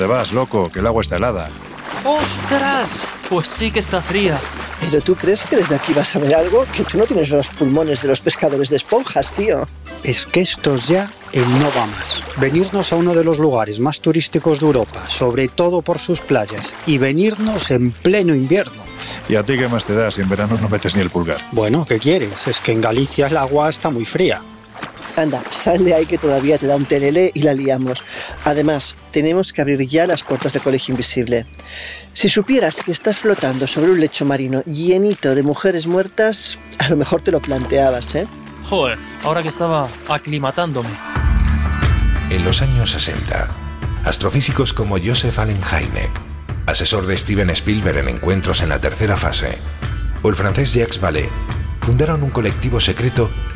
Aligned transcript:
¿dónde 0.00 0.14
vas, 0.14 0.32
loco? 0.32 0.70
Que 0.72 0.78
el 0.78 0.86
agua 0.86 1.02
está 1.02 1.16
helada. 1.16 1.50
¡Ostras! 2.04 3.06
Pues 3.28 3.48
sí 3.48 3.70
que 3.70 3.80
está 3.80 4.00
fría. 4.00 4.40
¿Pero 4.80 5.02
tú 5.02 5.14
crees 5.14 5.44
que 5.44 5.56
desde 5.56 5.74
aquí 5.74 5.92
vas 5.92 6.16
a 6.16 6.18
ver 6.18 6.34
algo? 6.34 6.64
Que 6.74 6.84
tú 6.84 6.96
no 6.96 7.04
tienes 7.04 7.28
los 7.28 7.50
pulmones 7.50 8.00
de 8.00 8.08
los 8.08 8.22
pescadores 8.22 8.70
de 8.70 8.76
esponjas, 8.76 9.30
tío. 9.32 9.68
Es 10.02 10.24
que 10.24 10.40
estos 10.40 10.88
ya 10.88 11.12
el 11.32 11.46
no 11.58 11.66
va 11.76 11.84
más. 11.84 12.22
Venirnos 12.38 12.94
a 12.94 12.96
uno 12.96 13.14
de 13.14 13.24
los 13.24 13.38
lugares 13.38 13.78
más 13.78 14.00
turísticos 14.00 14.60
de 14.60 14.66
Europa, 14.66 15.06
sobre 15.06 15.48
todo 15.48 15.82
por 15.82 15.98
sus 15.98 16.20
playas, 16.20 16.72
y 16.86 16.96
venirnos 16.96 17.70
en 17.70 17.90
pleno 17.92 18.34
invierno. 18.34 18.82
¿Y 19.28 19.36
a 19.36 19.42
ti 19.42 19.58
qué 19.58 19.68
más 19.68 19.84
te 19.84 19.94
da 19.94 20.10
si 20.10 20.22
en 20.22 20.30
verano 20.30 20.56
no 20.58 20.70
metes 20.70 20.96
ni 20.96 21.02
el 21.02 21.10
pulgar? 21.10 21.42
Bueno, 21.52 21.84
¿qué 21.84 21.98
quieres? 21.98 22.48
Es 22.48 22.58
que 22.60 22.72
en 22.72 22.80
Galicia 22.80 23.26
el 23.26 23.36
agua 23.36 23.68
está 23.68 23.90
muy 23.90 24.06
fría. 24.06 24.40
Anda, 25.20 25.42
sal 25.50 25.84
de 25.84 25.94
ahí 25.94 26.06
que 26.06 26.18
todavía 26.18 26.58
te 26.58 26.66
da 26.66 26.76
un 26.76 26.84
telele 26.84 27.30
y 27.34 27.42
la 27.42 27.54
liamos. 27.54 28.02
Además, 28.44 28.94
tenemos 29.12 29.52
que 29.52 29.60
abrir 29.60 29.86
ya 29.86 30.06
las 30.06 30.22
puertas 30.22 30.52
de 30.52 30.60
Colegio 30.60 30.92
Invisible. 30.92 31.46
Si 32.12 32.28
supieras 32.28 32.76
que 32.76 32.92
estás 32.92 33.20
flotando 33.20 33.66
sobre 33.66 33.92
un 33.92 34.00
lecho 34.00 34.24
marino 34.24 34.62
llenito 34.64 35.34
de 35.34 35.42
mujeres 35.42 35.86
muertas, 35.86 36.58
a 36.78 36.88
lo 36.88 36.96
mejor 36.96 37.20
te 37.20 37.30
lo 37.30 37.40
planteabas, 37.40 38.14
¿eh? 38.14 38.26
Joder, 38.68 38.98
ahora 39.24 39.42
que 39.42 39.48
estaba 39.48 39.88
aclimatándome. 40.08 40.90
En 42.30 42.44
los 42.44 42.62
años 42.62 42.90
60, 42.92 43.48
astrofísicos 44.04 44.72
como 44.72 44.96
Joseph 44.98 45.38
Allen 45.38 45.60
Hynek, 45.60 46.10
asesor 46.66 47.06
de 47.06 47.18
Steven 47.18 47.50
Spielberg 47.50 47.98
en 47.98 48.08
encuentros 48.08 48.62
en 48.62 48.68
la 48.68 48.80
tercera 48.80 49.16
fase, 49.16 49.58
o 50.22 50.28
el 50.28 50.36
francés 50.36 50.72
Jacques 50.72 51.00
Vallée, 51.00 51.28
fundaron 51.80 52.22
un 52.22 52.30
colectivo 52.30 52.78
secreto 52.78 53.30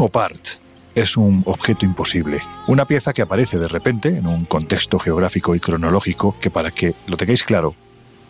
Opart 0.00 0.48
es 0.94 1.16
un 1.16 1.42
objeto 1.46 1.84
imposible, 1.84 2.40
una 2.66 2.86
pieza 2.86 3.12
que 3.12 3.22
aparece 3.22 3.58
de 3.58 3.68
repente 3.68 4.08
en 4.08 4.26
un 4.26 4.44
contexto 4.44 4.98
geográfico 4.98 5.54
y 5.54 5.60
cronológico 5.60 6.36
que 6.40 6.50
para 6.50 6.70
que 6.70 6.94
lo 7.06 7.16
tengáis 7.16 7.44
claro, 7.44 7.74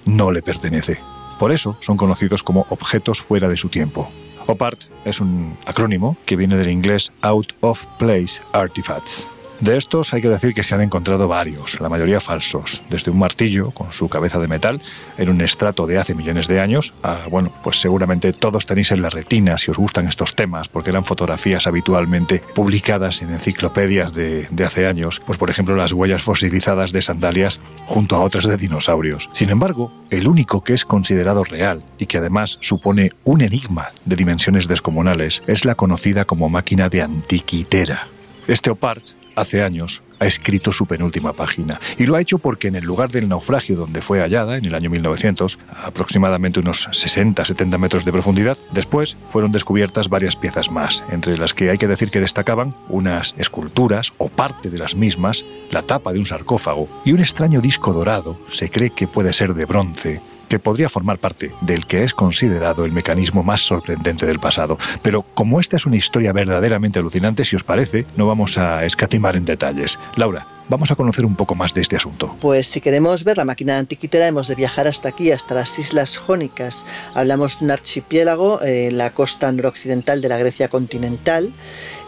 no 0.05 0.31
le 0.31 0.43
pertenece. 0.43 1.01
Por 1.39 1.53
eso 1.53 1.77
son 1.81 1.97
conocidos 1.97 2.43
como 2.43 2.67
objetos 2.71 3.21
fuera 3.21 3.49
de 3.49 3.57
su 3.57 3.69
tiempo. 3.69 4.11
OPART 4.47 4.85
es 5.05 5.21
un 5.21 5.57
acrónimo 5.67 6.17
que 6.25 6.37
viene 6.37 6.57
del 6.57 6.71
inglés 6.71 7.13
Out 7.21 7.53
of 7.61 7.85
Place 7.99 8.43
Artifacts. 8.53 9.27
De 9.61 9.77
estos 9.77 10.15
hay 10.15 10.23
que 10.23 10.29
decir 10.29 10.55
que 10.55 10.63
se 10.63 10.77
han 10.77 10.83
encontrado 10.83 11.27
varios, 11.27 11.81
la 11.81 11.89
mayoría 11.89 12.21
falsos, 12.21 12.81
desde 12.91 13.11
un 13.11 13.19
martillo 13.19 13.73
con 13.73 13.93
su 13.93 14.09
cabeza 14.09 14.39
de 14.39 14.47
metal 14.47 14.81
en 15.17 15.29
un 15.29 15.41
estrato 15.41 15.89
de 15.89 15.99
hace 15.99 16.15
millones 16.15 16.47
de 16.47 16.61
años, 16.61 16.95
a, 17.03 17.27
bueno, 17.29 17.53
pues 17.65 17.81
seguramente 17.81 18.33
todos 18.33 18.67
tenéis 18.67 18.93
en 18.93 19.03
la 19.03 19.11
retina 19.11 19.59
si 19.59 19.73
os 19.73 19.77
gustan 19.77 20.07
estos 20.07 20.37
temas, 20.37 20.69
porque 20.69 20.91
eran 20.91 21.05
fotografías 21.05 21.67
habitualmente 21.67 22.41
publicadas 22.55 23.21
en 23.21 23.33
enciclopedias 23.33 24.15
de, 24.15 24.47
de 24.49 24.65
hace 24.65 24.87
años, 24.87 25.21
pues 25.27 25.39
por 25.39 25.51
ejemplo 25.51 25.75
las 25.75 25.93
huellas 25.93 26.23
fosilizadas 26.23 26.93
de 26.93 27.03
sandalias 27.03 27.59
junto 27.87 28.15
a 28.15 28.21
otras 28.21 28.45
de 28.45 28.57
dinosaurios. 28.57 29.29
Sin 29.33 29.51
embargo, 29.51 29.93
el 30.11 30.29
único 30.29 30.63
que 30.63 30.75
es 30.75 30.85
considerado 30.85 31.43
real 31.43 31.83
y 31.99 32.07
que 32.07 32.19
además 32.19 32.59
supone 32.61 33.11
un 33.25 33.41
enigma 33.41 33.89
de 34.05 34.15
dimensiones 34.15 34.69
descomunales 34.69 35.43
es 35.49 35.65
la 35.65 35.75
conocida 35.75 36.27
como 36.27 36.49
máquina 36.49 36.89
de 36.89 37.03
Antiquitera. 37.03 38.07
Este 38.47 38.71
OPART 38.71 39.18
hace 39.41 39.63
años, 39.63 40.03
ha 40.21 40.27
escrito 40.27 40.73
su 40.73 40.87
penúltima 40.87 41.33
página. 41.33 41.81
Y 41.97 42.07
lo 42.07 42.17
ha 42.17 42.21
hecho 42.21 42.39
porque 42.39 42.69
en 42.69 42.77
el 42.77 42.85
lugar 42.85 43.11
del 43.11 43.29
naufragio 43.29 43.77
donde 43.77 44.03
fue 44.03 44.21
hallada, 44.21 44.57
en 44.57 44.65
el 44.65 44.75
año 44.75 44.91
1900, 44.91 45.59
aproximadamente 45.85 46.61
unos 46.61 46.89
60-70 46.89 47.79
metros 47.79 48.05
de 48.05 48.13
profundidad, 48.13 48.59
después 48.73 49.17
fueron 49.31 49.53
descubiertas 49.53 50.09
varias 50.09 50.37
piezas 50.37 50.71
más, 50.71 51.05
entre 51.11 51.39
las 51.39 51.55
que 51.55 51.71
hay 51.71 51.79
que 51.79 51.89
decir 51.89 52.11
que 52.11 52.21
destacaban 52.21 52.75
unas 52.89 53.35
esculturas, 53.39 54.13
o 54.19 54.29
parte 54.29 54.71
de 54.71 54.79
las 54.79 54.95
mismas, 54.95 55.45
la 55.71 55.83
tapa 55.83 56.13
de 56.13 56.19
un 56.19 56.27
sarcófago 56.27 56.89
y 57.05 57.13
un 57.13 57.21
extraño 57.21 57.61
disco 57.61 57.93
dorado, 57.93 58.39
se 58.51 58.71
cree 58.71 58.91
que 58.91 59.07
puede 59.07 59.33
ser 59.33 59.55
de 59.55 59.65
bronce, 59.65 60.21
que 60.49 60.59
podría 60.59 60.89
formar 60.89 61.19
parte 61.19 61.53
del 61.61 61.87
que 61.87 62.05
es 62.05 62.15
considerado 62.15 62.85
el 62.85 62.93
mecanismo 62.93 63.43
más 63.43 63.61
sorprendente 63.61 64.27
del 64.27 64.41
pasado. 64.41 64.79
Pero 65.03 65.23
como 65.23 65.61
esta 65.61 65.77
es 65.77 65.87
una 65.87 65.97
historia 65.97 66.33
verdaderamente 66.33 66.99
alucinante, 66.99 67.45
si 67.45 67.57
os 67.57 67.65
parece, 67.65 68.07
no 68.17 68.27
vamos 68.27 68.59
a 68.59 68.85
escatimar 68.85 69.37
en 69.37 69.45
detalles. 69.45 69.99
Laura, 70.17 70.47
vamos 70.69 70.91
a 70.91 70.97
conocer 70.97 71.25
un 71.25 71.35
poco 71.35 71.55
más 71.55 71.75
de 71.75 71.81
este 71.81 71.97
asunto. 71.97 72.37
Pues 72.41 72.67
si 72.67 72.81
queremos 72.81 73.25
ver 73.25 73.37
la 73.37 73.45
máquina 73.45 73.79
antiquitera 73.79 74.29
hemos 74.29 74.49
de 74.49 74.55
viajar 74.55 74.87
hasta 74.87 75.09
aquí, 75.09 75.33
hasta 75.33 75.55
las 75.55 75.79
Islas 75.79 76.19
Jónicas. 76.19 76.85
Hablamos 77.15 77.59
de 77.59 77.65
un 77.67 77.71
archipiélago 77.71 78.63
en 78.63 78.99
la 78.99 79.11
costa 79.11 79.51
noroccidental 79.51 80.21
de 80.21 80.29
la 80.29 80.39
Grecia 80.39 80.69
continental 80.69 81.53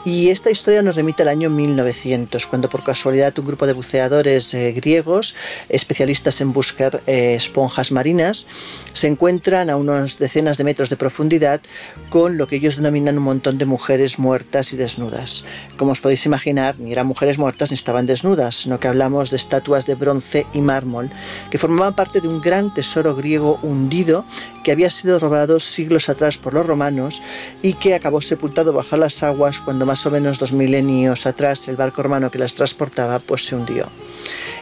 y 0.04 0.30
esta 0.30 0.50
historia 0.50 0.82
nos 0.82 0.96
remite 0.96 1.22
al 1.22 1.28
año 1.28 1.50
1900, 1.50 2.46
cuando 2.46 2.70
por 2.70 2.82
casualidad 2.82 3.38
un 3.38 3.46
grupo 3.46 3.66
de 3.66 3.74
buceadores 3.74 4.54
eh, 4.54 4.72
griegos, 4.72 5.34
especialistas 5.68 6.40
en 6.40 6.52
buscar 6.52 7.02
eh, 7.06 7.34
esponjas 7.34 7.92
marinas, 7.92 8.46
se 8.94 9.08
encuentran 9.08 9.68
a 9.68 9.76
unas 9.76 10.18
decenas 10.18 10.58
de 10.58 10.64
metros 10.64 10.88
de 10.88 10.96
profundidad 10.96 11.60
con 12.08 12.38
lo 12.38 12.46
que 12.46 12.56
ellos 12.56 12.76
denominan 12.76 13.18
un 13.18 13.24
montón 13.24 13.58
de 13.58 13.66
mujeres 13.66 14.18
muertas 14.18 14.72
y 14.72 14.76
desnudas. 14.76 15.44
Como 15.76 15.92
os 15.92 16.00
podéis 16.00 16.24
imaginar, 16.24 16.78
ni 16.78 16.92
eran 16.92 17.06
mujeres 17.06 17.38
muertas 17.38 17.70
ni 17.70 17.74
estaban 17.74 18.06
desnudas, 18.06 18.56
sino 18.56 18.80
que 18.80 18.88
hablamos 18.88 19.30
de 19.30 19.36
estatuas 19.36 19.86
de 19.86 19.94
bronce 19.94 20.46
y 20.52 20.60
mármol 20.60 21.10
que 21.50 21.58
formaban 21.58 21.94
parte 21.94 22.20
de 22.20 22.28
un 22.28 22.40
gran 22.40 22.72
tesoro 22.72 23.14
griego 23.14 23.58
hundido 23.62 24.24
que 24.64 24.72
había 24.72 24.90
sido 24.90 25.18
robado 25.18 25.60
siglos 25.60 26.08
atrás 26.08 26.38
por 26.38 26.54
los 26.54 26.66
romanos 26.66 27.22
y 27.62 27.74
que 27.74 27.94
acabó 27.94 28.20
sepultado 28.20 28.72
bajo 28.72 28.96
las 28.96 29.22
aguas 29.22 29.60
cuando 29.60 29.86
más 29.90 30.06
o 30.06 30.10
menos 30.12 30.38
dos 30.38 30.52
milenios 30.52 31.26
atrás 31.26 31.66
el 31.66 31.74
barco 31.74 32.00
romano 32.04 32.30
que 32.30 32.38
las 32.38 32.54
transportaba 32.54 33.18
pues 33.18 33.44
se 33.44 33.56
hundió. 33.56 33.88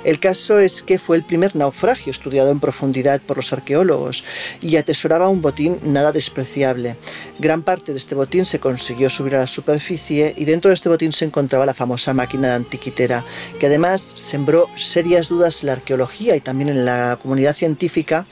El 0.04 0.20
caso 0.20 0.58
es 0.58 0.82
que 0.82 0.98
fue 0.98 1.16
el 1.16 1.24
primer 1.24 1.54
naufragio 1.56 2.12
estudiado 2.12 2.50
en 2.50 2.60
profundidad 2.60 3.20
por 3.20 3.36
los 3.36 3.52
arqueólogos 3.52 4.24
y 4.62 4.76
atesoraba 4.76 5.28
un 5.28 5.42
botín 5.42 5.78
nada 5.82 6.12
despreciable. 6.12 6.96
Gran 7.38 7.62
parte 7.62 7.92
de 7.92 7.98
este 7.98 8.14
botín 8.14 8.46
se 8.46 8.60
consiguió 8.60 9.10
subir 9.10 9.34
a 9.34 9.40
la 9.40 9.46
superficie 9.46 10.32
y 10.36 10.44
dentro 10.44 10.68
de 10.70 10.76
este 10.76 10.88
botín 10.88 11.12
se 11.12 11.24
encontraba 11.24 11.66
la 11.66 11.74
famosa 11.74 12.14
máquina 12.14 12.48
de 12.48 12.54
antiquitera, 12.54 13.24
que 13.58 13.66
además 13.66 14.00
sembró 14.14 14.68
serias 14.76 15.28
dudas 15.28 15.62
en 15.62 15.66
la 15.66 15.72
arqueología 15.74 16.36
y 16.36 16.40
también 16.40 16.70
en 16.70 16.84
la 16.84 17.18
comunidad 17.20 17.54
científica, 17.54 18.24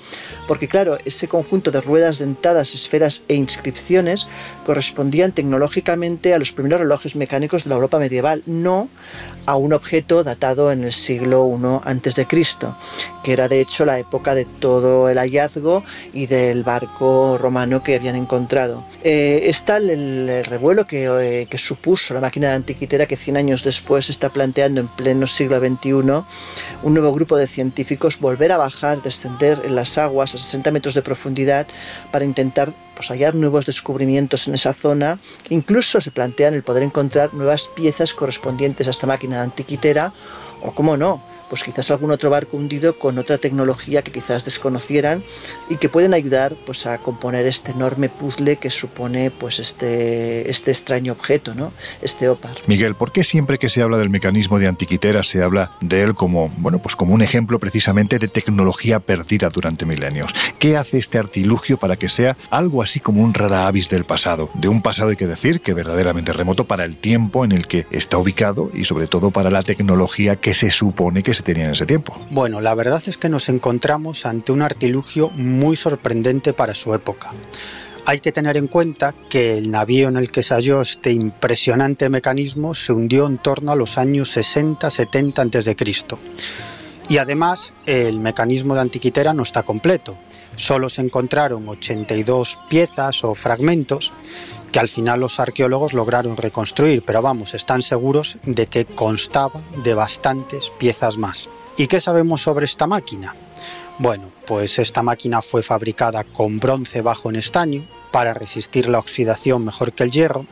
porque 0.47 0.69
claro, 0.69 0.97
ese 1.05 1.29
conjunto 1.29 1.73
de 1.73 1.81
ruedas 1.81 2.21
dentadas, 2.21 2.75
esferas 2.75 3.23
e 3.29 3.35
inscripciones 3.35 4.29
correspondían 4.65 5.33
tecnológicamente 5.33 6.33
a 6.33 6.39
los 6.39 6.53
primeros 6.53 6.86
relojes 6.87 7.17
mecánicos 7.17 7.65
de 7.65 7.71
la 7.71 7.75
Europa 7.75 7.99
medieval, 7.99 8.43
no 8.47 8.89
a 9.45 9.57
un 9.57 9.73
objeto 9.73 10.25
datado 10.25 10.73
en 10.73 10.85
el 10.85 10.93
siglo 10.93 11.49
I 11.49 11.81
a.C., 11.85 12.27
que 13.23 13.33
era 13.33 13.49
de 13.49 13.61
hecho 13.61 13.85
la 13.85 13.99
época 13.99 14.35
de 14.35 14.45
todo 14.45 15.09
el 15.09 15.19
hallazgo 15.19 15.83
y 16.13 16.27
del 16.27 16.63
barco 16.63 17.39
romano 17.39 17.83
que 17.83 17.97
habían 17.97 18.17
encontrado. 18.17 18.85
Eh, 19.03 19.43
está 19.45 19.79
el, 19.79 20.45
revuelo 20.45 20.87
que, 20.87 21.07
eh, 21.07 21.47
que, 21.47 21.59
supuso 21.59 22.15
la 22.15 22.21
máquina 22.21 22.49
de 22.49 22.55
antiquitera 22.55 23.07
que 23.07 23.17
100 23.17 23.37
años 23.37 23.65
después 23.65 24.11
está 24.11 24.31
planteando 24.31 24.81
en 24.81 24.89
pleno 24.89 25.27
siglo 25.27 25.59
XXI 25.59 25.91
un 25.91 26.95
nuevo 26.95 27.13
grupo 27.13 27.37
de 27.37 27.49
científicos 27.49 28.21
volver 28.21 28.53
a 28.53 28.59
bajar, 28.59 29.03
descender 29.03 29.61
en 29.65 29.75
las 29.75 29.99
aguas 29.99 30.35
a 30.35 30.39
60 30.39 30.71
metros 30.71 30.95
de 30.95 31.03
profundidad 31.03 31.67
para 32.13 32.25
intentar 32.25 32.73
pues, 32.97 33.11
hallar 33.11 33.35
nuevos 33.35 33.67
descubrimientos 33.67 34.49
en 34.49 34.55
esa 34.55 34.73
zona. 34.73 35.19
Incluso 35.51 36.01
se 36.01 36.11
plantean 36.11 36.55
el 36.55 36.65
poder 36.65 36.83
encontrar 36.83 37.33
nuevas 37.35 37.69
piezas 37.77 38.15
correspondientes 38.15 38.89
a 38.89 38.91
esta 38.91 39.07
máquina 39.07 39.43
antiquitera 39.43 40.13
o, 40.63 40.73
como 40.73 40.97
no, 40.97 41.23
pues 41.49 41.63
quizás 41.63 41.91
algún 41.91 42.11
otro 42.11 42.31
barco 42.31 42.57
hundido 42.57 42.99
con 42.99 43.19
otra 43.19 43.39
tecnología 43.39 44.03
que 44.03 44.13
quizás 44.13 44.45
desconocieran 44.45 45.23
y 45.69 45.77
que 45.77 45.89
pueden 45.89 46.15
ayudar 46.15 46.55
pues 46.65 46.87
a 46.87 46.99
componer 46.99 47.47
este 47.47 47.73
enorme 47.73 48.09
puzzle 48.09 48.57
que 48.57 48.71
supone 48.71 49.31
pues 49.31 49.59
este, 49.59 50.51
este 50.51 50.71
extraño 50.71 51.13
objeto, 51.13 51.55
¿no? 51.55 51.73
Este 52.03 52.29
OPAR. 52.29 52.57
Miguel, 52.67 52.95
¿por 52.95 53.13
qué 53.13 53.25
siempre 53.25 53.59
que 53.59 53.69
se 53.69 53.83
habla 53.83 53.99
del 53.99 54.11
mecanismo 54.11 54.59
de 54.59 54.67
Antiquitera 54.67 55.23
se 55.23 55.43
habla 55.43 55.73
de 55.81 56.03
él 56.03 56.15
como, 56.15 56.51
bueno, 56.57 56.79
pues 56.79 56.97
como 56.97 57.15
un 57.15 57.23
ejemplo 57.23 57.59
precisamente 57.59 58.19
de 58.19 58.29
tecnología 58.29 59.01
perdida 59.01 59.49
durante 59.49 59.87
milenios? 59.87 60.33
¿Qué 60.59 60.77
hace 60.77 60.99
este 60.99 61.19
artilugio 61.19 61.77
para 61.77 61.97
que 61.97 62.09
sea 62.09 62.37
algo 62.51 62.83
así 62.83 63.01
como 63.01 63.23
un 63.23 63.35
rara 63.35 63.67
avis 63.67 63.89
del 63.89 64.05
pasado? 64.05 64.51
De 64.55 64.69
un 64.69 64.83
pasado 64.83 65.11
hay 65.11 65.17
que 65.17 65.27
decir 65.27 65.61
que 65.61 65.75
verdaderamente 65.75 66.33
remoto 66.33 66.65
para 66.65 66.85
el 66.85 66.97
tiempo 66.97 67.45
en 67.45 67.53
el 67.53 67.67
que 67.67 67.87
está 67.91 68.19
ubicado 68.19 68.71
y 68.75 68.85
sobre 68.85 69.07
todo 69.07 69.31
para 69.31 69.51
la 69.51 69.63
tecnología 69.63 70.37
que 70.37 70.55
se 70.55 70.71
supone 70.71 71.23
que 71.23 71.36
se 71.37 71.51
en 71.51 71.71
ese 71.71 71.87
tiempo. 71.87 72.17
Bueno, 72.31 72.61
la 72.61 72.75
verdad 72.75 73.03
es 73.07 73.17
que 73.17 73.29
nos 73.29 73.49
encontramos 73.49 74.27
ante 74.27 74.53
un 74.53 74.63
artilugio 74.63 75.31
muy 75.31 75.77
sorprendente 75.77 76.53
para 76.53 76.75
su 76.75 76.95
época. 76.95 77.33
Hay 78.05 78.21
que 78.21 78.31
tener 78.31 78.57
en 78.57 78.69
cuenta 78.69 79.15
que 79.29 79.59
el 79.59 79.71
navío 79.71 80.09
en 80.09 80.17
el 80.17 80.31
que 80.31 80.45
se 80.45 80.55
halló 80.55 80.81
este 80.81 81.11
impresionante 81.11 82.09
mecanismo 82.09 82.73
se 82.73 82.93
hundió 82.93 83.27
en 83.27 83.39
torno 83.39 83.73
a 83.73 83.77
los 83.77 83.99
años 83.99 84.37
60-70 84.37 85.59
a.C. 85.59 86.17
Y 87.09 87.19
además 87.19 87.75
el 87.85 88.21
mecanismo 88.21 88.75
de 88.75 88.83
Antiquitera 88.83 89.35
no 89.35 89.43
está 89.43 89.65
completo. 89.65 90.17
Solo 90.55 90.89
se 90.89 91.03
encontraron 91.03 91.69
82 91.69 92.59
piezas 92.69 93.25
o 93.25 93.35
fragmentos 93.35 94.13
que 94.73 94.79
al 94.79 94.89
final 94.89 95.21
los 95.21 95.41
arqueólogos 95.41 95.93
lograron 95.93 96.37
reconstruir, 96.37 97.03
pero 97.03 97.23
vamos, 97.23 97.55
están 97.55 97.83
seguros 97.83 98.39
de 98.45 98.67
que 98.67 98.85
constaba 98.85 99.61
de 99.83 99.95
bastantes 99.95 100.71
piezas 100.71 101.17
más. 101.17 101.49
¿Y 101.77 101.87
qué 101.87 102.01
sabemos 102.01 102.43
sobre 102.43 102.65
esta 102.65 102.87
máquina? 102.87 103.35
Bueno, 103.99 104.25
pues 104.47 104.79
esta 104.79 105.03
máquina 105.03 105.41
fue 105.41 105.63
fabricada 105.63 106.25
con 106.25 106.59
bronce 106.59 107.01
bajo 107.01 107.31
en 107.31 107.37
estaño 107.37 107.87
para 108.11 108.35
resistir 108.35 108.89
la 108.89 108.99
oxidación 108.99 109.65
mejor 109.65 109.93
que 109.93 110.05
el 110.05 110.11
hierro 110.11 110.47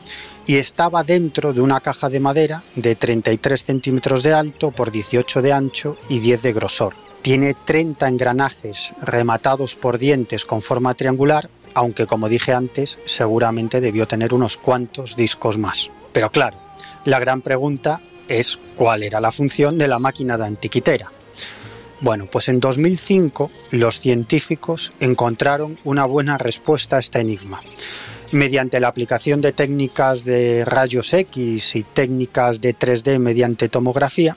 y 0.47 0.57
estaba 0.57 1.03
dentro 1.03 1.53
de 1.53 1.61
una 1.61 1.79
caja 1.79 2.09
de 2.09 2.19
madera 2.19 2.63
de 2.75 2.95
33 2.95 3.63
centímetros 3.63 4.23
de 4.23 4.33
alto 4.33 4.71
por 4.71 4.91
18 4.91 5.41
de 5.41 5.53
ancho 5.53 5.97
y 6.09 6.19
10 6.19 6.41
de 6.41 6.53
grosor. 6.53 6.93
Tiene 7.21 7.55
30 7.55 8.07
engranajes 8.07 8.93
rematados 9.01 9.75
por 9.75 9.97
dientes 9.97 10.45
con 10.45 10.61
forma 10.61 10.93
triangular 10.93 11.49
aunque 11.75 12.07
como 12.07 12.29
dije 12.29 12.53
antes, 12.53 12.97
seguramente 13.05 13.81
debió 13.81 14.07
tener 14.07 14.33
unos 14.33 14.57
cuantos 14.57 15.15
discos 15.15 15.57
más. 15.57 15.91
Pero 16.11 16.31
claro, 16.31 16.57
la 17.03 17.19
gran 17.19 17.41
pregunta 17.41 18.01
es 18.27 18.57
cuál 18.75 19.03
era 19.03 19.21
la 19.21 19.31
función 19.31 19.77
de 19.77 19.87
la 19.87 19.99
máquina 19.99 20.37
de 20.37 20.45
antiquitera. 20.45 21.11
Bueno, 22.01 22.27
pues 22.31 22.49
en 22.49 22.59
2005 22.59 23.51
los 23.71 23.99
científicos 23.99 24.91
encontraron 24.99 25.77
una 25.83 26.05
buena 26.05 26.37
respuesta 26.37 26.97
a 26.97 26.99
este 26.99 27.19
enigma. 27.19 27.61
Mediante 28.31 28.79
la 28.79 28.87
aplicación 28.87 29.39
de 29.41 29.51
técnicas 29.51 30.25
de 30.25 30.65
rayos 30.65 31.13
X 31.13 31.75
y 31.75 31.83
técnicas 31.83 32.59
de 32.59 32.75
3D 32.75 33.19
mediante 33.19 33.69
tomografía, 33.69 34.35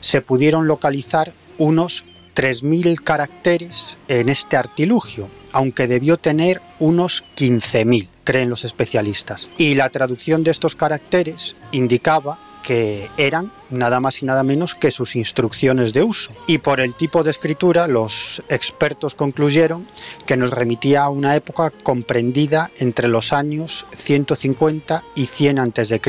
se 0.00 0.20
pudieron 0.20 0.66
localizar 0.66 1.32
unos 1.58 2.04
3.000 2.34 3.02
caracteres 3.02 3.96
en 4.08 4.28
este 4.28 4.56
artilugio, 4.56 5.28
aunque 5.56 5.86
debió 5.86 6.18
tener 6.18 6.60
unos 6.80 7.24
15.000, 7.34 8.10
creen 8.24 8.50
los 8.50 8.66
especialistas. 8.66 9.48
Y 9.56 9.74
la 9.74 9.88
traducción 9.88 10.44
de 10.44 10.50
estos 10.50 10.76
caracteres 10.76 11.56
indicaba 11.72 12.38
que 12.62 13.08
eran 13.16 13.50
nada 13.70 13.98
más 13.98 14.22
y 14.22 14.26
nada 14.26 14.42
menos 14.42 14.74
que 14.74 14.90
sus 14.90 15.16
instrucciones 15.16 15.94
de 15.94 16.02
uso. 16.02 16.30
Y 16.46 16.58
por 16.58 16.82
el 16.82 16.94
tipo 16.94 17.24
de 17.24 17.30
escritura, 17.30 17.86
los 17.86 18.42
expertos 18.50 19.14
concluyeron 19.14 19.86
que 20.26 20.36
nos 20.36 20.50
remitía 20.50 21.04
a 21.04 21.08
una 21.08 21.34
época 21.36 21.70
comprendida 21.70 22.70
entre 22.76 23.08
los 23.08 23.32
años 23.32 23.86
150 23.96 25.04
y 25.14 25.24
100 25.24 25.58
a.C. 25.58 26.00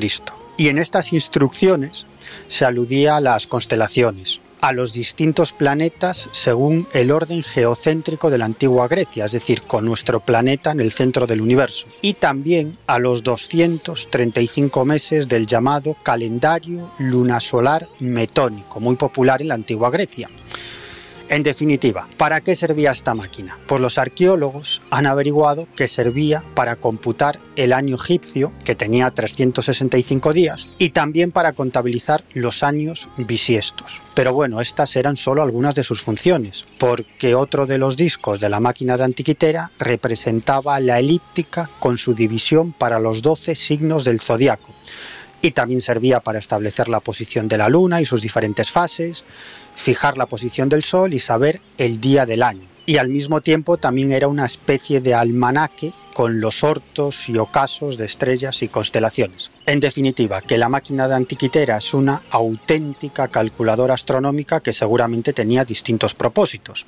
Y 0.57 0.67
en 0.67 0.77
estas 0.77 1.13
instrucciones 1.13 2.05
se 2.49 2.65
aludía 2.65 3.15
a 3.15 3.21
las 3.21 3.47
constelaciones, 3.47 4.41
a 4.61 4.71
los 4.73 4.93
distintos 4.93 5.53
planetas 5.53 6.29
según 6.31 6.87
el 6.93 7.11
orden 7.11 7.43
geocéntrico 7.43 8.29
de 8.29 8.37
la 8.37 8.45
antigua 8.45 8.87
Grecia, 8.87 9.25
es 9.25 9.31
decir, 9.31 9.61
con 9.63 9.85
nuestro 9.85 10.19
planeta 10.19 10.71
en 10.71 10.79
el 10.79 10.91
centro 10.91 11.27
del 11.27 11.41
universo, 11.41 11.87
y 12.01 12.13
también 12.13 12.77
a 12.87 12.99
los 12.99 13.23
235 13.23 14.85
meses 14.85 15.27
del 15.27 15.45
llamado 15.45 15.95
calendario 16.03 16.91
lunasolar 16.97 17.87
metónico, 17.99 18.79
muy 18.79 18.95
popular 18.95 19.41
en 19.41 19.49
la 19.49 19.55
antigua 19.55 19.89
Grecia. 19.89 20.29
En 21.29 21.43
definitiva, 21.43 22.07
¿para 22.15 22.39
qué 22.39 22.55
servía 22.55 22.91
esta 22.91 23.13
máquina? 23.13 23.57
Pues 23.67 23.81
los 23.81 23.97
arqueólogos 23.97 24.81
han 24.89 25.07
averiguado 25.07 25.67
que 25.75 25.89
servía 25.89 26.45
para 26.55 26.77
computar 26.77 27.41
el 27.57 27.73
año 27.73 27.95
egipcio, 27.95 28.53
que 28.63 28.75
tenía 28.75 29.11
365 29.11 30.31
días, 30.31 30.69
y 30.77 30.91
también 30.91 31.33
para 31.33 31.51
contabilizar 31.51 32.23
los 32.33 32.63
años 32.63 33.09
bisiestos. 33.17 34.01
Pero 34.13 34.31
bueno, 34.31 34.61
estas 34.61 34.95
eran 34.95 35.17
solo 35.17 35.43
algunas 35.43 35.75
de 35.75 35.83
sus 35.83 36.01
funciones, 36.01 36.65
porque 36.77 37.35
otro 37.35 37.65
de 37.65 37.77
los 37.77 37.97
discos 37.97 38.39
de 38.39 38.49
la 38.49 38.61
máquina 38.61 38.95
de 38.95 39.03
antiquitera 39.03 39.71
representaba 39.79 40.79
la 40.79 40.99
elíptica 40.99 41.69
con 41.79 41.97
su 41.97 42.13
división 42.13 42.71
para 42.71 42.99
los 42.99 43.21
12 43.21 43.53
signos 43.53 44.05
del 44.05 44.21
zodiaco 44.21 44.73
y 45.41 45.51
también 45.51 45.81
servía 45.81 46.19
para 46.19 46.39
establecer 46.39 46.89
la 46.89 46.99
posición 46.99 47.47
de 47.47 47.57
la 47.57 47.69
luna 47.69 48.01
y 48.01 48.05
sus 48.05 48.21
diferentes 48.21 48.71
fases, 48.71 49.23
fijar 49.77 50.17
la 50.17 50.25
posición 50.25 50.67
del 50.67 50.83
Sol 50.83 51.13
y 51.13 51.19
saber 51.19 51.61
el 51.77 52.01
día 52.01 52.25
del 52.25 52.43
año. 52.43 52.67
Y 52.85 52.97
al 52.97 53.09
mismo 53.09 53.41
tiempo 53.41 53.77
también 53.77 54.11
era 54.11 54.27
una 54.27 54.45
especie 54.45 54.99
de 55.01 55.13
almanaque 55.13 55.93
con 56.13 56.41
los 56.41 56.63
hortos 56.63 57.29
y 57.29 57.37
ocasos 57.37 57.95
de 57.97 58.05
estrellas 58.05 58.63
y 58.63 58.69
constelaciones. 58.69 59.51
En 59.65 59.79
definitiva, 59.79 60.41
que 60.41 60.57
la 60.57 60.67
máquina 60.67 61.07
de 61.07 61.15
Antiquitera 61.15 61.77
es 61.77 61.93
una 61.93 62.23
auténtica 62.31 63.27
calculadora 63.27 63.93
astronómica 63.93 64.61
que 64.61 64.73
seguramente 64.73 65.31
tenía 65.31 65.63
distintos 65.63 66.15
propósitos. 66.15 66.85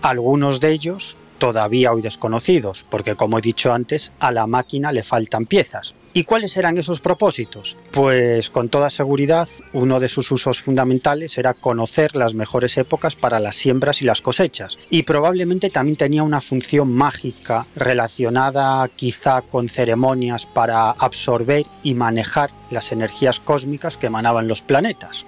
Algunos 0.00 0.60
de 0.60 0.70
ellos 0.70 1.16
todavía 1.38 1.92
hoy 1.92 2.02
desconocidos, 2.02 2.84
porque 2.88 3.14
como 3.14 3.38
he 3.38 3.40
dicho 3.40 3.72
antes, 3.72 4.12
a 4.18 4.30
la 4.30 4.46
máquina 4.46 4.92
le 4.92 5.02
faltan 5.02 5.46
piezas. 5.46 5.94
¿Y 6.18 6.24
cuáles 6.24 6.56
eran 6.56 6.76
esos 6.76 6.98
propósitos? 6.98 7.76
Pues 7.92 8.50
con 8.50 8.68
toda 8.68 8.90
seguridad 8.90 9.48
uno 9.72 10.00
de 10.00 10.08
sus 10.08 10.32
usos 10.32 10.60
fundamentales 10.60 11.38
era 11.38 11.54
conocer 11.54 12.16
las 12.16 12.34
mejores 12.34 12.76
épocas 12.76 13.14
para 13.14 13.38
las 13.38 13.54
siembras 13.54 14.02
y 14.02 14.04
las 14.04 14.20
cosechas. 14.20 14.78
Y 14.90 15.04
probablemente 15.04 15.70
también 15.70 15.94
tenía 15.94 16.24
una 16.24 16.40
función 16.40 16.92
mágica 16.92 17.66
relacionada 17.76 18.88
quizá 18.88 19.42
con 19.42 19.68
ceremonias 19.68 20.44
para 20.44 20.90
absorber 20.90 21.66
y 21.84 21.94
manejar 21.94 22.50
las 22.72 22.90
energías 22.90 23.38
cósmicas 23.38 23.96
que 23.96 24.08
emanaban 24.08 24.48
los 24.48 24.60
planetas. 24.60 25.24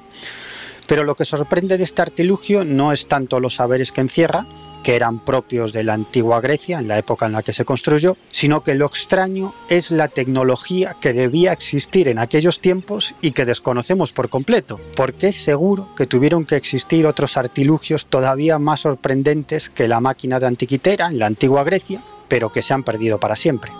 Pero 0.88 1.04
lo 1.04 1.14
que 1.14 1.25
sorprende 1.25 1.78
de 1.78 1.85
este 1.85 2.02
artilugio 2.02 2.64
no 2.64 2.92
es 2.92 3.06
tanto 3.06 3.38
los 3.38 3.54
saberes 3.54 3.92
que 3.92 4.00
encierra, 4.00 4.44
que 4.83 4.97
eran 4.97 5.19
propios 5.19 5.73
de 5.73 5.85
la 5.85 5.95
antigua 5.95 6.41
Grecia 6.41 6.79
en 6.79 6.89
la 6.89 6.99
época 6.99 7.27
en 7.27 7.33
la 7.33 7.43
que 7.43 7.53
se 7.53 7.65
construyó, 7.65 8.17
sino 8.31 8.63
que 8.63 8.75
lo 8.75 8.87
extraño 8.87 9.53
es 9.69 9.91
la 9.91 10.09
tecnología 10.09 10.97
que 11.01 11.13
debía 11.13 11.53
existir 11.53 12.09
en 12.09 12.19
aquellos 12.19 12.61
tiempos 12.61 13.15
y 13.21 13.33
que 13.33 13.45
desconocemos 13.45 14.13
por 14.13 14.29
completo, 14.29 14.81
porque 14.97 15.29
es 15.29 15.37
seguro 15.37 15.89
que 15.97 16.07
tuvieron 16.07 16.45
que 16.45 16.57
existir 16.57 17.07
otros 17.07 17.37
artilugios 17.37 18.07
todavía 18.07 18.59
más 18.59 18.81
sorprendentes 18.81 19.71
que 19.71 19.89
la 19.89 20.01
máquina 20.01 20.41
de 20.41 20.47
antiquitera 20.47 21.09
en 21.09 21.19
la 21.19 21.27
antigua 21.27 21.65
Grecia, 21.65 22.03
pero 22.29 22.51
que 22.51 22.63
se 22.63 22.75
han 22.75 22.85
perdido 22.85 23.19
para 23.19 23.37
siempre. 23.37 23.73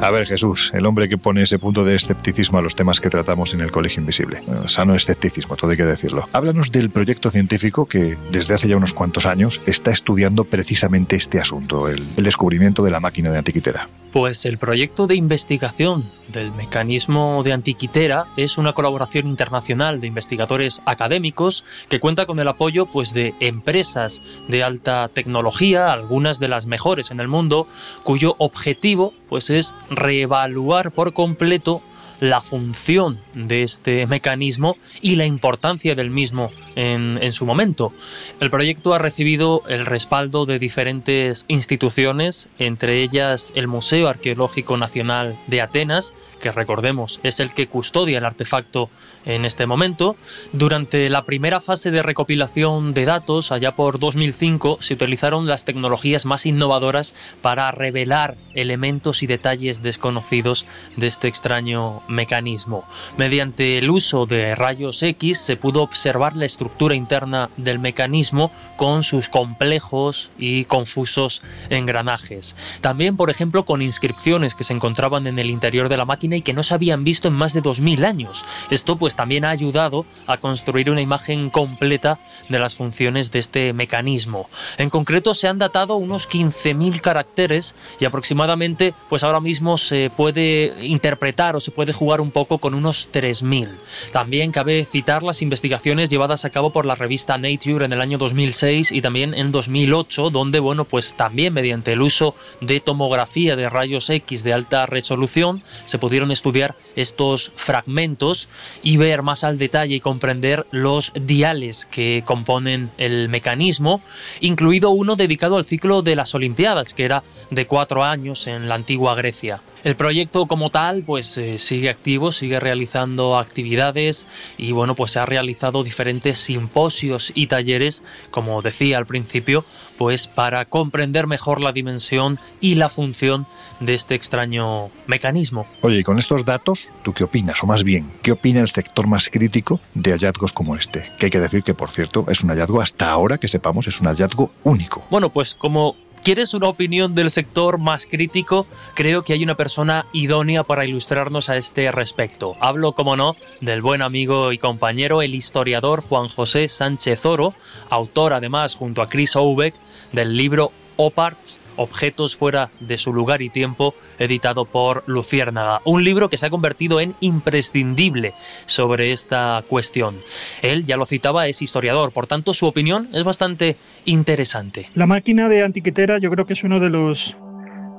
A 0.00 0.10
ver, 0.12 0.26
Jesús, 0.26 0.70
el 0.74 0.86
hombre 0.86 1.08
que 1.08 1.18
pone 1.18 1.42
ese 1.42 1.58
punto 1.58 1.84
de 1.84 1.96
escepticismo 1.96 2.58
a 2.58 2.62
los 2.62 2.76
temas 2.76 3.00
que 3.00 3.10
tratamos 3.10 3.52
en 3.54 3.60
el 3.60 3.72
Colegio 3.72 4.00
Invisible. 4.00 4.42
sano 4.66 4.94
escepticismo, 4.94 5.56
todo 5.56 5.72
hay 5.72 5.76
que 5.76 5.84
decirlo. 5.84 6.28
Háblanos 6.32 6.70
del 6.70 6.90
proyecto 6.90 7.30
científico 7.30 7.86
que 7.86 8.16
desde 8.30 8.54
hace 8.54 8.68
ya 8.68 8.76
unos 8.76 8.94
cuantos 8.94 9.26
años 9.26 9.60
está 9.66 9.90
estudiando 9.90 10.44
precisamente 10.44 11.16
este 11.16 11.40
asunto, 11.40 11.88
el, 11.88 12.06
el 12.16 12.24
descubrimiento 12.24 12.84
de 12.84 12.92
la 12.92 13.00
máquina 13.00 13.32
de 13.32 13.38
Antiquitera. 13.38 13.88
Pues 14.12 14.46
el 14.46 14.56
proyecto 14.56 15.06
de 15.06 15.16
investigación 15.16 16.10
del 16.28 16.50
mecanismo 16.50 17.42
de 17.44 17.52
Antiquitera 17.52 18.26
es 18.38 18.56
una 18.56 18.72
colaboración 18.72 19.26
internacional 19.28 20.00
de 20.00 20.06
investigadores 20.06 20.80
académicos 20.86 21.64
que 21.90 22.00
cuenta 22.00 22.24
con 22.24 22.40
el 22.40 22.48
apoyo 22.48 22.86
pues 22.86 23.12
de 23.12 23.34
empresas 23.40 24.22
de 24.48 24.62
alta 24.62 25.08
tecnología, 25.08 25.90
algunas 25.90 26.38
de 26.38 26.48
las 26.48 26.64
mejores 26.64 27.10
en 27.10 27.20
el 27.20 27.28
mundo, 27.28 27.66
cuyo 28.02 28.34
objetivo 28.38 29.12
pues 29.28 29.50
es 29.50 29.74
reevaluar 29.90 30.90
por 30.90 31.12
completo 31.12 31.82
la 32.20 32.40
función 32.40 33.18
de 33.34 33.62
este 33.62 34.06
mecanismo 34.06 34.76
y 35.00 35.16
la 35.16 35.26
importancia 35.26 35.94
del 35.94 36.10
mismo 36.10 36.50
en, 36.74 37.32
su 37.32 37.44
momento. 37.44 37.92
El 38.40 38.50
proyecto 38.50 38.94
ha 38.94 38.98
recibido 38.98 39.62
el 39.68 39.84
respaldo 39.84 40.46
de 40.46 40.58
diferentes 40.58 41.44
instituciones, 41.48 42.48
entre 42.58 43.02
ellas 43.02 43.52
el 43.54 43.66
Museo 43.66 44.08
Arqueológico 44.08 44.76
Nacional 44.76 45.36
de 45.48 45.60
Atenas, 45.60 46.14
que 46.40 46.52
recordemos 46.52 47.18
es 47.24 47.40
el 47.40 47.52
que 47.52 47.66
custodia 47.66 48.18
el 48.18 48.24
artefacto 48.24 48.90
en 49.24 49.44
este 49.44 49.66
momento. 49.66 50.16
Durante 50.52 51.08
la 51.10 51.24
primera 51.24 51.60
fase 51.60 51.90
de 51.90 52.02
recopilación 52.02 52.94
de 52.94 53.04
datos, 53.04 53.52
allá 53.52 53.74
por 53.74 53.98
2005, 53.98 54.78
se 54.80 54.94
utilizaron 54.94 55.46
las 55.46 55.64
tecnologías 55.64 56.24
más 56.24 56.46
innovadoras 56.46 57.14
para 57.42 57.70
revelar 57.70 58.36
elementos 58.54 59.22
y 59.22 59.26
detalles 59.26 59.82
desconocidos 59.82 60.64
de 60.96 61.08
este 61.08 61.28
extraño 61.28 62.02
mecanismo. 62.08 62.84
Mediante 63.16 63.78
el 63.78 63.90
uso 63.90 64.26
de 64.26 64.54
rayos 64.54 65.02
X 65.02 65.38
se 65.38 65.56
pudo 65.56 65.82
observar 65.82 66.36
la 66.36 66.44
estructura 66.44 66.94
interna 66.94 67.50
del 67.56 67.78
mecanismo 67.78 68.50
con 68.76 69.02
sus 69.02 69.28
complejos 69.28 70.30
y 70.38 70.64
confusos 70.64 71.42
engranajes. 71.70 72.56
También, 72.80 73.16
por 73.16 73.30
ejemplo, 73.30 73.64
con 73.64 73.82
inscripciones 73.82 74.54
que 74.54 74.64
se 74.64 74.72
encontraban 74.72 75.26
en 75.26 75.38
el 75.38 75.50
interior 75.50 75.88
de 75.88 75.96
la 75.96 76.04
máquina 76.04 76.36
y 76.36 76.42
que 76.42 76.52
no 76.52 76.62
se 76.62 76.74
habían 76.74 77.04
visto 77.04 77.28
en 77.28 77.34
más 77.34 77.52
de 77.52 77.60
2000 77.60 78.04
años. 78.04 78.44
Esto 78.70 78.96
pues 78.96 79.14
también 79.14 79.44
ha 79.44 79.50
ayudado 79.50 80.06
a 80.26 80.38
construir 80.38 80.90
una 80.90 81.00
imagen 81.00 81.50
completa 81.50 82.18
de 82.48 82.58
las 82.58 82.74
funciones 82.74 83.30
de 83.30 83.38
este 83.38 83.72
mecanismo. 83.72 84.48
En 84.78 84.90
concreto 84.90 85.34
se 85.34 85.48
han 85.48 85.58
datado 85.58 85.96
unos 85.96 86.28
15.000 86.28 87.00
caracteres 87.00 87.74
y 88.00 88.04
aproximadamente 88.04 88.94
pues 89.08 89.22
ahora 89.22 89.40
mismo 89.40 89.78
se 89.78 90.10
puede 90.16 90.86
interpretar 90.86 91.56
o 91.56 91.60
se 91.60 91.70
puede 91.70 91.92
jugar 91.98 92.20
un 92.20 92.30
poco 92.30 92.58
con 92.58 92.74
unos 92.74 93.08
3.000. 93.12 93.68
También 94.12 94.52
cabe 94.52 94.84
citar 94.84 95.24
las 95.24 95.42
investigaciones 95.42 96.08
llevadas 96.08 96.44
a 96.44 96.50
cabo 96.50 96.70
por 96.70 96.86
la 96.86 96.94
revista 96.94 97.36
Nature 97.38 97.84
en 97.84 97.92
el 97.92 98.00
año 98.00 98.18
2006 98.18 98.92
y 98.92 99.02
también 99.02 99.34
en 99.34 99.50
2008 99.50 100.30
donde 100.30 100.60
bueno 100.60 100.84
pues 100.84 101.14
también 101.14 101.52
mediante 101.54 101.92
el 101.92 102.02
uso 102.02 102.36
de 102.60 102.78
tomografía 102.78 103.56
de 103.56 103.68
rayos 103.68 104.08
X 104.10 104.44
de 104.44 104.52
alta 104.52 104.86
resolución 104.86 105.60
se 105.86 105.98
pudieron 105.98 106.30
estudiar 106.30 106.76
estos 106.94 107.52
fragmentos 107.56 108.48
y 108.82 108.96
ver 108.96 109.22
más 109.22 109.42
al 109.42 109.58
detalle 109.58 109.96
y 109.96 110.00
comprender 110.00 110.66
los 110.70 111.12
diales 111.14 111.86
que 111.90 112.22
componen 112.24 112.90
el 112.98 113.28
mecanismo, 113.28 114.00
incluido 114.40 114.90
uno 114.90 115.16
dedicado 115.16 115.56
al 115.56 115.64
ciclo 115.64 116.02
de 116.02 116.16
las 116.16 116.34
Olimpiadas, 116.34 116.94
que 116.94 117.04
era 117.04 117.24
de 117.50 117.66
cuatro 117.66 118.04
años 118.04 118.46
en 118.46 118.68
la 118.68 118.76
antigua 118.76 119.14
Grecia. 119.14 119.60
El 119.88 119.96
proyecto 119.96 120.44
como 120.44 120.68
tal 120.68 121.02
pues 121.02 121.38
eh, 121.38 121.58
sigue 121.58 121.88
activo, 121.88 122.30
sigue 122.30 122.60
realizando 122.60 123.38
actividades 123.38 124.26
y 124.58 124.72
bueno 124.72 124.94
pues 124.94 125.12
se 125.12 125.18
ha 125.18 125.24
realizado 125.24 125.82
diferentes 125.82 126.40
simposios 126.40 127.32
y 127.34 127.46
talleres, 127.46 128.04
como 128.30 128.60
decía 128.60 128.98
al 128.98 129.06
principio, 129.06 129.64
pues 129.96 130.26
para 130.26 130.66
comprender 130.66 131.26
mejor 131.26 131.62
la 131.62 131.72
dimensión 131.72 132.38
y 132.60 132.74
la 132.74 132.90
función 132.90 133.46
de 133.80 133.94
este 133.94 134.14
extraño 134.14 134.90
mecanismo. 135.06 135.66
Oye, 135.80 136.00
y 136.00 136.02
con 136.02 136.18
estos 136.18 136.44
datos, 136.44 136.90
¿tú 137.02 137.14
qué 137.14 137.24
opinas? 137.24 137.62
O 137.62 137.66
más 137.66 137.82
bien, 137.82 138.10
¿qué 138.20 138.32
opina 138.32 138.60
el 138.60 138.68
sector 138.68 139.06
más 139.06 139.30
crítico 139.30 139.80
de 139.94 140.10
hallazgos 140.12 140.52
como 140.52 140.76
este? 140.76 141.10
Que 141.18 141.26
hay 141.26 141.30
que 141.30 141.40
decir 141.40 141.62
que, 141.62 141.72
por 141.72 141.90
cierto, 141.90 142.26
es 142.28 142.42
un 142.42 142.50
hallazgo 142.50 142.82
hasta 142.82 143.08
ahora 143.08 143.38
que 143.38 143.48
sepamos, 143.48 143.86
es 143.86 143.98
un 144.02 144.08
hallazgo 144.08 144.50
único. 144.64 145.06
Bueno, 145.08 145.30
pues 145.30 145.54
como 145.54 145.96
¿Quieres 146.28 146.52
una 146.52 146.68
opinión 146.68 147.14
del 147.14 147.30
sector 147.30 147.78
más 147.78 148.04
crítico? 148.04 148.66
Creo 148.92 149.22
que 149.22 149.32
hay 149.32 149.42
una 149.42 149.54
persona 149.54 150.04
idónea 150.12 150.62
para 150.62 150.84
ilustrarnos 150.84 151.48
a 151.48 151.56
este 151.56 151.90
respecto. 151.90 152.54
Hablo, 152.60 152.92
como 152.92 153.16
no, 153.16 153.34
del 153.62 153.80
buen 153.80 154.02
amigo 154.02 154.52
y 154.52 154.58
compañero, 154.58 155.22
el 155.22 155.34
historiador 155.34 156.02
Juan 156.02 156.28
José 156.28 156.68
Sánchez 156.68 157.24
Oro, 157.24 157.54
autor 157.88 158.34
además 158.34 158.74
junto 158.74 159.00
a 159.00 159.08
Chris 159.08 159.36
Oubeck 159.36 159.74
del 160.12 160.36
libro 160.36 160.70
Oparts 160.98 161.57
Objetos 161.78 162.36
fuera 162.36 162.70
de 162.80 162.98
su 162.98 163.12
lugar 163.12 163.40
y 163.40 163.48
tiempo, 163.48 163.94
editado 164.18 164.64
por 164.64 165.04
Luciérnaga. 165.06 165.80
Un 165.84 166.02
libro 166.02 166.28
que 166.28 166.36
se 166.36 166.44
ha 166.46 166.50
convertido 166.50 167.00
en 167.00 167.14
imprescindible 167.20 168.34
sobre 168.66 169.12
esta 169.12 169.62
cuestión. 169.68 170.16
Él, 170.60 170.84
ya 170.86 170.96
lo 170.96 171.06
citaba, 171.06 171.46
es 171.46 171.62
historiador, 171.62 172.12
por 172.12 172.26
tanto 172.26 172.52
su 172.52 172.66
opinión 172.66 173.08
es 173.14 173.22
bastante 173.22 173.76
interesante. 174.04 174.90
La 174.94 175.06
máquina 175.06 175.48
de 175.48 175.62
antiquitera 175.62 176.18
yo 176.18 176.30
creo 176.30 176.46
que 176.46 176.54
es 176.54 176.64
uno 176.64 176.80
de 176.80 176.90
los 176.90 177.36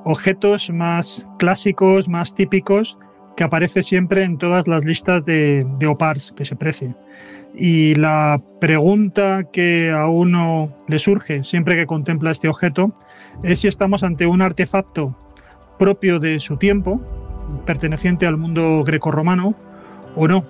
objetos 0.04 0.70
más 0.70 1.26
clásicos, 1.38 2.06
más 2.06 2.34
típicos, 2.34 2.98
que 3.36 3.44
aparece 3.44 3.82
siempre 3.82 4.24
en 4.24 4.36
todas 4.38 4.68
las 4.68 4.84
listas 4.84 5.24
de, 5.24 5.66
de 5.78 5.86
OPARS 5.86 6.32
que 6.36 6.44
se 6.44 6.56
precie. 6.56 6.94
Y 7.54 7.94
la 7.94 8.40
pregunta 8.60 9.44
que 9.52 9.90
a 9.90 10.06
uno 10.06 10.72
le 10.88 10.98
surge 10.98 11.42
siempre 11.44 11.76
que 11.76 11.86
contempla 11.86 12.30
este 12.30 12.48
objeto 12.48 12.92
es 13.42 13.60
si 13.60 13.68
estamos 13.68 14.02
ante 14.02 14.26
un 14.26 14.42
artefacto 14.42 15.16
propio 15.78 16.18
de 16.18 16.38
su 16.38 16.56
tiempo, 16.56 17.00
perteneciente 17.64 18.26
al 18.26 18.36
mundo 18.36 18.84
grecorromano, 18.84 19.54
o 20.16 20.28
no. 20.28 20.44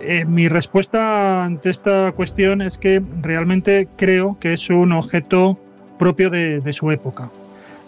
Eh, 0.00 0.24
mi 0.24 0.48
respuesta 0.48 1.44
ante 1.44 1.70
esta 1.70 2.12
cuestión 2.12 2.60
es 2.60 2.76
que 2.76 3.02
realmente 3.20 3.88
creo 3.96 4.36
que 4.40 4.54
es 4.54 4.68
un 4.68 4.92
objeto 4.92 5.58
propio 5.98 6.30
de, 6.30 6.72
su 6.72 6.90
época. 6.90 7.30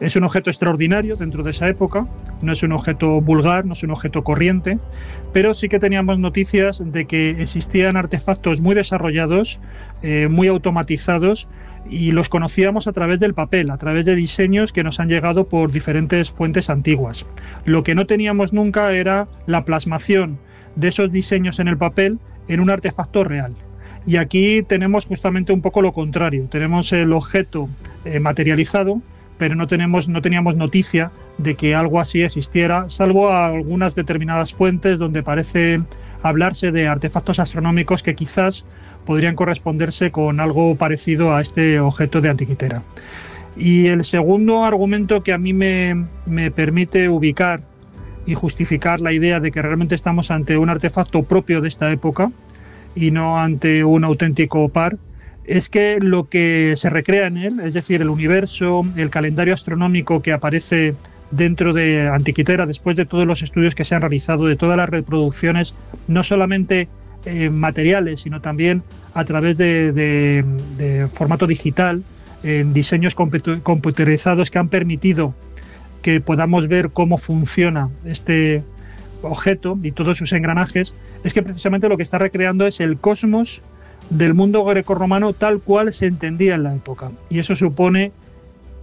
Es 0.00 0.14
un 0.14 0.25
objeto 0.25 0.50
extraordinario 0.50 1.16
dentro 1.16 1.42
de 1.42 1.50
esa 1.50 1.68
época, 1.68 2.06
no 2.42 2.52
es 2.52 2.62
un 2.62 2.73
objeto 2.73 3.21
vulgar, 3.21 3.64
no 3.64 3.73
es 3.73 3.83
un 3.83 3.90
objeto 3.90 4.23
corriente, 4.23 4.78
pero 5.33 5.54
sí 5.54 5.68
que 5.68 5.80
teníamos 5.80 6.18
noticias 6.18 6.80
de 6.85 7.06
que 7.06 7.30
existían 7.30 7.97
artefactos 7.97 8.61
muy 8.61 8.75
desarrollados, 8.75 9.59
eh, 10.02 10.28
muy 10.30 10.47
automatizados, 10.49 11.49
y 11.88 12.12
los 12.12 12.28
conocíamos 12.28 12.86
a 12.86 12.92
través 12.92 13.20
del 13.20 13.34
papel, 13.34 13.70
a 13.70 13.78
través 13.78 14.04
de 14.04 14.14
diseños 14.14 14.72
que 14.72 14.84
nos 14.84 15.00
han 15.00 15.08
llegado 15.08 15.48
por 15.48 15.70
diferentes 15.70 16.30
fuentes 16.30 16.70
antiguas. 16.70 17.26
Lo 17.64 17.84
que 17.84 17.94
no 17.94 18.06
teníamos 18.06 18.52
nunca 18.52 18.92
era 18.92 19.28
la 19.46 19.64
plasmación 19.64 20.38
de 20.76 20.88
esos 20.88 21.12
diseños 21.12 21.58
en 21.58 21.68
el 21.68 21.76
papel 21.76 22.18
en 22.48 22.60
un 22.60 22.70
artefacto 22.70 23.24
real. 23.24 23.54
Y 24.06 24.16
aquí 24.16 24.62
tenemos 24.62 25.06
justamente 25.06 25.52
un 25.52 25.62
poco 25.62 25.80
lo 25.80 25.92
contrario. 25.92 26.46
Tenemos 26.50 26.92
el 26.92 27.12
objeto 27.12 27.68
eh, 28.04 28.20
materializado, 28.20 29.00
pero 29.38 29.54
no, 29.54 29.66
tenemos, 29.66 30.08
no 30.08 30.20
teníamos 30.20 30.56
noticia 30.56 31.10
de 31.38 31.54
que 31.54 31.74
algo 31.74 32.00
así 32.00 32.22
existiera, 32.22 32.88
salvo 32.88 33.32
algunas 33.32 33.94
determinadas 33.94 34.52
fuentes 34.52 34.98
donde 34.98 35.22
parece 35.22 35.80
hablarse 36.22 36.70
de 36.70 36.86
artefactos 36.86 37.38
astronómicos 37.38 38.02
que 38.02 38.14
quizás 38.14 38.64
podrían 39.04 39.37
corresponderse 39.37 40.11
con 40.11 40.40
algo 40.40 40.76
parecido 40.76 41.34
a 41.34 41.40
este 41.40 41.80
objeto 41.80 42.20
de 42.20 42.30
antiquitera. 42.30 42.82
Y 43.56 43.87
el 43.87 44.04
segundo 44.04 44.64
argumento 44.64 45.23
que 45.23 45.32
a 45.32 45.38
mí 45.38 45.52
me, 45.52 46.06
me 46.26 46.50
permite 46.50 47.08
ubicar 47.08 47.61
y 48.26 48.34
justificar 48.34 49.00
la 49.00 49.12
idea 49.12 49.40
de 49.40 49.52
que 49.52 49.62
realmente 49.62 49.94
estamos 49.94 50.30
ante 50.30 50.56
un 50.56 50.70
artefacto 50.70 51.23
propio 51.23 51.61
de 51.61 51.68
esta 51.68 51.92
época 51.92 52.30
y 52.96 53.11
no 53.11 53.38
ante 53.38 53.84
un 53.84 54.04
auténtico 54.04 54.68
par, 54.68 54.96
es 55.44 55.68
que 55.68 55.99
lo 56.00 56.28
que 56.28 56.75
se 56.76 56.90
recrea 56.90 57.26
en 57.26 57.37
él, 57.37 57.61
es 57.61 57.75
decir, 57.75 58.00
el 58.00 58.08
universo, 58.08 58.82
el 58.96 59.11
calendario 59.11 59.54
astronómico 59.54 60.23
que 60.23 60.32
aparece 60.32 60.94
dentro 61.30 61.73
de 61.73 62.08
Antiquitera, 62.08 62.66
después 62.66 62.96
de 62.96 63.06
todos 63.06 63.26
los 63.26 63.42
estudios 63.42 63.75
que 63.75 63.84
se 63.84 63.94
han 63.94 64.00
realizado, 64.00 64.46
de 64.46 64.56
todas 64.56 64.76
las 64.76 64.88
reproducciones, 64.88 65.75
no 66.08 66.23
solamente 66.23 66.88
eh, 67.26 67.50
materiales, 67.50 68.20
sino 68.20 68.40
también 68.40 68.82
a 69.14 69.24
través 69.24 69.56
de, 69.56 70.44
formato 71.14 71.46
digital, 71.46 72.02
en 72.42 72.72
diseños 72.74 73.14
computerizados 73.14 74.50
que 74.50 74.58
han 74.58 74.68
permitido 74.68 75.34
que 76.02 76.20
podamos 76.20 76.68
ver 76.68 76.90
cómo 76.90 77.16
funciona 77.16 77.88
este 78.04 78.62
objeto 79.22 79.78
y 79.82 79.92
todos 79.92 80.18
sus 80.18 80.34
engranajes, 80.34 80.92
es 81.24 81.32
que 81.32 81.42
precisamente 81.42 81.88
lo 81.88 81.96
que 81.96 82.02
está 82.02 82.18
recreando 82.18 82.66
es 82.66 82.80
el 82.80 82.98
cosmos 82.98 83.62
del 84.10 84.34
mundo 84.34 84.62
grecorromano 84.64 85.32
tal 85.32 85.60
cual 85.60 85.94
se 85.94 86.06
entendía 86.06 86.56
en 86.56 86.64
la 86.64 86.74
época. 86.74 87.10
Y 87.30 87.38
eso 87.38 87.56
supone 87.56 88.12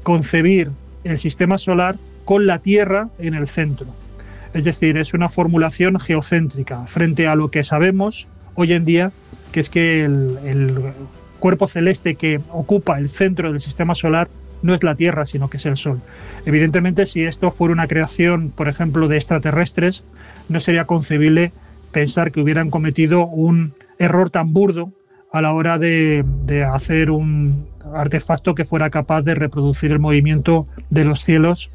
concebir 0.01 0.71
el 1.03 1.19
sistema 1.19 1.59
solar 1.59 1.95
con 2.25 2.47
la 2.47 2.59
Tierra 2.59 3.09
en 3.19 3.35
el 3.35 3.47
centro. 3.47 3.87
Es 4.53 4.65
decir, 4.65 4.97
es 4.97 5.13
una 5.13 5.29
formulación 5.29 5.99
geocéntrica 5.99 6.85
frente 6.87 7.27
a 7.27 7.35
lo 7.35 7.51
que 7.51 7.63
sabemos 7.63 8.27
hoy 8.55 8.73
en 8.73 8.85
día, 8.85 9.11
que 9.51 9.59
es 9.59 9.69
que 9.69 10.03
el, 10.03 10.93
cuerpo 11.39 11.67
celeste 11.67 12.15
que 12.15 12.39
ocupa 12.51 12.99
el 12.99 13.09
centro 13.09 13.51
del 13.51 13.61
sistema 13.61 13.95
solar 13.95 14.29
no 14.61 14.75
es 14.75 14.83
la 14.83 14.93
Tierra, 14.93 15.25
sino 15.25 15.49
que 15.49 15.57
es 15.57 15.65
el 15.65 15.75
Sol. 15.75 15.99
Evidentemente, 16.45 17.07
si 17.07 17.23
esto 17.23 17.49
fuera 17.49 17.73
una 17.73 17.87
creación, 17.87 18.51
por 18.51 18.67
ejemplo, 18.67 19.07
de 19.07 19.17
extraterrestres, 19.17 20.03
no 20.49 20.59
sería 20.59 20.85
concebible 20.85 21.51
pensar 21.91 22.31
que 22.31 22.41
hubieran 22.41 22.69
cometido 22.69 23.25
un 23.25 23.73
error 23.97 24.29
tan 24.29 24.53
burdo 24.53 24.91
a 25.31 25.41
la 25.41 25.53
hora 25.53 25.77
de, 25.79 26.23
hacer 26.71 27.09
un 27.09 27.67
artefacto 27.93 28.53
que 28.53 28.65
fuera 28.65 28.89
capaz 28.89 29.21
de 29.21 29.33
reproducir 29.33 29.91
el 29.91 29.99
movimiento 29.99 30.67
de 30.89 31.05
los 31.05 31.23
cielos 31.23 31.71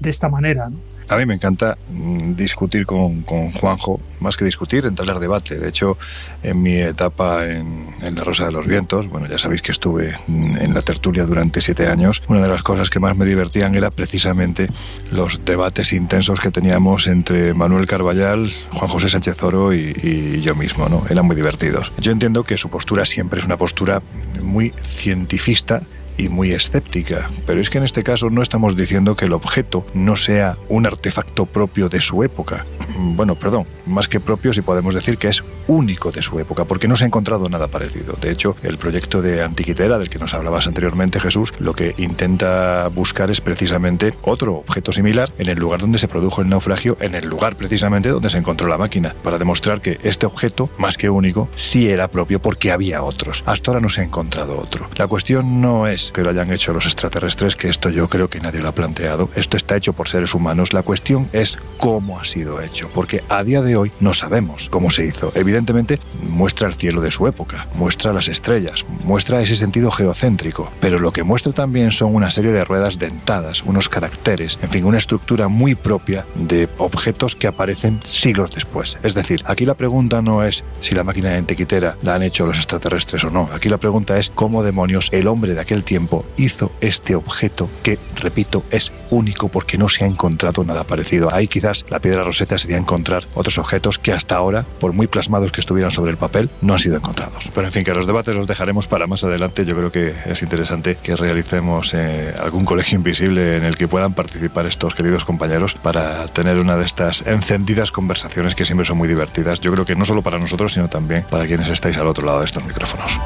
de 0.00 0.10
esta 0.10 0.28
manera. 0.28 0.70
A 1.08 1.16
mí 1.16 1.24
me 1.24 1.34
encanta 1.34 1.78
mm, 1.88 2.34
discutir 2.34 2.84
con, 2.84 3.22
Juanjo, 3.22 4.00
más 4.20 4.36
que 4.36 4.44
discutir, 4.44 4.86
entablar 4.86 5.20
debate. 5.20 5.58
De 5.58 5.68
hecho, 5.68 5.98
en 6.42 6.60
mi 6.60 6.76
etapa 6.76 7.46
en, 7.46 7.94
La 8.00 8.24
Rosa 8.24 8.46
de 8.46 8.52
los 8.52 8.66
Vientos, 8.66 9.08
bueno, 9.08 9.28
ya 9.28 9.38
sabéis 9.38 9.62
que 9.62 9.70
estuve 9.70 10.16
mm, 10.26 10.58
en 10.58 10.74
la 10.74 10.82
tertulia 10.82 11.24
durante 11.24 11.60
siete 11.60 11.86
años, 11.86 12.22
una 12.28 12.42
de 12.42 12.48
las 12.48 12.62
cosas 12.62 12.90
que 12.90 12.98
más 12.98 13.16
me 13.16 13.24
divertían 13.24 13.74
era 13.76 13.90
precisamente 13.90 14.68
los 15.12 15.44
debates 15.44 15.92
intensos 15.92 16.40
que 16.40 16.50
teníamos 16.50 17.06
entre 17.06 17.54
Manuel 17.54 17.86
Carballal, 17.86 18.52
Juan 18.72 18.90
José 18.90 19.08
Sánchez 19.08 19.40
Oro 19.42 19.72
y, 19.72 19.96
y 20.02 20.40
yo 20.40 20.56
mismo, 20.56 20.88
¿no? 20.88 21.04
Eran 21.08 21.24
muy 21.24 21.36
divertidos. 21.36 21.92
Yo 21.98 22.10
entiendo 22.10 22.42
que 22.42 22.56
su 22.56 22.68
postura 22.68 23.04
siempre 23.04 23.38
es 23.38 23.46
una 23.46 23.56
postura 23.56 24.02
muy 24.42 24.72
cientifista 24.80 25.82
y 26.16 26.28
muy 26.28 26.52
escéptica. 26.52 27.30
Pero 27.46 27.60
es 27.60 27.70
que 27.70 27.78
en 27.78 27.84
este 27.84 28.02
caso 28.02 28.30
no 28.30 28.42
estamos 28.42 28.76
diciendo 28.76 29.16
que 29.16 29.26
el 29.26 29.32
objeto 29.32 29.86
no 29.94 30.16
sea 30.16 30.56
un 30.68 30.86
artefacto 30.86 31.46
propio 31.46 31.88
de 31.88 32.00
su 32.00 32.22
época. 32.22 32.64
Bueno, 32.96 33.34
perdón, 33.34 33.66
más 33.86 34.08
que 34.08 34.20
propio 34.20 34.52
si 34.52 34.62
podemos 34.62 34.94
decir 34.94 35.16
que 35.16 35.28
es 35.28 35.42
único 35.68 36.12
de 36.12 36.22
su 36.22 36.38
época, 36.38 36.64
porque 36.64 36.88
no 36.88 36.96
se 36.96 37.04
ha 37.04 37.06
encontrado 37.06 37.48
nada 37.48 37.68
parecido. 37.68 38.14
De 38.20 38.30
hecho, 38.30 38.56
el 38.62 38.78
proyecto 38.78 39.22
de 39.22 39.42
Antiquitera, 39.42 39.98
del 39.98 40.08
que 40.08 40.18
nos 40.18 40.34
hablabas 40.34 40.66
anteriormente, 40.66 41.20
Jesús, 41.20 41.52
lo 41.58 41.74
que 41.74 41.94
intenta 41.98 42.88
buscar 42.88 43.30
es 43.30 43.40
precisamente 43.40 44.14
otro 44.22 44.56
objeto 44.56 44.92
similar 44.92 45.30
en 45.38 45.48
el 45.48 45.58
lugar 45.58 45.80
donde 45.80 45.98
se 45.98 46.08
produjo 46.08 46.42
el 46.42 46.48
naufragio, 46.48 46.96
en 47.00 47.14
el 47.14 47.26
lugar 47.26 47.56
precisamente 47.56 48.08
donde 48.08 48.30
se 48.30 48.38
encontró 48.38 48.68
la 48.68 48.78
máquina, 48.78 49.14
para 49.22 49.38
demostrar 49.38 49.80
que 49.80 49.98
este 50.02 50.26
objeto, 50.26 50.70
más 50.78 50.96
que 50.96 51.10
único, 51.10 51.48
sí 51.54 51.88
era 51.88 52.08
propio 52.08 52.40
porque 52.40 52.72
había 52.72 53.02
otros. 53.02 53.42
Hasta 53.46 53.70
ahora 53.70 53.80
no 53.80 53.88
se 53.88 54.00
ha 54.00 54.04
encontrado 54.04 54.58
otro. 54.58 54.88
La 54.96 55.06
cuestión 55.06 55.60
no 55.60 55.86
es 55.86 56.05
que 56.12 56.22
lo 56.22 56.30
hayan 56.30 56.52
hecho 56.52 56.72
los 56.72 56.86
extraterrestres, 56.86 57.56
que 57.56 57.68
esto 57.68 57.90
yo 57.90 58.08
creo 58.08 58.28
que 58.28 58.40
nadie 58.40 58.60
lo 58.60 58.68
ha 58.68 58.72
planteado. 58.72 59.30
Esto 59.36 59.56
está 59.56 59.76
hecho 59.76 59.92
por 59.92 60.08
seres 60.08 60.34
humanos. 60.34 60.72
La 60.72 60.82
cuestión 60.82 61.28
es 61.32 61.58
cómo 61.78 62.18
ha 62.18 62.24
sido 62.24 62.60
hecho, 62.60 62.88
porque 62.94 63.22
a 63.28 63.44
día 63.44 63.62
de 63.62 63.76
hoy 63.76 63.92
no 64.00 64.14
sabemos 64.14 64.68
cómo 64.68 64.90
se 64.90 65.06
hizo. 65.06 65.32
Evidentemente 65.34 65.98
muestra 66.22 66.68
el 66.68 66.74
cielo 66.74 67.00
de 67.00 67.10
su 67.10 67.26
época, 67.26 67.66
muestra 67.74 68.12
las 68.12 68.28
estrellas, 68.28 68.84
muestra 69.04 69.40
ese 69.40 69.56
sentido 69.56 69.90
geocéntrico, 69.90 70.70
pero 70.80 70.98
lo 70.98 71.12
que 71.12 71.22
muestra 71.22 71.52
también 71.52 71.90
son 71.90 72.14
una 72.14 72.30
serie 72.30 72.52
de 72.52 72.64
ruedas 72.64 72.98
dentadas, 72.98 73.62
unos 73.62 73.88
caracteres, 73.88 74.58
en 74.62 74.70
fin, 74.70 74.84
una 74.84 74.98
estructura 74.98 75.48
muy 75.48 75.74
propia 75.74 76.24
de 76.34 76.68
objetos 76.78 77.36
que 77.36 77.46
aparecen 77.46 78.00
siglos 78.04 78.50
después. 78.52 78.98
Es 79.02 79.14
decir, 79.14 79.42
aquí 79.46 79.64
la 79.66 79.74
pregunta 79.74 80.22
no 80.22 80.44
es 80.44 80.64
si 80.80 80.94
la 80.94 81.04
máquina 81.04 81.30
de 81.30 81.38
antiquitera 81.38 81.96
la 82.02 82.14
han 82.14 82.22
hecho 82.22 82.46
los 82.46 82.58
extraterrestres 82.58 83.24
o 83.24 83.30
no. 83.30 83.48
Aquí 83.52 83.68
la 83.68 83.78
pregunta 83.78 84.18
es 84.18 84.30
cómo 84.30 84.62
demonios 84.62 85.08
el 85.12 85.26
hombre 85.26 85.54
de 85.54 85.60
aquel 85.60 85.84
tiempo 85.84 85.95
hizo 86.36 86.72
este 86.80 87.14
objeto 87.14 87.68
que, 87.82 87.98
repito, 88.16 88.62
es 88.70 88.92
único 89.10 89.48
porque 89.48 89.78
no 89.78 89.88
se 89.88 90.04
ha 90.04 90.06
encontrado 90.06 90.64
nada 90.64 90.84
parecido. 90.84 91.32
Ahí 91.32 91.48
quizás 91.48 91.84
la 91.90 91.98
piedra 91.98 92.22
roseta 92.22 92.58
sería 92.58 92.76
encontrar 92.76 93.26
otros 93.34 93.58
objetos 93.58 93.98
que 93.98 94.12
hasta 94.12 94.36
ahora, 94.36 94.64
por 94.80 94.92
muy 94.92 95.06
plasmados 95.06 95.52
que 95.52 95.60
estuvieran 95.60 95.90
sobre 95.90 96.10
el 96.10 96.16
papel, 96.16 96.50
no 96.60 96.74
han 96.74 96.78
sido 96.78 96.96
encontrados. 96.96 97.50
Pero 97.54 97.66
en 97.66 97.72
fin, 97.72 97.84
que 97.84 97.94
los 97.94 98.06
debates 98.06 98.34
los 98.34 98.46
dejaremos 98.46 98.86
para 98.86 99.06
más 99.06 99.24
adelante. 99.24 99.64
Yo 99.64 99.76
creo 99.76 99.92
que 99.92 100.14
es 100.26 100.42
interesante 100.42 100.98
que 101.02 101.16
realicemos 101.16 101.92
eh, 101.94 102.34
algún 102.40 102.64
colegio 102.64 102.96
invisible 102.96 103.56
en 103.56 103.64
el 103.64 103.76
que 103.76 103.88
puedan 103.88 104.12
participar 104.12 104.66
estos 104.66 104.94
queridos 104.94 105.24
compañeros 105.24 105.74
para 105.74 106.26
tener 106.28 106.58
una 106.58 106.76
de 106.76 106.84
estas 106.84 107.26
encendidas 107.26 107.92
conversaciones 107.92 108.54
que 108.54 108.64
siempre 108.64 108.86
son 108.86 108.98
muy 108.98 109.08
divertidas. 109.08 109.60
Yo 109.60 109.72
creo 109.72 109.84
que 109.84 109.96
no 109.96 110.04
solo 110.04 110.22
para 110.22 110.38
nosotros, 110.38 110.72
sino 110.72 110.88
también 110.88 111.24
para 111.30 111.46
quienes 111.46 111.68
estáis 111.68 111.96
al 111.96 112.06
otro 112.06 112.26
lado 112.26 112.40
de 112.40 112.46
estos 112.46 112.64
micrófonos. 112.64 113.18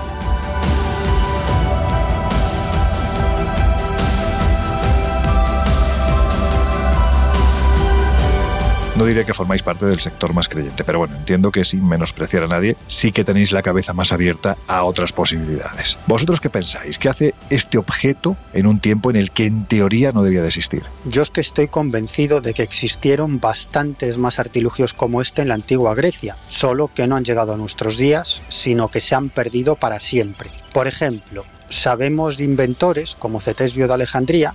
No 9.01 9.07
diré 9.07 9.25
que 9.25 9.33
formáis 9.33 9.63
parte 9.63 9.87
del 9.87 9.99
sector 9.99 10.35
más 10.35 10.47
creyente, 10.47 10.85
pero 10.85 10.99
bueno, 10.99 11.17
entiendo 11.17 11.51
que 11.51 11.65
sin 11.65 11.89
menospreciar 11.89 12.43
a 12.43 12.49
nadie, 12.49 12.77
sí 12.87 13.13
que 13.13 13.25
tenéis 13.25 13.51
la 13.51 13.63
cabeza 13.63 13.95
más 13.95 14.13
abierta 14.13 14.59
a 14.67 14.85
otras 14.85 15.11
posibilidades. 15.11 15.97
¿Vosotros 16.07 16.39
qué 16.39 16.51
pensáis? 16.51 16.99
¿Qué 16.99 17.09
hace 17.09 17.35
este 17.49 17.79
objeto 17.79 18.37
en 18.53 18.67
un 18.67 18.79
tiempo 18.79 19.09
en 19.09 19.17
el 19.17 19.31
que 19.31 19.47
en 19.47 19.65
teoría 19.65 20.13
no 20.13 20.23
debía 20.23 20.43
de 20.43 20.49
existir? 20.49 20.83
Yo 21.07 21.23
es 21.23 21.31
que 21.31 21.41
estoy 21.41 21.69
convencido 21.69 22.43
de 22.43 22.53
que 22.53 22.63
existieron 22.63 23.41
bastantes 23.41 24.19
más 24.19 24.39
artilugios 24.39 24.93
como 24.93 25.23
este 25.23 25.41
en 25.41 25.49
la 25.49 25.55
antigua 25.55 25.95
Grecia, 25.95 26.37
solo 26.47 26.91
que 26.95 27.07
no 27.07 27.17
han 27.17 27.25
llegado 27.25 27.55
a 27.55 27.57
nuestros 27.57 27.97
días, 27.97 28.43
sino 28.51 28.89
que 28.89 29.01
se 29.01 29.15
han 29.15 29.31
perdido 29.31 29.77
para 29.77 29.99
siempre. 29.99 30.51
Por 30.75 30.87
ejemplo, 30.87 31.47
sabemos 31.71 32.37
de 32.37 32.45
inventores 32.45 33.17
como 33.19 33.41
Cetesbio 33.41 33.89
de 33.89 33.95
Alejandría 33.95 34.55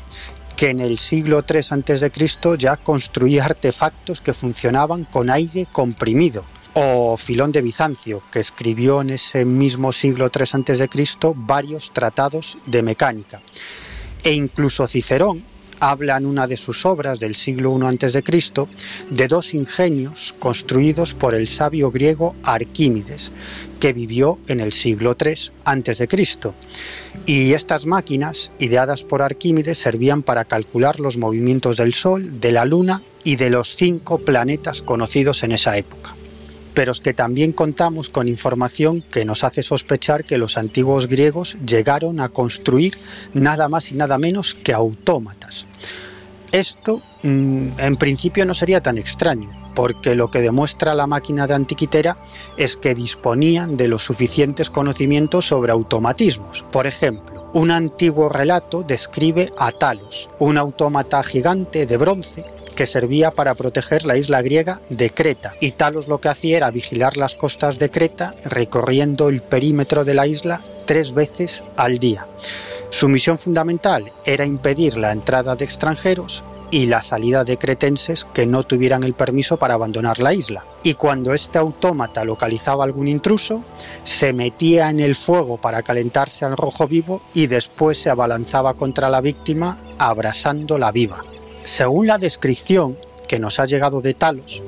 que 0.55 0.69
en 0.69 0.79
el 0.79 0.99
siglo 0.99 1.43
III 1.47 1.59
a.C. 1.59 2.11
ya 2.57 2.77
construía 2.77 3.45
artefactos 3.45 4.21
que 4.21 4.33
funcionaban 4.33 5.03
con 5.03 5.29
aire 5.29 5.67
comprimido. 5.71 6.43
O 6.73 7.15
Filón 7.15 7.51
de 7.51 7.61
Bizancio, 7.61 8.21
que 8.31 8.39
escribió 8.39 9.01
en 9.01 9.11
ese 9.11 9.45
mismo 9.45 9.93
siglo 9.93 10.29
III 10.33 10.73
a.C. 10.73 10.89
varios 11.35 11.91
tratados 11.93 12.57
de 12.65 12.83
mecánica. 12.83 13.41
E 14.23 14.33
incluso 14.33 14.87
Cicerón 14.87 15.43
habla 15.79 16.17
en 16.17 16.25
una 16.25 16.47
de 16.47 16.57
sus 16.57 16.85
obras 16.85 17.19
del 17.19 17.35
siglo 17.35 17.77
I 17.79 17.85
a.C. 17.85 18.23
de 19.09 19.27
dos 19.27 19.53
ingenios 19.53 20.33
construidos 20.39 21.13
por 21.13 21.35
el 21.35 21.47
sabio 21.47 21.91
griego 21.91 22.35
Arquímedes, 22.43 23.31
que 23.79 23.93
vivió 23.93 24.39
en 24.47 24.59
el 24.59 24.73
siglo 24.73 25.15
III 25.19 25.51
a.C. 25.63 26.07
Y 27.27 27.53
estas 27.53 27.88
máquinas, 27.88 28.51
ideadas 28.59 29.03
por 29.03 29.23
Arquímedes, 29.23 29.79
servían 29.79 30.21
para 30.21 30.45
calcular 30.45 30.99
los 30.99 31.17
movimientos 31.17 31.77
del 31.77 31.93
Sol, 31.93 32.39
de 32.39 32.51
la 32.51 32.65
Luna 32.65 33.01
y 33.23 33.35
de 33.35 33.49
los 33.49 33.75
cinco 33.75 34.19
planetas 34.19 34.83
conocidos 34.83 35.43
en 35.43 35.51
esa 35.51 35.75
época. 35.75 36.13
Pero 36.75 36.91
es 36.91 36.99
que 36.99 37.15
también 37.15 37.51
contamos 37.51 38.09
con 38.09 38.27
información 38.27 39.01
que 39.01 39.25
nos 39.25 39.43
hace 39.43 39.63
sospechar 39.63 40.23
que 40.23 40.38
los 40.38 40.55
antiguos 40.55 41.07
griegos 41.07 41.57
llegaron 41.65 42.19
a 42.19 42.29
construir 42.29 42.95
nada 43.33 43.69
más 43.69 43.91
y 43.91 43.95
nada 43.95 44.19
menos 44.19 44.53
que 44.53 44.73
autómatas. 44.73 45.65
Esto 46.51 47.01
mm, 47.23 47.79
en 47.79 47.95
principio 47.95 48.45
no 48.45 48.53
sería 48.53 48.81
tan 48.81 48.99
extraño, 48.99 49.49
porque 49.75 50.15
lo 50.15 50.31
que 50.31 50.41
demuestra 50.41 50.95
la 50.95 51.05
máquina 51.05 51.45
de 51.45 51.53
Antiquitera 51.53 52.17
es 52.57 52.77
que 52.77 52.95
disponían 52.95 53.77
de 53.77 53.88
los 53.88 54.03
suficientes 54.03 54.69
conocimientos 54.69 55.47
sobre 55.47 55.71
automatismos. 55.71 56.63
Por 56.71 56.88
ejemplo, 56.88 57.51
un 57.53 57.71
antiguo 57.71 58.29
relato 58.29 58.83
describe 58.83 59.51
a 59.57 59.71
Talos, 59.71 60.29
un 60.39 60.57
autómata 60.57 61.21
gigante 61.23 61.85
de 61.85 61.97
bronce 61.97 62.45
que 62.75 62.85
servía 62.85 63.31
para 63.31 63.55
proteger 63.55 64.05
la 64.05 64.17
isla 64.17 64.41
griega 64.41 64.81
de 64.89 65.09
Creta, 65.09 65.53
y 65.61 65.71
Talos 65.71 66.07
lo 66.07 66.19
que 66.19 66.27
hacía 66.27 66.57
era 66.57 66.71
vigilar 66.71 67.15
las 67.15 67.35
costas 67.35 67.79
de 67.79 67.89
Creta 67.89 68.35
recorriendo 68.43 69.29
el 69.29 69.41
perímetro 69.41 70.03
de 70.03 70.13
la 70.13 70.27
isla 70.27 70.61
tres 70.85 71.13
veces 71.13 71.63
al 71.77 71.99
día. 71.99 72.27
Su 72.89 73.07
misión 73.09 73.38
fundamental 73.38 74.11
era 74.25 74.45
impedir 74.45 74.97
la 74.97 75.11
entrada 75.11 75.55
de 75.55 75.65
extranjeros 75.65 76.43
y 76.71 76.86
la 76.88 77.01
salida 77.01 77.43
de 77.43 77.58
cretenses 77.58 78.25
que 78.34 78.45
no 78.45 78.63
tuvieran 78.63 79.04
el 79.04 79.13
permiso 79.13 79.58
para 79.58 79.75
abandonar 79.75 80.19
la 80.19 80.34
isla. 80.34 80.63
Y 80.84 80.95
cuando 80.95 81.34
este 81.34 81.58
autómata 81.58 82.25
localizaba 82.25 82.84
algún 82.84 83.08
intruso, 83.08 83.63
se 84.04 84.34
metía 84.34 84.89
en 84.89 84.99
el 84.99 85.15
fuego 85.15 85.58
para 85.58 85.84
calentarse 85.84 86.45
al 86.45 86.58
rojo 86.58 86.88
vivo 86.88 87.21
y 87.34 87.47
después 87.47 88.01
se 88.01 88.10
abalanzaba 88.10 88.73
contra 88.73 89.10
la 89.10 89.21
víctima 89.21 89.80
abrasándola 89.97 90.91
viva. 90.91 91.23
Según 91.63 92.08
la 92.08 92.17
descripción 92.17 92.97
que 93.28 93.39
nos 93.39 93.60
ha 93.60 93.65
llegado 93.65 94.01
de 94.01 94.13
Talos, 94.13 94.62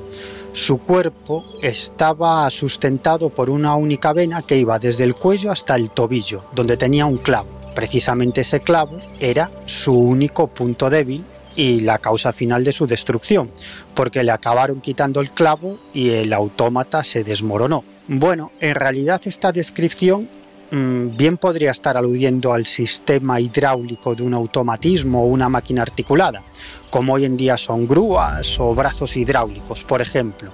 su 0.52 0.78
cuerpo 0.78 1.44
estaba 1.62 2.48
sustentado 2.50 3.28
por 3.28 3.50
una 3.50 3.76
única 3.76 4.12
vena 4.12 4.42
que 4.42 4.56
iba 4.56 4.78
desde 4.78 5.04
el 5.04 5.14
cuello 5.14 5.52
hasta 5.52 5.76
el 5.76 5.90
tobillo, 5.90 6.42
donde 6.52 6.76
tenía 6.76 7.06
un 7.06 7.18
clavo. 7.18 7.48
Precisamente 7.74 8.40
ese 8.40 8.58
clavo 8.58 8.98
era 9.20 9.52
su 9.66 9.92
único 9.92 10.48
punto 10.48 10.90
débil 10.90 11.24
y 11.58 11.80
la 11.80 11.98
causa 11.98 12.32
final 12.32 12.62
de 12.62 12.70
su 12.70 12.86
destrucción, 12.86 13.50
porque 13.92 14.22
le 14.22 14.30
acabaron 14.30 14.80
quitando 14.80 15.20
el 15.20 15.32
clavo 15.32 15.76
y 15.92 16.10
el 16.10 16.32
autómata 16.32 17.02
se 17.02 17.24
desmoronó. 17.24 17.82
Bueno, 18.06 18.52
en 18.60 18.76
realidad 18.76 19.20
esta 19.24 19.50
descripción 19.50 20.28
mm, 20.70 21.16
bien 21.16 21.36
podría 21.36 21.72
estar 21.72 21.96
aludiendo 21.96 22.52
al 22.52 22.64
sistema 22.64 23.40
hidráulico 23.40 24.14
de 24.14 24.22
un 24.22 24.34
automatismo 24.34 25.24
o 25.24 25.26
una 25.26 25.48
máquina 25.48 25.82
articulada, 25.82 26.44
como 26.90 27.14
hoy 27.14 27.24
en 27.24 27.36
día 27.36 27.56
son 27.56 27.88
grúas 27.88 28.60
o 28.60 28.72
brazos 28.72 29.16
hidráulicos, 29.16 29.82
por 29.82 30.00
ejemplo. 30.00 30.52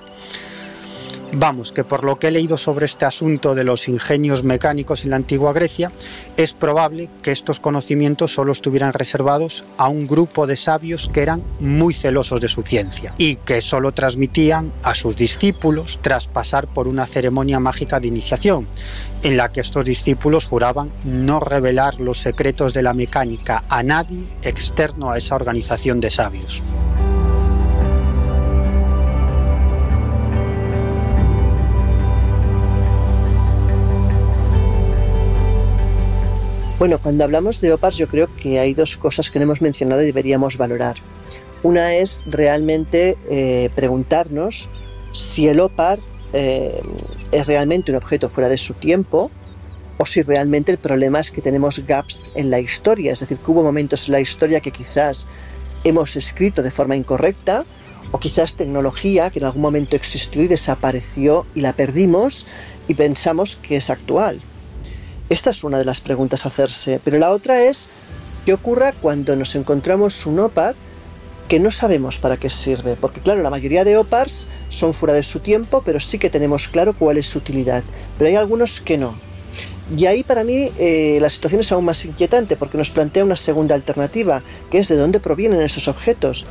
Vamos, 1.37 1.73
que 1.73 1.83
por 1.83 2.05
lo 2.05 2.19
que 2.19 2.29
he 2.29 2.31
leído 2.31 2.57
sobre 2.57 2.87
este 2.87 3.05
asunto 3.05 3.57
de 3.57 3.65
los 3.65 3.89
ingenios 3.89 4.45
mecánicos 4.45 5.05
en 5.05 5.11
la 5.11 5.17
antigua 5.17 5.53
Grecia, 5.53 5.91
es 6.37 6.53
probable 6.53 7.11
que 7.23 7.33
estos 7.33 7.59
conocimientos 7.59 8.33
solo 8.33 8.53
estuvieran 8.53 8.93
reservados 8.93 9.65
a 9.77 9.89
un 9.89 10.07
grupo 10.07 10.47
de 10.47 10.57
sabios 10.57 11.11
que 11.13 11.23
eran 11.23 11.43
muy 11.59 11.93
celosos 11.93 12.41
de 12.41 12.49
su 12.49 12.63
ciencia 12.63 13.15
y 13.19 13.37
que 13.37 13.61
solo 13.63 13.91
transmitían 13.93 14.73
a 14.85 14.95
sus 14.95 15.17
discípulos 15.17 15.99
tras 16.03 16.29
pasar 16.29 16.69
por 16.69 16.87
una 16.87 17.05
ceremonia 17.05 17.59
mágica 17.59 17.99
de 17.99 18.09
iniciación, 18.09 18.69
en 19.23 19.37
la 19.37 19.51
que 19.51 19.61
estos 19.61 19.85
discípulos 19.85 20.45
juraban 20.45 20.91
no 21.05 21.41
revelar 21.41 21.99
los 21.99 22.19
secretos 22.19 22.75
de 22.75 22.83
la 22.83 22.95
mecánica 22.95 23.65
a 23.69 23.83
nadie 23.83 24.25
externo 24.43 25.11
a 25.11 25.19
esa 25.19 25.35
organización 25.35 26.01
de 26.01 26.11
sabios. 26.11 26.63
Bueno, 36.85 36.99
cuando 36.99 37.25
hablamos 37.25 37.63
de 37.63 37.73
OPARS 37.73 37.97
yo 37.97 38.07
creo 38.09 38.29
que 38.37 38.61
hay 38.61 38.75
dos 38.75 38.99
cosas 38.99 39.31
que 39.31 39.39
no 39.39 39.45
hemos 39.45 39.63
mencionado 39.63 40.03
y 40.03 40.05
deberíamos 40.05 40.59
valorar. 40.59 40.97
Una 41.63 41.95
es 41.95 42.25
realmente 42.27 43.17
eh, 43.31 43.71
preguntarnos 43.75 44.69
si 45.11 45.49
el 45.49 45.61
OPAR 45.61 45.99
eh, 46.35 46.83
es 47.33 47.47
realmente 47.47 47.91
un 47.91 47.97
objeto 47.97 48.29
fuera 48.29 48.51
de 48.51 48.59
su 48.59 48.75
tiempo 48.75 49.31
o 49.97 50.05
si 50.05 50.21
realmente 50.21 50.73
el 50.73 50.77
problema 50.77 51.21
es 51.21 51.31
que 51.31 51.41
tenemos 51.41 51.79
gaps 51.87 52.31
en 52.35 52.51
la 52.51 52.61
historia, 52.61 53.13
es 53.13 53.21
decir, 53.21 53.39
que 53.39 53.51
hubo 53.51 53.63
momentos 53.63 54.07
en 54.09 54.13
la 54.13 54.21
historia 54.21 54.61
que 54.61 54.71
quizás 54.71 55.27
hemos 55.85 56.17
escrito 56.17 56.63
de 56.63 56.71
forma 56.71 56.97
incorrecta 56.97 57.65
o 58.13 58.21
quizás 58.21 58.57
tecnología 58.57 59.31
que 59.31 59.39
en 59.39 59.47
algún 59.47 59.63
momento 59.63 59.97
existió 59.97 60.43
y 60.43 60.49
desapareció 60.49 61.47
y 61.55 61.63
la 61.63 61.73
perdimos 61.73 62.45
y 62.89 62.93
pensamos 62.93 63.57
que 63.57 63.77
es 63.77 63.89
actual. 63.89 64.43
Esta 65.29 65.51
es 65.51 65.65
una 65.65 65.79
de 65.79 65.87
las 65.87 66.01
preguntas 66.01 66.45
a 66.45 66.49
hacerse, 66.49 67.01
pero 67.03 67.19
la 67.19 67.31
otra 67.31 67.63
es 67.63 67.89
qué 68.45 68.53
ocurra 68.53 68.93
cuando 68.93 69.35
nos 69.37 69.55
encontramos 69.55 70.27
un 70.27 70.39
OPAR 70.39 70.75
que 71.49 71.61
no 71.61 71.71
sabemos 71.71 72.19
para 72.19 72.37
qué 72.37 72.51
sirve, 72.51 72.97
porque 73.01 73.21
claro, 73.21 73.43
la 73.43 73.51
mayoría 73.51 73.85
de 73.85 73.97
OPARs 73.97 74.47
son 74.69 74.93
fuera 74.93 75.15
de 75.15 75.23
su 75.23 75.41
tiempo, 75.41 75.83
pero 75.85 75.99
sí 75.99 76.19
que 76.19 76.31
tenemos 76.31 76.69
claro 76.69 76.95
cuál 76.95 77.17
es 77.17 77.27
su 77.27 77.39
utilidad, 77.39 77.83
pero 78.19 78.29
hay 78.29 78.37
algunos 78.37 78.81
que 78.81 78.99
no. 78.99 79.15
Y 79.97 80.07
ahí 80.07 80.25
para 80.25 80.45
mí 80.45 80.71
eh, 80.79 81.19
la 81.21 81.29
situación 81.31 81.61
es 81.61 81.73
aún 81.73 81.85
más 81.85 82.05
inquietante 82.05 82.57
porque 82.57 82.79
nos 82.79 82.91
plantea 82.91 83.25
una 83.25 83.37
segunda 83.37 83.75
alternativa, 83.75 84.43
que 84.71 84.79
es 84.79 84.89
de 84.89 84.97
dónde 84.97 85.21
provienen 85.21 85.61
esos 85.61 85.89
objetos. 85.89 86.47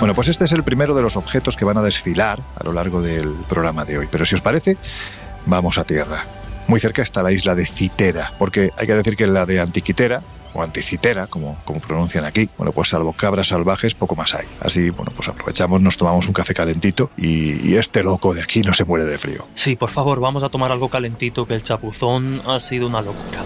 Bueno, 0.00 0.14
pues 0.14 0.28
este 0.28 0.46
es 0.46 0.52
el 0.52 0.62
primero 0.62 0.94
de 0.94 1.02
los 1.02 1.18
objetos 1.18 1.58
que 1.58 1.66
van 1.66 1.76
a 1.76 1.82
desfilar 1.82 2.40
a 2.56 2.64
lo 2.64 2.72
largo 2.72 3.02
del 3.02 3.34
programa 3.50 3.84
de 3.84 3.98
hoy. 3.98 4.08
Pero 4.10 4.24
si 4.24 4.34
os 4.34 4.40
parece, 4.40 4.78
vamos 5.44 5.76
a 5.76 5.84
tierra. 5.84 6.24
Muy 6.68 6.80
cerca 6.80 7.02
está 7.02 7.22
la 7.22 7.32
isla 7.32 7.54
de 7.54 7.66
Citera, 7.66 8.32
porque 8.38 8.70
hay 8.78 8.86
que 8.86 8.94
decir 8.94 9.14
que 9.14 9.26
la 9.26 9.44
de 9.44 9.60
Antiquitera, 9.60 10.22
o 10.54 10.62
anticitera, 10.62 11.26
como, 11.26 11.58
como 11.66 11.80
pronuncian 11.80 12.24
aquí, 12.24 12.48
bueno, 12.56 12.72
pues 12.72 12.88
salvo 12.88 13.12
cabras 13.12 13.48
salvajes, 13.48 13.94
poco 13.94 14.16
más 14.16 14.34
hay. 14.34 14.46
Así, 14.62 14.88
bueno, 14.88 15.12
pues 15.14 15.28
aprovechamos, 15.28 15.82
nos 15.82 15.98
tomamos 15.98 16.26
un 16.26 16.32
café 16.32 16.54
calentito 16.54 17.10
y, 17.18 17.68
y, 17.68 17.76
este 17.76 18.02
loco 18.02 18.32
de 18.34 18.42
aquí 18.42 18.62
no 18.62 18.72
se 18.72 18.84
muere 18.84 19.04
de 19.04 19.18
frío. 19.18 19.46
Sí, 19.54 19.76
por 19.76 19.90
favor, 19.90 20.18
vamos 20.18 20.42
a 20.42 20.48
tomar 20.48 20.72
algo 20.72 20.88
calentito, 20.88 21.46
que 21.46 21.54
el 21.54 21.62
chapuzón 21.62 22.40
ha 22.46 22.58
sido 22.58 22.86
una 22.86 23.02
locura. 23.02 23.42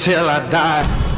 Till 0.00 0.30
I 0.30 0.40
die. 0.48 1.09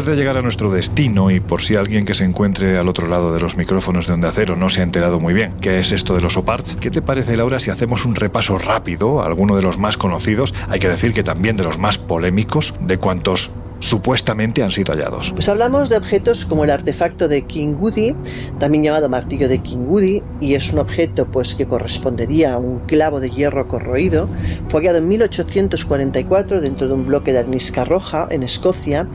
De 0.00 0.16
llegar 0.16 0.38
a 0.38 0.42
nuestro 0.42 0.72
destino, 0.72 1.30
y 1.30 1.40
por 1.40 1.60
si 1.60 1.76
alguien 1.76 2.06
que 2.06 2.14
se 2.14 2.24
encuentre 2.24 2.78
al 2.78 2.88
otro 2.88 3.06
lado 3.06 3.34
de 3.34 3.40
los 3.40 3.56
micrófonos 3.58 4.06
de 4.06 4.14
Onda 4.14 4.32
Cero 4.32 4.56
no 4.56 4.70
se 4.70 4.80
ha 4.80 4.82
enterado 4.82 5.20
muy 5.20 5.34
bien 5.34 5.52
qué 5.60 5.78
es 5.78 5.92
esto 5.92 6.14
de 6.14 6.22
los 6.22 6.38
OPARTs, 6.38 6.76
¿qué 6.76 6.90
te 6.90 7.02
parece, 7.02 7.36
Laura, 7.36 7.60
si 7.60 7.70
hacemos 7.70 8.06
un 8.06 8.14
repaso 8.14 8.56
rápido 8.56 9.22
alguno 9.22 9.56
de 9.56 9.62
los 9.62 9.78
más 9.78 9.98
conocidos? 9.98 10.54
Hay 10.68 10.80
que 10.80 10.88
decir 10.88 11.12
que 11.12 11.22
también 11.22 11.56
de 11.56 11.64
los 11.64 11.78
más 11.78 11.98
polémicos, 11.98 12.74
de 12.80 12.96
cuantos 12.96 13.50
supuestamente 13.80 14.62
han 14.62 14.70
sido 14.70 14.92
hallados. 14.92 15.32
Pues 15.32 15.48
hablamos 15.48 15.88
de 15.88 15.96
objetos 15.96 16.44
como 16.44 16.64
el 16.64 16.70
artefacto 16.70 17.28
de 17.28 17.42
King 17.42 17.74
Woody, 17.78 18.14
también 18.58 18.84
llamado 18.84 19.08
martillo 19.08 19.48
de 19.48 19.58
King 19.58 19.86
Woody, 19.88 20.22
y 20.40 20.54
es 20.54 20.72
un 20.72 20.78
objeto 20.78 21.26
pues 21.30 21.54
que 21.54 21.66
correspondería 21.66 22.54
a 22.54 22.58
un 22.58 22.80
clavo 22.80 23.20
de 23.20 23.30
hierro 23.30 23.66
corroído. 23.66 24.28
Fue 24.68 24.80
hallado 24.80 24.98
en 24.98 25.08
1844 25.08 26.60
dentro 26.60 26.86
de 26.86 26.94
un 26.94 27.06
bloque 27.06 27.32
de 27.32 27.38
arenisca 27.38 27.84
roja 27.84 28.28
en 28.30 28.42
Escocia 28.42 29.08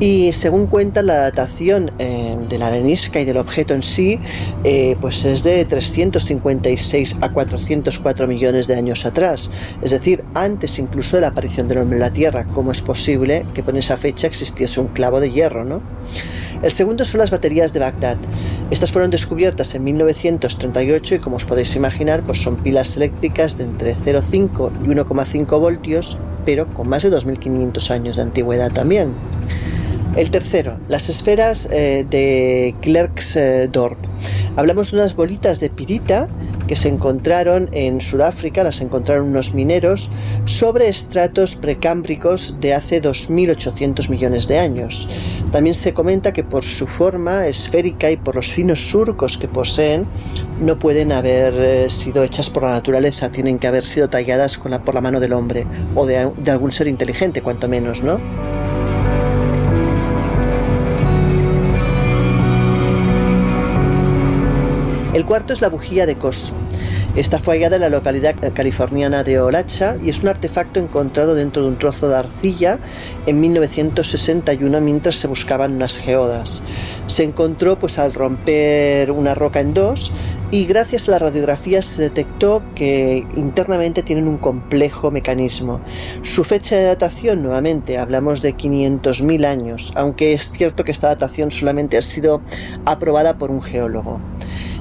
y 0.00 0.32
según 0.32 0.66
cuenta 0.66 1.02
la 1.02 1.14
datación 1.14 1.92
eh, 1.98 2.36
de 2.48 2.58
la 2.58 2.66
arenisca 2.66 3.20
y 3.20 3.24
del 3.24 3.36
objeto 3.36 3.74
en 3.74 3.82
sí, 3.82 4.18
eh, 4.64 4.96
pues 5.00 5.24
es 5.24 5.44
de 5.44 5.64
356 5.64 7.16
a 7.20 7.30
404 7.30 8.26
millones 8.26 8.66
de 8.66 8.74
años 8.74 9.06
atrás, 9.06 9.50
es 9.82 9.92
decir, 9.92 10.24
antes 10.34 10.78
incluso 10.78 11.16
de 11.16 11.22
la 11.22 11.28
aparición 11.28 11.68
del 11.68 11.78
hombre 11.78 11.96
en 11.96 12.00
la 12.00 12.12
Tierra. 12.12 12.44
¿Cómo 12.54 12.72
es 12.72 12.82
posible 12.82 13.46
que 13.54 13.62
con 13.62 13.76
esa 13.76 13.96
existiese 14.08 14.80
un 14.80 14.88
clavo 14.88 15.20
de 15.20 15.30
hierro, 15.30 15.64
no? 15.64 15.82
El 16.62 16.72
segundo 16.72 17.04
son 17.04 17.18
las 17.18 17.30
baterías 17.30 17.72
de 17.72 17.80
Bagdad. 17.80 18.16
Estas 18.70 18.90
fueron 18.90 19.10
descubiertas 19.10 19.74
en 19.74 19.84
1938 19.84 21.16
y 21.16 21.18
como 21.18 21.36
os 21.36 21.44
podéis 21.44 21.76
imaginar, 21.76 22.22
pues 22.22 22.40
son 22.42 22.56
pilas 22.56 22.96
eléctricas 22.96 23.58
de 23.58 23.64
entre 23.64 23.94
0,5 23.94 24.70
y 24.82 24.88
1,5 24.88 25.60
voltios, 25.60 26.16
pero 26.46 26.66
con 26.72 26.88
más 26.88 27.02
de 27.02 27.10
2.500 27.10 27.90
años 27.90 28.16
de 28.16 28.22
antigüedad 28.22 28.72
también. 28.72 29.14
El 30.16 30.30
tercero, 30.30 30.78
las 30.86 31.08
esferas 31.08 31.66
eh, 31.72 32.06
de 32.08 32.72
Klerksdorp. 32.82 33.98
Hablamos 34.54 34.92
de 34.92 34.98
unas 34.98 35.16
bolitas 35.16 35.58
de 35.58 35.70
pirita 35.70 36.28
que 36.68 36.76
se 36.76 36.88
encontraron 36.88 37.68
en 37.72 38.00
Sudáfrica, 38.00 38.62
las 38.62 38.80
encontraron 38.80 39.30
unos 39.30 39.54
mineros, 39.54 40.08
sobre 40.44 40.88
estratos 40.88 41.56
precámbricos 41.56 42.60
de 42.60 42.74
hace 42.74 43.02
2.800 43.02 44.08
millones 44.08 44.46
de 44.46 44.60
años. 44.60 45.08
También 45.50 45.74
se 45.74 45.92
comenta 45.92 46.32
que 46.32 46.44
por 46.44 46.62
su 46.62 46.86
forma 46.86 47.48
esférica 47.48 48.08
y 48.08 48.16
por 48.16 48.36
los 48.36 48.52
finos 48.52 48.88
surcos 48.88 49.36
que 49.36 49.48
poseen, 49.48 50.06
no 50.60 50.78
pueden 50.78 51.10
haber 51.10 51.54
eh, 51.54 51.90
sido 51.90 52.22
hechas 52.22 52.50
por 52.50 52.62
la 52.62 52.70
naturaleza, 52.70 53.30
tienen 53.30 53.58
que 53.58 53.66
haber 53.66 53.84
sido 53.84 54.08
talladas 54.08 54.58
por 54.58 54.94
la 54.94 55.00
mano 55.00 55.18
del 55.18 55.32
hombre 55.32 55.66
o 55.96 56.06
de 56.06 56.50
algún 56.50 56.70
ser 56.70 56.86
inteligente, 56.86 57.42
cuanto 57.42 57.68
menos, 57.68 58.04
¿no? 58.04 58.53
El 65.14 65.24
cuarto 65.24 65.52
es 65.52 65.60
la 65.60 65.68
bujía 65.68 66.06
de 66.06 66.18
Coso. 66.18 66.52
Esta 67.14 67.38
fue 67.38 67.54
hallada 67.54 67.76
en 67.76 67.82
la 67.82 67.88
localidad 67.88 68.34
californiana 68.52 69.22
de 69.22 69.38
Olacha 69.38 69.96
y 70.02 70.10
es 70.10 70.18
un 70.18 70.26
artefacto 70.26 70.80
encontrado 70.80 71.36
dentro 71.36 71.62
de 71.62 71.68
un 71.68 71.78
trozo 71.78 72.08
de 72.08 72.16
arcilla 72.16 72.80
en 73.26 73.38
1961 73.38 74.80
mientras 74.80 75.14
se 75.14 75.28
buscaban 75.28 75.76
unas 75.76 75.98
geodas. 75.98 76.64
Se 77.06 77.22
encontró 77.22 77.78
pues 77.78 78.00
al 78.00 78.12
romper 78.12 79.12
una 79.12 79.36
roca 79.36 79.60
en 79.60 79.72
dos 79.72 80.10
y 80.50 80.66
gracias 80.66 81.06
a 81.06 81.12
la 81.12 81.20
radiografía 81.20 81.80
se 81.82 82.02
detectó 82.02 82.64
que 82.74 83.24
internamente 83.36 84.02
tienen 84.02 84.26
un 84.26 84.38
complejo 84.38 85.12
mecanismo. 85.12 85.80
Su 86.22 86.42
fecha 86.42 86.74
de 86.74 86.86
datación, 86.86 87.40
nuevamente, 87.40 87.98
hablamos 87.98 88.42
de 88.42 88.56
500.000 88.56 89.46
años, 89.46 89.92
aunque 89.94 90.32
es 90.32 90.50
cierto 90.50 90.82
que 90.82 90.90
esta 90.90 91.06
datación 91.06 91.52
solamente 91.52 91.96
ha 91.96 92.02
sido 92.02 92.42
aprobada 92.84 93.38
por 93.38 93.52
un 93.52 93.62
geólogo. 93.62 94.20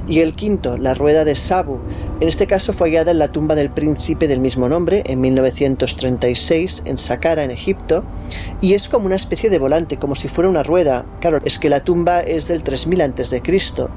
Y 0.07 0.19
el 0.19 0.35
quinto, 0.35 0.77
la 0.77 0.93
rueda 0.93 1.23
de 1.23 1.35
Sabu. 1.35 1.79
En 2.19 2.27
este 2.27 2.47
caso 2.47 2.73
fue 2.73 2.89
hallada 2.89 3.11
en 3.11 3.19
la 3.19 3.29
tumba 3.29 3.55
del 3.55 3.69
príncipe 3.69 4.27
del 4.27 4.39
mismo 4.39 4.69
nombre 4.69 5.03
en 5.05 5.19
1936 5.21 6.83
en 6.85 6.97
Saqqara, 6.97 7.43
en 7.43 7.51
Egipto, 7.51 8.03
y 8.61 8.73
es 8.73 8.87
como 8.87 9.05
una 9.05 9.15
especie 9.15 9.49
de 9.49 9.59
volante, 9.59 9.97
como 9.97 10.15
si 10.15 10.27
fuera 10.27 10.49
una 10.49 10.63
rueda. 10.63 11.05
Claro, 11.19 11.39
es 11.43 11.59
que 11.59 11.69
la 11.69 11.81
tumba 11.81 12.21
es 12.21 12.47
del 12.47 12.63
3000 12.63 13.01
a.C. 13.01 13.41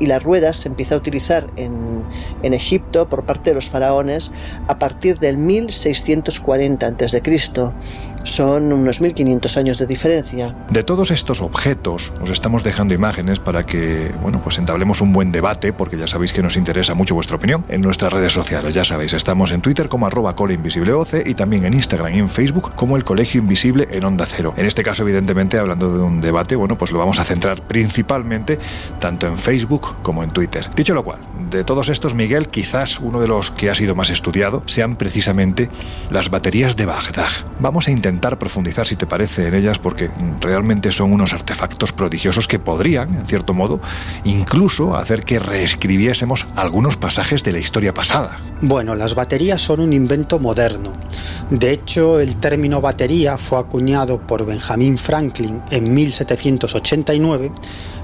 y 0.01 0.07
la 0.07 0.19
rueda 0.19 0.53
se 0.53 0.69
empieza 0.69 0.95
a 0.95 0.99
utilizar 0.99 1.49
en, 1.57 2.05
en 2.43 2.55
Egipto 2.55 3.09
por 3.09 3.25
parte 3.25 3.51
de 3.51 3.55
los 3.55 3.69
faraones 3.69 4.33
a 4.69 4.79
partir 4.79 5.19
del 5.19 5.39
1640 5.39 6.87
a.C. 6.87 7.23
Son 8.25 8.73
unos 8.73 9.01
1500 9.01 9.57
años 9.57 9.79
de 9.79 9.87
diferencia. 9.87 10.57
De 10.71 10.83
todos 10.83 11.11
estos 11.11 11.41
objetos 11.41 12.13
os 12.21 12.31
estamos 12.31 12.65
dejando 12.65 12.95
imágenes 12.95 13.39
para 13.39 13.67
que, 13.67 14.13
bueno, 14.23 14.41
pues 14.43 14.59
entablemos 14.59 15.01
un 15.01 15.13
buen 15.13 15.31
debate 15.31 15.73
porque 15.73 15.97
ya 15.97 16.06
sabéis 16.07 16.33
que 16.33 16.43
nos 16.43 16.57
interesa 16.57 16.95
mucho 16.95 17.15
vuestra 17.15 17.37
opinión 17.37 17.65
en 17.69 17.81
nuestras 17.81 18.13
redes 18.13 18.33
sociales. 18.33 18.75
Ya 18.75 18.85
sabéis, 18.85 19.13
estamos 19.13 19.53
en 19.53 19.61
Twitter 19.61 19.89
como 19.89 20.07
arroba 20.07 20.35
Invisible 20.51 20.93
y 21.25 21.35
también 21.35 21.65
en 21.65 21.75
Instagram 21.75 22.15
y 22.15 22.19
en 22.19 22.29
Facebook 22.29 22.73
como 22.75 22.97
el 22.97 23.05
Colegio 23.05 23.41
Invisible 23.41 23.89
en 23.91 24.05
Onda 24.05 24.27
Cero. 24.27 24.55
En 24.57 24.67
este 24.67 24.83
caso, 24.83 25.03
evidentemente, 25.03 25.59
hablando 25.59 25.93
de 25.93 26.03
un 26.03 26.21
debate, 26.21 26.57
bueno, 26.57 26.79
pues 26.79 26.93
lo 26.93 26.99
vamos 26.99 27.19
a 27.19 27.25
centrar 27.25 27.63
principalmente 27.63 28.59
tanto 29.01 29.27
en 29.27 29.39
Facebook 29.39 29.97
como 30.03 30.23
en 30.23 30.31
Twitter. 30.31 30.71
Dicho 30.77 30.95
lo 30.95 31.05
cual, 31.05 31.21
de 31.51 31.65
todos 31.65 31.89
estos, 31.89 32.15
Miguel, 32.15 32.49
quizás 32.49 33.01
uno 33.01 33.21
de 33.21 33.29
los 33.29 33.51
que 33.51 33.71
ha 33.71 33.75
sido 33.75 33.95
más 33.95 34.11
estudiado 34.11 34.63
sean 34.67 34.97
precisamente 34.97 35.71
las 36.11 36.31
baterías 36.31 36.77
de 36.77 36.87
Bagdad. 36.87 37.31
Vamos 37.59 37.89
a 37.89 37.91
intentar 37.91 38.39
profundizar, 38.39 38.87
si 38.87 38.97
te 38.97 39.07
parece, 39.07 39.49
en 39.49 39.55
ellas 39.55 39.79
porque 39.79 40.11
realmente 40.41 40.93
son 40.93 41.13
unos 41.13 41.33
artefactos 41.33 41.93
prodigiosos 41.93 42.49
que 42.49 42.59
podrían, 42.59 43.15
en 43.15 43.27
cierto 43.27 43.55
modo, 43.55 43.81
incluso 44.25 44.97
hacer 44.97 45.25
que 45.25 45.39
reescribiéramos 45.39 45.86
escribiésemos 45.87 46.49
algunos 46.57 46.97
pasajes 46.97 47.45
de 47.45 47.53
la 47.53 47.61
historia 47.61 47.95
pasada. 47.95 48.39
Bueno, 48.61 48.97
las 48.97 49.15
baterías 49.15 49.61
son 49.61 49.79
un 49.79 49.93
invento 49.93 50.41
moderno. 50.41 50.93
De 51.49 51.71
hecho, 51.71 52.19
el 52.19 52.39
término 52.39 52.81
batería 52.81 53.39
fue 53.39 53.61
acuñado 53.61 54.19
por 54.19 54.45
Benjamin 54.45 54.99
Franklin 54.99 55.63
en 55.71 55.95
1789 55.95 57.53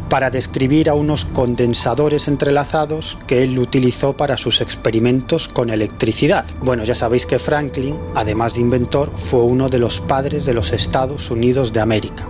para 0.09 0.31
describir 0.31 0.89
a 0.89 0.95
unos 0.95 1.25
condensadores 1.25 2.29
entrelazados 2.29 3.19
que 3.27 3.43
él 3.43 3.59
utilizó 3.59 4.17
para 4.17 4.37
sus 4.37 4.61
experimentos 4.61 5.49
con 5.49 5.71
electricidad. 5.71 6.45
Bueno, 6.61 6.85
ya 6.85 6.95
sabéis 6.95 7.27
que 7.27 7.39
Franklin, 7.39 7.99
además 8.15 8.55
de 8.55 8.61
inventor, 8.61 9.11
fue 9.17 9.43
uno 9.43 9.69
de 9.69 9.79
los 9.79 10.01
padres 10.01 10.45
de 10.45 10.55
los 10.55 10.73
Estados 10.73 11.31
Unidos 11.31 11.73
de 11.73 11.81
América. 11.81 12.29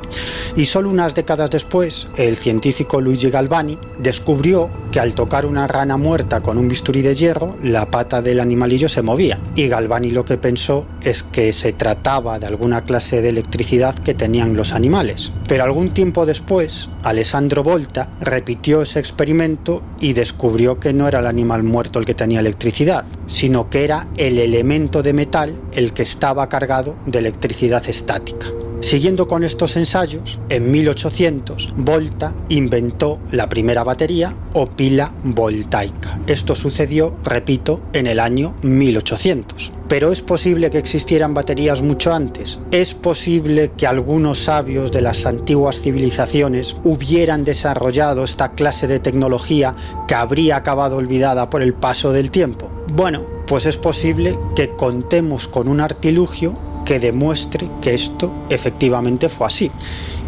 Y 0.55 0.67
solo 0.67 0.91
unas 0.91 1.15
décadas 1.15 1.51
después, 1.51 2.09
el 2.17 2.37
científico 2.37 3.01
Luigi 3.01 3.31
Galvani 3.31 3.79
descubrió 3.99 4.71
que 4.91 5.01
al 5.01 5.15
tocar 5.15 5.47
una 5.47 5.67
rana 5.67 5.97
muerta 5.97 6.43
con 6.43 6.59
un 6.59 6.69
bisturí 6.69 7.01
de 7.01 7.15
hierro, 7.15 7.57
la 7.63 7.91
pata 7.91 8.21
del 8.21 8.39
animalillo 8.39 8.89
se 8.89 9.01
movía. 9.01 9.41
Y 9.55 9.69
Galvani 9.69 10.11
lo 10.11 10.27
que 10.27 10.37
pensó 10.37 10.87
es 11.01 11.23
que 11.23 11.53
se 11.55 11.73
trataba 11.73 12.39
de 12.39 12.47
alguna 12.47 12.83
clase 12.83 13.23
de 13.23 13.31
electricidad 13.31 13.95
que 13.95 14.13
tenían 14.13 14.55
los 14.55 14.73
animales. 14.73 15.33
Pero 15.49 15.65
algún 15.65 15.95
tiempo 15.95 16.27
después, 16.27 16.91
Alessandro 17.03 17.63
Volta 17.73 18.11
repitió 18.21 18.83
ese 18.83 18.99
experimento 18.99 19.83
y 19.99 20.13
descubrió 20.13 20.79
que 20.79 20.93
no 20.93 21.09
era 21.09 21.21
el 21.21 21.27
animal 21.27 21.63
muerto 21.63 21.99
el 21.99 22.05
que 22.05 22.13
tenía 22.13 22.41
electricidad, 22.41 23.07
sino 23.27 23.71
que 23.71 23.85
era 23.85 24.09
el 24.19 24.39
elemento 24.39 25.03
de 25.03 25.15
metal 25.15 25.59
el 25.73 25.95
que 25.95 26.03
estaba 26.03 26.51
cargado 26.51 26.97
de 27.07 27.21
electricidad 27.21 27.83
estática. 27.89 28.49
Siguiendo 28.83 29.29
con 29.29 29.45
estos 29.45 29.77
ensayos, 29.77 30.41
en 30.49 30.71
1800 30.73 31.73
Volta 31.77 32.35
inventó 32.49 33.21
la 33.31 33.49
primera 33.49 33.85
batería 33.85 34.37
o 34.55 34.67
pila 34.67 35.15
voltaica. 35.23 36.21
Esto 36.27 36.57
sucedió, 36.57 37.15
repito, 37.25 37.81
en 37.93 38.09
el 38.09 38.19
año 38.19 38.55
1800. 38.63 39.73
Pero 39.89 40.11
es 40.11 40.21
posible 40.21 40.69
que 40.71 40.79
existieran 40.79 41.33
baterías 41.33 41.81
mucho 41.81 42.13
antes. 42.13 42.59
Es 42.73 42.93
posible 42.93 43.71
que 43.77 43.87
algunos 43.87 44.45
sabios 44.45 44.91
de 44.91 45.01
las 45.01 45.27
antiguas 45.27 45.81
civilizaciones 45.81 46.77
hubieran 46.83 47.45
desarrollado 47.45 48.25
esta 48.25 48.53
clase 48.53 48.89
de 48.89 48.99
tecnología 48.99 49.77
que 50.09 50.17
habría 50.17 50.57
acabado 50.57 50.97
olvidada 50.97 51.49
por 51.51 51.63
el 51.63 51.73
paso 51.73 52.13
del 52.13 52.33
tiempo. 52.33 52.69
Bueno, 52.93 53.25
pues 53.47 53.65
es 53.65 53.77
posible 53.77 54.37
que 54.57 54.71
contemos 54.71 55.47
con 55.47 55.69
un 55.69 55.81
artilugio 55.81 56.72
que 56.85 56.99
demuestre 56.99 57.71
que 57.81 57.95
esto 57.95 58.33
efectivamente 58.49 59.29
fue 59.29 59.47
así. 59.47 59.71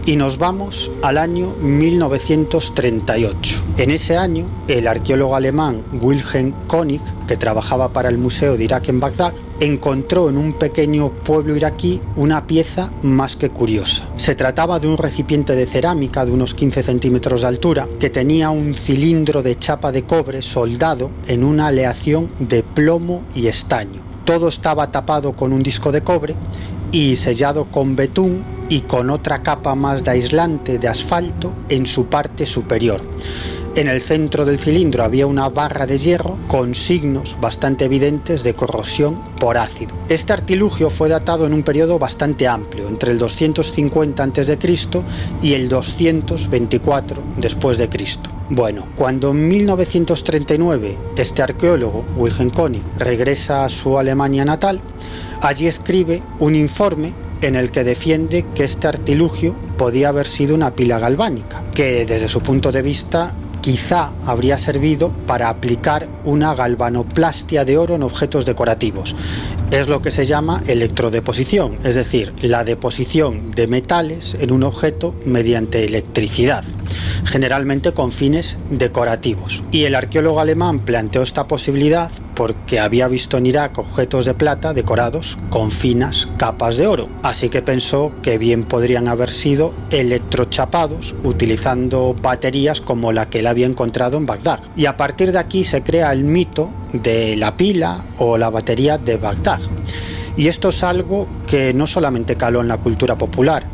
Y 0.06 0.16
nos 0.16 0.36
vamos 0.36 0.92
al 1.00 1.16
año 1.16 1.54
1938. 1.62 3.64
En 3.78 3.90
ese 3.90 4.18
año, 4.18 4.46
el 4.68 4.86
arqueólogo 4.86 5.34
alemán 5.34 5.82
Wilhelm 5.98 6.52
Koenig, 6.66 7.00
que 7.26 7.38
trabajaba 7.38 7.90
para 7.90 8.10
el 8.10 8.18
Museo 8.18 8.58
de 8.58 8.64
Irak 8.64 8.90
en 8.90 9.00
Bagdad, 9.00 9.32
encontró 9.60 10.28
en 10.28 10.36
un 10.36 10.52
pequeño 10.52 11.10
pueblo 11.10 11.56
iraquí 11.56 12.02
una 12.16 12.46
pieza 12.46 12.92
más 13.00 13.34
que 13.34 13.48
curiosa. 13.48 14.06
Se 14.16 14.34
trataba 14.34 14.78
de 14.78 14.88
un 14.88 14.98
recipiente 14.98 15.56
de 15.56 15.64
cerámica 15.64 16.26
de 16.26 16.32
unos 16.32 16.52
15 16.52 16.82
centímetros 16.82 17.40
de 17.40 17.46
altura 17.46 17.88
que 17.98 18.10
tenía 18.10 18.50
un 18.50 18.74
cilindro 18.74 19.42
de 19.42 19.54
chapa 19.54 19.90
de 19.90 20.02
cobre 20.02 20.42
soldado 20.42 21.12
en 21.26 21.44
una 21.44 21.68
aleación 21.68 22.30
de 22.40 22.62
plomo 22.62 23.22
y 23.34 23.46
estaño 23.46 24.13
todo 24.24 24.48
estaba 24.48 24.90
tapado 24.90 25.34
con 25.34 25.52
un 25.52 25.62
disco 25.62 25.92
de 25.92 26.02
cobre 26.02 26.34
y 26.92 27.16
sellado 27.16 27.66
con 27.66 27.96
betún 27.96 28.44
y 28.68 28.80
con 28.82 29.10
otra 29.10 29.42
capa 29.42 29.74
más 29.74 30.04
de 30.04 30.12
aislante 30.12 30.78
de 30.78 30.88
asfalto 30.88 31.52
en 31.68 31.86
su 31.86 32.06
parte 32.06 32.46
superior. 32.46 33.02
En 33.76 33.88
el 33.88 34.00
centro 34.00 34.44
del 34.44 34.60
cilindro 34.60 35.02
había 35.02 35.26
una 35.26 35.48
barra 35.48 35.84
de 35.84 35.98
hierro 35.98 36.38
con 36.46 36.76
signos 36.76 37.36
bastante 37.40 37.86
evidentes 37.86 38.44
de 38.44 38.54
corrosión 38.54 39.20
por 39.40 39.58
ácido. 39.58 39.96
Este 40.08 40.32
artilugio 40.32 40.90
fue 40.90 41.08
datado 41.08 41.44
en 41.44 41.52
un 41.52 41.64
periodo 41.64 41.98
bastante 41.98 42.46
amplio, 42.46 42.86
entre 42.86 43.10
el 43.10 43.18
250 43.18 44.22
a.C. 44.22 44.58
y 45.42 45.54
el 45.54 45.68
224 45.68 47.20
después 47.38 47.76
de 47.76 47.88
Cristo. 47.88 48.30
Bueno, 48.48 48.86
cuando 48.94 49.32
en 49.32 49.48
1939 49.48 50.96
este 51.16 51.42
arqueólogo, 51.42 52.04
Wilhelm 52.16 52.50
Koenig, 52.50 52.84
regresa 52.96 53.64
a 53.64 53.68
su 53.68 53.98
Alemania 53.98 54.44
natal, 54.44 54.80
allí 55.40 55.66
escribe 55.66 56.22
un 56.38 56.54
informe 56.54 57.12
en 57.40 57.56
el 57.56 57.72
que 57.72 57.82
defiende 57.82 58.46
que 58.54 58.62
este 58.62 58.86
artilugio 58.86 59.56
podía 59.76 60.10
haber 60.10 60.28
sido 60.28 60.54
una 60.54 60.76
pila 60.76 61.00
galvánica, 61.00 61.64
que 61.74 62.06
desde 62.06 62.28
su 62.28 62.40
punto 62.40 62.70
de 62.70 62.80
vista 62.80 63.34
quizá 63.64 64.12
habría 64.26 64.58
servido 64.58 65.10
para 65.26 65.48
aplicar 65.48 66.06
una 66.24 66.54
galvanoplastia 66.54 67.64
de 67.64 67.78
oro 67.78 67.94
en 67.94 68.02
objetos 68.02 68.44
decorativos. 68.44 69.16
Es 69.74 69.88
lo 69.88 70.00
que 70.00 70.12
se 70.12 70.24
llama 70.24 70.62
electrodeposición, 70.68 71.80
es 71.82 71.96
decir, 71.96 72.32
la 72.40 72.62
deposición 72.62 73.50
de 73.50 73.66
metales 73.66 74.36
en 74.38 74.52
un 74.52 74.62
objeto 74.62 75.16
mediante 75.24 75.84
electricidad, 75.84 76.62
generalmente 77.24 77.90
con 77.90 78.12
fines 78.12 78.56
decorativos. 78.70 79.64
Y 79.72 79.82
el 79.82 79.96
arqueólogo 79.96 80.38
alemán 80.38 80.78
planteó 80.78 81.22
esta 81.22 81.48
posibilidad 81.48 82.12
porque 82.36 82.78
había 82.78 83.08
visto 83.08 83.36
en 83.36 83.46
Irak 83.46 83.76
objetos 83.76 84.26
de 84.26 84.34
plata 84.34 84.74
decorados 84.74 85.36
con 85.50 85.72
finas 85.72 86.28
capas 86.36 86.76
de 86.76 86.86
oro. 86.86 87.08
Así 87.24 87.48
que 87.48 87.60
pensó 87.60 88.12
que 88.22 88.38
bien 88.38 88.62
podrían 88.62 89.08
haber 89.08 89.30
sido 89.30 89.74
electrochapados 89.90 91.16
utilizando 91.24 92.14
baterías 92.14 92.80
como 92.80 93.10
la 93.10 93.28
que 93.28 93.40
él 93.40 93.48
había 93.48 93.66
encontrado 93.66 94.18
en 94.18 94.26
Bagdad. 94.26 94.60
Y 94.76 94.86
a 94.86 94.96
partir 94.96 95.32
de 95.32 95.40
aquí 95.40 95.64
se 95.64 95.82
crea 95.82 96.12
el 96.12 96.22
mito 96.22 96.70
de 96.94 97.36
la 97.36 97.56
pila 97.56 98.06
o 98.18 98.38
la 98.38 98.50
batería 98.50 98.98
de 98.98 99.16
Bagdad. 99.16 99.60
Y 100.36 100.48
esto 100.48 100.70
es 100.70 100.82
algo 100.82 101.28
que 101.46 101.74
no 101.74 101.86
solamente 101.86 102.36
caló 102.36 102.60
en 102.60 102.68
la 102.68 102.78
cultura 102.78 103.16
popular, 103.16 103.64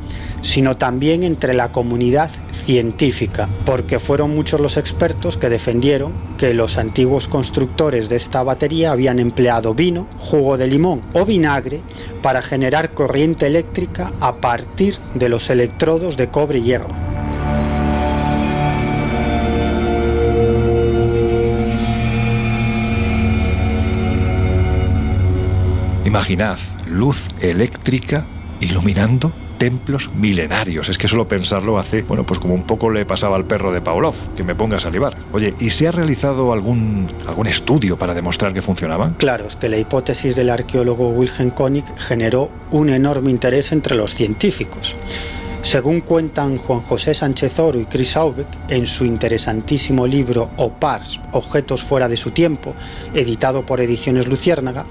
sino 0.43 0.77
también 0.77 1.23
entre 1.23 1.55
la 1.55 1.73
comunidad 1.73 2.31
científica, 2.51 3.49
porque 3.65 3.99
fueron 3.99 4.35
muchos 4.35 4.61
los 4.61 4.77
expertos 4.77 5.37
que 5.37 5.49
defendieron 5.49 6.13
que 6.39 6.55
los 6.55 6.79
antiguos 6.79 7.29
constructores 7.29 8.09
de 8.09 8.17
esta 8.17 8.43
batería 8.43 8.93
habían 8.93 9.19
empleado 9.19 9.75
vino, 9.75 10.07
jugo 10.19 10.57
de 10.57 10.67
limón 10.67 11.03
o 11.13 11.25
vinagre 11.25 11.83
para 12.23 12.43
generar 12.43 12.95
corriente 12.95 13.47
eléctrica 13.47 14.13
a 14.21 14.37
partir 14.37 14.97
de 15.15 15.29
los 15.29 15.51
electrodos 15.51 16.17
de 16.17 16.29
cobre 16.29 16.59
y 16.59 16.63
hierro. 16.63 17.10
Imaginad 26.11 26.59
luz 26.89 27.29
eléctrica 27.41 28.27
iluminando 28.59 29.31
templos 29.59 30.11
milenarios. 30.13 30.89
Es 30.89 30.99
que 30.99 31.07
solo 31.07 31.29
pensarlo 31.29 31.79
hace, 31.79 32.03
bueno, 32.03 32.27
pues 32.27 32.41
como 32.41 32.53
un 32.53 32.65
poco 32.65 32.91
le 32.91 33.07
pasaba 33.07 33.37
al 33.37 33.45
perro 33.45 33.71
de 33.71 33.81
Pavlov, 33.81 34.17
que 34.35 34.43
me 34.43 34.57
ponga 34.57 34.79
a 34.79 34.81
salivar. 34.81 35.17
Oye, 35.33 35.55
¿y 35.61 35.71
se 35.71 35.87
ha 35.87 35.93
realizado 35.93 36.53
algún, 36.53 37.07
algún 37.29 37.47
estudio 37.47 37.97
para 37.97 38.13
demostrar 38.13 38.53
que 38.53 38.61
funcionaban? 38.61 39.15
Claro, 39.19 39.47
es 39.47 39.55
que 39.55 39.69
la 39.69 39.77
hipótesis 39.77 40.35
del 40.35 40.51
arqueólogo 40.51 41.11
Wilhelm 41.11 41.51
Koenig 41.51 41.85
generó 41.97 42.51
un 42.73 42.91
enorme 42.91 43.31
interés 43.31 43.71
entre 43.71 43.95
los 43.95 44.13
científicos. 44.13 44.97
Según 45.63 46.01
cuentan 46.01 46.57
Juan 46.57 46.81
José 46.81 47.15
Sánchez 47.15 47.59
Oro 47.59 47.79
y 47.79 47.85
Chris 47.85 48.17
Aubeck 48.17 48.49
en 48.69 48.87
su 48.87 49.05
interesantísimo 49.05 50.07
libro 50.07 50.51
OPARS, 50.57 51.21
Objetos 51.33 51.85
fuera 51.85 52.09
de 52.09 52.17
su 52.17 52.31
tiempo, 52.31 52.75
editado 53.15 53.67
por 53.67 53.81
Ediciones 53.81 54.27
Luciérnaga, 54.27 54.87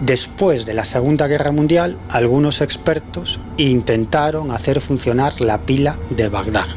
después 0.00 0.64
de 0.64 0.74
la 0.74 0.84
Segunda 0.84 1.26
Guerra 1.26 1.50
Mundial, 1.50 1.98
algunos 2.08 2.60
expertos 2.60 3.40
intentaron 3.56 4.52
hacer 4.52 4.80
funcionar 4.80 5.40
la 5.40 5.58
pila 5.58 5.98
de 6.10 6.28
Bagdad. 6.28 6.68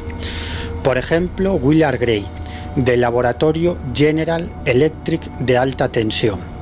Por 0.82 0.98
ejemplo, 0.98 1.54
Willard 1.54 2.00
Gray, 2.00 2.26
del 2.74 3.00
laboratorio 3.00 3.78
General 3.94 4.50
Electric 4.66 5.22
de 5.38 5.56
alta 5.56 5.88
tensión 5.88 6.55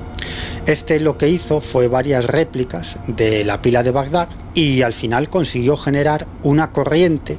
este 0.67 0.99
lo 0.99 1.19
que 1.19 1.29
hizo 1.29 1.61
fue 1.61 1.89
varias 1.89 2.27
réplicas 2.27 2.99
de 3.07 3.45
la 3.45 3.61
pila 3.61 3.83
de 3.83 3.91
Bagdad 3.91 4.29
y 4.55 4.81
al 4.83 4.95
final 4.95 5.29
consiguió 5.29 5.77
generar 5.77 6.27
una 6.43 6.73
corriente 6.73 7.39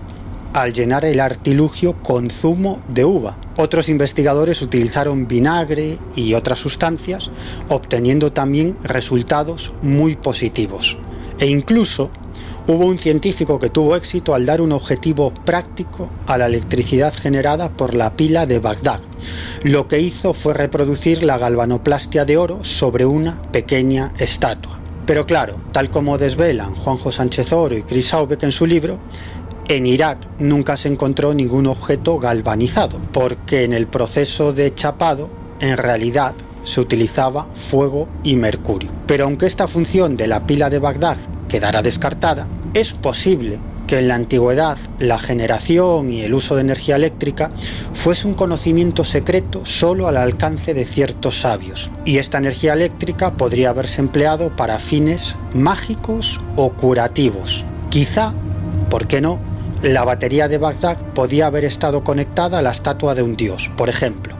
al 0.54 0.74
llenar 0.74 1.04
el 1.06 1.20
artilugio 1.20 2.02
con 2.02 2.30
zumo 2.30 2.80
de 2.88 3.04
uva. 3.04 3.38
Otros 3.58 3.90
investigadores 3.90 4.62
utilizaron 4.62 5.28
vinagre 5.28 5.98
y 6.16 6.34
otras 6.34 6.60
sustancias, 6.60 7.32
obteniendo 7.68 8.32
también 8.32 8.78
resultados 8.84 9.74
muy 9.82 10.16
positivos. 10.16 10.98
E 11.40 11.48
incluso 11.48 12.12
Hubo 12.68 12.88
un 12.88 12.98
científico 12.98 13.60
que 13.60 13.70
tuvo 13.70 13.96
éxito 13.96 14.34
al 14.34 14.48
dar 14.48 14.60
un 14.60 14.72
objetivo 14.72 15.32
práctico 15.32 16.10
a 16.26 16.40
la 16.40 16.48
electricidad 16.48 17.14
generada 17.14 17.70
por 17.70 17.94
la 17.94 18.18
pila 18.18 18.48
de 18.48 18.58
Bagdad. 18.58 19.02
Lo 19.62 19.88
que 19.88 20.00
hizo 20.00 20.34
fue 20.34 20.56
reproducir 20.56 21.22
la 21.22 21.38
galvanoplastia 21.38 22.26
de 22.26 22.38
oro 22.38 22.64
sobre 22.64 23.06
una 23.06 23.40
pequeña 23.52 24.14
estatua. 24.18 24.80
Pero 25.06 25.28
claro, 25.28 25.60
tal 25.74 25.92
como 25.92 26.18
desvelan 26.18 26.74
Juanjo 26.74 27.12
Sánchez 27.12 27.54
Oro 27.54 27.78
y 27.78 27.84
Chris 27.84 28.12
Aubeck 28.16 28.42
en 28.42 28.52
su 28.52 28.66
libro, 28.66 28.98
en 29.68 29.86
Irak 29.86 30.28
nunca 30.40 30.76
se 30.76 30.88
encontró 30.88 31.36
ningún 31.36 31.68
objeto 31.68 32.18
galvanizado, 32.18 33.00
porque 33.12 33.64
en 33.64 33.74
el 33.74 33.86
proceso 33.86 34.54
de 34.54 34.74
chapado, 34.74 35.30
en 35.60 35.78
realidad, 35.78 36.34
se 36.66 36.82
utilizaba 36.82 37.48
fuego 37.54 38.10
y 38.24 38.36
mercurio. 38.36 38.90
Pero 39.08 39.24
aunque 39.24 39.46
esta 39.46 39.68
función 39.68 40.18
de 40.18 40.28
la 40.28 40.46
pila 40.46 40.70
de 40.70 40.80
Bagdad 40.80 41.18
quedara 41.48 41.82
descartada, 41.82 42.48
es 42.74 42.92
posible 42.92 43.60
que 43.88 44.00
en 44.00 44.08
la 44.08 44.16
antigüedad 44.16 44.78
la 45.00 45.20
generación 45.20 46.12
y 46.12 46.24
el 46.24 46.34
uso 46.34 46.56
de 46.56 46.62
energía 46.62 46.96
eléctrica 46.96 47.52
fuese 47.94 48.28
un 48.28 48.34
conocimiento 48.34 49.04
secreto 49.04 49.66
solo 49.66 50.08
al 50.08 50.18
alcance 50.18 50.74
de 50.74 50.86
ciertos 50.86 51.42
sabios, 51.42 51.92
y 52.04 52.18
esta 52.18 52.40
energía 52.40 52.74
eléctrica 52.74 53.34
podría 53.34 53.70
haberse 53.70 54.02
empleado 54.02 54.56
para 54.56 54.80
fines 54.80 55.36
mágicos 55.54 56.42
o 56.56 56.72
curativos. 56.72 57.64
Quizá, 57.90 58.34
¿por 58.90 59.08
qué 59.08 59.22
no?, 59.22 59.40
la 59.82 60.04
batería 60.04 60.48
de 60.48 60.58
Bagdad 60.58 60.98
podía 61.14 61.46
haber 61.46 61.64
estado 61.64 62.04
conectada 62.04 62.60
a 62.60 62.62
la 62.64 62.72
estatua 62.72 63.14
de 63.14 63.22
un 63.22 63.36
dios, 63.36 63.70
por 63.78 63.88
ejemplo, 63.88 64.35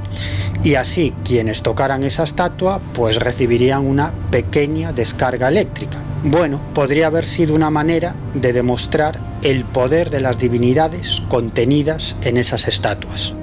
y 0.64 0.76
así 0.76 1.14
quienes 1.24 1.62
tocaran 1.62 2.04
esa 2.04 2.24
estatua 2.24 2.80
pues 2.94 3.18
recibirían 3.18 3.86
una 3.86 4.14
pequeña 4.32 4.94
descarga 4.94 5.50
eléctrica. 5.50 6.00
Bueno, 6.24 6.60
podría 6.74 7.08
haber 7.08 7.26
sido 7.26 7.54
una 7.54 7.70
manera 7.70 8.16
de 8.34 8.52
demostrar 8.52 9.20
el 9.44 9.64
poder 9.64 10.10
de 10.10 10.22
las 10.22 10.40
divinidades 10.40 11.22
contenidas 11.30 12.16
en 12.22 12.38
esas 12.38 12.68
estatuas. 12.68 13.34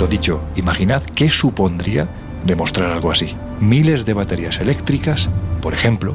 Lo 0.00 0.06
dicho, 0.06 0.40
imaginad 0.56 1.02
qué 1.02 1.28
supondría 1.28 2.08
demostrar 2.46 2.90
algo 2.90 3.10
así. 3.10 3.34
Miles 3.60 4.06
de 4.06 4.14
baterías 4.14 4.60
eléctricas, 4.60 5.28
por 5.60 5.74
ejemplo, 5.74 6.14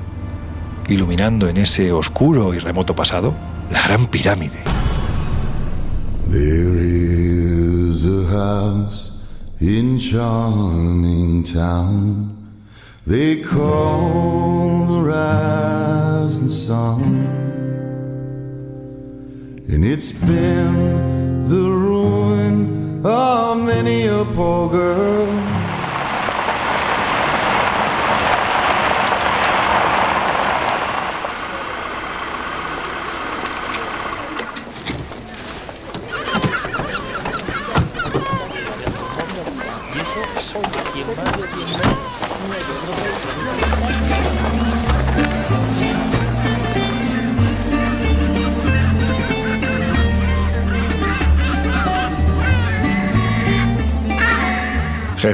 iluminando 0.87 1.49
en 1.49 1.57
ese 1.57 1.91
oscuro 1.91 2.53
y 2.53 2.59
remoto 2.59 2.95
pasado 2.95 3.35
la 3.71 3.81
Gran 3.87 4.07
Pirámide. 4.07 4.61
There 6.27 6.77
is 6.79 8.05
a 8.05 8.25
house 8.27 9.13
in 9.59 9.99
charming 9.99 11.43
town 11.43 12.37
they 13.05 13.41
call 13.41 14.85
the 14.85 15.01
rising 15.01 16.49
sun, 16.49 17.01
and 19.67 19.83
it's 19.83 20.11
been 20.11 21.43
the 21.47 21.65
ruin 21.85 23.05
of 23.05 23.57
many 23.57 24.05
a 24.05 24.23
poor 24.35 24.69
girl. 24.69 25.60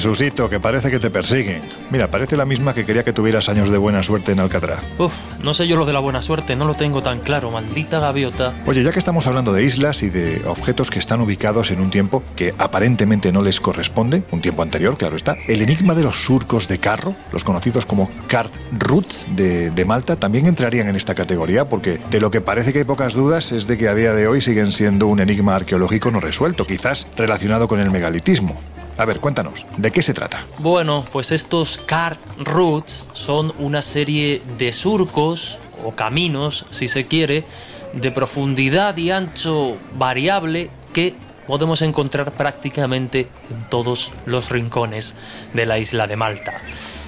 Jesucito, 0.07 0.49
que 0.49 0.61
parece 0.61 0.89
que 0.89 0.99
te 0.99 1.09
persiguen. 1.09 1.61
Mira, 1.91 2.07
parece 2.07 2.37
la 2.37 2.45
misma 2.45 2.73
que 2.73 2.85
quería 2.85 3.03
que 3.03 3.11
tuvieras 3.11 3.49
años 3.49 3.67
de 3.69 3.77
buena 3.77 4.01
suerte 4.03 4.31
en 4.31 4.39
Alcatraz. 4.39 4.79
Uf, 4.97 5.11
no 5.43 5.53
sé 5.53 5.67
yo 5.67 5.75
lo 5.75 5.85
de 5.85 5.91
la 5.91 5.99
buena 5.99 6.21
suerte, 6.21 6.55
no 6.55 6.63
lo 6.63 6.75
tengo 6.75 7.03
tan 7.03 7.19
claro, 7.19 7.51
maldita 7.51 7.99
gaviota. 7.99 8.53
Oye, 8.67 8.83
ya 8.83 8.93
que 8.93 8.99
estamos 8.99 9.27
hablando 9.27 9.51
de 9.51 9.65
islas 9.65 10.03
y 10.03 10.09
de 10.09 10.43
objetos 10.45 10.91
que 10.91 10.99
están 10.99 11.19
ubicados 11.19 11.71
en 11.71 11.81
un 11.81 11.89
tiempo 11.89 12.23
que 12.37 12.53
aparentemente 12.57 13.33
no 13.33 13.41
les 13.41 13.59
corresponde, 13.59 14.23
un 14.31 14.39
tiempo 14.39 14.61
anterior, 14.61 14.97
claro 14.97 15.17
está, 15.17 15.35
el 15.45 15.61
enigma 15.61 15.93
de 15.93 16.03
los 16.03 16.23
surcos 16.23 16.69
de 16.69 16.77
carro, 16.79 17.13
los 17.33 17.43
conocidos 17.43 17.85
como 17.85 18.09
Cart 18.27 18.53
Route 18.79 19.13
de, 19.35 19.71
de 19.71 19.83
Malta, 19.83 20.15
también 20.15 20.45
entrarían 20.45 20.87
en 20.87 20.95
esta 20.95 21.15
categoría 21.15 21.67
porque 21.67 21.99
de 22.09 22.21
lo 22.21 22.31
que 22.31 22.39
parece 22.39 22.71
que 22.71 22.79
hay 22.79 22.85
pocas 22.85 23.13
dudas 23.13 23.51
es 23.51 23.67
de 23.67 23.77
que 23.77 23.89
a 23.89 23.93
día 23.93 24.13
de 24.13 24.25
hoy 24.29 24.39
siguen 24.39 24.71
siendo 24.71 25.07
un 25.07 25.19
enigma 25.19 25.57
arqueológico 25.57 26.11
no 26.11 26.21
resuelto, 26.21 26.65
quizás 26.65 27.07
relacionado 27.17 27.67
con 27.67 27.81
el 27.81 27.91
megalitismo. 27.91 28.57
A 28.97 29.05
ver, 29.05 29.19
cuéntanos, 29.19 29.65
¿de 29.77 29.91
qué 29.91 30.01
se 30.01 30.13
trata? 30.13 30.45
Bueno, 30.57 31.05
pues 31.11 31.31
estos 31.31 31.77
cart 31.77 32.19
routes 32.39 33.05
son 33.13 33.53
una 33.59 33.83
serie 33.83 34.41
de 34.57 34.71
surcos 34.71 35.59
o 35.85 35.91
caminos, 35.91 36.65
si 36.71 36.87
se 36.87 37.05
quiere, 37.05 37.45
de 37.93 38.11
profundidad 38.11 38.97
y 38.97 39.11
ancho 39.11 39.77
variable 39.93 40.71
que 40.93 41.15
podemos 41.45 41.83
encontrar 41.83 42.31
prácticamente 42.31 43.27
en 43.51 43.69
todos 43.69 44.11
los 44.25 44.49
rincones 44.49 45.13
de 45.53 45.65
la 45.67 45.77
isla 45.77 46.07
de 46.07 46.15
Malta. 46.15 46.59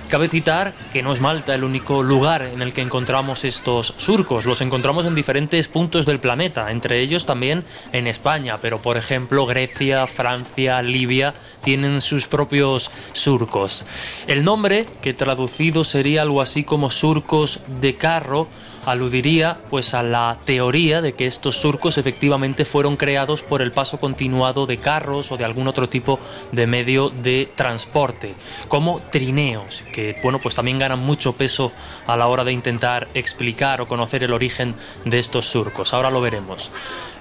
Cabe 0.09 0.27
citar 0.27 0.73
que 0.91 1.03
no 1.03 1.13
es 1.13 1.21
Malta 1.21 1.53
el 1.53 1.63
único 1.63 2.01
lugar 2.01 2.41
en 2.41 2.63
el 2.63 2.73
que 2.73 2.81
encontramos 2.81 3.43
estos 3.43 3.93
surcos, 3.99 4.45
los 4.45 4.59
encontramos 4.61 5.05
en 5.05 5.13
diferentes 5.13 5.67
puntos 5.67 6.07
del 6.07 6.19
planeta, 6.19 6.71
entre 6.71 6.99
ellos 7.01 7.27
también 7.27 7.63
en 7.91 8.07
España, 8.07 8.57
pero 8.59 8.81
por 8.81 8.97
ejemplo 8.97 9.45
Grecia, 9.45 10.07
Francia, 10.07 10.81
Libia 10.81 11.35
tienen 11.63 12.01
sus 12.01 12.25
propios 12.25 12.89
surcos. 13.13 13.85
El 14.25 14.43
nombre, 14.43 14.87
que 15.03 15.13
traducido 15.13 15.83
sería 15.83 16.23
algo 16.23 16.41
así 16.41 16.63
como 16.63 16.89
surcos 16.89 17.59
de 17.79 17.95
carro, 17.95 18.47
aludiría 18.85 19.57
pues 19.69 19.93
a 19.93 20.03
la 20.03 20.37
teoría 20.45 21.01
de 21.01 21.13
que 21.13 21.25
estos 21.25 21.57
surcos 21.57 21.97
efectivamente 21.97 22.65
fueron 22.65 22.97
creados 22.97 23.43
por 23.43 23.61
el 23.61 23.71
paso 23.71 23.99
continuado 23.99 24.65
de 24.65 24.77
carros 24.77 25.31
o 25.31 25.37
de 25.37 25.45
algún 25.45 25.67
otro 25.67 25.89
tipo 25.89 26.19
de 26.51 26.67
medio 26.67 27.09
de 27.09 27.49
transporte, 27.55 28.33
como 28.67 28.99
trineos, 29.11 29.83
que 29.93 30.17
bueno, 30.23 30.39
pues 30.39 30.55
también 30.55 30.79
ganan 30.79 30.99
mucho 30.99 31.33
peso 31.33 31.71
a 32.07 32.17
la 32.17 32.27
hora 32.27 32.43
de 32.43 32.53
intentar 32.53 33.07
explicar 33.13 33.81
o 33.81 33.87
conocer 33.87 34.23
el 34.23 34.33
origen 34.33 34.75
de 35.05 35.19
estos 35.19 35.45
surcos. 35.45 35.93
Ahora 35.93 36.09
lo 36.09 36.21
veremos. 36.21 36.71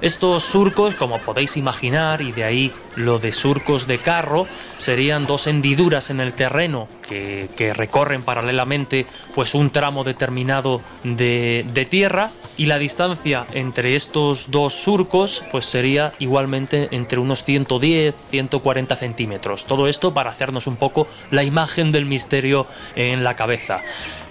Estos 0.01 0.45
surcos, 0.45 0.95
como 0.95 1.19
podéis 1.19 1.57
imaginar, 1.57 2.21
y 2.23 2.33
de 2.33 2.45
ahí 2.45 2.73
lo 2.97 3.19
de 3.19 3.33
surcos 3.33 3.87
de 3.87 3.99
carro, 3.99 4.47
serían 4.79 5.27
dos 5.27 5.47
hendiduras 5.47 6.11
en 6.11 6.21
el 6.21 6.35
terreno 6.35 6.89
que, 7.07 7.49
recorren 7.75 8.23
paralelamente 8.23 9.07
pues 9.35 9.55
un 9.55 9.71
tramo 9.71 10.05
determinado 10.05 10.81
de 11.05 11.29
de, 11.29 11.65
de, 11.73 11.85
tierra 11.85 12.31
y 12.57 12.67
la 12.67 12.79
distancia 12.79 13.47
entre 13.53 13.97
estos 13.97 14.51
dos 14.51 14.73
surcos 14.73 15.43
pues 15.51 15.67
sería 15.67 16.13
igualmente 16.19 16.89
entre 16.93 17.19
unos 17.19 17.45
110 17.45 18.15
140 18.31 18.97
centímetros. 18.97 19.67
Todo 19.67 19.89
esto 19.89 20.15
para 20.15 20.31
hacernos 20.31 20.67
un 20.67 20.77
poco 20.77 21.09
la 21.31 21.45
imagen 21.45 21.91
del 21.91 22.07
misterio 22.07 22.67
en 22.97 23.25
la 23.25 23.37
cabeza 23.37 23.83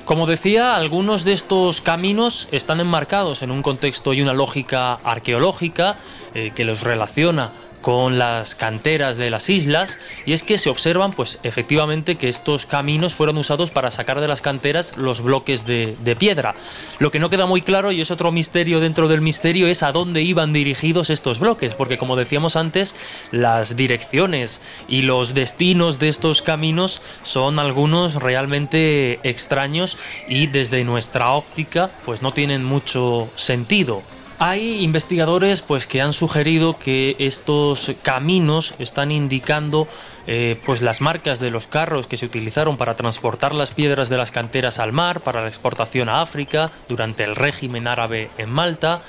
como 0.07 0.25
decía, 0.25 0.77
algunos 0.77 1.25
de 1.25 1.33
estos 1.33 1.81
caminos 1.81 2.47
están 2.53 2.79
enmarcados 2.79 3.41
en 3.41 3.51
un 3.51 3.61
contexto 3.61 4.13
y 4.13 4.21
una 4.21 4.31
lógica 4.31 4.93
arqueológica 4.93 5.97
eh, 6.33 6.53
que 6.55 6.63
los 6.63 6.81
relaciona 6.81 7.51
con 7.81 8.17
las 8.17 8.55
canteras 8.55 9.17
de 9.17 9.29
las 9.29 9.49
islas 9.49 9.99
y 10.25 10.33
es 10.33 10.43
que 10.43 10.57
se 10.57 10.69
observan 10.69 11.13
pues 11.13 11.39
efectivamente 11.43 12.15
que 12.15 12.29
estos 12.29 12.65
caminos 12.65 13.13
fueron 13.13 13.37
usados 13.37 13.71
para 13.71 13.91
sacar 13.91 14.19
de 14.19 14.27
las 14.27 14.41
canteras 14.41 14.97
los 14.97 15.21
bloques 15.21 15.65
de, 15.65 15.95
piedra. 16.17 16.55
Lo 16.99 17.11
que 17.11 17.19
no 17.19 17.29
queda 17.29 17.45
muy 17.45 17.61
claro 17.61 17.91
y 17.91 18.01
es 18.01 18.11
otro 18.11 18.31
misterio 18.31 18.79
dentro 18.79 19.07
del 19.07 19.21
misterio 19.21 19.67
es 19.67 19.83
a 19.83 19.91
dónde 19.91 20.21
iban 20.21 20.53
dirigidos 20.53 21.09
estos 21.09 21.39
bloques, 21.39 21.75
porque 21.75 21.97
como 21.97 22.15
decíamos 22.15 22.55
antes, 22.55 22.95
las 23.31 23.75
direcciones 23.75 24.61
y 24.87 25.03
los 25.03 25.33
destinos 25.33 25.99
de 25.99 26.09
estos 26.09 26.41
caminos 26.41 27.01
son 27.23 27.59
algunos 27.59 28.15
realmente 28.15 29.19
extraños 29.23 29.97
y 30.27 30.47
desde 30.47 30.83
nuestra 30.83 31.31
óptica 31.31 31.91
pues 32.05 32.21
no 32.21 32.31
tienen 32.31 32.63
mucho 32.63 33.29
sentido. 33.35 34.01
Hay 34.39 34.83
investigadores 34.83 35.63
pues 35.63 35.87
que 35.87 35.99
han 35.99 36.13
sugerido 36.13 36.77
que 36.77 37.15
estos 37.17 37.91
caminos 38.03 38.75
están 38.77 39.09
indicando 39.09 39.87
eh, 40.27 40.61
pues 40.63 40.83
las 40.83 41.01
marcas 41.01 41.39
de 41.39 41.49
los 41.49 41.65
carros 41.65 42.05
que 42.05 42.17
se 42.17 42.27
utilizaron 42.27 42.77
para 42.77 42.93
transportar 42.93 43.55
las 43.55 43.71
piedras 43.71 44.09
de 44.09 44.17
las 44.17 44.29
canteras 44.29 44.77
al 44.77 44.93
mar 44.93 45.21
para 45.21 45.41
la 45.41 45.47
exportación 45.47 46.07
a 46.07 46.21
África 46.21 46.71
durante 46.87 47.23
el 47.23 47.35
régimen 47.35 47.87
árabe 47.87 48.29
en 48.37 48.51
Malta. 48.51 49.01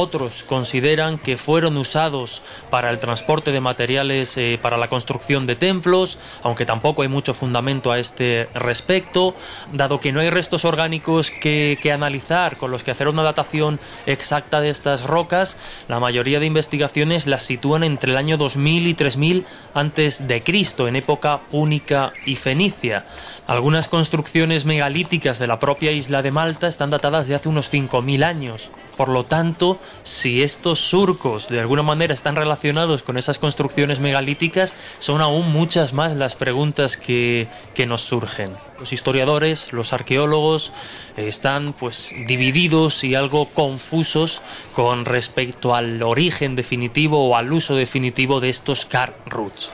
Otros 0.00 0.44
consideran 0.44 1.18
que 1.18 1.36
fueron 1.36 1.76
usados 1.76 2.40
para 2.70 2.90
el 2.90 3.00
transporte 3.00 3.50
de 3.50 3.60
materiales 3.60 4.36
eh, 4.36 4.56
para 4.62 4.76
la 4.76 4.86
construcción 4.86 5.44
de 5.44 5.56
templos, 5.56 6.20
aunque 6.44 6.64
tampoco 6.64 7.02
hay 7.02 7.08
mucho 7.08 7.34
fundamento 7.34 7.90
a 7.90 7.98
este 7.98 8.48
respecto, 8.54 9.34
dado 9.72 9.98
que 9.98 10.12
no 10.12 10.20
hay 10.20 10.30
restos 10.30 10.64
orgánicos 10.64 11.32
que, 11.32 11.80
analizar 11.92 12.58
con 12.58 12.70
los 12.70 12.84
que 12.84 12.92
hacer 12.92 13.08
una 13.08 13.24
datación 13.24 13.80
exacta 14.06 14.60
de 14.60 14.70
estas 14.70 15.02
rocas, 15.02 15.56
la 15.88 15.98
mayoría 15.98 16.38
de 16.38 16.46
investigaciones 16.46 17.26
las 17.26 17.42
sitúan 17.42 17.82
entre 17.82 18.12
el 18.12 18.18
año 18.18 18.36
2000 18.36 18.86
y 18.86 18.94
3000 18.94 19.46
antes 19.74 20.28
de 20.28 20.42
Cristo 20.42 20.86
en 20.86 20.94
época 20.94 21.40
púnica 21.50 22.12
y 22.24 22.36
fenicia. 22.36 23.04
Algunas 23.48 23.88
construcciones 23.88 24.64
megalíticas 24.64 25.40
de 25.40 25.48
la 25.48 25.58
propia 25.58 25.90
isla 25.90 26.22
de 26.22 26.30
Malta 26.30 26.68
están 26.68 26.90
datadas 26.90 27.26
de 27.26 27.34
hace 27.34 27.48
unos 27.48 27.68
5.000 27.72 28.22
años. 28.22 28.70
Por 28.98 29.10
lo 29.10 29.22
tanto, 29.22 29.78
si 30.02 30.42
estos 30.42 30.80
surcos 30.80 31.46
de 31.46 31.60
alguna 31.60 31.84
manera 31.84 32.12
están 32.12 32.34
relacionados 32.34 33.04
con 33.04 33.16
esas 33.16 33.38
construcciones 33.38 34.00
megalíticas, 34.00 34.74
son 34.98 35.20
aún 35.20 35.52
muchas 35.52 35.92
más 35.92 36.16
las 36.16 36.34
preguntas 36.34 36.96
que, 36.96 37.46
que 37.76 37.86
nos 37.86 38.00
surgen. 38.00 38.50
Los 38.80 38.92
historiadores, 38.92 39.72
los 39.72 39.92
arqueólogos 39.92 40.72
eh, 41.16 41.28
están 41.28 41.74
pues 41.74 42.12
divididos 42.26 43.04
y 43.04 43.14
algo 43.14 43.46
confusos 43.50 44.42
con 44.74 45.04
respecto 45.04 45.76
al 45.76 46.02
origen 46.02 46.56
definitivo 46.56 47.28
o 47.28 47.36
al 47.36 47.52
uso 47.52 47.76
definitivo 47.76 48.40
de 48.40 48.48
estos 48.48 48.84
car 48.84 49.16
roots. 49.26 49.70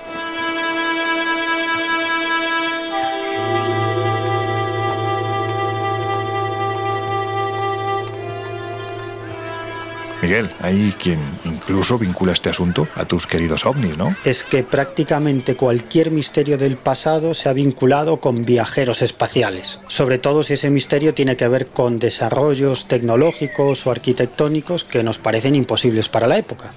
Miguel, 10.25 10.51
hay 10.61 10.95
quien 10.99 11.21
incluso 11.45 11.99
vincula 11.99 12.33
este 12.33 12.49
asunto 12.49 12.89
a 12.95 13.05
tus 13.05 13.27
queridos 13.27 13.67
ovnis, 13.67 13.99
¿no? 13.99 14.17
Es 14.25 14.43
que 14.43 14.63
prácticamente 14.63 15.55
cualquier 15.55 16.11
misterio 16.11 16.57
del 16.57 16.79
pasado 16.79 17.35
se 17.35 17.51
ha 17.51 17.53
vinculado 17.53 18.21
con 18.21 18.47
viajeros 18.47 19.03
espaciales, 19.03 19.81
sobre 19.87 20.17
todo 20.17 20.43
si 20.43 20.55
ese 20.55 20.71
misterio 20.71 21.13
tiene 21.13 21.37
que 21.37 21.47
ver 21.47 21.67
con 21.67 21.99
desarrollos 21.99 22.89
tecnológicos 22.89 23.87
o 23.87 23.91
arquitectónicos 23.91 24.85
que 24.85 25.03
nos 25.03 25.19
parecen 25.19 25.57
imposibles 25.57 26.09
para 26.09 26.27
la 26.27 26.39
época. 26.39 26.73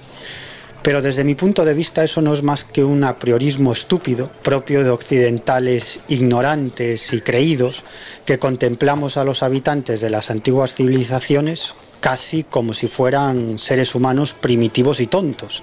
Pero 0.82 1.00
desde 1.00 1.24
mi 1.24 1.34
punto 1.34 1.64
de 1.64 1.72
vista 1.72 2.04
eso 2.04 2.20
no 2.20 2.34
es 2.34 2.42
más 2.42 2.64
que 2.64 2.84
un 2.84 3.02
apriorismo 3.02 3.72
estúpido, 3.72 4.30
propio 4.42 4.84
de 4.84 4.90
occidentales 4.90 6.00
ignorantes 6.08 7.14
y 7.14 7.20
creídos, 7.22 7.82
que 8.26 8.38
contemplamos 8.38 9.16
a 9.16 9.24
los 9.24 9.42
habitantes 9.42 10.02
de 10.02 10.10
las 10.10 10.30
antiguas 10.30 10.74
civilizaciones 10.74 11.74
casi 12.00 12.44
como 12.44 12.72
si 12.72 12.88
fueran 12.88 13.58
seres 13.58 13.94
humanos 13.94 14.34
primitivos 14.34 15.00
y 15.00 15.06
tontos. 15.06 15.62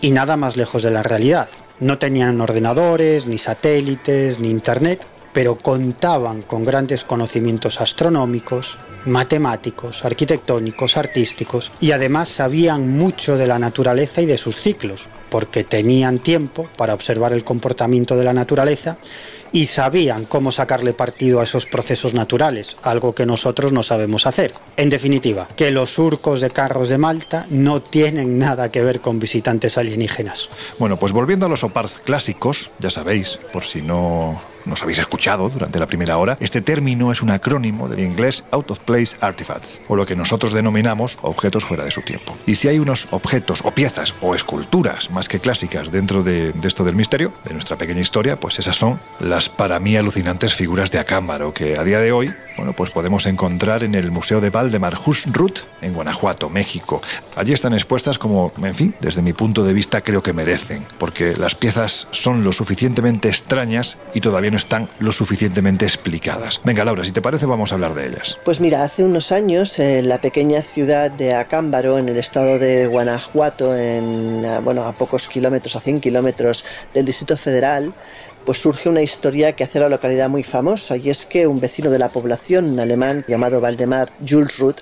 Y 0.00 0.10
nada 0.10 0.36
más 0.36 0.56
lejos 0.56 0.82
de 0.82 0.90
la 0.90 1.02
realidad. 1.02 1.48
No 1.80 1.98
tenían 1.98 2.40
ordenadores, 2.40 3.26
ni 3.26 3.38
satélites, 3.38 4.40
ni 4.40 4.50
internet, 4.50 5.06
pero 5.32 5.56
contaban 5.56 6.42
con 6.42 6.64
grandes 6.64 7.04
conocimientos 7.04 7.80
astronómicos, 7.80 8.78
matemáticos, 9.04 10.04
arquitectónicos, 10.04 10.96
artísticos 10.96 11.72
y 11.80 11.92
además 11.92 12.28
sabían 12.28 12.88
mucho 12.88 13.36
de 13.36 13.46
la 13.46 13.58
naturaleza 13.58 14.22
y 14.22 14.26
de 14.26 14.38
sus 14.38 14.56
ciclos, 14.56 15.08
porque 15.30 15.64
tenían 15.64 16.18
tiempo 16.18 16.68
para 16.76 16.94
observar 16.94 17.32
el 17.32 17.44
comportamiento 17.44 18.16
de 18.16 18.24
la 18.24 18.32
naturaleza 18.32 18.98
y 19.52 19.66
sabían 19.66 20.24
cómo 20.24 20.50
sacarle 20.50 20.94
partido 20.94 21.40
a 21.40 21.44
esos 21.44 21.66
procesos 21.66 22.14
naturales, 22.14 22.76
algo 22.82 23.14
que 23.14 23.26
nosotros 23.26 23.72
no 23.72 23.82
sabemos 23.82 24.26
hacer. 24.26 24.54
En 24.76 24.88
definitiva, 24.88 25.48
que 25.56 25.70
los 25.70 25.90
surcos 25.90 26.40
de 26.40 26.50
carros 26.50 26.88
de 26.88 26.98
Malta 26.98 27.46
no 27.50 27.82
tienen 27.82 28.38
nada 28.38 28.70
que 28.70 28.82
ver 28.82 29.00
con 29.00 29.18
visitantes 29.18 29.76
alienígenas. 29.76 30.48
Bueno, 30.78 30.98
pues 30.98 31.12
volviendo 31.12 31.46
a 31.46 31.48
los 31.48 31.64
OPARZ 31.64 31.98
clásicos, 31.98 32.70
ya 32.78 32.90
sabéis, 32.90 33.38
por 33.52 33.64
si 33.64 33.82
no 33.82 34.51
nos 34.64 34.82
habéis 34.82 34.98
escuchado 34.98 35.48
durante 35.48 35.78
la 35.78 35.86
primera 35.86 36.18
hora, 36.18 36.36
este 36.40 36.60
término 36.60 37.12
es 37.12 37.22
un 37.22 37.30
acrónimo 37.30 37.88
del 37.88 38.00
inglés 38.00 38.44
Out 38.50 38.70
of 38.70 38.78
Place 38.80 39.16
Artifacts, 39.20 39.80
o 39.88 39.96
lo 39.96 40.06
que 40.06 40.16
nosotros 40.16 40.52
denominamos 40.52 41.18
objetos 41.22 41.64
fuera 41.64 41.84
de 41.84 41.90
su 41.90 42.02
tiempo. 42.02 42.36
Y 42.46 42.54
si 42.54 42.68
hay 42.68 42.78
unos 42.78 43.08
objetos 43.10 43.60
o 43.64 43.72
piezas 43.72 44.14
o 44.20 44.34
esculturas 44.34 45.10
más 45.10 45.28
que 45.28 45.40
clásicas 45.40 45.90
dentro 45.90 46.22
de, 46.22 46.52
esto 46.62 46.84
del 46.84 46.96
misterio, 46.96 47.32
de 47.44 47.52
nuestra 47.52 47.76
pequeña 47.76 48.00
historia, 48.00 48.38
pues 48.38 48.58
esas 48.58 48.76
son 48.76 49.00
las 49.20 49.48
para 49.48 49.78
mí 49.78 49.96
alucinantes 49.96 50.54
figuras 50.54 50.90
de 50.90 50.98
Acámbaro, 50.98 51.52
que 51.52 51.76
a 51.76 51.84
día 51.84 52.00
de 52.00 52.12
hoy, 52.12 52.34
bueno, 52.56 52.72
pues 52.72 52.90
podemos 52.90 53.26
encontrar 53.26 53.82
en 53.82 53.94
el 53.94 54.10
Museo 54.10 54.40
de 54.40 54.50
Valdemar 54.50 54.96
Husrut, 55.04 55.60
en 55.80 55.94
Guanajuato, 55.94 56.48
México. 56.48 57.00
Allí 57.36 57.52
están 57.52 57.72
expuestas 57.74 58.18
como, 58.18 58.52
en 58.62 58.74
fin, 58.74 58.94
desde 59.00 59.22
mi 59.22 59.32
punto 59.32 59.64
de 59.64 59.72
vista 59.72 60.02
creo 60.02 60.22
que 60.22 60.32
merecen, 60.32 60.86
porque 60.98 61.36
las 61.36 61.54
piezas 61.54 62.08
son 62.10 62.44
lo 62.44 62.52
suficientemente 62.52 63.28
extrañas 63.28 63.98
y 64.14 64.20
todavía 64.20 64.50
no 64.50 64.56
están 64.56 64.88
lo 64.98 65.12
suficientemente 65.12 65.84
explicadas. 65.84 66.60
Venga, 66.64 66.84
Laura, 66.84 67.04
si 67.04 67.12
te 67.12 67.22
parece, 67.22 67.46
vamos 67.46 67.72
a 67.72 67.74
hablar 67.74 67.94
de 67.94 68.08
ellas. 68.08 68.36
Pues 68.44 68.60
mira, 68.60 68.84
hace 68.84 69.04
unos 69.04 69.32
años 69.32 69.78
en 69.78 70.08
la 70.08 70.20
pequeña 70.20 70.62
ciudad 70.62 71.10
de 71.10 71.34
Acámbaro, 71.34 71.98
en 71.98 72.08
el 72.08 72.16
estado 72.16 72.58
de 72.58 72.86
Guanajuato, 72.86 73.76
en, 73.76 74.42
bueno, 74.64 74.82
a 74.82 74.92
pocos 74.92 75.28
kilómetros, 75.28 75.76
a 75.76 75.80
100 75.80 76.00
kilómetros 76.00 76.64
del 76.94 77.06
Distrito 77.06 77.36
Federal, 77.36 77.94
pues 78.44 78.58
surge 78.58 78.88
una 78.88 79.02
historia 79.02 79.52
que 79.52 79.64
hace 79.64 79.80
la 79.80 79.88
localidad 79.88 80.28
muy 80.28 80.42
famosa 80.42 80.96
y 80.96 81.10
es 81.10 81.24
que 81.26 81.46
un 81.46 81.60
vecino 81.60 81.90
de 81.90 81.98
la 81.98 82.10
población, 82.10 82.72
un 82.72 82.80
alemán 82.80 83.24
llamado 83.28 83.60
Valdemar 83.60 84.12
Jules 84.26 84.58
Ruth, 84.58 84.80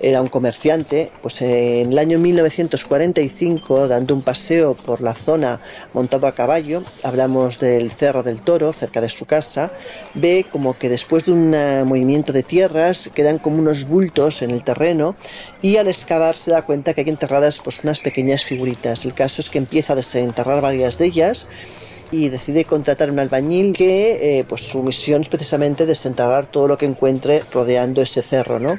era 0.00 0.20
un 0.20 0.28
comerciante, 0.28 1.12
pues 1.22 1.40
en 1.42 1.92
el 1.92 1.98
año 1.98 2.18
1945, 2.18 3.86
dando 3.86 4.14
un 4.14 4.22
paseo 4.22 4.74
por 4.74 5.00
la 5.00 5.14
zona 5.14 5.60
montado 5.92 6.26
a 6.26 6.34
caballo, 6.34 6.82
hablamos 7.04 7.60
del 7.60 7.90
Cerro 7.92 8.24
del 8.24 8.42
Toro, 8.42 8.72
cerca 8.72 9.00
de 9.00 9.08
su 9.08 9.26
casa, 9.26 9.72
ve 10.14 10.44
como 10.50 10.76
que 10.76 10.88
después 10.88 11.26
de 11.26 11.32
un 11.32 11.50
movimiento 11.86 12.32
de 12.32 12.42
tierras 12.42 13.10
quedan 13.14 13.38
como 13.38 13.58
unos 13.58 13.86
bultos 13.86 14.42
en 14.42 14.50
el 14.50 14.64
terreno 14.64 15.14
y 15.60 15.76
al 15.76 15.86
excavar 15.86 16.34
se 16.34 16.50
da 16.50 16.62
cuenta 16.62 16.94
que 16.94 17.02
hay 17.02 17.08
enterradas 17.08 17.60
pues 17.62 17.84
unas 17.84 18.00
pequeñas 18.00 18.44
figuritas. 18.44 19.04
El 19.04 19.14
caso 19.14 19.40
es 19.40 19.48
que 19.48 19.58
empieza 19.58 19.92
a 19.92 19.96
desenterrar 19.96 20.60
varias 20.60 20.98
de 20.98 21.06
ellas 21.06 21.46
y 22.12 22.28
decide 22.28 22.66
contratar 22.66 23.10
un 23.10 23.18
albañil 23.18 23.72
que 23.72 24.38
eh, 24.38 24.44
pues 24.44 24.60
su 24.60 24.82
misión 24.82 25.22
es 25.22 25.30
precisamente 25.30 25.86
desenterrar 25.86 26.46
todo 26.46 26.68
lo 26.68 26.76
que 26.76 26.84
encuentre 26.84 27.42
rodeando 27.50 28.02
ese 28.02 28.22
cerro, 28.22 28.60
¿no? 28.60 28.78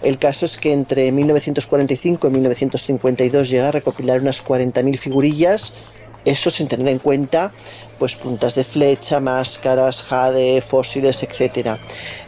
El 0.00 0.16
caso 0.16 0.46
es 0.46 0.56
que 0.56 0.72
entre 0.72 1.10
1945 1.10 2.28
y 2.28 2.30
1952 2.30 3.50
llega 3.50 3.68
a 3.68 3.72
recopilar 3.72 4.20
unas 4.20 4.44
40.000 4.44 4.96
figurillas, 4.96 5.74
eso 6.24 6.50
sin 6.50 6.68
tener 6.68 6.86
en 6.88 7.00
cuenta 7.00 7.52
pues 7.98 8.14
puntas 8.16 8.54
de 8.54 8.64
flecha, 8.64 9.20
máscaras, 9.20 10.02
jade, 10.02 10.60
fósiles, 10.62 11.22
etc. 11.22 11.78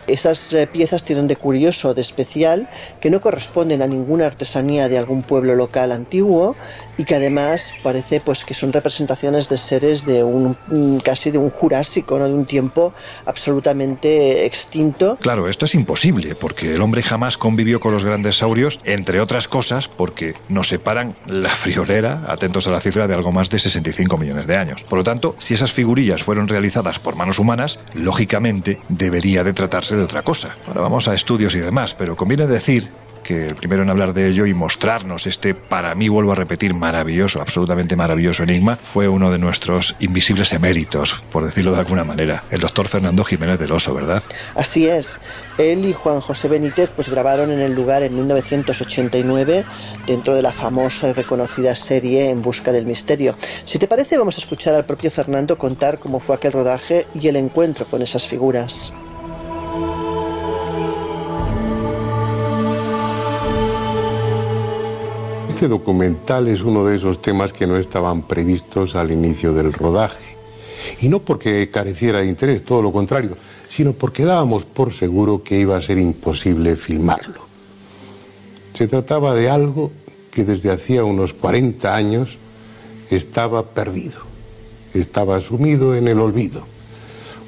Estas 0.06 0.52
eh, 0.52 0.66
piezas 0.66 1.04
tienen 1.04 1.28
de 1.28 1.36
curioso, 1.36 1.94
de 1.94 2.00
especial, 2.00 2.68
que 3.00 3.10
no 3.10 3.20
corresponden 3.20 3.80
a 3.80 3.86
ninguna 3.86 4.26
artesanía 4.26 4.88
de 4.88 4.98
algún 4.98 5.22
pueblo 5.22 5.54
local 5.54 5.92
antiguo 5.92 6.56
y 6.96 7.04
que 7.04 7.14
además 7.14 7.72
parece 7.82 8.20
pues 8.20 8.44
que 8.44 8.52
son 8.52 8.72
representaciones 8.72 9.48
de 9.48 9.56
seres 9.56 10.04
de 10.04 10.24
un 10.24 10.56
casi 11.04 11.30
de 11.30 11.38
un 11.38 11.50
jurásico, 11.50 12.18
¿no? 12.18 12.26
de 12.26 12.34
un 12.34 12.44
tiempo 12.44 12.92
absolutamente 13.24 14.44
extinto. 14.46 15.16
Claro, 15.20 15.48
esto 15.48 15.66
es 15.66 15.74
imposible 15.74 16.34
porque 16.34 16.74
el 16.74 16.82
hombre 16.82 17.02
jamás 17.02 17.36
convivió 17.36 17.78
con 17.80 17.92
los 17.92 18.04
grandes 18.04 18.38
saurios, 18.38 18.80
entre 18.84 19.20
otras 19.20 19.48
cosas 19.48 19.88
porque 19.88 20.34
nos 20.48 20.68
separan 20.68 21.14
la 21.26 21.50
friolera, 21.50 22.24
atentos 22.26 22.66
a 22.66 22.70
la 22.70 22.80
cifra 22.80 23.06
de 23.06 23.14
algo 23.14 23.32
más 23.32 23.48
de 23.50 23.58
65 23.58 24.16
millones 24.16 24.46
de 24.46 24.56
años. 24.56 24.82
Por 24.82 24.98
lo 24.98 25.04
tanto, 25.04 25.36
si 25.38 25.54
esas 25.61 25.72
figurillas 25.72 26.22
fueron 26.22 26.48
realizadas 26.48 26.98
por 26.98 27.16
manos 27.16 27.38
humanas, 27.38 27.80
lógicamente 27.92 28.80
debería 28.88 29.44
de 29.44 29.52
tratarse 29.52 29.94
otra 29.94 30.22
cosa. 30.22 30.56
Ahora 30.66 30.80
vamos 30.80 31.06
a 31.06 31.14
estudios 31.14 31.54
y 31.54 31.58
demás, 31.58 31.92
pero 31.92 32.16
conviene 32.16 32.46
decir 32.46 32.90
que 33.22 33.48
el 33.48 33.56
primero 33.56 33.82
en 33.82 33.90
hablar 33.90 34.14
de 34.14 34.28
ello 34.28 34.46
y 34.46 34.54
mostrarnos 34.54 35.26
este, 35.26 35.54
para 35.54 35.94
mí, 35.94 36.08
vuelvo 36.08 36.32
a 36.32 36.34
repetir, 36.34 36.74
maravilloso, 36.74 37.40
absolutamente 37.40 37.96
maravilloso 37.96 38.42
enigma, 38.42 38.76
fue 38.76 39.08
uno 39.08 39.30
de 39.30 39.38
nuestros 39.38 39.96
invisibles 40.00 40.52
eméritos, 40.52 41.22
por 41.32 41.44
decirlo 41.44 41.72
de 41.72 41.80
alguna 41.80 42.04
manera, 42.04 42.44
el 42.50 42.60
doctor 42.60 42.88
Fernando 42.88 43.24
Jiménez 43.24 43.58
del 43.58 43.72
Oso, 43.72 43.94
¿verdad? 43.94 44.22
Así 44.54 44.88
es. 44.88 45.20
Él 45.58 45.84
y 45.84 45.92
Juan 45.92 46.20
José 46.20 46.48
Benítez 46.48 46.90
pues 46.94 47.08
grabaron 47.08 47.50
en 47.50 47.60
el 47.60 47.74
lugar 47.74 48.02
en 48.02 48.14
1989 48.16 49.64
dentro 50.06 50.34
de 50.34 50.42
la 50.42 50.52
famosa 50.52 51.08
y 51.08 51.12
reconocida 51.12 51.74
serie 51.74 52.30
En 52.30 52.40
busca 52.40 52.72
del 52.72 52.86
misterio. 52.86 53.36
Si 53.64 53.78
te 53.78 53.86
parece, 53.86 54.16
vamos 54.16 54.38
a 54.38 54.40
escuchar 54.40 54.74
al 54.74 54.86
propio 54.86 55.10
Fernando 55.10 55.58
contar 55.58 55.98
cómo 55.98 56.20
fue 56.20 56.36
aquel 56.36 56.52
rodaje 56.52 57.06
y 57.14 57.28
el 57.28 57.36
encuentro 57.36 57.86
con 57.86 58.00
esas 58.00 58.26
figuras. 58.26 58.92
Este 65.61 65.68
documental 65.68 66.48
es 66.48 66.62
uno 66.62 66.86
de 66.86 66.96
esos 66.96 67.20
temas 67.20 67.52
que 67.52 67.66
no 67.66 67.76
estaban 67.76 68.22
previstos 68.22 68.94
al 68.94 69.11
inicio 69.11 69.52
del 69.52 69.74
rodaje. 69.74 70.34
Y 71.02 71.11
no 71.11 71.18
porque 71.18 71.68
careciera 71.68 72.20
de 72.20 72.28
interés, 72.28 72.64
todo 72.64 72.80
lo 72.80 72.90
contrario, 72.90 73.36
sino 73.68 73.92
porque 73.92 74.24
dábamos 74.24 74.64
por 74.64 74.94
seguro 74.94 75.42
que 75.44 75.61
iba 75.61 75.76
a 75.76 75.82
ser 75.82 75.98
imposible 75.98 76.76
filmarlo. 76.76 77.42
Se 78.72 78.86
trataba 78.86 79.34
de 79.34 79.50
algo 79.50 79.92
que 80.30 80.44
desde 80.44 80.70
hacía 80.70 81.04
unos 81.04 81.34
40 81.34 81.94
años 81.94 82.38
estaba 83.11 83.62
perdido, 83.62 84.20
estaba 84.94 85.42
sumido 85.42 85.94
en 85.94 86.08
el 86.08 86.20
olvido. 86.20 86.62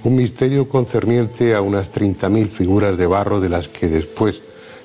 Un 0.05 0.17
misterio 0.17 0.69
concerniente 0.69 1.55
a 1.55 1.63
unas 1.63 1.91
30.000 1.91 2.49
figuras 2.49 2.99
de 2.99 3.07
barro 3.07 3.41
de 3.41 3.49
las 3.49 3.69
que 3.69 3.89
después 3.89 4.43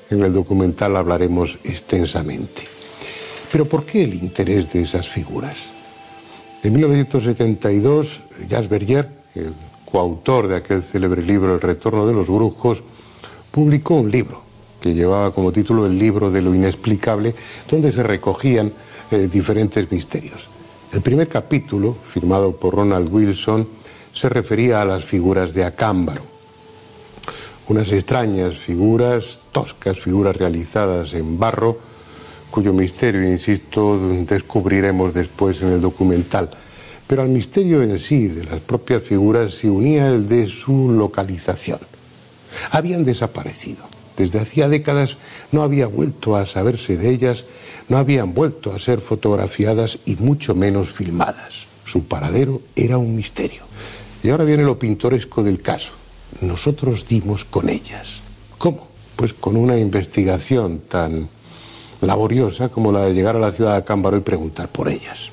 en 0.09 0.23
el 0.23 0.33
documental 0.33 0.95
hablaremos 0.95 1.57
extensamente. 1.65 2.76
Pero 3.51 3.65
¿por 3.65 3.85
qué 3.85 4.03
el 4.03 4.15
interés 4.15 4.71
de 4.73 4.81
esas 4.81 5.07
figuras? 5.07 5.57
En 6.63 6.73
1972, 6.73 8.19
Jacques 8.49 8.69
Berger, 8.69 9.09
el 9.35 9.53
coautor 9.89 10.47
de 10.47 10.57
aquel 10.57 10.83
célebre 10.83 11.21
libro 11.21 11.53
El 11.53 11.61
retorno 11.61 12.05
de 12.05 12.13
los 12.13 12.27
brujos, 12.27 12.83
publicó 13.51 13.95
un 13.95 14.11
libro 14.11 14.41
que 14.81 14.93
llevaba 14.93 15.31
como 15.33 15.51
título 15.51 15.85
El 15.85 15.97
libro 15.97 16.29
de 16.29 16.41
lo 16.41 16.53
inexplicable, 16.53 17.35
donde 17.69 17.91
se 17.91 18.03
recogían 18.03 18.73
eh, 19.11 19.29
diferentes 19.31 19.89
misterios. 19.91 20.47
El 20.91 21.01
primer 21.01 21.27
capítulo, 21.27 21.95
firmado 22.05 22.55
por 22.55 22.75
Ronald 22.75 23.11
Wilson, 23.11 23.67
se 24.13 24.29
refería 24.29 24.81
a 24.81 24.85
las 24.85 25.03
figuras 25.03 25.53
de 25.53 25.63
Acámbaro. 25.63 26.21
Unas 27.69 27.91
extrañas 27.91 28.57
figuras, 28.57 29.39
toscas 29.51 29.99
figuras 29.99 30.35
realizadas 30.35 31.13
en 31.13 31.37
barro, 31.37 31.77
cuyo 32.51 32.73
misterio, 32.73 33.23
insisto, 33.23 33.99
descubriremos 34.27 35.13
después 35.13 35.61
en 35.61 35.73
el 35.73 35.81
documental. 35.81 36.49
Pero 37.07 37.21
al 37.21 37.29
misterio 37.29 37.81
en 37.83 37.99
sí 37.99 38.27
de 38.27 38.43
las 38.43 38.59
propias 38.59 39.03
figuras 39.03 39.53
se 39.53 39.69
unía 39.69 40.07
el 40.07 40.27
de 40.27 40.47
su 40.47 40.91
localización. 40.91 41.79
Habían 42.71 43.05
desaparecido. 43.05 43.85
Desde 44.17 44.39
hacía 44.39 44.67
décadas 44.67 45.17
no 45.51 45.61
había 45.61 45.87
vuelto 45.87 46.35
a 46.35 46.45
saberse 46.45 46.97
de 46.97 47.09
ellas, 47.09 47.45
no 47.87 47.97
habían 47.97 48.33
vuelto 48.33 48.73
a 48.73 48.79
ser 48.79 48.99
fotografiadas 48.99 49.99
y 50.05 50.15
mucho 50.15 50.55
menos 50.55 50.89
filmadas. 50.89 51.65
Su 51.85 52.03
paradero 52.05 52.61
era 52.75 52.97
un 52.97 53.15
misterio. 53.15 53.61
Y 54.23 54.29
ahora 54.29 54.43
viene 54.43 54.63
lo 54.63 54.79
pintoresco 54.79 55.43
del 55.43 55.61
caso. 55.61 55.91
Nosotros 56.41 57.07
dimos 57.07 57.45
con 57.45 57.69
ellas. 57.69 58.19
¿Cómo? 58.57 58.87
Pues 59.15 59.33
con 59.33 59.55
una 59.55 59.77
investigación 59.77 60.79
tan 60.79 61.29
laboriosa 62.01 62.69
como 62.69 62.91
la 62.91 63.05
de 63.05 63.13
llegar 63.13 63.35
a 63.35 63.39
la 63.39 63.51
ciudad 63.51 63.75
de 63.75 63.83
Cámbaro 63.83 64.17
y 64.17 64.21
preguntar 64.21 64.67
por 64.67 64.89
ellas. 64.89 65.29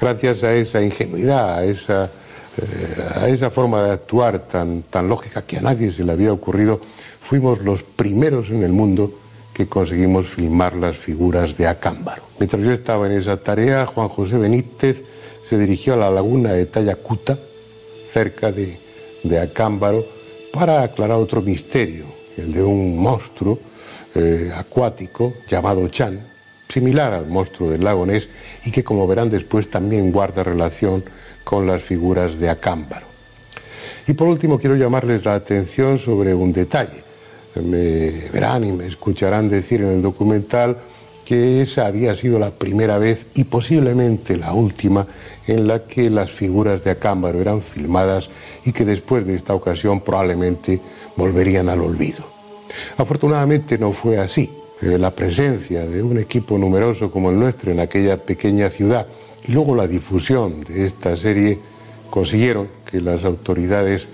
Gracias 0.00 0.42
a 0.44 0.54
esa 0.54 0.82
ingenuidad, 0.82 1.58
a 1.58 1.64
esa, 1.64 2.04
eh, 2.56 3.18
a 3.20 3.28
esa 3.28 3.50
forma 3.50 3.82
de 3.82 3.90
actuar 3.92 4.40
tan, 4.40 4.82
tan 4.82 5.08
lógica 5.08 5.42
que 5.42 5.58
a 5.58 5.60
nadie 5.60 5.92
se 5.92 6.04
le 6.04 6.12
había 6.12 6.32
ocurrido, 6.32 6.80
fuimos 7.20 7.60
los 7.60 7.82
primeros 7.82 8.48
en 8.50 8.62
el 8.62 8.72
mundo 8.72 9.12
que 9.52 9.66
conseguimos 9.66 10.26
filmar 10.26 10.74
las 10.74 10.96
figuras 10.96 11.56
de 11.56 11.66
Acámbaro. 11.66 12.22
Mientras 12.38 12.62
yo 12.62 12.72
estaba 12.72 13.06
en 13.06 13.12
esa 13.12 13.36
tarea, 13.36 13.84
Juan 13.86 14.08
José 14.08 14.38
Benítez 14.38 15.04
se 15.48 15.58
dirigió 15.58 15.94
a 15.94 15.96
la 15.96 16.10
laguna 16.10 16.52
de 16.52 16.66
Tayacuta, 16.66 17.38
cerca 18.10 18.50
de, 18.50 18.78
de 19.22 19.40
Acámbaro, 19.40 20.04
para 20.52 20.82
aclarar 20.82 21.18
otro 21.18 21.42
misterio, 21.42 22.06
el 22.36 22.52
de 22.52 22.62
un 22.62 22.98
monstruo 22.98 23.58
eh, 24.14 24.52
acuático 24.56 25.34
llamado 25.48 25.86
Chan, 25.88 26.20
similar 26.68 27.12
al 27.12 27.26
monstruo 27.26 27.70
del 27.70 27.84
lago 27.84 28.06
y 28.64 28.70
que 28.70 28.84
como 28.84 29.06
verán 29.06 29.30
después 29.30 29.70
también 29.70 30.12
guarda 30.12 30.42
relación 30.42 31.04
con 31.44 31.66
las 31.66 31.82
figuras 31.82 32.38
de 32.38 32.48
Acámbaro. 32.48 33.06
Y 34.06 34.14
por 34.14 34.28
último 34.28 34.58
quiero 34.58 34.76
llamarles 34.76 35.24
la 35.24 35.34
atención 35.34 35.98
sobre 35.98 36.34
un 36.34 36.52
detalle. 36.52 37.04
Me 37.54 38.28
verán 38.32 38.64
y 38.64 38.72
me 38.72 38.86
escucharán 38.86 39.48
decir 39.48 39.82
en 39.82 39.90
el 39.90 40.02
documental 40.02 40.78
que 41.24 41.62
esa 41.62 41.86
había 41.86 42.16
sido 42.16 42.38
la 42.38 42.50
primera 42.50 42.98
vez 42.98 43.26
y 43.34 43.44
posiblemente 43.44 44.36
la 44.36 44.52
última 44.52 45.06
en 45.46 45.68
la 45.68 45.84
que 45.84 46.10
las 46.10 46.30
figuras 46.30 46.82
de 46.82 46.90
Acámbaro 46.90 47.40
eran 47.40 47.62
filmadas 47.62 48.30
y 48.64 48.72
que 48.72 48.84
después 48.84 49.26
de 49.26 49.36
esta 49.36 49.54
ocasión 49.54 50.00
probablemente 50.00 50.80
volverían 51.16 51.68
al 51.68 51.82
olvido. 51.82 52.29
Afortunadamente 52.96 53.78
no 53.78 53.92
fue 53.92 54.18
así. 54.18 54.50
Eh, 54.82 54.96
la 54.98 55.10
presencia 55.10 55.86
de 55.86 56.02
un 56.02 56.18
equipo 56.18 56.56
numeroso 56.56 57.10
como 57.10 57.30
el 57.30 57.38
nuestro 57.38 57.70
en 57.70 57.80
aquella 57.80 58.16
pequeña 58.16 58.70
ciudad 58.70 59.06
y 59.46 59.52
luego 59.52 59.74
la 59.74 59.86
difusión 59.86 60.62
de 60.62 60.86
esta 60.86 61.16
serie 61.18 61.58
consiguieron 62.08 62.68
que 62.90 63.00
las 63.00 63.24
autoridades 63.24 64.08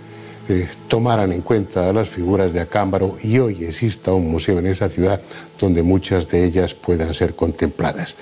eh, 0.48 0.68
tomaran 0.88 1.32
en 1.32 1.42
cuenta 1.42 1.92
las 1.92 2.08
figuras 2.08 2.52
de 2.52 2.60
Acámbaro 2.60 3.16
y 3.22 3.38
hoy 3.38 3.64
exista 3.64 4.12
un 4.12 4.28
museo 4.28 4.58
en 4.58 4.66
esa 4.66 4.88
ciudad 4.88 5.20
donde 5.58 5.82
muchas 5.82 6.28
de 6.28 6.44
ellas 6.44 6.74
puedan 6.74 7.14
ser 7.14 7.34
contempladas. 7.36 8.14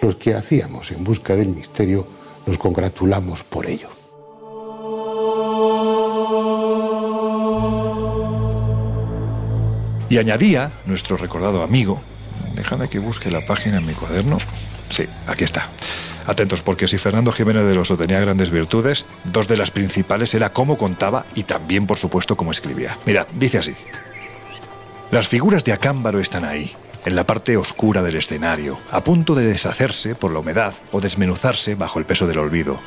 Los 0.00 0.16
que 0.16 0.34
hacíamos 0.34 0.90
en 0.92 1.04
busca 1.04 1.36
del 1.36 1.48
misterio 1.48 2.06
nos 2.46 2.56
congratulamos 2.56 3.44
por 3.44 3.66
ello. 3.66 3.99
Y 10.10 10.18
añadía 10.18 10.72
nuestro 10.86 11.16
recordado 11.16 11.62
amigo, 11.62 12.02
déjame 12.56 12.88
que 12.88 12.98
busque 12.98 13.30
la 13.30 13.46
página 13.46 13.78
en 13.78 13.86
mi 13.86 13.94
cuaderno. 13.94 14.38
Sí, 14.90 15.06
aquí 15.28 15.44
está. 15.44 15.68
Atentos, 16.26 16.62
porque 16.62 16.88
si 16.88 16.98
Fernando 16.98 17.30
Jiménez 17.30 17.64
del 17.64 17.78
Oso 17.78 17.96
tenía 17.96 18.20
grandes 18.20 18.50
virtudes, 18.50 19.06
dos 19.24 19.46
de 19.46 19.56
las 19.56 19.70
principales 19.70 20.34
era 20.34 20.52
cómo 20.52 20.76
contaba 20.76 21.26
y 21.36 21.44
también, 21.44 21.86
por 21.86 21.96
supuesto, 21.96 22.36
cómo 22.36 22.50
escribía. 22.50 22.98
Mirad, 23.06 23.28
dice 23.38 23.58
así. 23.58 23.76
Las 25.10 25.28
figuras 25.28 25.64
de 25.64 25.72
Acámbaro 25.72 26.18
están 26.18 26.44
ahí, 26.44 26.74
en 27.04 27.14
la 27.14 27.24
parte 27.24 27.56
oscura 27.56 28.02
del 28.02 28.16
escenario, 28.16 28.78
a 28.90 29.02
punto 29.04 29.36
de 29.36 29.46
deshacerse 29.46 30.16
por 30.16 30.32
la 30.32 30.40
humedad 30.40 30.74
o 30.90 31.00
desmenuzarse 31.00 31.76
bajo 31.76 32.00
el 32.00 32.04
peso 32.04 32.26
del 32.26 32.38
olvido. 32.38 32.80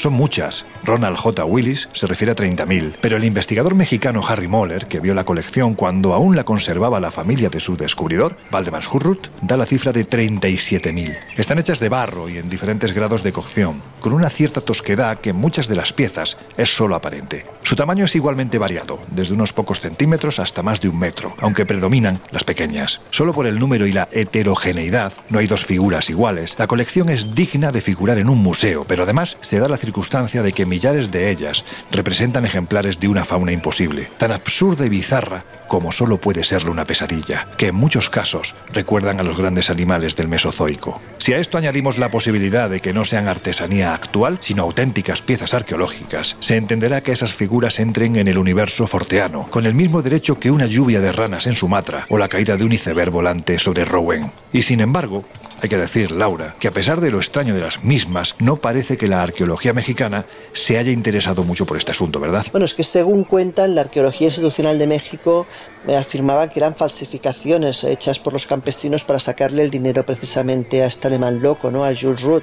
Son 0.00 0.14
muchas. 0.14 0.64
Ronald 0.82 1.18
J. 1.18 1.44
Willis 1.44 1.90
se 1.92 2.06
refiere 2.06 2.32
a 2.32 2.34
30.000, 2.34 2.94
pero 3.02 3.18
el 3.18 3.24
investigador 3.24 3.74
mexicano 3.74 4.22
Harry 4.26 4.48
Moller, 4.48 4.86
que 4.86 4.98
vio 4.98 5.12
la 5.12 5.24
colección 5.24 5.74
cuando 5.74 6.14
aún 6.14 6.36
la 6.36 6.44
conservaba 6.44 7.00
la 7.00 7.10
familia 7.10 7.50
de 7.50 7.60
su 7.60 7.76
descubridor, 7.76 8.34
Valdemar 8.50 8.82
Hurrut, 8.90 9.28
da 9.42 9.58
la 9.58 9.66
cifra 9.66 9.92
de 9.92 10.08
37.000. 10.08 11.18
Están 11.36 11.58
hechas 11.58 11.80
de 11.80 11.90
barro 11.90 12.30
y 12.30 12.38
en 12.38 12.48
diferentes 12.48 12.94
grados 12.94 13.22
de 13.22 13.32
cocción, 13.32 13.82
con 14.00 14.14
una 14.14 14.30
cierta 14.30 14.62
tosquedad 14.62 15.18
que 15.18 15.30
en 15.30 15.36
muchas 15.36 15.68
de 15.68 15.76
las 15.76 15.92
piezas 15.92 16.38
es 16.56 16.74
solo 16.74 16.96
aparente. 16.96 17.44
Su 17.60 17.76
tamaño 17.76 18.06
es 18.06 18.16
igualmente 18.16 18.56
variado, 18.56 19.00
desde 19.10 19.34
unos 19.34 19.52
pocos 19.52 19.80
centímetros 19.80 20.38
hasta 20.38 20.62
más 20.62 20.80
de 20.80 20.88
un 20.88 20.98
metro, 20.98 21.34
aunque 21.42 21.66
predominan 21.66 22.22
las 22.30 22.44
pequeñas. 22.44 23.02
Solo 23.10 23.34
por 23.34 23.46
el 23.46 23.58
número 23.58 23.86
y 23.86 23.92
la 23.92 24.08
heterogeneidad 24.12 25.12
no 25.28 25.40
hay 25.40 25.46
dos 25.46 25.66
figuras 25.66 26.08
iguales. 26.08 26.56
La 26.58 26.66
colección 26.66 27.10
es 27.10 27.34
digna 27.34 27.70
de 27.70 27.82
figurar 27.82 28.16
en 28.16 28.30
un 28.30 28.38
museo, 28.38 28.86
pero 28.88 29.02
además 29.02 29.36
se 29.42 29.58
da 29.58 29.68
la 29.68 29.76
circunstancia 29.76 29.89
circunstancia 29.90 30.44
de 30.44 30.52
que 30.52 30.66
millares 30.66 31.10
de 31.10 31.30
ellas 31.30 31.64
representan 31.90 32.44
ejemplares 32.44 33.00
de 33.00 33.08
una 33.08 33.24
fauna 33.24 33.50
imposible, 33.50 34.08
tan 34.18 34.30
absurda 34.30 34.86
y 34.86 34.88
bizarra 34.88 35.44
como 35.70 35.92
solo 35.92 36.20
puede 36.20 36.42
serlo 36.42 36.72
una 36.72 36.84
pesadilla, 36.84 37.46
que 37.56 37.68
en 37.68 37.76
muchos 37.76 38.10
casos 38.10 38.56
recuerdan 38.72 39.20
a 39.20 39.22
los 39.22 39.38
grandes 39.38 39.70
animales 39.70 40.16
del 40.16 40.26
Mesozoico. 40.26 41.00
Si 41.18 41.32
a 41.32 41.38
esto 41.38 41.58
añadimos 41.58 41.96
la 41.96 42.10
posibilidad 42.10 42.68
de 42.68 42.80
que 42.80 42.92
no 42.92 43.04
sean 43.04 43.28
artesanía 43.28 43.94
actual, 43.94 44.38
sino 44.40 44.64
auténticas 44.64 45.22
piezas 45.22 45.54
arqueológicas, 45.54 46.36
se 46.40 46.56
entenderá 46.56 47.04
que 47.04 47.12
esas 47.12 47.32
figuras 47.32 47.78
entren 47.78 48.16
en 48.16 48.26
el 48.26 48.36
universo 48.36 48.88
forteano, 48.88 49.46
con 49.48 49.64
el 49.64 49.74
mismo 49.74 50.02
derecho 50.02 50.40
que 50.40 50.50
una 50.50 50.66
lluvia 50.66 51.00
de 51.00 51.12
ranas 51.12 51.46
en 51.46 51.54
Sumatra 51.54 52.04
o 52.08 52.18
la 52.18 52.26
caída 52.26 52.56
de 52.56 52.64
un 52.64 52.72
iceberg 52.72 53.12
volante 53.12 53.56
sobre 53.60 53.84
Rowan. 53.84 54.32
Y 54.52 54.62
sin 54.62 54.80
embargo, 54.80 55.24
hay 55.62 55.68
que 55.68 55.76
decir, 55.76 56.10
Laura, 56.10 56.56
que 56.58 56.68
a 56.68 56.72
pesar 56.72 57.00
de 57.00 57.10
lo 57.10 57.18
extraño 57.18 57.54
de 57.54 57.60
las 57.60 57.84
mismas, 57.84 58.34
no 58.38 58.56
parece 58.56 58.96
que 58.96 59.06
la 59.06 59.22
arqueología 59.22 59.74
mexicana 59.74 60.24
se 60.54 60.78
haya 60.78 60.90
interesado 60.90 61.44
mucho 61.44 61.66
por 61.66 61.76
este 61.76 61.90
asunto, 61.90 62.18
¿verdad? 62.18 62.46
Bueno, 62.50 62.64
es 62.64 62.72
que 62.72 62.82
según 62.82 63.24
cuentan, 63.24 63.74
la 63.74 63.82
arqueología 63.82 64.28
institucional 64.28 64.78
de 64.78 64.86
México 64.86 65.46
afirmaba 65.96 66.48
que 66.48 66.60
eran 66.60 66.76
falsificaciones 66.76 67.84
hechas 67.84 68.18
por 68.18 68.32
los 68.32 68.46
campesinos 68.46 69.04
para 69.04 69.18
sacarle 69.18 69.62
el 69.62 69.70
dinero 69.70 70.04
precisamente 70.04 70.82
a 70.82 70.86
este 70.86 71.08
alemán 71.08 71.40
loco, 71.40 71.70
¿no? 71.70 71.84
a 71.84 71.94
Jules 71.94 72.20
Ruth. 72.20 72.42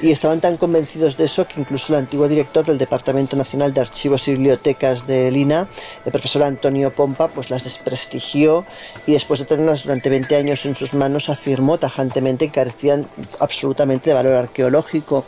Y 0.00 0.12
estaban 0.12 0.40
tan 0.40 0.56
convencidos 0.56 1.16
de 1.16 1.24
eso 1.24 1.46
que 1.48 1.60
incluso 1.60 1.92
el 1.92 2.00
antiguo 2.00 2.28
director 2.28 2.64
del 2.64 2.78
Departamento 2.78 3.36
Nacional 3.36 3.72
de 3.72 3.80
Archivos 3.80 4.28
y 4.28 4.32
Bibliotecas 4.32 5.06
de 5.06 5.30
Lina, 5.30 5.68
el 6.04 6.12
profesor 6.12 6.44
Antonio 6.44 6.94
Pompa, 6.94 7.28
pues 7.28 7.50
las 7.50 7.64
desprestigió 7.64 8.64
y 9.06 9.12
después 9.12 9.40
de 9.40 9.46
tenerlas 9.46 9.82
durante 9.82 10.08
20 10.08 10.36
años 10.36 10.64
en 10.64 10.76
sus 10.76 10.94
manos 10.94 11.28
afirmó 11.28 11.78
tajantemente 11.78 12.46
que 12.46 12.52
carecían 12.52 13.08
absolutamente 13.40 14.10
de 14.10 14.14
valor 14.14 14.34
arqueológico 14.34 15.24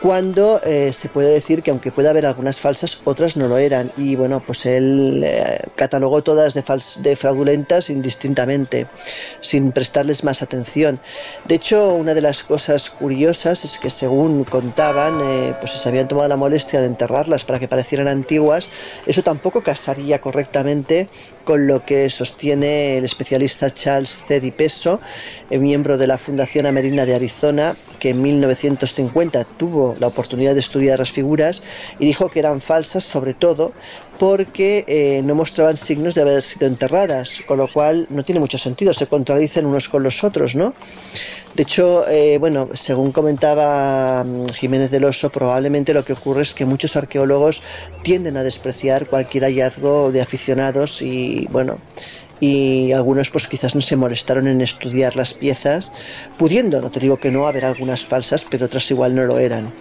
cuando 0.00 0.60
eh, 0.64 0.92
se 0.92 1.08
puede 1.08 1.30
decir 1.30 1.62
que 1.62 1.70
aunque 1.70 1.92
pueda 1.92 2.10
haber 2.10 2.24
algunas 2.24 2.58
falsas, 2.58 2.98
otras 3.04 3.36
no 3.36 3.48
lo 3.48 3.58
eran. 3.58 3.92
Y 3.96 4.16
bueno, 4.16 4.42
pues 4.44 4.64
él 4.64 5.22
eh, 5.24 5.58
catalogó 5.74 6.22
todas 6.22 6.54
de, 6.54 6.64
de 7.00 7.16
fraudulentas 7.16 7.90
indistintamente, 7.90 8.86
sin 9.42 9.72
prestarles 9.72 10.24
más 10.24 10.40
atención. 10.42 11.00
De 11.46 11.56
hecho, 11.56 11.94
una 11.94 12.14
de 12.14 12.22
las 12.22 12.42
cosas 12.42 12.90
curiosas 12.90 13.64
es 13.64 13.78
que 13.78 13.90
según 13.90 14.44
contaban, 14.44 15.20
eh, 15.20 15.54
pues 15.60 15.72
se 15.72 15.88
habían 15.88 16.08
tomado 16.08 16.28
la 16.28 16.36
molestia 16.36 16.80
de 16.80 16.86
enterrarlas 16.86 17.44
para 17.44 17.58
que 17.58 17.68
parecieran 17.68 18.08
antiguas. 18.08 18.70
Eso 19.06 19.22
tampoco 19.22 19.62
casaría 19.62 20.20
correctamente 20.20 21.08
con 21.44 21.66
lo 21.66 21.84
que 21.84 22.08
sostiene 22.08 22.96
el 22.96 23.04
especialista 23.04 23.70
Charles 23.70 24.22
C. 24.26 24.40
Di 24.40 24.50
Peso, 24.50 25.00
miembro 25.50 25.98
de 25.98 26.06
la 26.06 26.16
Fundación 26.16 26.64
Amerina 26.64 27.04
de 27.04 27.14
Arizona, 27.14 27.76
que 28.00 28.10
en 28.10 28.22
1950 28.22 29.44
tuvo 29.44 29.94
la 30.00 30.08
oportunidad 30.08 30.54
de 30.54 30.60
estudiar 30.60 30.98
las 30.98 31.12
figuras 31.12 31.62
y 32.00 32.06
dijo 32.06 32.28
que 32.28 32.40
eran 32.40 32.60
falsas 32.60 33.04
sobre 33.04 33.34
todo 33.34 33.72
porque 34.18 34.84
eh, 34.86 35.22
no 35.24 35.34
mostraban 35.34 35.76
signos 35.76 36.14
de 36.14 36.20
haber 36.22 36.42
sido 36.42 36.66
enterradas, 36.66 37.40
con 37.46 37.56
lo 37.56 37.72
cual 37.72 38.06
no 38.10 38.22
tiene 38.22 38.38
mucho 38.38 38.58
sentido, 38.58 38.92
se 38.92 39.06
contradicen 39.06 39.64
unos 39.64 39.88
con 39.88 40.02
los 40.02 40.22
otros, 40.24 40.54
¿no? 40.54 40.74
De 41.54 41.62
hecho, 41.62 42.06
eh, 42.06 42.38
bueno, 42.38 42.68
según 42.74 43.12
comentaba 43.12 44.22
mm, 44.22 44.50
Jiménez 44.50 44.90
del 44.90 45.04
Oso, 45.04 45.30
probablemente 45.30 45.94
lo 45.94 46.04
que 46.04 46.12
ocurre 46.12 46.42
es 46.42 46.54
que 46.54 46.66
muchos 46.66 46.96
arqueólogos 46.96 47.62
tienden 48.02 48.36
a 48.36 48.42
despreciar 48.42 49.08
cualquier 49.08 49.44
hallazgo 49.44 50.12
de 50.12 50.20
aficionados 50.20 51.02
y, 51.02 51.48
bueno, 51.50 51.78
y 52.40 52.92
algunos 52.92 53.30
pues 53.30 53.46
quizás 53.46 53.74
no 53.74 53.80
se 53.82 53.96
molestaron 53.96 54.48
en 54.48 54.60
estudiar 54.60 55.14
las 55.14 55.34
piezas, 55.34 55.92
pudiendo, 56.38 56.80
no 56.80 56.90
te 56.90 57.00
digo 57.00 57.18
que 57.18 57.30
no, 57.30 57.46
haber 57.46 57.64
algunas 57.64 58.04
falsas, 58.04 58.44
pero 58.48 58.66
otras 58.66 58.90
igual 58.90 59.14
no 59.14 59.24
lo 59.24 59.38
eran. 59.38 59.72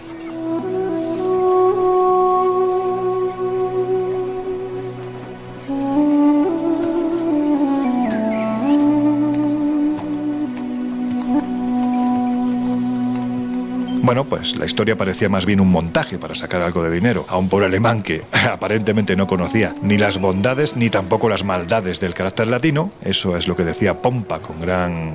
Pues 14.40 14.56
la 14.56 14.66
historia 14.66 14.96
parecía 14.96 15.28
más 15.28 15.46
bien 15.46 15.60
un 15.60 15.70
montaje 15.70 16.18
para 16.18 16.34
sacar 16.34 16.62
algo 16.62 16.82
de 16.82 16.90
dinero 16.90 17.26
a 17.28 17.38
un 17.38 17.50
pobre 17.50 17.66
alemán 17.66 18.02
que 18.02 18.24
aparentemente 18.50 19.18
no 19.18 19.28
conocía 19.28 19.76
ni 19.82 19.98
las 19.98 20.18
bondades 20.18 20.78
ni 20.78 20.90
tampoco 20.90 21.28
las 21.28 21.44
maldades 21.44 22.00
del 22.00 22.14
carácter 22.14 22.48
latino. 22.48 22.90
Eso 23.04 23.36
es 23.36 23.50
lo 23.50 23.58
que 23.58 23.66
decía 23.66 24.02
Pompa 24.02 24.40
con 24.40 24.62
gran 24.62 25.14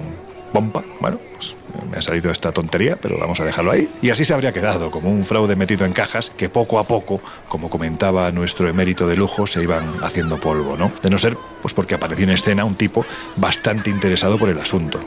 pompa. 0.52 0.84
Bueno, 1.00 1.18
pues 1.34 1.56
me 1.90 1.96
ha 1.96 2.02
salido 2.02 2.30
esta 2.30 2.52
tontería, 2.52 2.96
pero 3.00 3.16
vamos 3.18 3.40
a 3.40 3.46
dejarlo 3.46 3.70
ahí. 3.70 3.88
Y 4.02 4.10
así 4.10 4.26
se 4.26 4.34
habría 4.34 4.52
quedado, 4.52 4.90
como 4.90 5.10
un 5.10 5.24
fraude 5.24 5.56
metido 5.56 5.86
en 5.86 5.94
cajas 5.94 6.30
que 6.36 6.50
poco 6.50 6.78
a 6.78 6.86
poco, 6.86 7.22
como 7.48 7.70
comentaba 7.70 8.30
nuestro 8.30 8.68
emérito 8.68 9.06
de 9.08 9.16
lujo, 9.16 9.46
se 9.46 9.62
iban 9.62 9.94
haciendo 10.02 10.36
polvo, 10.36 10.76
¿no? 10.76 10.92
De 11.02 11.08
no 11.08 11.16
ser, 11.16 11.38
pues 11.62 11.72
porque 11.72 11.94
apareció 11.94 12.24
en 12.24 12.32
escena 12.32 12.66
un 12.66 12.74
tipo 12.74 13.06
bastante 13.36 13.88
interesado 13.88 14.38
por 14.38 14.50
el 14.50 14.58
asunto. 14.58 15.00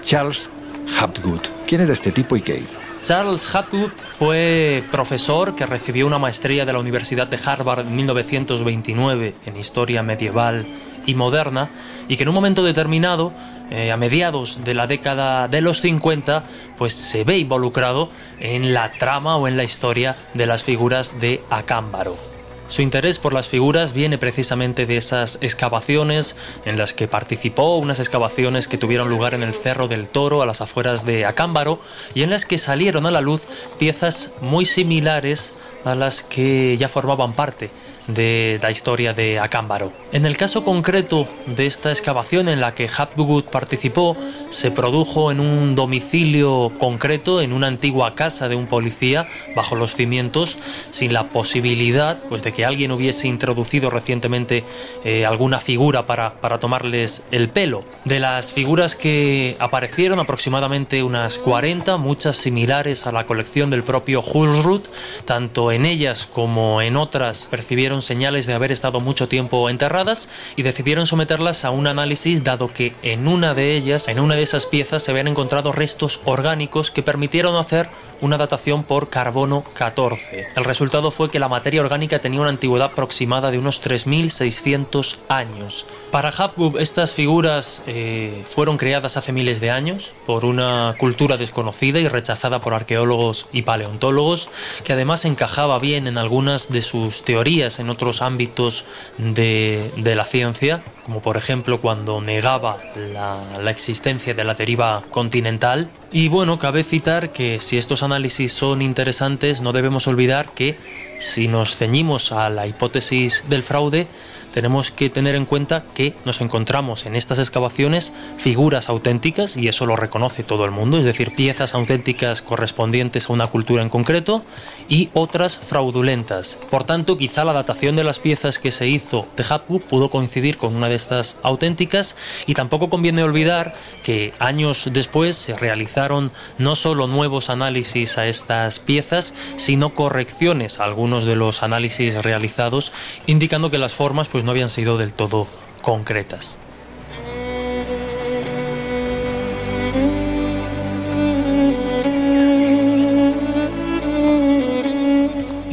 Charles 0.00 0.48
Hapgood. 0.96 1.40
¿Quién 1.66 1.80
era 1.80 1.92
este 1.92 2.12
tipo 2.12 2.36
y 2.36 2.40
qué 2.40 2.58
hizo? 2.58 2.84
Charles 3.04 3.54
Hapgood 3.54 3.90
fue 4.18 4.82
profesor 4.90 5.54
que 5.54 5.66
recibió 5.66 6.06
una 6.06 6.18
maestría 6.18 6.64
de 6.64 6.72
la 6.72 6.78
Universidad 6.78 7.26
de 7.26 7.38
Harvard 7.44 7.80
en 7.80 7.94
1929 7.96 9.34
en 9.44 9.56
Historia 9.58 10.02
Medieval 10.02 10.66
y 11.04 11.14
Moderna 11.14 11.68
y 12.08 12.16
que 12.16 12.22
en 12.22 12.30
un 12.30 12.34
momento 12.34 12.64
determinado, 12.64 13.30
eh, 13.70 13.92
a 13.92 13.98
mediados 13.98 14.64
de 14.64 14.72
la 14.72 14.86
década 14.86 15.48
de 15.48 15.60
los 15.60 15.82
50, 15.82 16.44
pues 16.78 16.94
se 16.94 17.24
ve 17.24 17.36
involucrado 17.36 18.08
en 18.40 18.72
la 18.72 18.92
trama 18.92 19.36
o 19.36 19.48
en 19.48 19.58
la 19.58 19.64
historia 19.64 20.16
de 20.32 20.46
las 20.46 20.62
figuras 20.62 21.20
de 21.20 21.42
Acámbaro. 21.50 22.33
Su 22.68 22.82
interés 22.82 23.18
por 23.18 23.34
las 23.34 23.46
figuras 23.46 23.92
viene 23.92 24.18
precisamente 24.18 24.86
de 24.86 24.96
esas 24.96 25.38
excavaciones 25.42 26.34
en 26.64 26.78
las 26.78 26.94
que 26.94 27.06
participó, 27.06 27.76
unas 27.76 28.00
excavaciones 28.00 28.68
que 28.68 28.78
tuvieron 28.78 29.08
lugar 29.08 29.34
en 29.34 29.42
el 29.42 29.52
Cerro 29.52 29.86
del 29.86 30.08
Toro, 30.08 30.42
a 30.42 30.46
las 30.46 30.60
afueras 30.60 31.04
de 31.04 31.26
Acámbaro, 31.26 31.78
y 32.14 32.22
en 32.22 32.30
las 32.30 32.46
que 32.46 32.58
salieron 32.58 33.06
a 33.06 33.10
la 33.10 33.20
luz 33.20 33.42
piezas 33.78 34.32
muy 34.40 34.64
similares 34.64 35.52
a 35.84 35.94
las 35.94 36.22
que 36.22 36.76
ya 36.78 36.88
formaban 36.88 37.34
parte 37.34 37.70
de 38.06 38.58
la 38.62 38.70
historia 38.70 39.12
de 39.12 39.38
Acámbaro. 39.38 39.92
En 40.12 40.26
el 40.26 40.36
caso 40.36 40.64
concreto 40.64 41.26
de 41.46 41.66
esta 41.66 41.90
excavación 41.90 42.48
en 42.48 42.60
la 42.60 42.74
que 42.74 42.88
Hapgood 42.88 43.44
participó, 43.44 44.16
se 44.50 44.70
produjo 44.70 45.30
en 45.30 45.40
un 45.40 45.74
domicilio 45.74 46.72
concreto, 46.78 47.40
en 47.40 47.52
una 47.52 47.66
antigua 47.66 48.14
casa 48.14 48.48
de 48.48 48.56
un 48.56 48.66
policía, 48.66 49.26
bajo 49.56 49.74
los 49.74 49.94
cimientos, 49.94 50.58
sin 50.90 51.12
la 51.12 51.30
posibilidad 51.30 52.18
pues, 52.28 52.42
de 52.42 52.52
que 52.52 52.64
alguien 52.64 52.92
hubiese 52.92 53.26
introducido 53.26 53.90
recientemente 53.90 54.64
eh, 55.04 55.26
alguna 55.26 55.60
figura 55.60 56.06
para, 56.06 56.34
para 56.34 56.58
tomarles 56.58 57.22
el 57.30 57.48
pelo. 57.48 57.84
De 58.04 58.20
las 58.20 58.52
figuras 58.52 58.94
que 58.94 59.56
aparecieron, 59.58 60.18
aproximadamente 60.18 61.02
unas 61.02 61.38
40, 61.38 61.96
muchas 61.96 62.36
similares 62.36 63.06
a 63.06 63.12
la 63.12 63.26
colección 63.26 63.70
del 63.70 63.82
propio 63.82 64.22
Hulsrud, 64.22 64.82
tanto 65.24 65.72
en 65.72 65.86
ellas 65.86 66.28
como 66.32 66.80
en 66.80 66.96
otras 66.96 67.48
percibieron 67.50 67.93
señales 68.02 68.46
de 68.46 68.54
haber 68.54 68.72
estado 68.72 69.00
mucho 69.00 69.28
tiempo 69.28 69.68
enterradas 69.68 70.28
y 70.56 70.62
decidieron 70.62 71.06
someterlas 71.06 71.64
a 71.64 71.70
un 71.70 71.86
análisis 71.86 72.44
dado 72.44 72.72
que 72.72 72.94
en 73.02 73.28
una 73.28 73.54
de 73.54 73.76
ellas, 73.76 74.08
en 74.08 74.20
una 74.20 74.34
de 74.34 74.42
esas 74.42 74.66
piezas, 74.66 75.02
se 75.02 75.10
habían 75.10 75.28
encontrado 75.28 75.72
restos 75.72 76.20
orgánicos 76.24 76.90
que 76.90 77.02
permitieron 77.02 77.56
hacer 77.56 77.88
una 78.20 78.38
datación 78.38 78.84
por 78.84 79.10
carbono 79.10 79.64
14. 79.74 80.48
El 80.56 80.64
resultado 80.64 81.10
fue 81.10 81.30
que 81.30 81.38
la 81.38 81.48
materia 81.48 81.80
orgánica 81.80 82.20
tenía 82.20 82.40
una 82.40 82.50
antigüedad 82.50 82.90
aproximada 82.92 83.50
de 83.50 83.58
unos 83.58 83.82
3.600 83.82 85.16
años. 85.28 85.84
Para 86.10 86.30
Hapgood 86.30 86.80
estas 86.80 87.12
figuras 87.12 87.82
eh, 87.86 88.42
fueron 88.46 88.76
creadas 88.76 89.16
hace 89.16 89.32
miles 89.32 89.60
de 89.60 89.70
años 89.70 90.14
por 90.26 90.44
una 90.44 90.94
cultura 90.98 91.36
desconocida 91.36 91.98
y 91.98 92.08
rechazada 92.08 92.60
por 92.60 92.72
arqueólogos 92.72 93.46
y 93.52 93.62
paleontólogos, 93.62 94.48
que 94.84 94.92
además 94.92 95.24
encajaba 95.24 95.78
bien 95.78 96.06
en 96.06 96.18
algunas 96.18 96.70
de 96.70 96.82
sus 96.82 97.24
teorías 97.24 97.78
en 97.84 97.90
otros 97.90 98.22
ámbitos 98.22 98.84
de, 99.18 99.92
la 99.96 100.24
ciencia, 100.24 100.82
como 101.04 101.20
por 101.22 101.36
ejemplo 101.36 101.80
cuando 101.80 102.20
negaba 102.20 102.78
la, 102.96 103.70
existencia 103.70 104.34
de 104.34 104.44
la 104.44 104.54
deriva 104.54 105.04
continental. 105.10 105.90
Y 106.10 106.28
bueno, 106.28 106.58
cabe 106.58 106.82
citar 106.82 107.30
que 107.32 107.60
si 107.60 107.78
estos 107.78 108.02
análisis 108.02 108.52
son 108.52 108.82
interesantes, 108.82 109.60
no 109.60 109.72
debemos 109.72 110.06
olvidar 110.06 110.50
que 110.54 110.76
si 111.20 111.48
nos 111.48 111.76
ceñimos 111.76 112.32
a 112.32 112.48
la 112.48 112.66
hipótesis 112.66 113.44
del 113.48 113.62
fraude, 113.62 114.08
tenemos 114.54 114.92
que 114.92 115.10
tener 115.10 115.34
en 115.34 115.46
cuenta 115.46 115.82
que 115.94 116.14
nos 116.24 116.40
encontramos 116.40 117.06
en 117.06 117.16
estas 117.16 117.40
excavaciones 117.40 118.12
figuras 118.38 118.88
auténticas, 118.88 119.56
y 119.56 119.66
eso 119.66 119.84
lo 119.84 119.96
reconoce 119.96 120.44
todo 120.44 120.64
el 120.64 120.70
mundo, 120.70 120.96
es 120.96 121.04
decir, 121.04 121.34
piezas 121.34 121.74
auténticas 121.74 122.40
correspondientes 122.40 123.28
a 123.28 123.32
una 123.32 123.48
cultura 123.48 123.82
en 123.82 123.88
concreto, 123.88 124.42
y 124.88 125.10
otras 125.12 125.58
fraudulentas. 125.58 126.56
Por 126.70 126.84
tanto, 126.84 127.16
quizá 127.16 127.44
la 127.44 127.52
datación 127.52 127.96
de 127.96 128.04
las 128.04 128.20
piezas 128.20 128.60
que 128.60 128.70
se 128.70 128.86
hizo 128.86 129.26
de 129.36 129.44
Hapu 129.48 129.80
pudo 129.80 130.08
coincidir 130.08 130.56
con 130.56 130.76
una 130.76 130.88
de 130.88 130.94
estas 130.94 131.36
auténticas, 131.42 132.14
y 132.46 132.54
tampoco 132.54 132.88
conviene 132.88 133.24
olvidar 133.24 133.74
que 134.04 134.34
años 134.38 134.88
después 134.92 135.34
se 135.34 135.56
realizaron 135.56 136.30
no 136.58 136.76
solo 136.76 137.08
nuevos 137.08 137.50
análisis 137.50 138.18
a 138.18 138.28
estas 138.28 138.78
piezas, 138.78 139.34
sino 139.56 139.94
correcciones 139.94 140.78
a 140.78 140.84
algunos 140.84 141.24
de 141.24 141.34
los 141.34 141.64
análisis 141.64 142.14
realizados, 142.22 142.92
indicando 143.26 143.70
que 143.70 143.78
las 143.78 143.94
formas 143.94 144.28
pues 144.28 144.43
no 144.44 144.50
habían 144.50 144.70
sido 144.70 144.98
del 144.98 145.12
todo 145.12 145.48
concretas. 145.82 146.58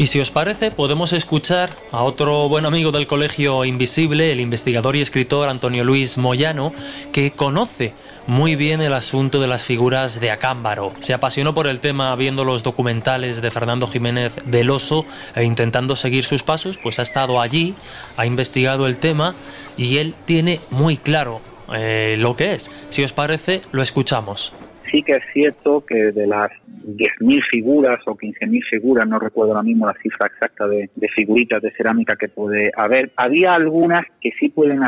Y 0.02 0.08
si 0.08 0.20
os 0.20 0.32
parece, 0.32 0.72
podemos 0.72 1.14
escuchar 1.14 1.70
a 1.92 2.02
otro 2.02 2.50
buen 2.50 2.66
amigo 2.66 2.92
del 2.92 3.06
Colegio 3.06 3.66
Invisible, 3.66 4.32
el 4.32 4.40
investigador 4.40 4.96
y 4.96 5.02
escritor 5.02 5.48
Antonio 5.48 5.84
Luis 5.84 6.18
Moyano, 6.18 6.74
que 7.12 7.30
conoce 7.30 7.94
muy 8.32 8.56
bien 8.56 8.80
el 8.80 8.94
asunto 8.94 9.42
de 9.42 9.48
las 9.48 9.66
figuras 9.66 10.22
de 10.22 10.32
Acámbaro. 10.32 10.94
Se 11.02 11.14
apasionó 11.14 11.54
por 11.54 11.68
el 11.68 11.82
tema 11.82 12.16
viendo 12.16 12.46
los 12.46 12.64
documentales 12.64 13.42
de 13.42 13.52
Fernando 13.52 13.88
Jiménez 13.88 14.38
Veloso 14.46 15.06
e 15.36 15.44
intentando 15.44 15.98
seguir 15.98 16.24
sus 16.24 16.42
pasos, 16.42 16.78
pues 16.82 16.98
ha 17.00 17.02
estado 17.02 17.42
allí, 17.42 17.76
ha 18.16 18.26
investigado 18.26 18.88
el 18.88 19.00
tema 19.00 19.36
y 19.76 19.98
él 19.98 20.16
tiene 20.24 20.62
muy 20.70 20.96
claro 20.96 21.42
eh, 21.74 22.16
lo 22.18 22.38
que 22.38 22.54
es. 22.54 22.72
Si 22.90 23.04
os 23.04 23.12
parece, 23.12 23.64
lo 23.74 23.84
escuchamos 23.84 24.54
sí 24.92 25.04
que 25.04 25.14
es 25.14 25.24
cierto 25.34 25.84
que 25.86 26.12
de 26.12 26.28
las 26.28 26.52
10.000 26.86 27.42
figuras 27.50 28.00
o 28.06 28.16
15.000 28.16 28.64
figuras, 28.70 29.08
no 29.08 29.20
recuerdo 29.20 29.54
ahora 29.54 29.64
mismo 29.64 29.88
la 29.88 29.94
cifra 30.02 30.28
exacta 30.28 30.68
de, 30.68 30.90
figuritas 31.16 31.62
de 31.62 31.72
cerámica 31.72 32.16
que 32.16 32.28
puede 32.28 32.72
haber, 32.76 33.12
había 33.16 33.54
algunas 33.54 34.06
que 34.20 34.32
sí 34.40 34.50
pueden 34.50 34.82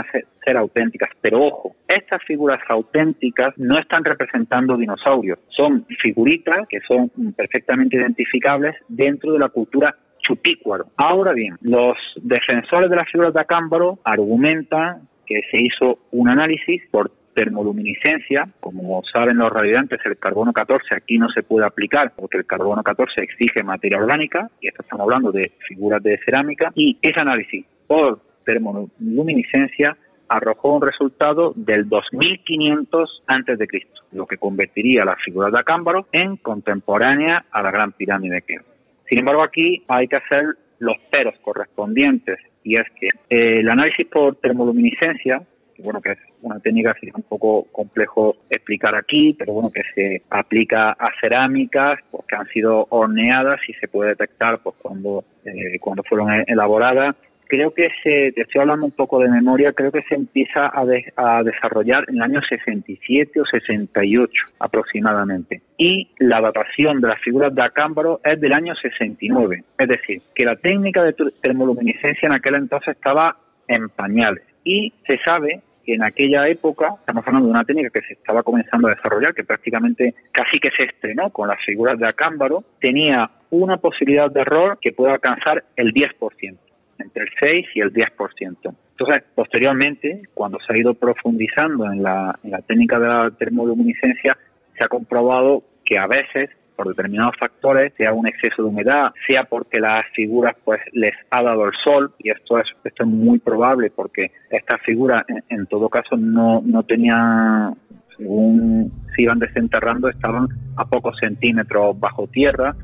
ser 0.45 0.57
auténticas, 0.57 1.09
pero 1.21 1.43
ojo, 1.43 1.75
estas 1.87 2.21
figuras 2.23 2.59
auténticas 2.69 3.53
no 3.57 3.79
están 3.79 4.03
representando 4.03 4.77
dinosaurios, 4.77 5.39
son 5.49 5.85
figuritas 6.01 6.67
que 6.67 6.79
son 6.81 7.09
perfectamente 7.35 7.97
identificables 7.97 8.75
dentro 8.87 9.33
de 9.33 9.39
la 9.39 9.49
cultura 9.49 9.95
chupícuaro. 10.19 10.85
Ahora 10.97 11.33
bien, 11.33 11.55
los 11.61 11.97
defensores 12.21 12.89
de 12.89 12.95
las 12.95 13.09
figuras 13.09 13.33
de 13.33 13.41
Acámbaro 13.41 13.99
argumentan 14.03 15.07
que 15.25 15.41
se 15.51 15.61
hizo 15.61 15.99
un 16.11 16.29
análisis 16.29 16.81
por 16.91 17.11
termoluminiscencia, 17.33 18.47
como 18.59 19.01
saben 19.13 19.37
los 19.37 19.51
radiantes, 19.51 19.99
el 20.05 20.17
carbono 20.17 20.53
14 20.53 20.95
aquí 20.95 21.17
no 21.17 21.29
se 21.29 21.43
puede 21.43 21.65
aplicar 21.65 22.13
porque 22.15 22.37
el 22.37 22.45
carbono 22.45 22.83
14 22.83 23.23
exige 23.23 23.63
materia 23.63 23.97
orgánica, 23.97 24.49
y 24.61 24.67
estamos 24.67 25.01
hablando 25.01 25.31
de 25.31 25.51
figuras 25.67 26.01
de 26.03 26.19
cerámica, 26.23 26.71
y 26.75 26.97
ese 27.01 27.19
análisis 27.19 27.65
por 27.87 28.19
termoluminiscencia 28.45 29.97
arrojó 30.27 30.75
un 30.75 30.81
resultado 30.81 31.53
del 31.55 31.87
2500 31.87 33.23
antes 33.27 33.59
de 33.59 33.67
Cristo, 33.67 34.01
lo 34.11 34.25
que 34.25 34.37
convertiría 34.37 35.05
las 35.05 35.21
figuras 35.23 35.51
de 35.51 35.59
Acámbaro 35.59 36.07
en 36.11 36.37
contemporánea 36.37 37.45
a 37.51 37.61
la 37.61 37.71
Gran 37.71 37.91
Pirámide 37.91 38.35
de 38.35 38.41
Keops. 38.41 38.65
Sin 39.09 39.19
embargo, 39.19 39.43
aquí 39.43 39.83
hay 39.87 40.07
que 40.07 40.15
hacer 40.15 40.57
los 40.79 40.97
peros 41.11 41.35
correspondientes 41.41 42.39
y 42.63 42.75
es 42.75 42.89
que 42.99 43.07
eh, 43.29 43.59
el 43.59 43.69
análisis 43.69 44.07
por 44.07 44.35
termoluminiscencia 44.37 45.41
bueno, 45.79 46.01
que 46.01 46.11
es 46.11 46.19
una 46.41 46.59
técnica 46.59 46.93
que 46.93 47.07
es 47.07 47.15
un 47.15 47.23
poco 47.23 47.67
complejo 47.71 48.35
explicar 48.49 48.95
aquí, 48.95 49.35
pero 49.37 49.53
bueno, 49.53 49.71
que 49.71 49.83
se 49.95 50.21
aplica 50.29 50.91
a 50.91 51.11
cerámicas 51.19 51.99
pues, 52.11 52.25
que 52.27 52.35
han 52.35 52.45
sido 52.47 52.87
horneadas 52.89 53.59
y 53.67 53.73
se 53.73 53.87
puede 53.87 54.11
detectar 54.11 54.59
pues 54.59 54.75
cuando, 54.81 55.23
eh, 55.45 55.79
cuando 55.79 56.03
fueron 56.03 56.29
elaboradas. 56.47 57.15
Creo 57.45 57.71
que 57.71 57.89
se, 58.01 58.31
te 58.31 58.41
estoy 58.41 58.61
hablando 58.61 58.85
un 58.85 58.93
poco 58.93 59.19
de 59.19 59.29
memoria, 59.29 59.73
creo 59.73 59.91
que 59.91 60.01
se 60.03 60.15
empieza 60.15 60.65
a, 60.65 60.85
a 61.17 61.43
desarrollar 61.43 62.05
en 62.07 62.15
el 62.15 62.21
año 62.23 62.41
67 62.41 63.39
o 63.39 63.45
68 63.45 64.31
aproximadamente. 64.59 65.61
Y 65.77 66.09
la 66.17 66.41
datación 66.41 66.99
de 66.99 67.09
las 67.09 67.21
figuras 67.21 67.53
de 67.53 67.61
Acámbaro 67.61 68.21
es 68.23 68.39
del 68.39 68.53
año 68.53 68.73
69. 68.75 69.63
Es 69.77 69.87
decir, 69.87 70.21
que 70.33 70.45
la 70.45 70.55
técnica 70.55 71.03
de 71.03 71.13
termoluminiscencia 71.41 72.27
en 72.27 72.33
aquel 72.33 72.55
entonces 72.55 72.95
estaba 72.95 73.37
en 73.67 73.89
pañales 73.89 74.52
y 74.63 74.93
se 75.07 75.19
sabe 75.25 75.61
que 75.85 75.93
en 75.95 76.03
aquella 76.03 76.47
época, 76.47 76.95
estamos 76.99 77.27
hablando 77.27 77.47
de 77.47 77.53
una 77.53 77.65
técnica 77.65 77.89
que 77.89 78.07
se 78.07 78.13
estaba 78.13 78.43
comenzando 78.43 78.87
a 78.87 78.95
desarrollar, 78.95 79.33
que 79.33 79.43
prácticamente 79.43 80.15
casi 80.31 80.59
que 80.59 80.69
se 80.77 80.85
estrenó 80.85 81.29
con 81.29 81.49
las 81.49 81.59
figuras 81.65 81.99
de 81.99 82.07
Acámbaro, 82.07 82.63
tenía 82.79 83.29
una 83.49 83.77
posibilidad 83.77 84.31
de 84.31 84.41
error 84.41 84.77
que 84.81 84.93
puede 84.93 85.13
alcanzar 85.13 85.63
el 85.75 85.93
10%, 85.93 86.57
entre 86.99 87.23
el 87.23 87.29
6 87.41 87.67
y 87.75 87.81
el 87.81 87.93
10%. 87.93 88.75
Entonces, 88.91 89.23
posteriormente, 89.35 90.21
cuando 90.33 90.59
se 90.59 90.73
ha 90.73 90.77
ido 90.77 90.93
profundizando 90.93 91.91
en 91.91 92.01
la, 92.01 92.39
en 92.43 92.51
la 92.51 92.61
técnica 92.61 92.99
de 92.99 93.07
la 93.07 93.31
termoluminiscencia, 93.31 94.37
se 94.77 94.85
ha 94.85 94.87
comprobado 94.87 95.63
que 95.83 95.97
a 95.99 96.07
veces 96.07 96.49
por 96.75 96.87
determinados 96.87 97.35
factores, 97.39 97.93
sea 97.97 98.13
un 98.13 98.27
exceso 98.27 98.63
de 98.63 98.69
humedad, 98.69 99.11
sea 99.27 99.45
porque 99.45 99.79
las 99.79 100.05
figuras 100.13 100.55
pues 100.63 100.81
les 100.93 101.13
ha 101.31 101.41
dado 101.41 101.65
el 101.65 101.73
sol, 101.83 102.13
y 102.19 102.29
esto 102.29 102.59
es, 102.59 102.67
esto 102.83 103.03
es 103.03 103.09
muy 103.09 103.39
probable 103.39 103.91
porque 103.95 104.31
estas 104.49 104.81
figuras 104.81 105.25
en, 105.49 105.65
todo 105.67 105.89
caso 105.89 106.17
no, 106.17 106.61
no 106.65 106.83
tenían, 106.83 107.75
según 108.17 108.91
se 109.15 109.23
iban 109.23 109.39
desenterrando, 109.39 110.09
estaban 110.09 110.47
a 110.77 110.85
pocos 110.85 111.15
centímetros 111.19 111.99
bajo 111.99 112.27
tierra, 112.27 112.75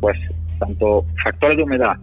pues 0.00 0.18
tanto 0.58 1.04
factores 1.24 1.56
de 1.56 1.62
humedad 1.62 1.96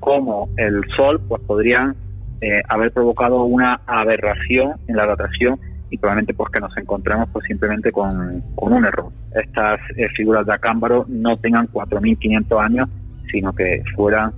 como 0.00 0.48
el 0.56 0.82
sol 0.96 1.20
pues 1.28 1.42
podrían 1.42 1.94
eh, 2.40 2.60
haber 2.68 2.92
provocado 2.92 3.44
una 3.44 3.80
aberración 3.86 4.72
en 4.88 4.96
la 4.96 5.06
datación 5.06 5.60
y 5.92 5.98
probablemente 5.98 6.32
porque 6.32 6.58
nos 6.58 6.76
encontremos 6.78 7.28
pues 7.32 7.44
simplemente 7.46 7.92
con, 7.92 8.40
con 8.56 8.72
un 8.72 8.84
error. 8.86 9.12
Estas 9.34 9.78
eh, 9.96 10.08
figuras 10.16 10.46
de 10.46 10.54
acámbaro 10.54 11.04
no 11.06 11.36
tengan 11.36 11.68
4.500 11.68 12.64
años, 12.64 12.88
sino 13.30 13.52
que 13.52 13.82
fueran 13.94 14.32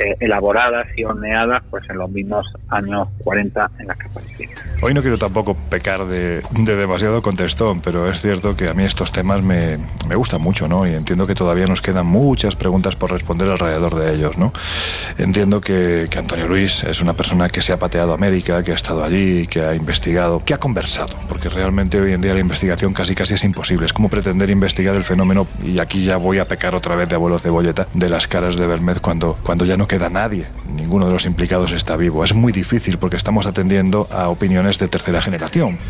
eh, 0.00 0.16
elaboradas 0.20 0.86
y 0.96 1.04
horneadas 1.04 1.62
pues 1.70 1.84
en 1.90 1.98
los 1.98 2.10
mismos 2.10 2.46
años 2.70 3.08
40 3.22 3.70
en 3.80 3.86
las 3.86 3.98
que 3.98 4.06
aparecieron. 4.06 4.54
Hoy 4.80 4.94
no 4.94 5.02
quiero 5.02 5.18
tampoco 5.18 5.54
pecar 5.68 6.06
de, 6.06 6.40
de, 6.52 6.76
demasiado 6.76 7.20
contestón, 7.20 7.82
pero 7.82 8.10
es 8.10 8.22
cierto 8.22 8.56
que 8.56 8.68
a 8.68 8.72
mí 8.72 8.84
estos 8.84 9.12
temas 9.12 9.42
me, 9.42 9.78
me, 10.08 10.16
gustan 10.16 10.40
mucho, 10.40 10.68
¿no? 10.68 10.86
Y 10.86 10.94
entiendo 10.94 11.26
que 11.26 11.34
todavía 11.34 11.66
nos 11.66 11.82
quedan 11.82 12.06
muchas 12.06 12.56
preguntas 12.56 12.96
por 12.96 13.10
responder 13.10 13.50
alrededor 13.50 13.94
de 13.94 14.14
ellos, 14.14 14.38
¿no? 14.38 14.54
Entiendo 15.18 15.60
que, 15.60 16.08
que 16.10 16.18
Antonio 16.18 16.48
Luis 16.48 16.82
es 16.84 17.02
una 17.02 17.12
persona 17.12 17.50
que 17.50 17.60
se 17.60 17.74
ha 17.74 17.78
pateado 17.78 18.12
a 18.12 18.14
América, 18.14 18.62
que 18.62 18.72
ha 18.72 18.76
estado 18.76 19.04
allí, 19.04 19.46
que 19.48 19.60
ha 19.60 19.74
investigado, 19.74 20.42
que 20.44 20.54
ha 20.54 20.58
conversado, 20.58 21.14
porque 21.28 21.50
realmente 21.50 22.00
hoy 22.00 22.14
en 22.14 22.22
día 22.22 22.32
la 22.32 22.40
investigación 22.40 22.94
casi 22.94 23.14
casi 23.14 23.34
es 23.34 23.44
imposible. 23.44 23.84
Es 23.84 23.92
como 23.92 24.08
pretender 24.08 24.48
investigar 24.48 24.96
el 24.96 25.04
fenómeno, 25.04 25.46
y 25.62 25.78
aquí 25.78 26.04
ya 26.04 26.16
voy 26.16 26.38
a 26.38 26.48
pecar 26.48 26.74
otra 26.74 26.96
vez 26.96 27.08
de 27.08 27.16
abuelo 27.16 27.38
cebolleta, 27.38 27.86
de 27.92 28.08
las 28.08 28.26
caras 28.26 28.56
de 28.56 28.66
Bermez 28.66 29.00
cuando, 29.00 29.36
cuando 29.42 29.66
ya 29.66 29.76
no 29.76 29.86
queda 29.90 30.08
nadie, 30.08 30.46
ninguno 30.72 31.06
de 31.08 31.12
los 31.12 31.26
implicados 31.26 31.72
está 31.72 31.96
vivo. 31.96 32.22
Es 32.22 32.32
muy 32.32 32.52
difícil 32.52 32.96
porque 32.96 33.16
estamos 33.16 33.46
atendiendo 33.46 34.06
a 34.12 34.28
opiniones 34.28 34.78
de 34.78 34.86
tercera 34.86 35.20
generación. 35.20 35.80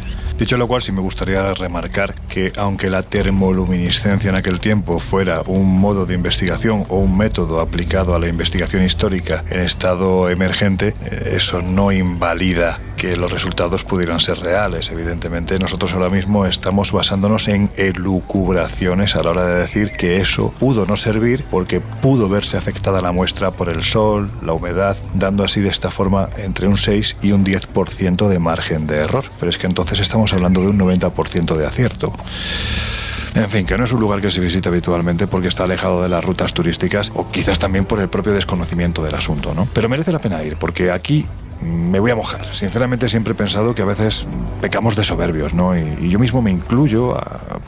Dicho 0.41 0.57
lo 0.57 0.67
cual, 0.67 0.81
sí 0.81 0.91
me 0.91 1.03
gustaría 1.03 1.53
remarcar 1.53 2.15
que 2.27 2.51
aunque 2.57 2.89
la 2.89 3.03
termoluminiscencia 3.03 4.31
en 4.31 4.37
aquel 4.37 4.59
tiempo 4.59 4.99
fuera 4.99 5.43
un 5.45 5.79
modo 5.79 6.07
de 6.07 6.15
investigación 6.15 6.87
o 6.89 6.97
un 6.97 7.15
método 7.15 7.61
aplicado 7.61 8.15
a 8.15 8.19
la 8.19 8.27
investigación 8.27 8.83
histórica 8.83 9.45
en 9.51 9.61
estado 9.61 10.31
emergente, 10.31 10.95
eh, 11.05 11.33
eso 11.35 11.61
no 11.61 11.93
invalida 11.93 12.81
que 12.97 13.17
los 13.17 13.33
resultados 13.33 13.85
pudieran 13.85 14.21
ser 14.21 14.39
reales. 14.41 14.91
Evidentemente, 14.91 15.59
nosotros 15.59 15.93
ahora 15.93 16.11
mismo 16.11 16.47
estamos 16.47 16.93
basándonos 16.93 17.49
en 17.49 17.71
elucubraciones 17.77 19.17
a 19.17 19.23
la 19.23 19.31
hora 19.31 19.45
de 19.47 19.61
decir 19.61 19.93
que 19.93 20.17
eso 20.19 20.55
pudo 20.59 20.87
no 20.87 20.97
servir 20.97 21.45
porque 21.51 21.81
pudo 21.81 22.29
verse 22.29 22.57
afectada 22.57 23.01
la 23.01 23.13
muestra 23.13 23.53
por 23.53 23.69
el 23.71 23.83
sol, 23.83 24.31
la 24.43 24.53
humedad, 24.53 24.97
dando 25.15 25.45
así 25.45 25.61
de 25.61 25.71
esta 25.71 25.91
forma 25.91 26.29
entre 26.37 26.67
un 26.67 26.77
6 26.77 27.19
y 27.23 27.33
un 27.33 27.45
10% 27.45 28.29
de 28.29 28.39
margen 28.39 28.87
de 28.87 28.97
error. 28.97 29.25
Pero 29.39 29.49
es 29.49 29.57
que 29.57 29.67
entonces 29.67 30.01
estamos 30.01 30.30
hablando 30.33 30.61
de 30.61 30.69
un 30.69 30.79
90% 30.79 31.57
de 31.57 31.67
acierto. 31.67 32.13
En 33.35 33.49
fin, 33.49 33.65
que 33.65 33.79
no 33.79 33.85
es 33.85 33.93
un 33.93 34.01
lugar 34.01 34.21
que 34.21 34.31
se 34.31 34.41
visite 34.41 34.69
habitualmente 34.69 35.27
porque 35.27 35.49
está 35.49 35.65
alejado 35.65 36.03
de 36.03 36.09
las 36.09 36.25
rutas 36.25 36.53
turísticas 36.53 37.13
o 37.15 37.31
quizás 37.31 37.59
también 37.59 37.85
por 37.85 38.01
el 38.01 38.09
propio 38.09 38.33
desconocimiento 38.33 39.05
del 39.05 39.15
asunto, 39.15 39.55
¿no? 39.55 39.69
Pero 39.73 39.89
merece 39.89 40.11
la 40.11 40.19
pena 40.19 40.43
ir 40.43 40.57
porque 40.57 40.91
aquí 40.91 41.27
me 41.61 42.01
voy 42.01 42.11
a 42.11 42.17
mojar. 42.17 42.55
Sinceramente 42.55 43.09
siempre 43.09 43.33
he 43.33 43.37
pensado 43.37 43.75
que 43.75 43.83
a 43.83 43.87
veces 43.87 44.27
pecamos 44.61 44.97
de 44.97 45.05
soberbios, 45.05 45.55
¿no? 45.55 45.77
Y, 45.77 46.09
yo 46.11 46.19
mismo 46.19 46.43
me 46.43 46.51
incluyo, 46.51 47.17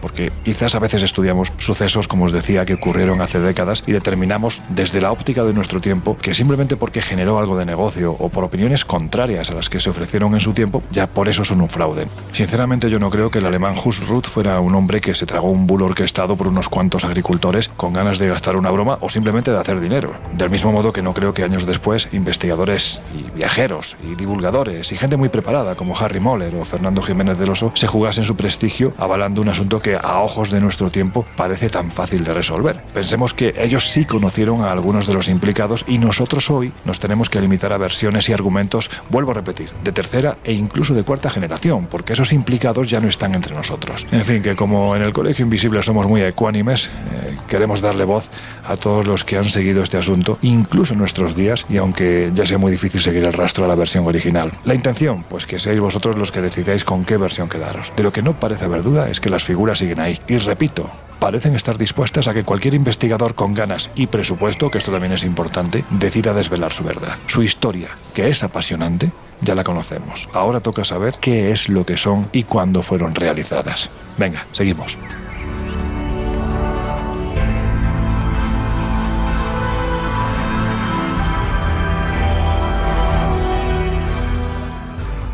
porque 0.01 0.33
quizás 0.43 0.75
a 0.75 0.79
veces 0.79 1.03
estudiamos 1.03 1.53
sucesos, 1.59 2.09
como 2.09 2.25
os 2.25 2.33
decía, 2.33 2.65
que 2.65 2.75
ocurrieron 2.75 3.21
hace 3.21 3.39
décadas 3.41 3.85
y 3.87 3.93
determinamos 3.93 4.63
desde 4.69 5.01
la 5.01 5.13
óptica 5.13 5.45
de 5.45 5.53
nuestro 5.53 5.81
tiempo 5.81 6.17
que 6.17 6.35
simplemente 6.35 6.77
porque 6.77 7.03
generó 7.03 7.39
algo 7.39 7.57
de 7.57 7.65
negocio 7.65 8.17
o 8.19 8.29
por 8.29 8.45
opiniones 8.45 8.85
contrarias 8.85 9.51
a 9.51 9.55
las 9.55 9.69
que 9.69 9.81
se 9.81 9.91
ofrecieron 9.91 10.35
en 10.35 10.41
su 10.41 10.53
tiempo, 10.53 10.83
ya 10.91 11.07
por 11.07 11.29
eso 11.29 11.45
son 11.45 11.61
un 11.61 11.69
fraude. 11.69 12.09
Sinceramente 12.33 12.91
yo 12.91 12.99
no 12.99 13.11
creo 13.11 13.31
que 13.31 13.39
el 13.39 13.47
alemán 13.47 13.75
Husruth 13.83 14.27
fuera 14.27 14.61
un 14.61 14.75
hombre 14.75 15.01
que 15.01 15.15
se 15.15 15.27
tragó 15.27 15.51
un 15.51 15.67
bulo 15.67 15.87
orquestado 15.87 16.37
por 16.37 16.49
unos 16.49 16.69
cuantos 16.69 17.05
agricultores 17.05 17.69
con 17.77 17.93
ganas 17.93 18.19
de 18.19 18.29
gastar 18.29 18.57
una 18.57 18.71
broma 18.71 18.99
o 19.01 19.09
simplemente 19.09 19.51
de 19.51 19.59
hacer 19.59 19.81
dinero. 19.81 20.13
Del 20.35 20.51
mismo 20.51 20.73
modo 20.73 20.93
que 20.93 21.03
no 21.03 21.15
creo 21.15 21.35
que 21.35 21.45
años 21.45 21.67
después 21.67 22.09
investigadores 22.13 23.01
y 23.15 23.31
viajeros 23.31 23.82
y 24.03 24.15
divulgadores 24.15 24.93
y 24.93 24.97
gente 24.97 25.17
muy 25.17 25.29
preparada 25.29 25.75
como 25.75 25.97
Harry 25.99 26.21
Moller 26.21 26.55
o 26.55 26.65
Fernando 26.65 27.03
Jiménez 27.03 27.39
del 27.39 27.51
Oso 27.51 27.73
se 27.75 27.87
jugasen 27.87 28.25
su 28.25 28.37
prestigio 28.37 28.95
avalando 28.99 29.41
un 29.41 29.49
asunto 29.49 29.81
que 29.81 29.97
a 29.97 30.21
ojos 30.21 30.51
de 30.51 30.61
nuestro 30.61 30.91
tiempo 30.91 31.27
parece 31.37 31.69
tan 31.69 31.91
fácil 31.91 32.25
de 32.25 32.35
resolver. 32.35 32.83
Pensemos 32.95 33.35
que 33.35 33.55
ellos 33.59 33.89
sí 33.91 34.05
conocieron 34.05 34.63
a 34.63 34.71
algunos 34.71 35.07
de 35.07 35.15
los 35.15 35.29
implicados 35.29 35.85
y 35.87 35.99
nosotros 35.99 36.51
hoy 36.51 36.73
nos 36.85 36.99
tenemos 36.99 37.29
que 37.31 37.41
limitar 37.41 37.73
a 37.73 37.79
versiones 37.79 38.29
y 38.29 38.33
argumentos, 38.33 38.91
vuelvo 39.11 39.33
a 39.33 39.35
repetir, 39.35 39.71
de 39.83 39.93
tercera 39.93 40.39
e 40.45 40.53
incluso 40.53 40.95
de 40.95 41.03
cuarta 41.03 41.31
generación, 41.31 41.87
porque 41.91 42.13
esos 42.13 42.33
implicados 42.33 42.89
ya 42.89 43.01
no 43.01 43.09
están 43.09 43.35
entre 43.35 43.55
nosotros. 43.55 44.07
En 44.11 44.25
fin, 44.25 44.43
que 44.43 44.57
como 44.57 44.97
en 44.97 45.03
el 45.03 45.13
Colegio 45.13 45.45
Invisible 45.45 45.83
somos 45.83 46.07
muy 46.07 46.23
ecuánimes, 46.23 46.87
eh, 46.87 47.37
queremos 47.49 47.81
darle 47.81 48.05
voz 48.05 48.31
a 48.65 48.77
todos 48.77 49.07
los 49.07 49.25
que 49.25 49.37
han 49.37 49.45
seguido 49.45 49.83
este 49.83 49.97
asunto, 49.97 50.39
incluso 50.43 50.93
en 50.93 50.99
nuestros 50.99 51.35
días, 51.35 51.67
y 51.69 51.77
aunque 51.77 52.31
ya 52.35 52.47
sea 52.47 52.59
muy 52.59 52.73
difícil 52.73 53.01
seguir 53.01 53.25
el 53.25 53.33
rastro 53.33 53.65
a 53.65 53.69
la 53.69 53.72
versión 53.75 54.07
original. 54.07 54.53
La 54.65 54.75
intención, 54.75 55.25
pues 55.25 55.47
que 55.47 55.59
seáis 55.59 55.81
vosotros 55.81 56.19
los 56.19 56.33
que 56.33 56.41
decidáis 56.41 56.85
con 56.85 57.05
qué 57.05 57.17
versión 57.17 57.49
quedaros. 57.49 57.93
De 57.97 58.03
lo 58.03 58.13
que 58.13 58.23
no 58.23 58.39
parece 58.39 58.65
haber 58.65 58.83
duda 58.83 59.11
es 59.11 59.21
que 59.21 59.31
las 59.31 59.45
figuras 59.45 59.79
siguen 59.79 60.01
ahí. 60.01 60.21
Y 60.29 60.39
repito, 60.39 60.91
parecen 61.19 61.55
estar 61.55 61.79
dispuestas 61.79 62.27
a 62.27 62.35
que 62.35 62.45
cualquier 62.45 62.75
investigador 62.75 63.35
con 63.35 63.55
ganas 63.55 63.91
y 63.95 64.09
presupuesto, 64.09 64.71
que 64.71 64.79
esto 64.79 64.91
también 64.91 65.13
es 65.13 65.25
importante, 65.25 65.85
decida 65.91 66.35
desvelar 66.35 66.73
su 66.73 66.83
verdad. 66.85 67.17
Su 67.27 67.43
historia, 67.43 67.91
que 68.13 68.29
es 68.29 68.43
apasionante, 68.43 69.13
ya 69.41 69.55
la 69.55 69.65
conocemos. 69.65 70.29
Ahora 70.33 70.61
toca 70.61 70.85
saber 70.85 71.17
qué 71.21 71.51
es 71.51 71.69
lo 71.69 71.87
que 71.87 71.97
son 71.97 72.29
y 72.33 72.43
cuándo 72.45 72.83
fueron 72.83 73.15
realizadas. 73.15 73.91
Venga, 74.19 74.47
seguimos. 74.53 74.99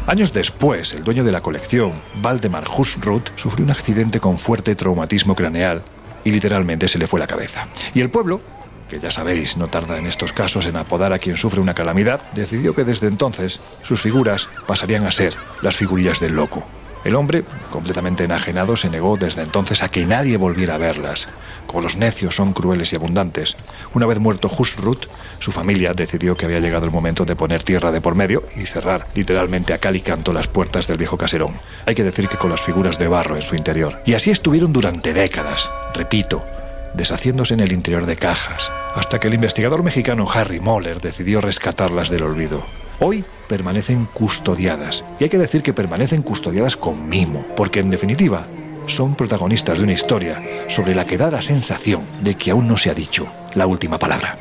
Años 0.09 0.32
después, 0.32 0.94
el 0.94 1.04
dueño 1.04 1.22
de 1.22 1.32
la 1.32 1.42
colección, 1.42 1.92
Valdemar 2.22 2.64
Husruth, 2.66 3.28
sufrió 3.36 3.66
un 3.66 3.70
accidente 3.70 4.20
con 4.20 4.38
fuerte 4.38 4.74
traumatismo 4.74 5.34
craneal 5.34 5.82
y 6.24 6.30
literalmente 6.30 6.88
se 6.88 6.96
le 6.96 7.06
fue 7.06 7.20
la 7.20 7.26
cabeza. 7.26 7.68
Y 7.92 8.00
el 8.00 8.09
pueblo, 8.09 8.40
que 8.88 9.00
ya 9.00 9.11
sabéis 9.11 9.59
no 9.59 9.68
tarda 9.68 9.98
en 9.98 10.06
estos 10.06 10.32
casos 10.32 10.64
en 10.64 10.78
apodar 10.78 11.12
a 11.12 11.18
quien 11.18 11.36
sufre 11.36 11.61
una 11.61 11.74
calamidad, 11.74 12.22
decidió 12.32 12.74
que 12.74 12.84
desde 12.84 13.06
entonces 13.06 13.61
sus 13.82 14.00
figuras 14.00 14.48
pasarían 14.66 15.04
a 15.04 15.11
ser 15.11 15.34
las 15.61 15.76
figurillas 15.76 16.20
del 16.20 16.36
loco. 16.36 16.64
El 17.09 17.14
hombre, 17.14 17.42
completamente 17.70 18.24
enajenado, 18.24 18.76
se 18.76 18.90
negó 18.90 19.16
desde 19.16 19.40
entonces 19.40 19.82
a 19.82 19.88
que 19.88 20.04
nadie 20.04 20.36
volviera 20.36 20.74
a 20.74 20.78
verlas. 20.78 21.26
Como 21.66 21.80
los 21.80 21.96
necios 21.96 22.36
son 22.36 22.52
crueles 22.52 22.92
y 22.92 22.96
abundantes, 22.96 23.56
una 23.94 24.04
vez 24.04 24.18
muerto 24.18 24.46
Husrut, 24.46 25.06
su 25.38 25.50
familia 25.50 25.94
decidió 25.94 26.36
que 26.36 26.44
había 26.44 26.61
llegado 26.61 26.84
el 26.84 26.90
momento 26.90 27.24
de 27.24 27.34
poner 27.34 27.62
tierra 27.62 27.92
de 27.92 28.02
por 28.02 28.14
medio 28.14 28.42
y 28.54 28.66
cerrar 28.66 29.06
literalmente 29.14 29.72
a 29.72 29.78
cal 29.78 29.96
y 29.96 30.02
canto 30.02 30.34
las 30.34 30.48
puertas 30.48 30.86
del 30.86 30.98
viejo 30.98 31.16
caserón. 31.16 31.59
Hay 31.86 31.94
que 31.94 32.04
decir 32.04 32.28
que 32.28 32.36
con 32.36 32.50
las 32.50 32.61
figuras 32.61 32.98
de 32.98 33.09
barro 33.09 33.36
en 33.36 33.42
su 33.42 33.54
interior. 33.54 34.02
Y 34.04 34.12
así 34.12 34.30
estuvieron 34.30 34.74
durante 34.74 35.14
décadas, 35.14 35.70
repito, 35.94 36.44
deshaciéndose 36.92 37.54
en 37.54 37.61
el 37.61 37.72
interior 37.72 38.04
de 38.04 38.18
cajas, 38.18 38.70
hasta 38.94 39.18
que 39.18 39.28
el 39.28 39.34
investigador 39.34 39.82
mexicano 39.82 40.28
Harry 40.30 40.61
Moller 40.61 41.00
decidió 41.00 41.40
rescatarlas 41.40 42.11
del 42.11 42.24
olvido. 42.24 42.66
Hoy 43.01 43.24
permanecen 43.46 44.07
custodiadas, 44.07 45.05
y 45.20 45.24
hay 45.24 45.30
que 45.30 45.38
decir 45.38 45.62
que 45.62 45.72
permanecen 45.72 46.22
custodiadas 46.22 46.76
con 46.76 47.09
mimo, 47.09 47.46
porque 47.57 47.78
en 47.78 47.90
definitiva 47.90 48.46
son 48.86 49.14
protagonistas 49.14 49.78
de 49.78 49.84
una 49.84 49.92
historia 49.92 50.42
sobre 50.68 50.96
la 50.96 51.07
que 51.07 51.16
da 51.16 51.30
la 51.30 51.40
sensación 51.40 52.03
de 52.22 52.34
que 52.34 52.51
aún 52.51 52.66
no 52.66 52.76
se 52.76 52.90
ha 52.90 52.94
dicho 52.94 53.28
la 53.55 53.66
última 53.66 53.99
palabra. 53.99 54.38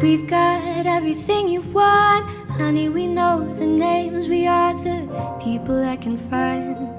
We've 0.00 0.26
got 0.26 0.60
everything 0.86 1.46
you 1.48 1.62
want. 1.72 2.26
Honey, 2.58 2.88
we 2.88 3.06
know 3.06 3.44
the 3.54 3.64
names. 3.64 4.28
We 4.28 4.48
are 4.48 4.74
the 4.74 5.06
people 5.38 5.76
that 5.76 6.02
can 6.02 6.18
find 6.18 6.93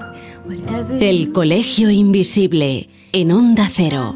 El 1.00 1.32
Colegio 1.32 1.90
Invisible 1.90 2.90
en 3.12 3.32
Onda 3.32 3.70
Cero. 3.74 4.16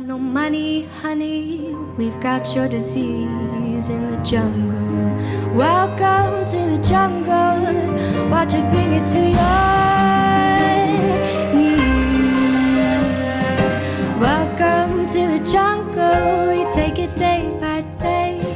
Welcome 14.19 15.07
to 15.07 15.19
the 15.27 15.39
jungle. 15.43 16.49
Take 16.75 16.99
it 16.99 17.15
day 17.15 17.49
by 17.59 17.81
day. 17.97 18.48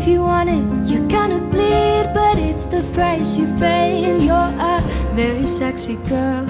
If 0.00 0.08
you 0.08 0.22
want 0.22 0.48
it, 0.48 0.90
you're 0.90 1.06
gonna 1.08 1.40
bleed, 1.52 2.10
but 2.14 2.38
it's 2.38 2.64
the 2.64 2.82
price 2.94 3.36
you 3.36 3.44
pay. 3.58 4.02
And 4.04 4.22
you're 4.22 4.52
a 4.72 4.80
very 5.12 5.44
sexy 5.44 5.96
girl, 6.08 6.46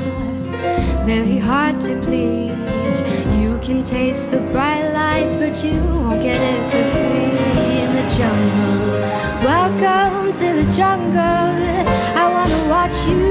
very 1.04 1.36
hard 1.38 1.80
to 1.80 2.00
please. 2.00 3.02
You 3.40 3.58
can 3.58 3.82
taste 3.82 4.30
the 4.30 4.38
bright 4.52 4.92
lights, 4.92 5.34
but 5.34 5.64
you 5.64 5.82
won't 5.82 6.22
get 6.22 6.40
it 6.40 6.62
for 6.70 6.84
free 6.94 7.82
in 7.82 7.90
the 7.98 8.06
jungle. 8.16 9.00
Welcome 9.42 10.32
to 10.32 10.46
the 10.62 10.70
jungle. 10.70 11.50
I 12.22 12.24
wanna 12.36 12.60
watch 12.70 12.98
you. 13.10 13.26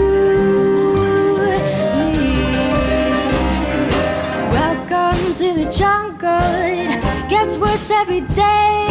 Welcome 4.51 5.33
to 5.35 5.53
the 5.53 5.71
jungle. 5.71 6.59
It 6.67 7.29
gets 7.29 7.55
worse 7.57 7.89
every 7.89 8.19
day. 8.19 8.88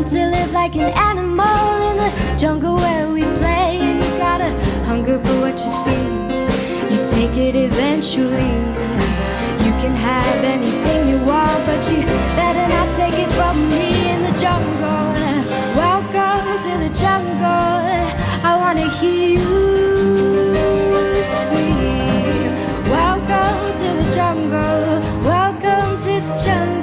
Learn 0.00 0.08
to 0.08 0.30
live 0.30 0.52
like 0.52 0.76
an 0.76 0.92
animal 0.96 1.90
in 1.90 1.98
the 1.98 2.38
jungle 2.38 2.76
where 2.76 3.12
we 3.12 3.22
play. 3.38 3.80
And 3.80 4.02
you 4.02 4.10
gotta 4.16 4.48
hunger 4.86 5.18
for 5.18 5.40
what 5.42 5.60
you 5.62 5.70
see. 5.70 6.04
You 6.90 7.04
take 7.04 7.36
it 7.36 7.54
eventually. 7.54 8.54
You 9.62 9.72
can 9.82 9.94
have 9.94 10.42
anything 10.42 11.06
you 11.06 11.18
want, 11.18 11.66
but 11.66 11.84
you 11.90 12.00
better 12.34 12.66
not 12.74 12.88
take 12.96 13.12
it 13.12 13.30
from 13.32 13.68
me 13.68 14.08
in 14.08 14.22
the 14.22 14.32
jungle. 14.40 15.12
Welcome 15.76 16.58
to 16.64 16.72
the 16.84 16.90
jungle. 16.98 17.84
I 18.42 18.56
wanna 18.56 18.88
hear 19.00 19.28
you 19.36 21.22
scream. 21.22 22.52
Welcome 22.88 23.76
to 23.80 23.88
the 24.00 24.10
jungle. 24.14 25.00
Welcome 25.28 25.98
to 26.04 26.20
the 26.26 26.42
jungle. 26.42 26.79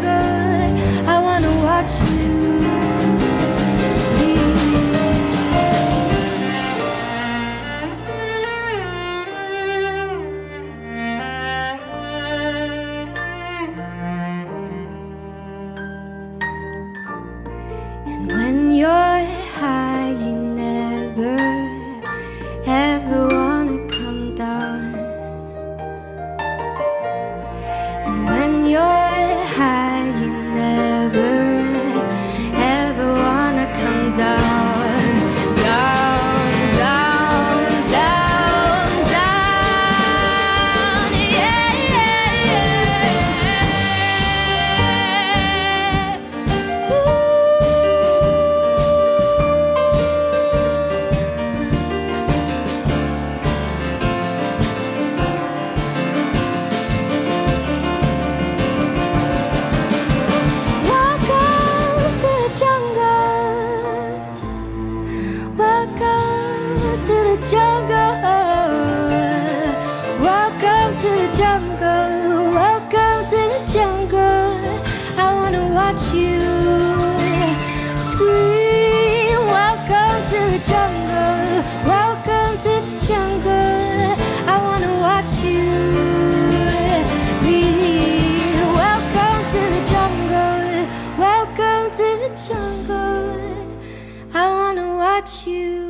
You 95.48 95.87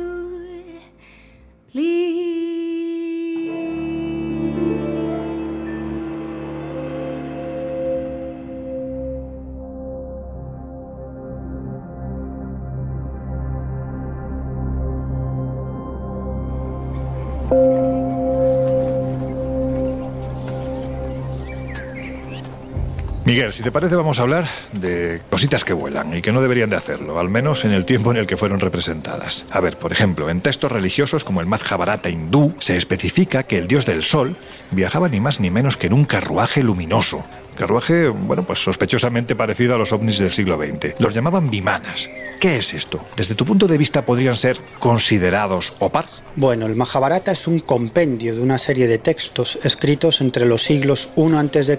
Miguel, 23.38 23.52
si 23.52 23.62
te 23.62 23.70
parece 23.70 23.94
vamos 23.94 24.18
a 24.18 24.22
hablar 24.22 24.48
de 24.72 25.22
cositas 25.30 25.62
que 25.62 25.72
vuelan 25.72 26.16
y 26.16 26.22
que 26.22 26.32
no 26.32 26.42
deberían 26.42 26.70
de 26.70 26.76
hacerlo, 26.76 27.20
al 27.20 27.28
menos 27.28 27.64
en 27.64 27.70
el 27.70 27.84
tiempo 27.84 28.10
en 28.10 28.16
el 28.16 28.26
que 28.26 28.36
fueron 28.36 28.58
representadas. 28.58 29.44
A 29.52 29.60
ver, 29.60 29.78
por 29.78 29.92
ejemplo, 29.92 30.28
en 30.28 30.40
textos 30.40 30.72
religiosos 30.72 31.22
como 31.22 31.40
el 31.40 31.46
Madhyavarata 31.46 32.10
hindú 32.10 32.56
se 32.58 32.76
especifica 32.76 33.44
que 33.44 33.58
el 33.58 33.68
dios 33.68 33.86
del 33.86 34.02
sol 34.02 34.36
viajaba 34.72 35.08
ni 35.08 35.20
más 35.20 35.38
ni 35.38 35.52
menos 35.52 35.76
que 35.76 35.86
en 35.86 35.92
un 35.92 36.04
carruaje 36.04 36.64
luminoso. 36.64 37.24
Carruaje, 37.58 38.06
bueno, 38.06 38.44
pues 38.44 38.60
sospechosamente 38.62 39.34
parecido 39.34 39.74
a 39.74 39.78
los 39.78 39.92
ovnis 39.92 40.20
del 40.20 40.32
siglo 40.32 40.56
XX. 40.56 40.94
Los 41.00 41.12
llamaban 41.12 41.50
vimanas. 41.50 42.08
¿Qué 42.38 42.58
es 42.58 42.72
esto? 42.72 43.04
Desde 43.16 43.34
tu 43.34 43.44
punto 43.44 43.66
de 43.66 43.76
vista, 43.76 44.06
¿podrían 44.06 44.36
ser 44.36 44.58
considerados 44.78 45.72
opars? 45.80 46.22
Bueno, 46.36 46.66
el 46.66 46.76
Mahabharata 46.76 47.32
es 47.32 47.48
un 47.48 47.58
compendio 47.58 48.32
de 48.36 48.40
una 48.40 48.58
serie 48.58 48.86
de 48.86 48.98
textos 48.98 49.58
escritos 49.64 50.20
entre 50.20 50.46
los 50.46 50.62
siglos 50.62 51.08
I 51.16 51.34
a.C. 51.34 51.78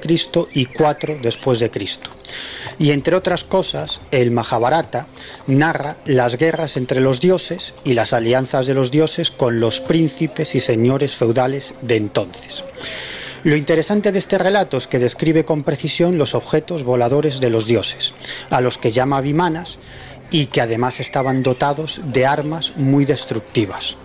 y 0.51 0.65
4 0.65 1.19
después 1.21 1.61
de 1.61 1.71
Cristo. 1.71 2.09
Y 2.77 2.91
entre 2.91 3.15
otras 3.15 3.45
cosas, 3.45 4.01
el 4.11 4.31
Mahabharata 4.31 5.07
narra 5.47 5.95
las 6.03 6.35
guerras 6.35 6.75
entre 6.75 6.99
los 6.99 7.21
dioses 7.21 7.73
y 7.85 7.93
las 7.93 8.11
alianzas 8.11 8.67
de 8.67 8.73
los 8.73 8.91
dioses 8.91 9.31
con 9.31 9.61
los 9.61 9.79
príncipes 9.79 10.55
y 10.55 10.59
señores 10.59 11.15
feudales 11.15 11.73
de 11.81 11.95
entonces. 11.95 12.65
Lo 13.43 13.55
interesante 13.55 14.11
de 14.11 14.19
este 14.19 14.37
relato 14.37 14.77
es 14.77 14.87
que 14.87 14.99
describe 14.99 15.45
con 15.45 15.63
precisión 15.63 16.17
los 16.17 16.35
objetos 16.35 16.83
voladores 16.83 17.39
de 17.39 17.49
los 17.49 17.65
dioses, 17.65 18.13
a 18.49 18.59
los 18.59 18.77
que 18.77 18.91
llama 18.91 19.21
vimanas 19.21 19.79
y 20.29 20.47
que 20.47 20.61
además 20.61 20.99
estaban 20.99 21.41
dotados 21.41 22.01
de 22.03 22.25
armas 22.25 22.73
muy 22.75 23.05
destructivas. 23.05 23.97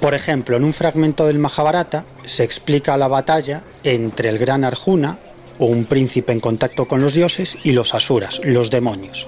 Por 0.00 0.14
ejemplo, 0.14 0.56
en 0.56 0.64
un 0.64 0.72
fragmento 0.72 1.26
del 1.26 1.40
Mahabharata 1.40 2.06
se 2.24 2.44
explica 2.44 2.96
la 2.96 3.08
batalla 3.08 3.64
entre 3.82 4.28
el 4.28 4.38
gran 4.38 4.62
Arjuna, 4.62 5.18
o 5.58 5.66
un 5.66 5.86
príncipe 5.86 6.32
en 6.32 6.38
contacto 6.38 6.86
con 6.86 7.00
los 7.00 7.14
dioses, 7.14 7.58
y 7.64 7.72
los 7.72 7.94
asuras, 7.94 8.40
los 8.44 8.70
demonios. 8.70 9.26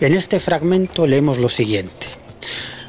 En 0.00 0.14
este 0.14 0.40
fragmento 0.40 1.06
leemos 1.06 1.36
lo 1.36 1.50
siguiente. 1.50 2.06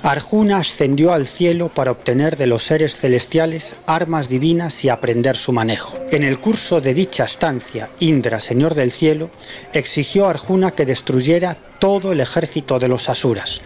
Arjuna 0.03 0.57
ascendió 0.57 1.13
al 1.13 1.27
cielo 1.27 1.71
para 1.71 1.91
obtener 1.91 2.35
de 2.35 2.47
los 2.47 2.63
seres 2.63 2.95
celestiales 2.95 3.75
armas 3.85 4.29
divinas 4.29 4.83
y 4.83 4.89
aprender 4.89 5.37
su 5.37 5.51
manejo. 5.51 5.99
En 6.11 6.23
el 6.23 6.39
curso 6.39 6.81
de 6.81 6.95
dicha 6.95 7.25
estancia, 7.25 7.91
Indra, 7.99 8.39
señor 8.39 8.73
del 8.73 8.91
cielo, 8.91 9.29
exigió 9.73 10.25
a 10.25 10.31
Arjuna 10.31 10.71
que 10.71 10.87
destruyera 10.87 11.55
todo 11.77 12.11
el 12.13 12.19
ejército 12.19 12.79
de 12.79 12.87
los 12.87 13.09
asuras. 13.09 13.61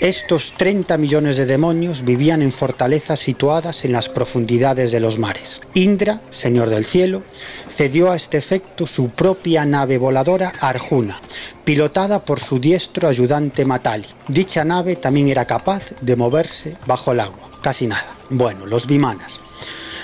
Estos 0.00 0.54
30 0.56 0.96
millones 0.96 1.36
de 1.36 1.44
demonios 1.44 2.06
vivían 2.06 2.40
en 2.40 2.52
fortalezas 2.52 3.20
situadas 3.20 3.84
en 3.84 3.92
las 3.92 4.08
profundidades 4.08 4.92
de 4.92 5.00
los 5.00 5.18
mares. 5.18 5.60
Indra, 5.74 6.22
señor 6.30 6.70
del 6.70 6.86
cielo, 6.86 7.22
cedió 7.68 8.10
a 8.10 8.16
este 8.16 8.38
efecto 8.38 8.86
su 8.86 9.10
propia 9.10 9.66
nave 9.66 9.98
voladora 9.98 10.54
Arjuna, 10.58 11.20
pilotada 11.64 12.24
por 12.24 12.40
su 12.40 12.58
diestro 12.58 13.08
ayudante 13.08 13.66
Matali. 13.66 14.06
Dicha 14.26 14.64
nave 14.64 14.96
también 14.96 15.28
era 15.28 15.44
capaz 15.44 15.90
de 16.00 16.16
moverse 16.16 16.78
bajo 16.86 17.12
el 17.12 17.20
agua, 17.20 17.50
casi 17.60 17.86
nada. 17.86 18.16
Bueno, 18.30 18.64
los 18.64 18.86
vimanas. 18.86 19.42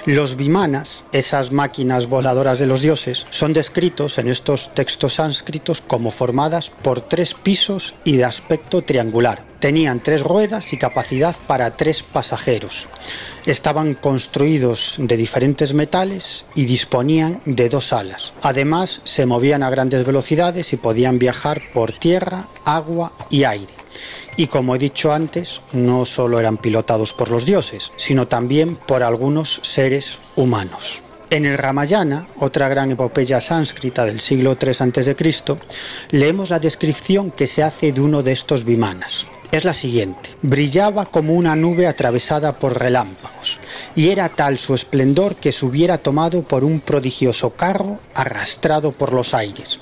Los 0.07 0.37
vimanas, 0.37 1.05
esas 1.11 1.51
máquinas 1.51 2.07
voladoras 2.07 2.61
de 2.61 2.67
los 2.67 2.81
dioses, 2.81 3.27
son 3.31 3.53
descritos 3.53 4.19
en 4.19 4.29
estos 4.29 4.73
textos 4.73 5.15
sánscritos 5.15 5.81
como 5.81 6.13
formadas 6.13 6.71
por 6.71 7.01
tres 7.01 7.35
pisos 7.35 7.97
y 8.05 8.15
de 8.15 8.25
aspecto 8.25 8.83
triangular. 8.83 9.45
Tenían 9.59 10.01
tres 10.01 10.23
ruedas 10.23 10.73
y 10.73 10.77
capacidad 10.77 11.35
para 11.49 11.77
tres 11.77 12.05
pasajeros. 12.05 12.87
Estaban 13.47 13.95
construidos 13.95 14.95
de 14.97 15.17
diferentes 15.17 15.75
metales 15.75 16.45
y 16.55 16.67
disponían 16.67 17.41
de 17.45 17.69
dos 17.69 17.93
alas. 17.93 18.33
Además, 18.43 19.01
se 19.03 19.27
movían 19.27 19.65
a 19.65 19.71
grandes 19.71 20.07
velocidades 20.07 20.73
y 20.73 20.77
podían 20.77 21.19
viajar 21.19 21.63
por 21.75 21.91
tierra, 21.91 22.49
agua 22.65 23.13
y 23.29 23.43
aire. 23.43 23.86
Y 24.37 24.49
como 24.49 24.77
he 24.77 24.79
dicho 24.79 25.13
antes, 25.13 25.63
no 25.73 26.05
solo 26.05 26.39
eran 26.39 26.59
pilotados 26.59 27.13
por 27.13 27.31
los 27.31 27.47
dioses, 27.47 27.93
sino 27.97 28.29
también 28.29 28.77
por 28.77 29.03
algunos 29.03 29.61
seres 29.63 30.21
humanos. 30.37 31.03
En 31.31 31.45
el 31.45 31.59
Ramayana, 31.59 32.29
otra 32.39 32.69
gran 32.69 32.93
epopeya 32.93 33.41
sánscrita 33.41 34.05
del 34.05 34.21
siglo 34.21 34.57
III 34.61 34.71
a.C., 34.79 35.17
leemos 36.11 36.51
la 36.51 36.61
descripción 36.61 37.33
que 37.33 37.49
se 37.49 37.65
hace 37.65 37.93
de 37.93 38.01
uno 38.01 38.23
de 38.23 38.33
estos 38.33 38.65
vimanas. 38.65 39.27
Es 39.51 39.65
la 39.65 39.75
siguiente. 39.75 40.31
Brillaba 40.43 41.07
como 41.07 41.35
una 41.35 41.57
nube 41.57 41.87
atravesada 41.87 42.59
por 42.59 42.79
relámpagos, 42.79 43.59
y 43.95 44.11
era 44.11 44.29
tal 44.29 44.59
su 44.59 44.75
esplendor 44.75 45.37
que 45.37 45.51
se 45.51 45.65
hubiera 45.65 45.99
tomado 45.99 46.43
por 46.43 46.63
un 46.63 46.81
prodigioso 46.81 47.51
carro 47.51 47.99
arrastrado 48.15 48.93
por 48.93 49.13
los 49.13 49.35
aires. 49.35 49.81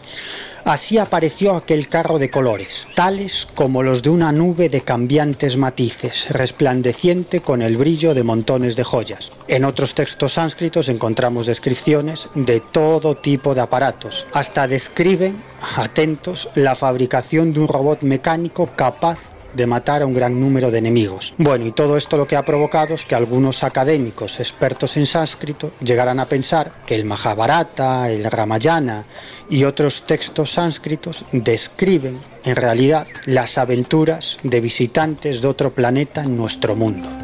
Así 0.65 0.97
apareció 0.97 1.55
aquel 1.55 1.91
carro 1.91 2.19
de 2.19 2.31
colores, 2.31 2.89
tales 2.95 3.47
como 3.55 3.83
los 3.83 4.03
de 4.03 4.09
una 4.09 4.33
nube 4.33 4.71
de 4.71 4.81
cambiantes 4.81 5.59
matices, 5.59 6.31
resplandeciente 6.31 7.41
con 7.41 7.61
el 7.61 7.77
brillo 7.77 8.15
de 8.15 8.25
montones 8.25 8.75
de 8.75 8.83
joyas. 8.83 9.31
En 9.47 9.67
otros 9.67 9.95
textos 9.95 10.33
sánscritos 10.33 10.89
encontramos 10.89 11.45
descripciones 11.45 12.31
de 12.35 12.61
todo 12.61 13.15
tipo 13.15 13.55
de 13.55 13.61
aparatos. 13.61 14.27
Hasta 14.33 14.67
describen, 14.67 15.43
atentos, 15.77 16.49
la 16.55 16.75
fabricación 16.75 17.53
de 17.53 17.61
un 17.61 17.69
robot 17.69 18.01
mecánico 18.01 18.71
capaz 18.75 19.34
de 19.55 19.67
matar 19.67 20.03
a 20.03 20.07
un 20.07 20.15
gran 20.15 20.41
número 20.41 20.71
de 20.71 20.79
enemigos. 20.79 21.35
Bueno, 21.39 21.67
y 21.67 21.73
todo 21.73 21.97
esto 21.97 22.17
lo 22.17 22.27
que 22.27 22.37
ha 22.37 22.45
provocado 22.45 22.95
es 22.95 23.05
que 23.05 23.15
algunos 23.15 23.65
académicos 23.65 24.41
expertos 24.41 24.97
en 24.97 25.07
sánscrito 25.07 25.73
llegaran 25.81 26.21
a 26.21 26.29
pensar 26.29 26.83
que 26.87 26.95
el 26.95 27.05
Mahabharata, 27.05 28.11
el 28.11 28.25
Ramayana 28.25 29.07
y 29.49 29.65
otros 29.65 30.07
textos 30.07 30.53
sánscritos 30.53 31.25
describen 31.33 32.21
en 32.45 32.57
realidad 32.57 33.07
las 33.27 33.59
aventuras 33.59 34.39
de 34.43 34.61
visitantes 34.61 35.41
de 35.41 35.49
otro 35.49 35.75
planeta 35.75 36.23
en 36.23 36.37
nuestro 36.37 36.77
mundo. 36.77 37.24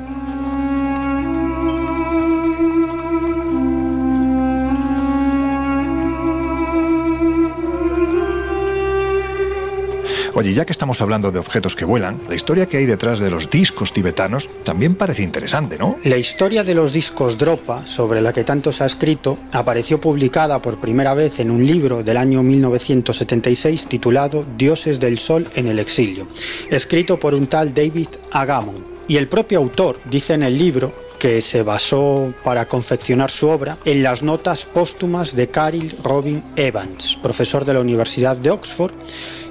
Oye, 10.41 10.55
ya 10.55 10.65
que 10.65 10.73
estamos 10.73 11.03
hablando 11.03 11.31
de 11.31 11.39
objetos 11.39 11.77
que 11.77 11.85
vuelan, 11.85 12.19
la 12.27 12.35
historia 12.35 12.65
que 12.65 12.79
hay 12.79 12.87
detrás 12.87 13.19
de 13.19 13.31
los 13.31 13.51
discos 13.51 13.93
tibetanos 13.93 14.49
también 14.65 14.95
parece 14.95 15.23
interesante, 15.23 15.77
¿no? 15.77 15.99
La 16.03 16.17
historia 16.17 16.65
de 16.65 16.75
los 16.75 16.95
discos 16.95 17.37
Dropa, 17.37 17.87
sobre 17.87 18.23
la 18.23 18.33
que 18.33 18.43
tanto 18.43 18.73
se 18.73 18.83
ha 18.83 18.87
escrito, 18.87 19.39
apareció 19.53 20.01
publicada 20.01 20.63
por 20.63 20.81
primera 20.81 21.13
vez 21.13 21.41
en 21.41 21.51
un 21.51 21.67
libro 21.67 22.03
del 22.03 22.17
año 22.17 22.43
1976 22.43 23.85
titulado 23.85 24.47
Dioses 24.57 24.99
del 24.99 25.19
Sol 25.19 25.47
en 25.57 25.69
el 25.69 25.79
exilio, 25.79 26.27
escrito 26.71 27.21
por 27.21 27.35
un 27.35 27.47
tal 27.47 27.75
David 27.75 28.09
Agamon. 28.33 28.87
Y 29.09 29.19
el 29.19 29.29
propio 29.29 29.59
autor 29.59 30.01
dice 30.09 30.33
en 30.33 30.43
el 30.43 30.57
libro 30.57 30.95
que 31.21 31.43
se 31.43 31.63
basó 31.63 32.33
para 32.43 32.67
confeccionar 32.67 33.31
su 33.31 33.47
obra 33.47 33.77
en 33.85 34.03
las 34.03 34.23
notas 34.23 34.65
póstumas 34.65 35.37
de 35.37 35.51
Caril 35.51 35.95
Robin 36.03 36.43
Evans, 36.57 37.19
profesor 37.23 37.67
de 37.67 37.75
la 37.75 37.81
Universidad 37.81 38.39
de 38.39 38.51
Oxford, 38.51 38.95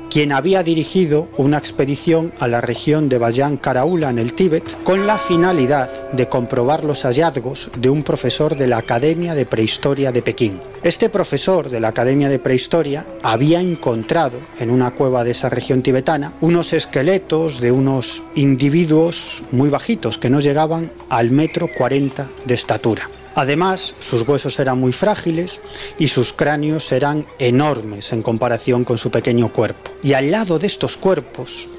quien 0.10 0.32
había 0.32 0.64
dirigido 0.64 1.28
una 1.38 1.57
expedición 1.57 2.34
a 2.39 2.47
la 2.47 2.62
región 2.62 3.10
de 3.10 3.20
Bayan 3.20 3.57
Karaula 3.57 4.10
en 4.10 4.18
el 4.18 4.34
Tíbet 4.34 4.84
con 4.84 5.05
la 5.05 5.18
finalidad 5.18 6.10
de 6.12 6.28
comprobar 6.28 6.84
los 6.84 7.03
hallazgos 7.03 7.70
de 7.78 7.89
un 7.89 8.03
profesor 8.03 8.55
de 8.55 8.68
la 8.68 8.80
Academia 8.80 9.36
de 9.36 9.45
Prehistoria 9.45 10.12
de 10.12 10.22
Pekín. 10.22 10.60
Este 10.82 11.10
profesor 11.10 11.70
de 11.70 11.80
la 11.80 11.89
Academia 11.89 12.30
de 12.30 12.39
Prehistoria 12.39 13.05
había 13.22 13.62
encontrado 13.62 14.39
en 14.60 14.72
una 14.72 14.91
cueva 14.91 15.24
de 15.24 15.32
esa 15.32 15.49
región 15.49 15.84
tibetana 15.84 16.34
unos 16.41 16.74
esqueletos 16.74 17.60
de 17.62 17.72
unos 17.72 18.24
individuos 18.36 19.43
muy 19.51 19.70
bajitos 19.70 20.18
que 20.18 20.30
no 20.30 20.39
llegaban 20.39 20.91
al 21.10 21.32
metro 21.32 21.68
40 21.68 22.30
de 22.45 22.53
estatura. 22.53 23.10
Además, 23.40 23.96
sus 24.00 24.28
huesos 24.28 24.60
eran 24.60 24.82
muy 24.82 24.92
frágiles 24.92 25.62
y 25.98 26.10
sus 26.10 26.34
cráneos 26.34 26.92
eran 26.92 27.26
enormes 27.40 28.12
en 28.12 28.22
comparación 28.22 28.84
con 28.84 28.98
su 28.98 29.12
pequeño 29.12 29.54
cuerpo. 29.54 29.92
Y 30.04 30.12
al 30.12 30.30
lado 30.30 30.60
de 30.60 30.68
estos 30.68 30.98
cuerpos 30.98 31.70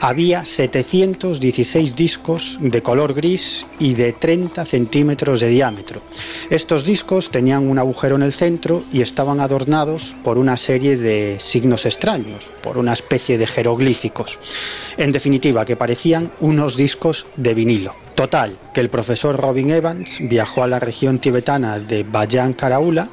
había 0.00 0.46
716 0.46 1.94
discos 1.94 2.56
de 2.62 2.82
color 2.82 3.12
gris 3.12 3.66
y 3.78 3.92
de 3.92 4.14
30 4.14 4.64
centímetros 4.64 5.40
de 5.40 5.48
diámetro. 5.48 6.00
Estos 6.48 6.86
discos 6.86 7.30
tenían 7.30 7.68
un 7.68 7.78
agujero 7.78 8.16
en 8.16 8.22
el 8.22 8.32
centro 8.32 8.84
y 8.90 9.02
estaban 9.02 9.40
adornados 9.40 10.16
por 10.24 10.38
una 10.38 10.56
serie 10.56 10.96
de 10.96 11.36
signos 11.38 11.84
extraños, 11.84 12.50
por 12.62 12.78
una 12.78 12.94
especie 12.94 13.36
de 13.36 13.46
jeroglíficos. 13.46 14.38
En 14.96 15.12
definitiva, 15.12 15.66
que 15.66 15.76
parecían 15.76 16.32
unos 16.40 16.78
discos 16.78 17.26
de 17.36 17.52
vinilo. 17.52 17.94
Total, 18.20 18.58
que 18.74 18.82
el 18.82 18.90
profesor 18.90 19.34
Robin 19.40 19.70
Evans 19.70 20.18
viajó 20.20 20.62
a 20.62 20.66
la 20.66 20.78
región 20.78 21.20
tibetana 21.20 21.78
de 21.78 22.02
Bayan 22.02 22.52
Karaula 22.52 23.08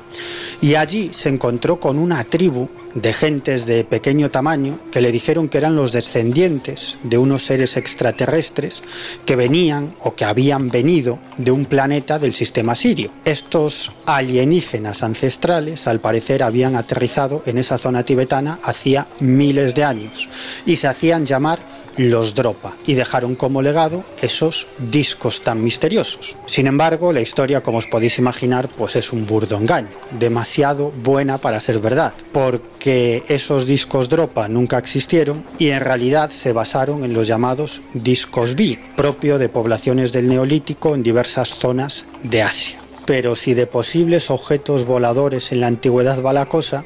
y 0.62 0.76
allí 0.76 1.12
se 1.14 1.30
encontró 1.30 1.80
con 1.80 1.98
una 1.98 2.26
tribu 2.26 2.68
de 2.94 3.14
gentes 3.14 3.66
de 3.66 3.86
pequeño 3.86 4.30
tamaño 4.30 4.80
que 4.92 5.00
le 5.00 5.14
dijeron 5.14 5.48
que 5.48 5.60
eran 5.60 5.78
los 5.78 5.94
descendientes 5.94 7.00
de 7.04 7.18
unos 7.18 7.46
seres 7.46 7.78
extraterrestres 7.78 8.84
que 9.26 9.38
venían 9.38 9.96
o 10.02 10.14
que 10.14 10.26
habían 10.26 10.68
venido 10.68 11.20
de 11.38 11.52
un 11.52 11.64
planeta 11.64 12.20
del 12.20 12.34
sistema 12.34 12.76
sirio. 12.76 13.10
Estos 13.24 13.94
alienígenas 14.06 15.04
ancestrales 15.04 15.88
al 15.88 16.02
parecer 16.02 16.44
habían 16.44 16.76
aterrizado 16.76 17.44
en 17.46 17.60
esa 17.60 17.78
zona 17.78 18.04
tibetana 18.04 18.60
hacía 18.62 19.08
miles 19.22 19.74
de 19.74 19.86
años 19.86 20.28
y 20.66 20.76
se 20.76 20.88
hacían 20.88 21.26
llamar 21.26 21.77
los 21.98 22.34
Dropa 22.34 22.74
y 22.86 22.94
dejaron 22.94 23.36
como 23.36 23.62
legado 23.62 24.04
esos 24.22 24.68
discos 24.78 25.42
tan 25.42 25.64
misteriosos. 25.64 26.36
Sin 26.46 26.68
embargo, 26.68 27.12
la 27.12 27.22
historia, 27.22 27.62
como 27.62 27.80
os 27.80 27.88
podéis 27.88 28.18
imaginar, 28.20 28.68
pues 28.70 28.96
es 28.96 29.12
un 29.12 29.26
burdo 29.26 29.58
engaño, 29.58 29.90
demasiado 30.20 30.92
buena 30.92 31.38
para 31.40 31.60
ser 31.60 31.80
verdad, 31.80 32.14
porque 32.32 33.24
esos 33.28 33.66
discos 33.66 34.10
Dropa 34.10 34.48
nunca 34.48 34.78
existieron 34.78 35.44
y 35.58 35.70
en 35.70 35.82
realidad 35.82 36.30
se 36.30 36.54
basaron 36.54 37.04
en 37.04 37.14
los 37.14 37.28
llamados 37.28 37.82
discos 37.94 38.56
B, 38.56 38.80
propio 38.96 39.38
de 39.38 39.50
poblaciones 39.50 40.12
del 40.12 40.28
Neolítico 40.28 40.96
en 40.96 41.04
diversas 41.04 41.50
zonas 41.50 42.06
de 42.24 42.44
Asia. 42.44 42.80
Pero 43.06 43.36
si 43.38 43.54
de 43.54 43.68
posibles 43.68 44.30
objetos 44.30 44.86
voladores 44.86 45.54
en 45.54 45.62
la 45.62 45.68
antigüedad 45.68 46.22
va 46.22 46.34
la 46.34 46.48
cosa, 46.48 46.86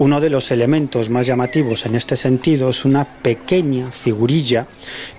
uno 0.00 0.18
de 0.18 0.30
los 0.30 0.50
elementos 0.50 1.10
más 1.10 1.26
llamativos 1.26 1.84
en 1.84 1.94
este 1.94 2.16
sentido 2.16 2.70
es 2.70 2.86
una 2.86 3.04
pequeña 3.04 3.92
figurilla 3.92 4.66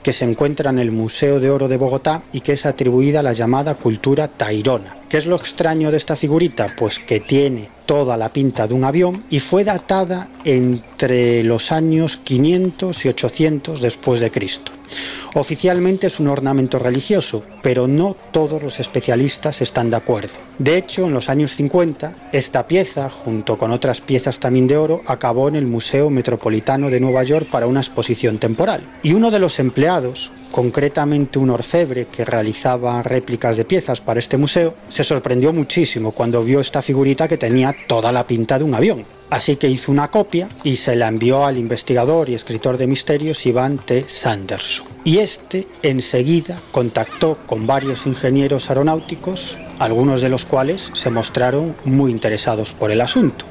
que 0.01 0.11
se 0.11 0.25
encuentra 0.25 0.71
en 0.71 0.79
el 0.79 0.91
Museo 0.91 1.39
de 1.39 1.51
Oro 1.51 1.67
de 1.67 1.77
Bogotá 1.77 2.23
y 2.33 2.41
que 2.41 2.53
es 2.53 2.65
atribuida 2.65 3.19
a 3.19 3.23
la 3.23 3.33
llamada 3.33 3.75
cultura 3.75 4.27
tairona. 4.27 5.00
¿Qué 5.11 5.17
es 5.17 5.25
lo 5.25 5.35
extraño 5.35 5.91
de 5.91 5.97
esta 5.97 6.15
figurita? 6.15 6.73
Pues 6.77 6.97
que 6.97 7.19
tiene 7.19 7.67
toda 7.85 8.15
la 8.15 8.31
pinta 8.31 8.65
de 8.65 8.73
un 8.73 8.85
avión 8.85 9.25
y 9.29 9.41
fue 9.41 9.65
datada 9.65 10.29
entre 10.45 11.43
los 11.43 11.73
años 11.73 12.15
500 12.15 13.03
y 13.03 13.09
800 13.09 13.81
después 13.81 14.21
de 14.21 14.31
Cristo. 14.31 14.71
Oficialmente 15.33 16.07
es 16.07 16.19
un 16.19 16.27
ornamento 16.27 16.77
religioso, 16.77 17.43
pero 17.61 17.87
no 17.87 18.17
todos 18.33 18.61
los 18.61 18.81
especialistas 18.81 19.61
están 19.61 19.89
de 19.89 19.95
acuerdo. 19.95 20.33
De 20.59 20.77
hecho, 20.77 21.05
en 21.05 21.13
los 21.13 21.29
años 21.29 21.55
50, 21.55 22.29
esta 22.33 22.67
pieza, 22.67 23.09
junto 23.09 23.57
con 23.57 23.71
otras 23.71 24.01
piezas 24.01 24.39
también 24.39 24.67
de 24.67 24.75
oro, 24.75 25.01
acabó 25.05 25.47
en 25.47 25.55
el 25.55 25.67
Museo 25.67 26.09
Metropolitano 26.09 26.89
de 26.89 26.99
Nueva 26.99 27.23
York 27.23 27.47
para 27.49 27.67
una 27.67 27.79
exposición 27.79 28.39
temporal. 28.39 28.99
Y 29.03 29.13
uno 29.13 29.31
de 29.31 29.39
los 29.39 29.59
empleados, 29.59 30.33
concretamente 30.51 31.39
un 31.39 31.49
orfebre 31.49 32.07
que 32.07 32.25
realizaba 32.25 33.01
réplicas 33.01 33.55
de 33.55 33.63
piezas 33.63 34.01
para 34.01 34.19
este 34.19 34.37
museo, 34.37 34.75
se 34.89 35.00
sorprendió 35.03 35.53
muchísimo 35.53 36.11
cuando 36.11 36.43
vio 36.43 36.59
esta 36.59 36.81
figurita 36.81 37.27
que 37.27 37.37
tenía 37.37 37.75
toda 37.87 38.11
la 38.11 38.25
pinta 38.25 38.57
de 38.57 38.63
un 38.63 38.75
avión. 38.75 39.05
Así 39.29 39.55
que 39.55 39.69
hizo 39.69 39.93
una 39.93 40.11
copia 40.11 40.49
y 40.63 40.75
se 40.75 40.95
la 40.97 41.07
envió 41.07 41.45
al 41.45 41.57
investigador 41.57 42.29
y 42.29 42.35
escritor 42.35 42.77
de 42.77 42.85
misterios 42.85 43.45
Iván 43.45 43.77
T. 43.77 44.05
Sanderson. 44.09 44.87
Y 45.05 45.19
este 45.19 45.67
enseguida 45.83 46.61
contactó 46.71 47.37
con 47.45 47.65
varios 47.65 48.05
ingenieros 48.05 48.69
aeronáuticos, 48.69 49.57
algunos 49.79 50.19
de 50.19 50.27
los 50.27 50.43
cuales 50.43 50.91
se 50.93 51.09
mostraron 51.09 51.73
muy 51.85 52.11
interesados 52.11 52.73
por 52.73 52.91
el 52.91 52.99
asunto. 52.99 53.45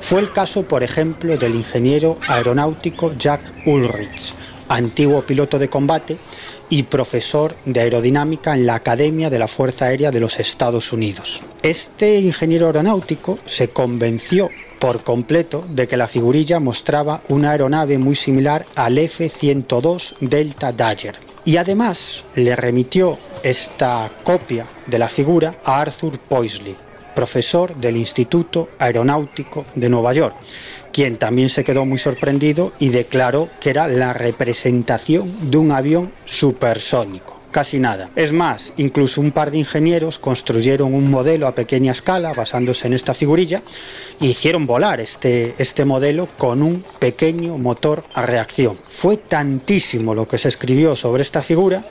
Fue 0.00 0.20
el 0.20 0.32
caso, 0.32 0.62
por 0.62 0.82
ejemplo, 0.82 1.36
del 1.36 1.54
ingeniero 1.56 2.18
aeronáutico 2.26 3.12
Jack 3.18 3.42
Ulrich, 3.66 4.32
antiguo 4.68 5.20
piloto 5.20 5.58
de 5.58 5.68
combate 5.68 6.18
y 6.70 6.84
profesor 6.84 7.54
de 7.64 7.80
aerodinámica 7.80 8.54
en 8.54 8.66
la 8.66 8.74
Academia 8.74 9.30
de 9.30 9.38
la 9.38 9.48
Fuerza 9.48 9.86
Aérea 9.86 10.10
de 10.10 10.20
los 10.20 10.38
Estados 10.40 10.92
Unidos. 10.92 11.42
Este 11.62 12.18
ingeniero 12.20 12.66
aeronáutico 12.66 13.38
se 13.44 13.68
convenció 13.68 14.50
por 14.78 15.02
completo 15.02 15.64
de 15.68 15.88
que 15.88 15.96
la 15.96 16.06
figurilla 16.06 16.60
mostraba 16.60 17.22
una 17.28 17.50
aeronave 17.50 17.98
muy 17.98 18.14
similar 18.14 18.66
al 18.74 18.98
F-102 18.98 20.14
Delta 20.20 20.72
Dagger. 20.72 21.18
Y 21.44 21.56
además 21.56 22.24
le 22.34 22.54
remitió 22.54 23.18
esta 23.42 24.12
copia 24.24 24.68
de 24.86 24.98
la 24.98 25.08
figura 25.08 25.60
a 25.64 25.80
Arthur 25.80 26.18
Poisley, 26.18 26.76
profesor 27.18 27.74
del 27.74 27.96
Instituto 27.96 28.68
Aeronáutico 28.78 29.66
de 29.74 29.88
Nueva 29.88 30.14
York, 30.14 30.36
quien 30.92 31.16
también 31.16 31.48
se 31.48 31.64
quedó 31.64 31.84
muy 31.84 31.98
sorprendido 31.98 32.74
y 32.78 32.90
declaró 32.90 33.48
que 33.58 33.70
era 33.70 33.88
la 33.88 34.12
representación 34.12 35.50
de 35.50 35.56
un 35.56 35.72
avión 35.72 36.12
supersónico 36.24 37.36
casi 37.50 37.80
nada. 37.80 38.10
Es 38.14 38.30
más, 38.30 38.72
incluso 38.76 39.20
un 39.20 39.32
par 39.32 39.50
de 39.50 39.58
ingenieros 39.58 40.20
construyeron 40.20 40.94
un 40.94 41.10
modelo 41.10 41.48
a 41.48 41.56
pequeña 41.56 41.90
escala 41.90 42.32
basándose 42.34 42.86
en 42.86 42.92
esta 42.92 43.14
figurilla 43.14 43.64
e 44.20 44.26
hicieron 44.26 44.64
volar 44.66 45.00
este, 45.00 45.56
este 45.58 45.84
modelo 45.84 46.28
con 46.38 46.62
un 46.62 46.84
pequeño 47.00 47.58
motor 47.58 48.04
a 48.14 48.26
reacción. 48.26 48.78
Fue 48.86 49.16
tantísimo 49.16 50.14
lo 50.14 50.28
que 50.28 50.38
se 50.38 50.48
escribió 50.48 50.94
sobre 50.94 51.22
esta 51.22 51.42
figura 51.42 51.84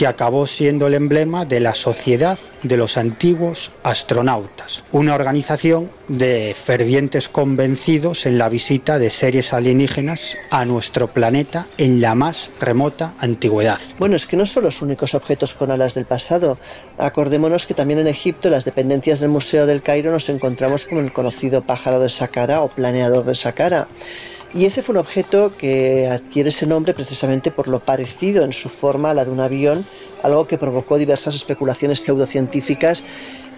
que 0.00 0.06
acabó 0.06 0.46
siendo 0.46 0.86
el 0.86 0.94
emblema 0.94 1.44
de 1.44 1.60
la 1.60 1.74
Sociedad 1.74 2.38
de 2.62 2.78
los 2.78 2.96
Antiguos 2.96 3.70
Astronautas, 3.82 4.82
una 4.92 5.14
organización 5.14 5.90
de 6.08 6.56
fervientes 6.58 7.28
convencidos 7.28 8.24
en 8.24 8.38
la 8.38 8.48
visita 8.48 8.98
de 8.98 9.10
seres 9.10 9.52
alienígenas 9.52 10.38
a 10.50 10.64
nuestro 10.64 11.12
planeta 11.12 11.68
en 11.76 12.00
la 12.00 12.14
más 12.14 12.50
remota 12.62 13.14
antigüedad. 13.18 13.78
Bueno, 13.98 14.16
es 14.16 14.26
que 14.26 14.38
no 14.38 14.46
son 14.46 14.64
los 14.64 14.80
únicos 14.80 15.12
objetos 15.14 15.52
con 15.52 15.70
alas 15.70 15.92
del 15.92 16.06
pasado. 16.06 16.58
Acordémonos 16.96 17.66
que 17.66 17.74
también 17.74 18.00
en 18.00 18.08
Egipto, 18.08 18.48
en 18.48 18.52
las 18.52 18.64
dependencias 18.64 19.20
del 19.20 19.28
Museo 19.28 19.66
del 19.66 19.82
Cairo, 19.82 20.12
nos 20.12 20.30
encontramos 20.30 20.86
con 20.86 21.04
el 21.04 21.12
conocido 21.12 21.60
pájaro 21.60 22.00
de 22.00 22.08
Saqqara 22.08 22.62
o 22.62 22.74
planeador 22.74 23.26
de 23.26 23.34
Saqqara. 23.34 23.86
Y 24.52 24.64
ese 24.64 24.82
fue 24.82 24.94
un 24.94 24.98
objeto 24.98 25.56
que 25.56 26.08
adquiere 26.08 26.48
ese 26.48 26.66
nombre 26.66 26.92
precisamente 26.92 27.52
por 27.52 27.68
lo 27.68 27.78
parecido 27.78 28.44
en 28.44 28.52
su 28.52 28.68
forma 28.68 29.10
a 29.10 29.14
la 29.14 29.24
de 29.24 29.30
un 29.30 29.38
avión, 29.38 29.86
algo 30.24 30.48
que 30.48 30.58
provocó 30.58 30.98
diversas 30.98 31.36
especulaciones 31.36 32.00
pseudocientíficas 32.00 33.04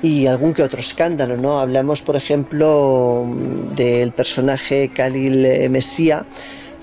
y 0.03 0.27
algún 0.27 0.53
que 0.53 0.63
otro 0.63 0.81
escándalo, 0.81 1.39
¿no? 1.39 1.61
Hablamos, 1.61 2.03
por 2.03 2.17
ejemplo, 2.17 3.27
del 3.75 4.13
personaje 4.13 4.91
Khalil 4.95 5.71
Mesía, 5.71 6.27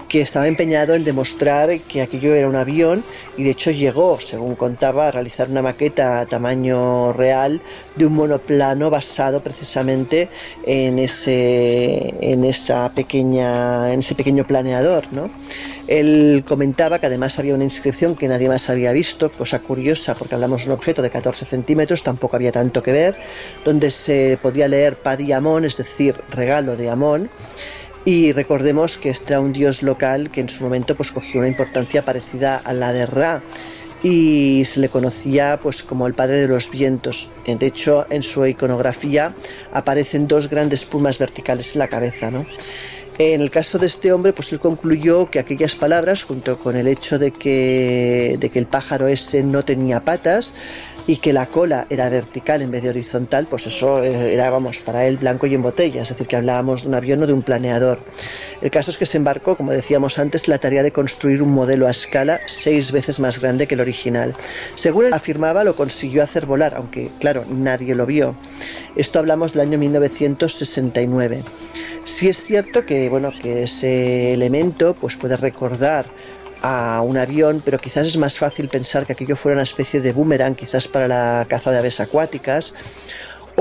que 0.09 0.21
estaba 0.21 0.47
empeñado 0.47 0.95
en 0.95 1.03
demostrar 1.03 1.79
que 1.81 2.01
aquello 2.01 2.33
era 2.33 2.49
un 2.49 2.55
avión 2.55 3.05
y 3.37 3.43
de 3.43 3.51
hecho 3.51 3.69
llegó, 3.69 4.19
según 4.19 4.55
contaba, 4.55 5.07
a 5.07 5.11
realizar 5.11 5.49
una 5.49 5.61
maqueta 5.61 6.19
a 6.19 6.25
tamaño 6.25 7.13
real 7.13 7.61
de 7.95 8.07
un 8.07 8.13
monoplano 8.13 8.89
basado 8.89 9.41
precisamente 9.43 10.29
en 10.65 10.97
ese, 10.97 12.15
en 12.21 12.43
esa 12.43 12.91
pequeña, 12.93 13.93
en 13.93 13.99
ese 13.99 14.15
pequeño 14.15 14.45
planeador, 14.47 15.13
¿no? 15.13 15.29
Él 15.87 16.43
comentaba 16.47 16.99
que 16.99 17.07
además 17.07 17.39
había 17.39 17.55
una 17.55 17.63
inscripción 17.63 18.15
que 18.15 18.27
nadie 18.27 18.47
más 18.47 18.69
había 18.69 18.91
visto, 18.91 19.31
cosa 19.31 19.59
curiosa 19.59 20.15
porque 20.15 20.35
hablamos 20.35 20.63
de 20.63 20.71
un 20.71 20.77
objeto 20.77 21.01
de 21.01 21.09
14 21.09 21.45
centímetros, 21.45 22.03
tampoco 22.03 22.35
había 22.35 22.51
tanto 22.51 22.81
que 22.81 22.91
ver, 22.91 23.17
donde 23.63 23.89
se 23.91 24.39
podía 24.41 24.67
leer 24.67 24.97
Padi 24.97 25.31
Amón, 25.31 25.65
es 25.65 25.77
decir, 25.77 26.19
regalo 26.29 26.75
de 26.75 26.89
Amón, 26.89 27.29
y 28.05 28.31
recordemos 28.31 28.97
que 28.97 29.09
este 29.09 29.33
era 29.33 29.41
un 29.41 29.53
dios 29.53 29.83
local 29.83 30.31
que 30.31 30.41
en 30.41 30.49
su 30.49 30.63
momento 30.63 30.95
pues 30.95 31.11
cogió 31.11 31.39
una 31.39 31.49
importancia 31.49 32.03
parecida 32.03 32.57
a 32.57 32.73
la 32.73 32.93
de 32.93 33.05
Ra 33.05 33.43
y 34.01 34.63
se 34.65 34.79
le 34.79 34.89
conocía 34.89 35.59
pues 35.61 35.83
como 35.83 36.07
el 36.07 36.13
padre 36.13 36.41
de 36.41 36.47
los 36.47 36.71
vientos. 36.71 37.29
De 37.45 37.65
hecho, 37.65 38.05
en 38.09 38.23
su 38.23 38.45
iconografía 38.45 39.35
aparecen 39.73 40.27
dos 40.27 40.49
grandes 40.49 40.85
plumas 40.85 41.17
verticales 41.17 41.73
en 41.73 41.79
la 41.79 41.87
cabeza, 41.87 42.31
¿no? 42.31 42.45
En 43.17 43.41
el 43.41 43.51
caso 43.51 43.77
de 43.77 43.87
este 43.87 44.13
hombre, 44.13 44.31
pues 44.31 44.53
él 44.53 44.61
concluyó 44.61 45.29
que 45.29 45.39
aquellas 45.39 45.75
palabras, 45.75 46.23
junto 46.23 46.57
con 46.57 46.77
el 46.77 46.87
hecho 46.87 47.19
de 47.19 47.31
que, 47.31 48.37
de 48.39 48.49
que 48.49 48.59
el 48.59 48.65
pájaro 48.65 49.09
ese 49.09 49.43
no 49.43 49.65
tenía 49.65 50.05
patas, 50.05 50.53
y 51.07 51.17
que 51.17 51.33
la 51.33 51.47
cola 51.47 51.87
era 51.89 52.09
vertical 52.09 52.61
en 52.61 52.71
vez 52.71 52.83
de 52.83 52.89
horizontal, 52.89 53.47
pues 53.49 53.67
eso 53.67 54.03
eh, 54.03 54.33
era, 54.33 54.49
vamos, 54.49 54.79
para 54.79 55.05
él 55.05 55.17
blanco 55.17 55.47
y 55.47 55.55
en 55.55 55.61
botella, 55.61 56.01
es 56.01 56.09
decir, 56.09 56.27
que 56.27 56.35
hablábamos 56.35 56.83
de 56.83 56.89
un 56.89 56.95
avión 56.95 57.23
o 57.23 57.27
de 57.27 57.33
un 57.33 57.41
planeador. 57.41 57.99
El 58.61 58.71
caso 58.71 58.91
es 58.91 58.97
que 58.97 59.05
se 59.05 59.17
embarcó, 59.17 59.55
como 59.55 59.71
decíamos 59.71 60.19
antes, 60.19 60.47
la 60.47 60.57
tarea 60.57 60.83
de 60.83 60.91
construir 60.91 61.41
un 61.41 61.51
modelo 61.51 61.87
a 61.87 61.91
escala 61.91 62.39
seis 62.45 62.91
veces 62.91 63.19
más 63.19 63.39
grande 63.39 63.67
que 63.67 63.75
el 63.75 63.81
original. 63.81 64.35
Según 64.75 65.05
él 65.05 65.13
afirmaba, 65.13 65.63
lo 65.63 65.75
consiguió 65.75 66.23
hacer 66.23 66.45
volar, 66.45 66.73
aunque, 66.75 67.11
claro, 67.19 67.45
nadie 67.47 67.95
lo 67.95 68.05
vio. 68.05 68.35
Esto 68.95 69.19
hablamos 69.19 69.53
del 69.53 69.61
año 69.61 69.77
1969. 69.77 71.43
Sí 72.03 72.27
es 72.27 72.43
cierto 72.43 72.85
que, 72.85 73.09
bueno, 73.09 73.31
que 73.41 73.63
ese 73.63 74.33
elemento 74.33 74.93
pues 74.93 75.15
puede 75.15 75.37
recordar 75.37 76.09
a 76.61 77.01
un 77.01 77.17
avión, 77.17 77.61
pero 77.63 77.77
quizás 77.77 78.07
es 78.07 78.17
más 78.17 78.37
fácil 78.37 78.69
pensar 78.69 79.05
que 79.05 79.13
aquello 79.13 79.35
fuera 79.35 79.55
una 79.55 79.63
especie 79.63 80.01
de 80.01 80.11
boomerang, 80.11 80.55
quizás 80.55 80.87
para 80.87 81.07
la 81.07 81.45
caza 81.49 81.71
de 81.71 81.77
aves 81.79 81.99
acuáticas. 81.99 82.73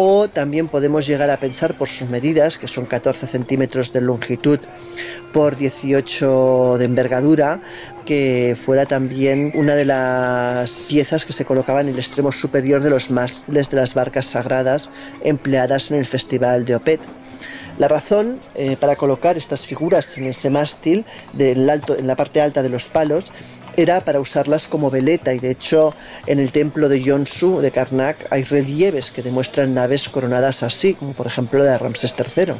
O 0.00 0.28
también 0.28 0.68
podemos 0.68 1.06
llegar 1.08 1.28
a 1.28 1.40
pensar 1.40 1.76
por 1.76 1.88
sus 1.88 2.08
medidas, 2.08 2.56
que 2.56 2.68
son 2.68 2.86
14 2.86 3.26
centímetros 3.26 3.92
de 3.92 4.00
longitud 4.00 4.60
por 5.32 5.56
18 5.56 6.78
de 6.78 6.84
envergadura, 6.84 7.60
que 8.06 8.56
fuera 8.56 8.86
también 8.86 9.50
una 9.56 9.74
de 9.74 9.84
las 9.84 10.86
piezas 10.88 11.24
que 11.24 11.32
se 11.32 11.44
colocaban 11.44 11.88
en 11.88 11.94
el 11.94 11.98
extremo 11.98 12.30
superior 12.30 12.80
de 12.80 12.90
los 12.90 13.10
mástiles 13.10 13.70
de 13.70 13.76
las 13.76 13.94
barcas 13.94 14.26
sagradas 14.26 14.92
empleadas 15.22 15.90
en 15.90 15.98
el 15.98 16.06
Festival 16.06 16.64
de 16.64 16.76
Opet. 16.76 17.00
La 17.78 17.86
razón 17.86 18.40
eh, 18.56 18.76
para 18.76 18.96
colocar 18.96 19.36
estas 19.36 19.64
figuras 19.64 20.18
en 20.18 20.26
ese 20.26 20.50
mástil 20.50 21.04
del 21.32 21.70
alto, 21.70 21.96
en 21.96 22.08
la 22.08 22.16
parte 22.16 22.40
alta 22.40 22.62
de 22.62 22.68
los 22.68 22.88
palos 22.88 23.30
era 23.76 24.04
para 24.04 24.18
usarlas 24.18 24.66
como 24.66 24.90
veleta. 24.90 25.32
Y 25.32 25.38
de 25.38 25.52
hecho 25.52 25.94
en 26.26 26.40
el 26.40 26.50
templo 26.50 26.88
de 26.88 27.00
Yonsu 27.00 27.60
de 27.60 27.70
Karnak 27.70 28.26
hay 28.30 28.42
relieves 28.42 29.12
que 29.12 29.22
demuestran 29.22 29.74
naves 29.74 30.08
coronadas 30.08 30.64
así, 30.64 30.94
como 30.94 31.12
por 31.12 31.28
ejemplo 31.28 31.60
la 31.60 31.72
de 31.72 31.78
Ramsés 31.78 32.14
III. 32.18 32.54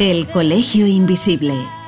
El 0.00 0.28
Colegio 0.28 0.86
Invisible 0.86 1.79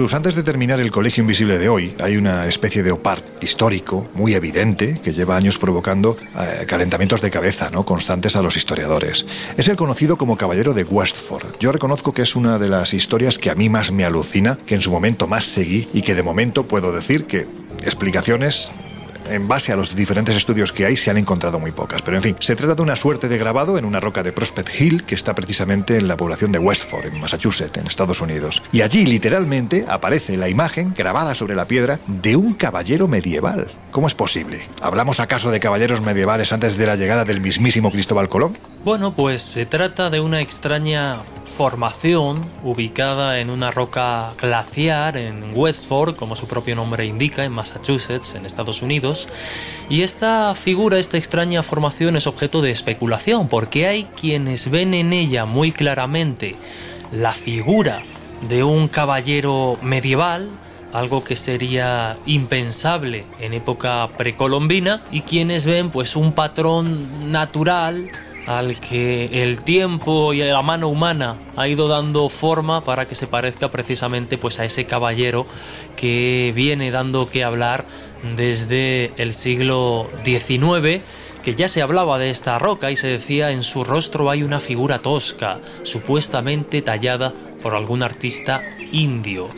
Jesús, 0.00 0.14
antes 0.14 0.34
de 0.34 0.42
terminar 0.42 0.80
el 0.80 0.90
Colegio 0.90 1.20
Invisible 1.20 1.58
de 1.58 1.68
hoy, 1.68 1.94
hay 2.02 2.16
una 2.16 2.46
especie 2.46 2.82
de 2.82 2.90
opart 2.90 3.22
histórico 3.42 4.08
muy 4.14 4.34
evidente 4.34 4.98
que 5.04 5.12
lleva 5.12 5.36
años 5.36 5.58
provocando 5.58 6.16
eh, 6.34 6.64
calentamientos 6.64 7.20
de 7.20 7.30
cabeza 7.30 7.68
¿no? 7.70 7.84
constantes 7.84 8.34
a 8.34 8.40
los 8.40 8.56
historiadores. 8.56 9.26
Es 9.58 9.68
el 9.68 9.76
conocido 9.76 10.16
como 10.16 10.38
Caballero 10.38 10.72
de 10.72 10.84
Westford. 10.84 11.58
Yo 11.60 11.70
reconozco 11.70 12.14
que 12.14 12.22
es 12.22 12.34
una 12.34 12.58
de 12.58 12.70
las 12.70 12.94
historias 12.94 13.36
que 13.36 13.50
a 13.50 13.54
mí 13.54 13.68
más 13.68 13.92
me 13.92 14.06
alucina, 14.06 14.56
que 14.64 14.74
en 14.74 14.80
su 14.80 14.90
momento 14.90 15.26
más 15.26 15.44
seguí 15.44 15.86
y 15.92 16.00
que 16.00 16.14
de 16.14 16.22
momento 16.22 16.66
puedo 16.66 16.92
decir 16.92 17.26
que 17.26 17.46
explicaciones 17.84 18.70
en 19.30 19.48
base 19.48 19.72
a 19.72 19.76
los 19.76 19.94
diferentes 19.94 20.36
estudios 20.36 20.72
que 20.72 20.86
hay, 20.86 20.96
se 20.96 21.10
han 21.10 21.16
encontrado 21.16 21.58
muy 21.58 21.72
pocas. 21.72 22.02
Pero 22.02 22.16
en 22.16 22.22
fin, 22.22 22.36
se 22.40 22.56
trata 22.56 22.74
de 22.74 22.82
una 22.82 22.96
suerte 22.96 23.28
de 23.28 23.38
grabado 23.38 23.78
en 23.78 23.84
una 23.84 24.00
roca 24.00 24.22
de 24.22 24.32
Prospect 24.32 24.80
Hill 24.80 25.04
que 25.04 25.14
está 25.14 25.34
precisamente 25.34 25.96
en 25.96 26.08
la 26.08 26.16
población 26.16 26.52
de 26.52 26.58
Westford, 26.58 27.06
en 27.06 27.20
Massachusetts, 27.20 27.78
en 27.78 27.86
Estados 27.86 28.20
Unidos. 28.20 28.62
Y 28.72 28.82
allí 28.82 29.06
literalmente 29.06 29.84
aparece 29.88 30.36
la 30.36 30.48
imagen 30.48 30.94
grabada 30.96 31.34
sobre 31.34 31.54
la 31.54 31.66
piedra 31.66 32.00
de 32.06 32.36
un 32.36 32.54
caballero 32.54 33.08
medieval. 33.08 33.70
¿Cómo 33.90 34.06
es 34.06 34.14
posible? 34.14 34.68
¿Hablamos 34.80 35.20
acaso 35.20 35.50
de 35.50 35.60
caballeros 35.60 36.00
medievales 36.00 36.52
antes 36.52 36.76
de 36.76 36.86
la 36.86 36.96
llegada 36.96 37.24
del 37.24 37.40
mismísimo 37.40 37.90
Cristóbal 37.90 38.28
Colón? 38.28 38.58
Bueno, 38.84 39.14
pues 39.14 39.42
se 39.42 39.66
trata 39.66 40.10
de 40.10 40.20
una 40.20 40.40
extraña 40.40 41.18
formación 41.60 42.46
ubicada 42.64 43.38
en 43.38 43.50
una 43.50 43.70
roca 43.70 44.32
glaciar 44.40 45.18
en 45.18 45.52
Westford, 45.54 46.16
como 46.16 46.34
su 46.34 46.46
propio 46.46 46.74
nombre 46.74 47.04
indica, 47.04 47.44
en 47.44 47.52
Massachusetts, 47.52 48.34
en 48.34 48.46
Estados 48.46 48.80
Unidos. 48.80 49.28
Y 49.90 50.00
esta 50.00 50.54
figura, 50.54 50.98
esta 50.98 51.18
extraña 51.18 51.62
formación 51.62 52.16
es 52.16 52.26
objeto 52.26 52.62
de 52.62 52.70
especulación, 52.70 53.48
porque 53.48 53.86
hay 53.86 54.04
quienes 54.18 54.70
ven 54.70 54.94
en 54.94 55.12
ella 55.12 55.44
muy 55.44 55.70
claramente 55.70 56.56
la 57.12 57.32
figura 57.32 58.04
de 58.48 58.64
un 58.64 58.88
caballero 58.88 59.76
medieval, 59.82 60.48
algo 60.94 61.22
que 61.24 61.36
sería 61.36 62.16
impensable 62.24 63.26
en 63.38 63.52
época 63.52 64.08
precolombina, 64.16 65.02
y 65.12 65.20
quienes 65.20 65.66
ven 65.66 65.90
pues 65.90 66.16
un 66.16 66.32
patrón 66.32 67.30
natural 67.30 68.10
al 68.46 68.80
que 68.80 69.42
el 69.42 69.62
tiempo 69.62 70.32
y 70.32 70.38
la 70.38 70.62
mano 70.62 70.88
humana 70.88 71.36
ha 71.56 71.68
ido 71.68 71.88
dando 71.88 72.28
forma 72.28 72.84
para 72.84 73.06
que 73.06 73.14
se 73.14 73.26
parezca 73.26 73.70
precisamente 73.70 74.38
pues 74.38 74.58
a 74.58 74.64
ese 74.64 74.84
caballero 74.84 75.46
que 75.96 76.52
viene 76.54 76.90
dando 76.90 77.28
que 77.28 77.44
hablar 77.44 77.86
desde 78.36 79.12
el 79.16 79.32
siglo 79.32 80.08
XIX 80.24 81.02
que 81.42 81.54
ya 81.54 81.68
se 81.68 81.82
hablaba 81.82 82.18
de 82.18 82.30
esta 82.30 82.58
roca 82.58 82.90
y 82.90 82.96
se 82.96 83.08
decía 83.08 83.50
en 83.50 83.62
su 83.62 83.84
rostro 83.84 84.30
hay 84.30 84.42
una 84.42 84.60
figura 84.60 84.98
tosca, 84.98 85.60
supuestamente 85.84 86.82
tallada 86.82 87.32
por 87.62 87.74
algún 87.74 88.02
artista 88.02 88.60
indio. 88.92 89.48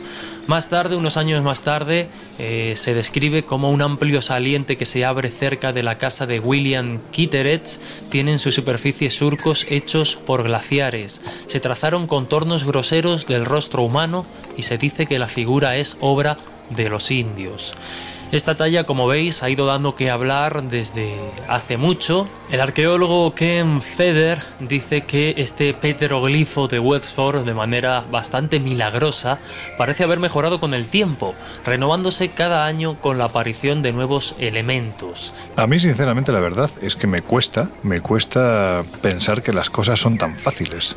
Más 0.45 0.67
tarde, 0.67 0.97
unos 0.97 1.15
años 1.15 1.41
más 1.41 1.61
tarde, 1.61 2.09
eh, 2.37 2.73
se 2.75 2.93
describe 2.93 3.43
como 3.43 3.71
un 3.71 3.81
amplio 3.81 4.21
saliente 4.21 4.75
que 4.75 4.85
se 4.85 5.05
abre 5.05 5.29
cerca 5.29 5.71
de 5.71 5.83
la 5.83 5.97
casa 5.97 6.25
de 6.25 6.41
William 6.41 6.99
Kitteretz 7.11 7.79
tiene 8.09 8.33
en 8.33 8.39
su 8.39 8.51
superficie 8.51 9.09
surcos 9.09 9.65
hechos 9.69 10.17
por 10.17 10.43
glaciares. 10.43 11.21
Se 11.47 11.61
trazaron 11.61 12.07
contornos 12.07 12.65
groseros 12.65 13.25
del 13.25 13.45
rostro 13.45 13.83
humano 13.83 14.25
y 14.57 14.63
se 14.63 14.77
dice 14.77 15.05
que 15.05 15.17
la 15.17 15.27
figura 15.27 15.77
es 15.77 15.95
obra 16.01 16.37
de 16.69 16.89
los 16.89 17.09
indios. 17.09 17.73
Esta 18.33 18.57
talla, 18.57 18.83
como 18.85 19.05
veis, 19.05 19.43
ha 19.43 19.51
ido 19.51 19.67
dando 19.67 19.93
que 19.95 20.09
hablar 20.09 20.63
desde 20.63 21.19
hace 21.47 21.77
mucho. 21.77 22.27
El 22.49 22.61
arqueólogo 22.61 23.35
Ken 23.35 23.79
Feder 23.79 24.39
dice 24.59 25.03
que 25.03 25.35
este 25.37 25.75
petroglifo 25.75 26.67
de 26.67 26.79
Wexford, 26.79 27.45
de 27.45 27.53
manera 27.53 28.03
bastante 28.09 28.59
milagrosa, 28.59 29.37
parece 29.77 30.03
haber 30.03 30.17
mejorado 30.17 30.59
con 30.59 30.73
el 30.73 30.87
tiempo, 30.87 31.35
renovándose 31.63 32.29
cada 32.29 32.65
año 32.65 32.99
con 33.01 33.19
la 33.19 33.25
aparición 33.25 33.83
de 33.83 33.93
nuevos 33.93 34.33
elementos. 34.39 35.31
A 35.55 35.67
mí, 35.67 35.77
sinceramente, 35.77 36.31
la 36.31 36.39
verdad 36.39 36.71
es 36.81 36.95
que 36.95 37.05
me 37.05 37.21
cuesta, 37.21 37.69
me 37.83 38.01
cuesta 38.01 38.83
pensar 39.03 39.43
que 39.43 39.53
las 39.53 39.69
cosas 39.69 39.99
son 39.99 40.17
tan 40.17 40.39
fáciles. 40.39 40.95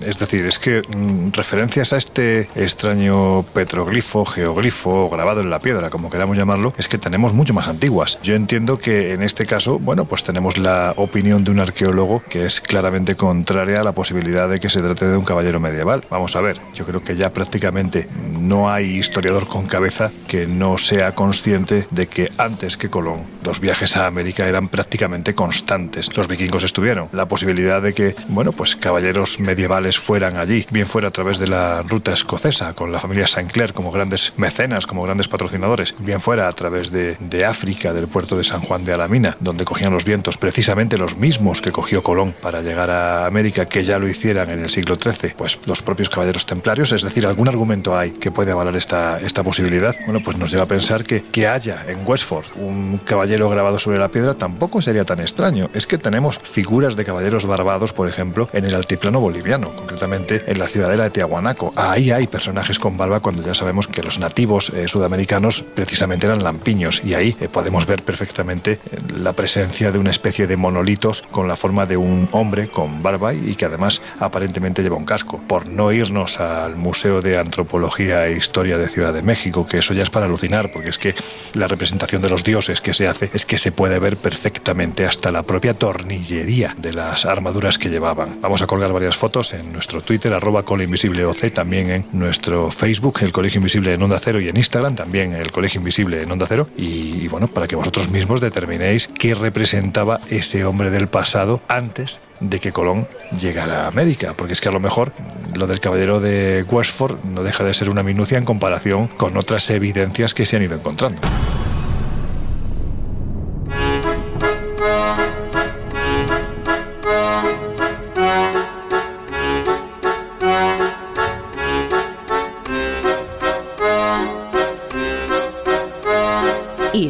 Es 0.00 0.18
decir, 0.18 0.44
es 0.44 0.58
que 0.58 0.82
mm, 0.82 1.30
referencias 1.34 1.92
a 1.92 1.98
este 1.98 2.48
extraño 2.56 3.44
petroglifo, 3.54 4.24
geoglifo, 4.24 5.08
grabado 5.08 5.40
en 5.40 5.50
la 5.50 5.60
piedra, 5.60 5.88
como 5.88 6.10
queramos 6.10 6.36
llamarlo, 6.36 6.63
es 6.78 6.88
que 6.88 6.98
tenemos 6.98 7.32
mucho 7.32 7.52
más 7.52 7.68
antiguas. 7.68 8.18
Yo 8.22 8.34
entiendo 8.34 8.78
que 8.78 9.12
en 9.12 9.22
este 9.22 9.46
caso, 9.46 9.78
bueno, 9.78 10.04
pues 10.04 10.24
tenemos 10.24 10.56
la 10.56 10.94
opinión 10.96 11.44
de 11.44 11.50
un 11.50 11.60
arqueólogo 11.60 12.22
que 12.28 12.46
es 12.46 12.60
claramente 12.60 13.16
contraria 13.16 13.80
a 13.80 13.84
la 13.84 13.92
posibilidad 13.92 14.48
de 14.48 14.60
que 14.60 14.70
se 14.70 14.80
trate 14.80 15.06
de 15.06 15.16
un 15.16 15.24
caballero 15.24 15.60
medieval. 15.60 16.04
Vamos 16.10 16.36
a 16.36 16.40
ver, 16.40 16.60
yo 16.74 16.86
creo 16.86 17.02
que 17.02 17.16
ya 17.16 17.32
prácticamente 17.32 18.08
no 18.38 18.70
hay 18.70 18.96
historiador 18.96 19.48
con 19.48 19.66
cabeza 19.66 20.10
que 20.28 20.46
no 20.46 20.78
sea 20.78 21.14
consciente 21.14 21.86
de 21.90 22.06
que 22.06 22.30
antes 22.38 22.76
que 22.76 22.90
Colón 22.90 23.24
los 23.42 23.60
viajes 23.60 23.96
a 23.96 24.06
América 24.06 24.46
eran 24.46 24.68
prácticamente 24.68 25.34
constantes. 25.34 26.16
Los 26.16 26.28
vikingos 26.28 26.64
estuvieron. 26.64 27.08
La 27.12 27.28
posibilidad 27.28 27.82
de 27.82 27.92
que, 27.92 28.14
bueno, 28.28 28.52
pues 28.52 28.76
caballeros 28.76 29.38
medievales 29.40 29.98
fueran 29.98 30.36
allí, 30.36 30.66
bien 30.70 30.86
fuera 30.86 31.08
a 31.08 31.10
través 31.10 31.38
de 31.38 31.46
la 31.46 31.82
ruta 31.82 32.12
escocesa, 32.12 32.74
con 32.74 32.92
la 32.92 33.00
familia 33.00 33.26
Sinclair 33.26 33.72
como 33.72 33.92
grandes 33.92 34.32
mecenas, 34.36 34.86
como 34.86 35.02
grandes 35.02 35.28
patrocinadores, 35.28 35.94
bien 35.98 36.20
fuera 36.20 36.43
a 36.48 36.52
través 36.52 36.90
de, 36.90 37.16
de 37.20 37.44
África, 37.44 37.92
del 37.92 38.08
puerto 38.08 38.36
de 38.36 38.44
San 38.44 38.60
Juan 38.60 38.84
de 38.84 38.92
Alamina, 38.92 39.36
donde 39.40 39.64
cogían 39.64 39.92
los 39.92 40.04
vientos 40.04 40.36
precisamente 40.36 40.98
los 40.98 41.16
mismos 41.16 41.60
que 41.60 41.72
cogió 41.72 42.02
Colón 42.02 42.34
para 42.40 42.62
llegar 42.62 42.90
a 42.90 43.26
América, 43.26 43.66
que 43.66 43.84
ya 43.84 43.98
lo 43.98 44.08
hicieran 44.08 44.50
en 44.50 44.60
el 44.60 44.70
siglo 44.70 44.96
XIII, 44.96 45.34
pues 45.36 45.58
los 45.66 45.82
propios 45.82 46.10
caballeros 46.10 46.46
templarios, 46.46 46.92
es 46.92 47.02
decir, 47.02 47.26
algún 47.26 47.48
argumento 47.48 47.96
hay 47.96 48.10
que 48.12 48.30
puede 48.30 48.52
avalar 48.52 48.76
esta, 48.76 49.20
esta 49.20 49.42
posibilidad, 49.42 49.94
bueno, 50.04 50.20
pues 50.24 50.36
nos 50.36 50.50
lleva 50.50 50.64
a 50.64 50.68
pensar 50.68 51.04
que, 51.04 51.22
que 51.22 51.46
haya 51.46 51.84
en 51.88 52.06
Westford 52.06 52.46
un 52.56 52.98
caballero 53.04 53.48
grabado 53.48 53.78
sobre 53.78 53.98
la 53.98 54.08
piedra 54.08 54.34
tampoco 54.34 54.82
sería 54.82 55.04
tan 55.04 55.20
extraño. 55.20 55.70
Es 55.74 55.86
que 55.86 55.98
tenemos 55.98 56.38
figuras 56.38 56.96
de 56.96 57.04
caballeros 57.04 57.46
barbados, 57.46 57.92
por 57.92 58.08
ejemplo, 58.08 58.48
en 58.52 58.64
el 58.64 58.74
altiplano 58.74 59.20
boliviano, 59.20 59.74
concretamente 59.74 60.44
en 60.46 60.58
la 60.58 60.66
ciudadela 60.66 61.04
de 61.04 61.10
Tiahuanaco. 61.10 61.72
Ahí 61.76 62.10
hay 62.10 62.26
personajes 62.26 62.78
con 62.78 62.96
barba 62.96 63.20
cuando 63.20 63.42
ya 63.42 63.54
sabemos 63.54 63.86
que 63.86 64.02
los 64.02 64.18
nativos 64.18 64.70
eh, 64.70 64.88
sudamericanos 64.88 65.64
precisamente 65.74 66.26
eran 66.26 66.33
lampiños 66.42 67.02
y 67.04 67.14
ahí 67.14 67.36
eh, 67.40 67.48
podemos 67.48 67.86
ver 67.86 68.02
perfectamente 68.02 68.72
eh, 68.72 68.98
la 69.14 69.34
presencia 69.34 69.92
de 69.92 69.98
una 69.98 70.10
especie 70.10 70.46
de 70.46 70.56
monolitos 70.56 71.22
con 71.30 71.48
la 71.48 71.56
forma 71.56 71.86
de 71.86 71.96
un 71.96 72.28
hombre 72.32 72.68
con 72.68 73.02
barba 73.02 73.34
y 73.34 73.54
que 73.54 73.66
además 73.66 74.00
aparentemente 74.18 74.82
lleva 74.82 74.96
un 74.96 75.04
casco. 75.04 75.40
Por 75.46 75.68
no 75.68 75.92
irnos 75.92 76.40
al 76.40 76.76
Museo 76.76 77.22
de 77.22 77.38
Antropología 77.38 78.26
e 78.26 78.36
Historia 78.36 78.78
de 78.78 78.88
Ciudad 78.88 79.12
de 79.12 79.22
México, 79.22 79.66
que 79.66 79.78
eso 79.78 79.94
ya 79.94 80.02
es 80.02 80.10
para 80.10 80.26
alucinar, 80.26 80.72
porque 80.72 80.88
es 80.88 80.98
que 80.98 81.14
la 81.52 81.68
representación 81.68 82.22
de 82.22 82.30
los 82.30 82.44
dioses 82.44 82.80
que 82.80 82.94
se 82.94 83.06
hace 83.06 83.30
es 83.32 83.44
que 83.44 83.58
se 83.58 83.72
puede 83.72 83.98
ver 83.98 84.16
perfectamente 84.16 85.04
hasta 85.04 85.30
la 85.30 85.42
propia 85.42 85.74
tornillería 85.74 86.74
de 86.78 86.92
las 86.92 87.24
armaduras 87.24 87.78
que 87.78 87.90
llevaban. 87.90 88.40
Vamos 88.40 88.62
a 88.62 88.66
colgar 88.66 88.92
varias 88.92 89.16
fotos 89.16 89.52
en 89.52 89.72
nuestro 89.72 90.00
Twitter, 90.00 90.32
arroba 90.32 90.64
colinvisibleoc, 90.64 91.34
también 91.52 91.90
en 91.90 92.06
nuestro 92.12 92.70
Facebook, 92.70 93.18
el 93.22 93.32
Colegio 93.32 93.58
Invisible 93.58 93.92
en 93.92 94.02
Onda 94.02 94.20
Cero, 94.22 94.40
y 94.40 94.48
en 94.48 94.56
Instagram, 94.56 94.94
también 94.94 95.34
el 95.34 95.50
Colegio 95.50 95.78
Invisible 95.78 96.22
en 96.24 96.32
Onda 96.32 96.46
Cero. 96.48 96.68
Y, 96.76 97.24
y 97.24 97.28
bueno, 97.28 97.48
para 97.48 97.66
que 97.68 97.76
vosotros 97.76 98.10
mismos 98.10 98.40
determinéis 98.40 99.08
qué 99.18 99.34
representaba 99.34 100.20
ese 100.28 100.64
hombre 100.64 100.90
del 100.90 101.08
pasado 101.08 101.62
antes 101.68 102.20
de 102.40 102.60
que 102.60 102.72
Colón 102.72 103.06
llegara 103.40 103.84
a 103.84 103.86
América, 103.86 104.34
porque 104.36 104.52
es 104.52 104.60
que 104.60 104.68
a 104.68 104.72
lo 104.72 104.80
mejor 104.80 105.12
lo 105.54 105.66
del 105.66 105.80
caballero 105.80 106.20
de 106.20 106.64
Westford 106.68 107.24
no 107.24 107.42
deja 107.42 107.64
de 107.64 107.74
ser 107.74 107.90
una 107.90 108.02
minucia 108.02 108.38
en 108.38 108.44
comparación 108.44 109.08
con 109.08 109.36
otras 109.36 109.70
evidencias 109.70 110.34
que 110.34 110.46
se 110.46 110.56
han 110.56 110.62
ido 110.62 110.74
encontrando. 110.74 111.20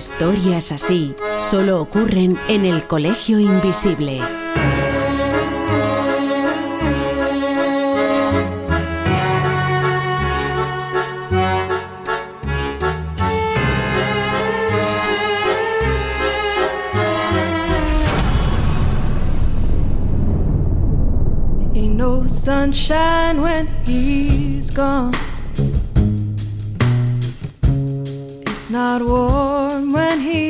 Historias 0.04 0.70
así 0.70 1.16
solo 1.50 1.80
ocurren 1.80 2.38
en 2.48 2.66
el 2.66 2.86
Colegio 2.86 3.40
Invisible. 3.40 4.20
Ain't 21.74 21.96
no 21.96 22.28
sunshine 22.28 23.40
when 23.40 23.68
he's 23.86 24.70
gone. 24.70 25.14
It's 28.44 28.68
not 28.68 29.00
warm. 29.00 29.53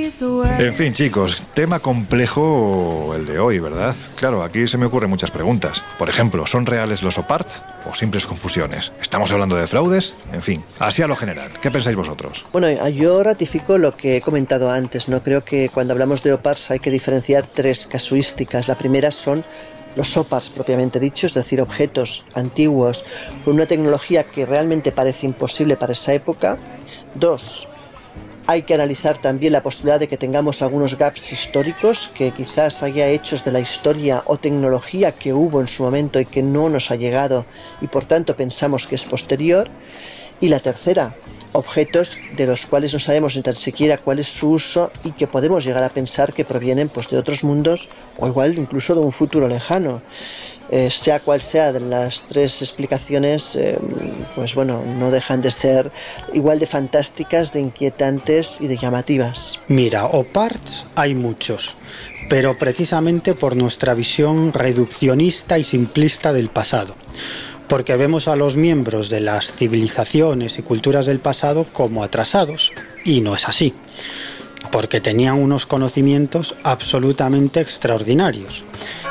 En 0.05 0.75
fin, 0.75 0.93
chicos, 0.93 1.43
tema 1.55 1.81
complejo 1.81 3.15
el 3.17 3.25
de 3.25 3.39
hoy, 3.39 3.59
¿verdad? 3.59 3.97
Claro, 4.17 4.43
aquí 4.43 4.69
se 4.69 4.77
me 4.77 4.85
ocurren 4.85 5.09
muchas 5.09 5.31
preguntas. 5.31 5.83
Por 5.99 6.11
ejemplo, 6.11 6.47
¿son 6.47 6.67
reales 6.67 7.03
los 7.03 7.17
OPART 7.17 7.49
o 7.91 7.95
simples 7.95 8.27
confusiones? 8.27 8.93
¿Estamos 9.01 9.33
hablando 9.33 9.57
de 9.57 9.67
fraudes? 9.67 10.15
En 10.35 10.43
fin, 10.43 10.63
así 10.79 11.01
a 11.01 11.07
lo 11.07 11.17
general. 11.17 11.53
¿Qué 11.63 11.71
pensáis 11.71 11.97
vosotros? 11.97 12.45
Bueno, 12.53 12.69
yo 12.91 13.23
ratifico 13.23 13.79
lo 13.79 13.97
que 13.97 14.17
he 14.17 14.21
comentado 14.21 14.71
antes. 14.71 15.09
No 15.09 15.23
creo 15.23 15.43
que 15.43 15.71
cuando 15.71 15.95
hablamos 15.95 16.23
de 16.23 16.35
OPARS 16.35 16.71
hay 16.71 16.81
que 16.81 16.91
diferenciar 16.91 17.47
tres 17.47 17.87
casuísticas. 17.87 18.69
La 18.69 18.77
primera 18.77 19.11
son 19.11 19.43
los 19.97 20.15
OPARS 20.19 20.51
propiamente 20.51 21.01
dicho, 21.01 21.27
es 21.27 21.33
decir, 21.33 21.63
objetos 21.63 22.27
antiguos 22.35 23.07
con 23.43 23.55
una 23.55 23.65
tecnología 23.65 24.25
que 24.25 24.45
realmente 24.45 24.93
parece 24.93 25.25
imposible 25.25 25.79
para 25.79 25.93
esa 25.93 26.13
época. 26.13 26.59
Dos, 27.15 27.69
hay 28.47 28.63
que 28.63 28.75
analizar 28.75 29.19
también 29.19 29.53
la 29.53 29.63
posibilidad 29.63 29.99
de 29.99 30.09
que 30.09 30.19
tengamos 30.19 30.61
algunos 30.61 30.97
gaps 30.99 31.33
históricos, 31.33 32.11
que 32.15 32.31
quizás 32.33 32.83
haya 32.83 33.09
hechos 33.09 33.45
de 33.45 33.53
la 33.53 33.61
historia 33.61 34.23
o 34.27 34.37
tecnología 34.37 35.13
que 35.13 35.33
hubo 35.33 35.61
en 35.61 35.67
su 35.67 35.83
momento 35.83 36.21
y 36.21 36.27
que 36.27 36.43
no 36.43 36.69
nos 36.69 36.91
ha 36.91 36.97
llegado 36.97 37.47
y 37.81 37.87
por 37.87 38.05
tanto 38.05 38.37
pensamos 38.37 38.87
que 38.87 38.97
es 38.97 39.05
posterior. 39.05 39.71
Y 40.41 40.49
la 40.49 40.61
tercera, 40.61 41.17
objetos 41.53 42.19
de 42.37 42.47
los 42.47 42.67
cuales 42.67 42.93
no 42.93 42.99
sabemos 42.99 43.37
ni 43.37 43.43
tan 43.43 43.55
siquiera 43.55 43.97
cuál 43.97 44.19
es 44.19 44.27
su 44.27 44.51
uso 44.51 44.91
y 45.05 45.13
que 45.13 45.27
podemos 45.27 45.65
llegar 45.65 45.85
a 45.85 45.89
pensar 45.89 46.35
que 46.35 46.45
provienen 46.45 46.89
pues, 46.89 47.09
de 47.09 47.17
otros 47.17 47.45
mundos 47.45 47.89
o 48.19 48.27
igual 48.27 48.59
incluso 48.59 48.95
de 48.95 49.01
un 49.01 49.13
futuro 49.13 49.49
lejano. 49.49 50.03
Eh, 50.71 50.91
sea 50.91 51.21
cual 51.21 51.41
sea 51.41 51.73
de 51.73 51.81
las 51.81 52.23
tres 52.23 52.63
explicaciones, 52.63 53.55
eh, 53.55 53.79
pues 54.35 54.55
bueno, 54.55 54.83
no 54.83 55.11
dejan 55.11 55.43
de 55.43 55.51
ser 55.51 55.93
igual 56.33 56.59
de 56.59 56.67
fantásticas, 56.67 57.53
de 57.53 57.61
inquietantes 57.61 58.57
y 58.61 58.67
de 58.67 58.79
llamativas. 58.79 59.61
Mira, 59.69 60.07
OPARTs 60.07 60.87
hay 60.95 61.15
muchos, 61.15 61.77
pero 62.31 62.57
precisamente 62.57 63.35
por 63.35 63.57
nuestra 63.57 63.95
visión 63.95 64.53
reduccionista 64.53 65.59
y 65.59 65.63
simplista 65.63 66.33
del 66.33 66.49
pasado. 66.49 66.97
Porque 67.69 67.97
vemos 67.97 68.29
a 68.29 68.37
los 68.37 68.57
miembros 68.57 69.09
de 69.11 69.21
las 69.21 69.51
civilizaciones 69.51 70.59
y 70.59 70.63
culturas 70.63 71.07
del 71.07 71.19
pasado 71.19 71.67
como 71.73 72.03
atrasados, 72.03 72.73
y 73.05 73.21
no 73.21 73.35
es 73.35 73.49
así 73.49 73.75
porque 74.75 75.01
tenían 75.01 75.41
unos 75.41 75.67
conocimientos 75.67 76.57
absolutamente 76.65 77.61
extraordinarios. 77.61 78.65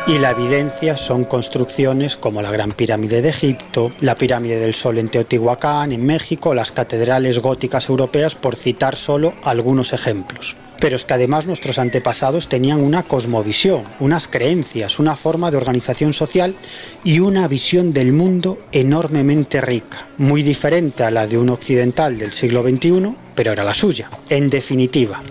Y 0.06 0.18
la 0.18 0.32
evidencia 0.32 0.98
son 0.98 1.24
construcciones 1.24 2.18
como 2.18 2.42
la 2.42 2.52
Gran 2.52 2.74
Pirámide 2.74 3.22
de 3.22 3.30
Egipto, 3.30 3.94
la 4.02 4.18
Pirámide 4.18 4.60
del 4.60 4.74
Sol 4.74 4.98
en 4.98 5.08
Teotihuacán, 5.08 5.94
en 5.94 6.06
México, 6.06 6.54
las 6.54 6.74
catedrales 6.74 7.40
góticas 7.40 7.88
europeas, 7.88 8.36
por 8.36 8.58
citar 8.58 8.98
solo 8.98 9.36
algunos 9.42 9.94
ejemplos. 9.94 10.58
Pero 10.80 10.96
es 10.96 11.06
que 11.06 11.14
además 11.14 11.48
nuestros 11.48 11.80
antepasados 11.80 12.50
tenían 12.50 12.82
una 12.82 13.04
cosmovisión, 13.04 13.84
unas 14.00 14.28
creencias, 14.28 15.00
una 15.00 15.16
forma 15.16 15.52
de 15.52 15.58
organización 15.58 16.14
social 16.14 16.56
y 17.04 17.20
una 17.20 17.48
visión 17.48 17.94
del 17.94 18.12
mundo 18.12 18.60
enormemente 18.72 19.62
rica, 19.62 20.08
muy 20.18 20.44
diferente 20.44 21.04
a 21.04 21.12
la 21.12 21.28
de 21.28 21.38
un 21.38 21.50
occidental 21.50 22.18
del 22.18 22.34
siglo 22.34 22.64
XXI, 22.64 23.16
pero 23.36 23.52
era 23.52 23.64
la 23.64 23.74
suya. 23.74 24.10
En 24.30 24.50
definitiva, 24.50 25.22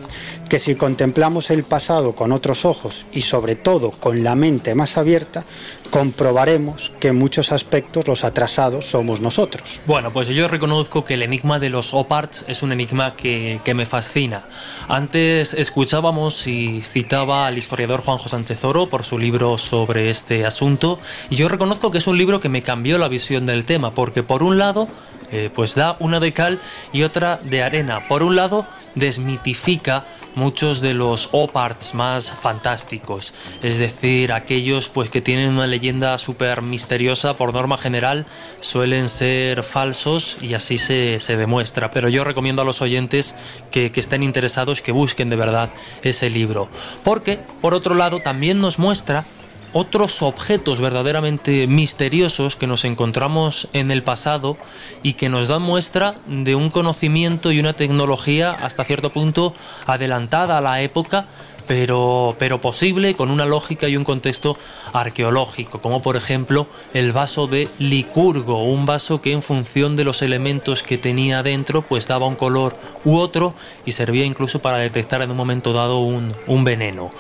que 0.49 0.59
si 0.59 0.75
contemplamos 0.75 1.51
el 1.51 1.65
pasado 1.65 2.15
con 2.15 2.31
otros 2.31 2.67
ojos 2.67 3.07
y 3.11 3.23
sobre 3.23 3.57
todo 3.57 3.91
con 3.91 4.23
la 4.23 4.35
mente 4.35 4.75
más 4.75 4.99
abierta, 4.99 5.47
comprobaremos 5.93 6.91
que 7.01 7.09
en 7.09 7.17
muchos 7.17 7.53
aspectos 7.53 8.09
los 8.09 8.25
atrasados 8.25 8.87
somos 8.87 9.21
nosotros. 9.21 9.83
Bueno, 9.87 10.11
pues 10.11 10.27
yo 10.29 10.49
reconozco 10.49 11.05
que 11.05 11.15
el 11.15 11.23
enigma 11.23 11.59
de 11.59 11.69
los 11.69 11.93
OPARTs 11.93 12.47
es 12.49 12.63
un 12.63 12.73
enigma 12.73 13.15
que, 13.15 13.61
que 13.63 13.75
me 13.75 13.85
fascina. 13.85 14.47
Antes 14.89 15.53
escuchábamos 15.53 16.47
y 16.47 16.81
citaba 16.81 17.47
al 17.47 17.59
historiador 17.59 18.01
Juanjo 18.01 18.31
Sánchez 18.31 18.65
Oro 18.65 18.87
por 18.89 19.05
su 19.05 19.19
libro 19.19 19.59
sobre 19.59 20.09
este 20.09 20.47
asunto 20.47 20.99
y 21.29 21.37
yo 21.37 21.51
reconozco 21.51 21.91
que 21.91 21.99
es 21.99 22.07
un 22.07 22.17
libro 22.17 22.41
que 22.41 22.49
me 22.49 22.63
cambió 22.63 22.97
la 22.97 23.09
visión 23.09 23.45
del 23.45 23.67
tema 23.67 23.91
porque 23.91 24.23
por 24.23 24.43
un 24.43 24.57
lado 24.57 24.89
eh, 25.31 25.51
pues 25.55 25.75
da 25.75 25.97
una 25.99 26.21
de 26.21 26.33
cal 26.33 26.59
y 26.95 27.03
otra 27.03 27.39
de 27.43 27.63
arena. 27.63 28.09
Por 28.09 28.23
un 28.23 28.35
lado 28.35 28.67
desmitifica 28.95 30.07
muchos 30.35 30.81
de 30.81 30.95
los 30.95 31.29
oparts 31.33 31.95
más 31.95 32.31
fantásticos, 32.31 33.35
es 33.63 33.79
decir, 33.79 34.33
aquellos 34.33 34.89
pues 34.89 35.11
que 35.11 35.21
tienen 35.21 35.51
una 35.51 35.67
leyenda 35.67 35.82
súper 36.19 36.63
misteriosa, 36.63 37.37
por 37.37 37.53
norma 37.53 37.77
general 37.77 38.27
suelen 38.61 39.09
ser 39.09 39.63
falsos 39.63 40.37
y 40.41 40.55
así 40.55 40.79
se, 40.79 41.19
se 41.19 41.37
demuestra, 41.37 41.91
pero 41.91 42.09
yo 42.09 42.25
recomiendo 42.25 42.63
a 42.63 42.65
los 42.65 42.81
oyentes 42.83 43.35
que, 43.71 43.91
que 43.91 44.01
estén 44.01 44.23
interesados 44.23 44.81
que 44.81 44.93
busquen 44.93 45.29
de 45.29 45.37
verdad 45.37 45.71
ese 46.03 46.31
libro, 46.31 46.69
porque 47.05 47.41
por 47.61 47.75
otro 47.75 47.95
lado 47.95 48.21
también 48.21 48.61
nos 48.61 48.79
muestra 48.79 49.25
otros 49.73 50.23
objetos 50.23 50.81
verdaderamente 50.81 51.67
misteriosos 51.67 52.57
que 52.57 52.67
nos 52.67 52.85
encontramos 52.85 53.69
en 53.73 53.91
el 53.91 54.03
pasado 54.03 54.57
y 55.03 55.15
que 55.15 55.29
nos 55.29 55.49
dan 55.49 55.63
muestra 55.63 56.15
de 56.27 56.55
un 56.55 56.71
conocimiento 56.71 57.53
y 57.53 57.61
una 57.61 57.73
tecnología 57.73 58.53
hasta 58.53 58.85
cierto 58.85 59.13
punto 59.13 59.55
adelantada 59.87 60.59
a 60.59 60.61
la 60.61 60.83
época, 60.83 61.27
pero, 61.67 62.37
pero 62.39 62.61
posible 62.61 63.15
con 63.15 63.31
una 63.31 63.45
lógica 63.45 63.89
y 63.89 63.97
un 63.97 64.05
contexto 64.05 64.57
arqueológico, 64.93 65.81
como 65.81 66.03
por 66.03 66.17
ejemplo 66.17 66.67
el 66.95 67.13
vaso 67.13 67.47
de 67.47 67.69
Licurgo, 67.79 68.65
un 68.65 68.87
vaso 68.87 69.21
que 69.21 69.33
en 69.33 69.43
función 69.43 69.97
de 69.97 70.05
los 70.05 70.23
elementos 70.23 70.83
que 70.83 70.99
tenía 70.99 71.43
dentro 71.43 71.83
pues 71.83 72.07
daba 72.07 72.27
un 72.27 72.37
color 72.37 72.77
u 73.05 73.17
otro 73.17 73.55
y 73.85 73.93
servía 73.93 74.25
incluso 74.25 74.61
para 74.61 74.79
detectar 74.79 75.23
en 75.23 75.31
un 75.31 75.37
momento 75.37 75.73
dado 75.73 75.99
un, 75.99 76.35
un 76.47 76.65
veneno. 76.65 77.11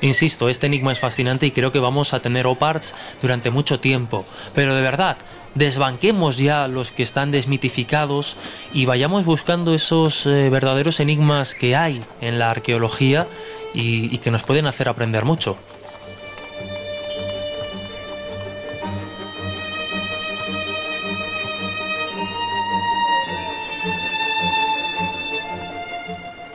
Insisto, 0.00 0.50
este 0.50 0.66
enigma 0.66 0.92
es 0.92 0.98
fascinante 0.98 1.46
y 1.46 1.50
creo 1.50 1.72
que 1.72 1.78
vamos 1.78 2.12
a 2.12 2.20
tener 2.20 2.46
OPARTs 2.46 2.94
durante 3.22 3.50
mucho 3.50 3.80
tiempo. 3.80 4.26
Pero 4.54 4.74
de 4.74 4.82
verdad, 4.82 5.16
desbanquemos 5.54 6.36
ya 6.38 6.68
los 6.68 6.90
que 6.90 7.02
están 7.02 7.30
desmitificados 7.30 8.36
y 8.72 8.86
vayamos 8.86 9.24
buscando 9.24 9.74
esos 9.74 10.26
eh, 10.26 10.50
verdaderos 10.50 11.00
enigmas 11.00 11.54
que 11.54 11.76
hay 11.76 12.02
en 12.20 12.38
la 12.38 12.50
arqueología 12.50 13.26
y, 13.74 14.14
y 14.14 14.18
que 14.18 14.30
nos 14.30 14.42
pueden 14.42 14.66
hacer 14.66 14.88
aprender 14.88 15.24
mucho. 15.24 15.56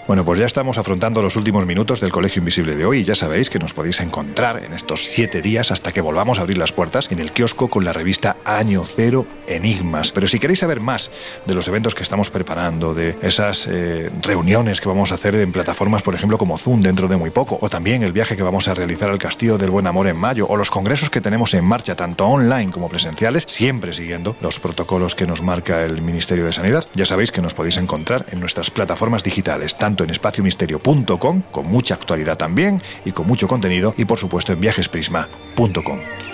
Bueno, 0.09 0.25
pues 0.25 0.39
ya 0.39 0.47
estamos 0.47 0.79
afrontando 0.79 1.21
los 1.21 1.35
últimos 1.35 1.67
minutos 1.67 1.99
del 1.99 2.11
Colegio 2.11 2.39
Invisible 2.39 2.75
de 2.75 2.83
hoy 2.83 3.01
y 3.01 3.03
ya 3.03 3.13
sabéis 3.13 3.47
que 3.47 3.59
nos 3.59 3.75
podéis 3.75 3.99
encontrar 3.99 4.63
en 4.65 4.73
estos 4.73 5.05
siete 5.05 5.39
días 5.39 5.69
hasta 5.69 5.91
que 5.91 6.01
volvamos 6.01 6.39
a 6.39 6.41
abrir 6.41 6.57
las 6.57 6.71
puertas 6.71 7.11
en 7.11 7.19
el 7.19 7.31
kiosco 7.31 7.67
con 7.67 7.85
la 7.85 7.93
revista 7.93 8.37
Año 8.43 8.83
Cero 8.85 9.27
Enigmas. 9.45 10.11
Pero 10.11 10.25
si 10.25 10.39
queréis 10.39 10.61
saber 10.61 10.79
más 10.79 11.11
de 11.45 11.53
los 11.53 11.67
eventos 11.67 11.93
que 11.93 12.01
estamos 12.01 12.31
preparando, 12.31 12.95
de 12.95 13.19
esas 13.21 13.67
eh, 13.69 14.09
reuniones 14.23 14.81
que 14.81 14.87
vamos 14.87 15.11
a 15.11 15.13
hacer 15.13 15.35
en 15.35 15.51
plataformas, 15.51 16.01
por 16.01 16.15
ejemplo, 16.15 16.39
como 16.39 16.57
Zoom 16.57 16.81
dentro 16.81 17.07
de 17.07 17.15
muy 17.15 17.29
poco, 17.29 17.59
o 17.61 17.69
también 17.69 18.01
el 18.01 18.11
viaje 18.11 18.35
que 18.35 18.41
vamos 18.41 18.67
a 18.67 18.73
realizar 18.73 19.11
al 19.11 19.19
Castillo 19.19 19.59
del 19.59 19.69
Buen 19.69 19.85
Amor 19.85 20.07
en 20.07 20.17
mayo, 20.17 20.47
o 20.49 20.57
los 20.57 20.71
congresos 20.71 21.11
que 21.11 21.21
tenemos 21.21 21.53
en 21.53 21.65
marcha, 21.65 21.95
tanto 21.95 22.25
online 22.25 22.71
como 22.71 22.89
presenciales, 22.89 23.45
siempre 23.47 23.93
siguiendo 23.93 24.35
los 24.41 24.59
protocolos 24.59 25.13
que 25.13 25.27
nos 25.27 25.43
marca 25.43 25.85
el 25.85 26.01
Ministerio 26.01 26.45
de 26.45 26.51
Sanidad, 26.51 26.87
ya 26.95 27.05
sabéis 27.05 27.31
que 27.31 27.43
nos 27.43 27.53
podéis 27.53 27.77
encontrar 27.77 28.25
en 28.31 28.39
nuestras 28.39 28.71
plataformas 28.71 29.21
digitales, 29.21 29.77
tanto 29.77 29.98
en 30.03 30.09
espaciomisterio.com, 30.09 31.41
con 31.51 31.67
mucha 31.67 31.95
actualidad 31.95 32.37
también 32.37 32.81
y 33.05 33.11
con 33.11 33.27
mucho 33.27 33.47
contenido, 33.47 33.93
y 33.97 34.05
por 34.05 34.17
supuesto 34.17 34.53
en 34.53 34.59
viajesprisma.com. 34.61 36.28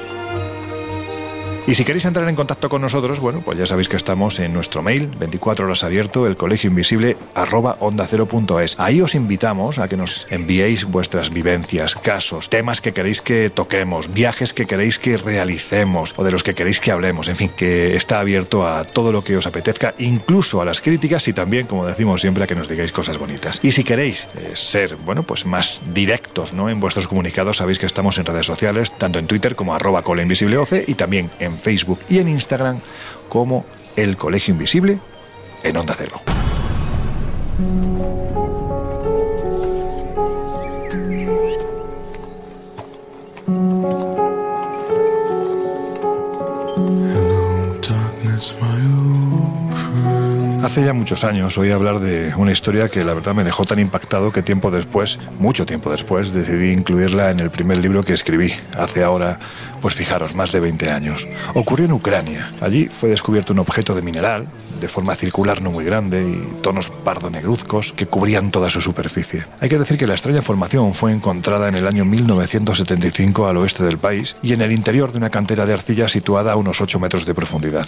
Y 1.68 1.74
si 1.74 1.84
queréis 1.84 2.06
entrar 2.06 2.30
en 2.30 2.36
contacto 2.36 2.70
con 2.70 2.84
nosotros, 2.84 3.20
bueno, 3.20 3.42
pues 3.44 3.58
ya 3.58 3.66
sabéis 3.66 3.90
que 3.90 3.96
estamos 3.96 4.38
en 4.38 4.54
nuestro 4.54 4.84
mail, 4.84 5.10
24 5.18 5.66
horas 5.66 5.84
abierto, 5.84 6.28
el 6.28 6.38
colegio 6.38 6.70
invisible, 6.70 7.18
arroba 7.34 7.78
onda 7.80 8.06
cero 8.08 8.28
punto 8.28 8.60
es. 8.60 8.80
Ahí 8.80 9.02
os 9.02 9.16
invitamos 9.16 9.80
a 9.80 9.88
que 9.88 9.98
nos 9.98 10.28
enviéis 10.30 10.86
vuestras 10.86 11.32
vivencias, 11.32 11.96
casos, 11.96 12.52
temas 12.52 12.82
que 12.82 12.94
queréis 12.94 13.20
que 13.20 13.50
toquemos, 13.50 14.14
viajes 14.14 14.54
que 14.54 14.68
queréis 14.68 15.00
que 15.00 15.18
realicemos 15.18 16.14
o 16.18 16.24
de 16.24 16.30
los 16.30 16.44
que 16.44 16.54
queréis 16.54 16.80
que 16.80 16.92
hablemos, 16.92 17.28
en 17.30 17.36
fin, 17.36 17.50
que 17.58 17.96
está 17.96 18.20
abierto 18.20 18.68
a 18.68 18.84
todo 18.84 19.12
lo 19.12 19.24
que 19.24 19.36
os 19.36 19.48
apetezca, 19.48 19.96
incluso 19.98 20.62
a 20.62 20.66
las 20.66 20.82
críticas 20.82 21.28
y 21.28 21.34
también, 21.34 21.66
como 21.66 21.88
decimos 21.88 22.22
siempre, 22.22 22.44
a 22.44 22.48
que 22.48 22.54
nos 22.54 22.70
digáis 22.70 22.92
cosas 22.92 23.18
bonitas. 23.18 23.60
Y 23.64 23.72
si 23.72 23.84
queréis 23.84 24.28
eh, 24.38 24.52
ser, 24.54 24.98
bueno, 24.98 25.24
pues 25.24 25.48
más 25.48 25.82
directos, 25.92 26.54
¿no? 26.54 26.70
En 26.70 26.80
vuestros 26.80 27.08
comunicados, 27.08 27.58
sabéis 27.58 27.80
que 27.80 27.88
estamos 27.88 28.20
en 28.20 28.26
redes 28.26 28.46
sociales, 28.46 28.96
tanto 29.00 29.18
en 29.18 29.26
Twitter 29.26 29.56
como 29.56 29.74
arroba 29.74 30.04
coleinvisibleoce 30.04 30.86
y 30.88 30.94
también 30.94 31.32
en 31.40 31.55
Facebook 31.58 32.00
y 32.10 32.20
en 32.20 32.28
Instagram 32.28 32.80
como 33.30 33.66
El 33.96 34.18
Colegio 34.18 34.54
Invisible 34.54 35.00
en 35.64 35.78
Onda 35.78 35.96
Cero. 35.98 36.22
Hace 50.66 50.84
ya 50.84 50.94
muchos 50.94 51.24
años 51.24 51.60
oí 51.60 51.70
hablar 51.70 52.00
de 52.00 52.34
una 52.36 52.52
historia 52.52 52.90
que 52.90 53.06
la 53.06 53.14
verdad 53.14 53.36
me 53.36 53.44
dejó 53.44 53.66
tan 53.66 53.78
impactado 53.78 54.32
que 54.32 54.42
tiempo 54.42 54.72
después, 54.72 55.20
mucho 55.38 55.64
tiempo 55.64 55.92
después, 55.92 56.34
decidí 56.34 56.72
incluirla 56.72 57.30
en 57.30 57.40
el 57.40 57.52
primer 57.52 57.78
libro 57.78 58.02
que 58.02 58.14
escribí, 58.14 58.52
hace 58.76 59.04
ahora, 59.04 59.38
pues 59.80 59.94
fijaros, 59.94 60.34
más 60.34 60.52
de 60.52 60.62
20 60.62 60.90
años. 60.90 61.28
Ocurrió 61.54 61.86
en 61.86 61.92
Ucrania. 61.92 62.52
Allí 62.62 62.88
fue 62.88 63.10
descubierto 63.10 63.54
un 63.54 63.60
objeto 63.60 63.94
de 63.94 64.02
mineral, 64.02 64.48
de 64.82 64.88
forma 64.88 65.14
circular 65.16 65.62
no 65.62 65.70
muy 65.70 65.86
grande 65.86 66.24
y 66.28 66.62
tonos 66.64 66.90
pardo 66.90 67.30
negruzcos 67.30 67.94
que 67.94 68.08
cubrían 68.08 68.50
toda 68.50 68.72
su 68.72 68.82
superficie. 68.82 69.46
Hay 69.60 69.70
que 69.70 69.78
decir 69.78 70.00
que 70.00 70.08
la 70.08 70.16
extraña 70.16 70.42
formación 70.42 70.96
fue 70.96 71.12
encontrada 71.12 71.68
en 71.68 71.76
el 71.76 71.86
año 71.86 72.06
1975 72.06 73.48
al 73.48 73.58
oeste 73.58 73.84
del 73.84 74.00
país 74.00 74.36
y 74.42 74.54
en 74.54 74.62
el 74.62 74.72
interior 74.72 75.12
de 75.12 75.20
una 75.20 75.30
cantera 75.30 75.68
de 75.68 75.74
arcilla 75.74 76.08
situada 76.08 76.54
a 76.54 76.56
unos 76.56 76.82
8 76.82 77.00
metros 77.00 77.24
de 77.28 77.36
profundidad. 77.36 77.86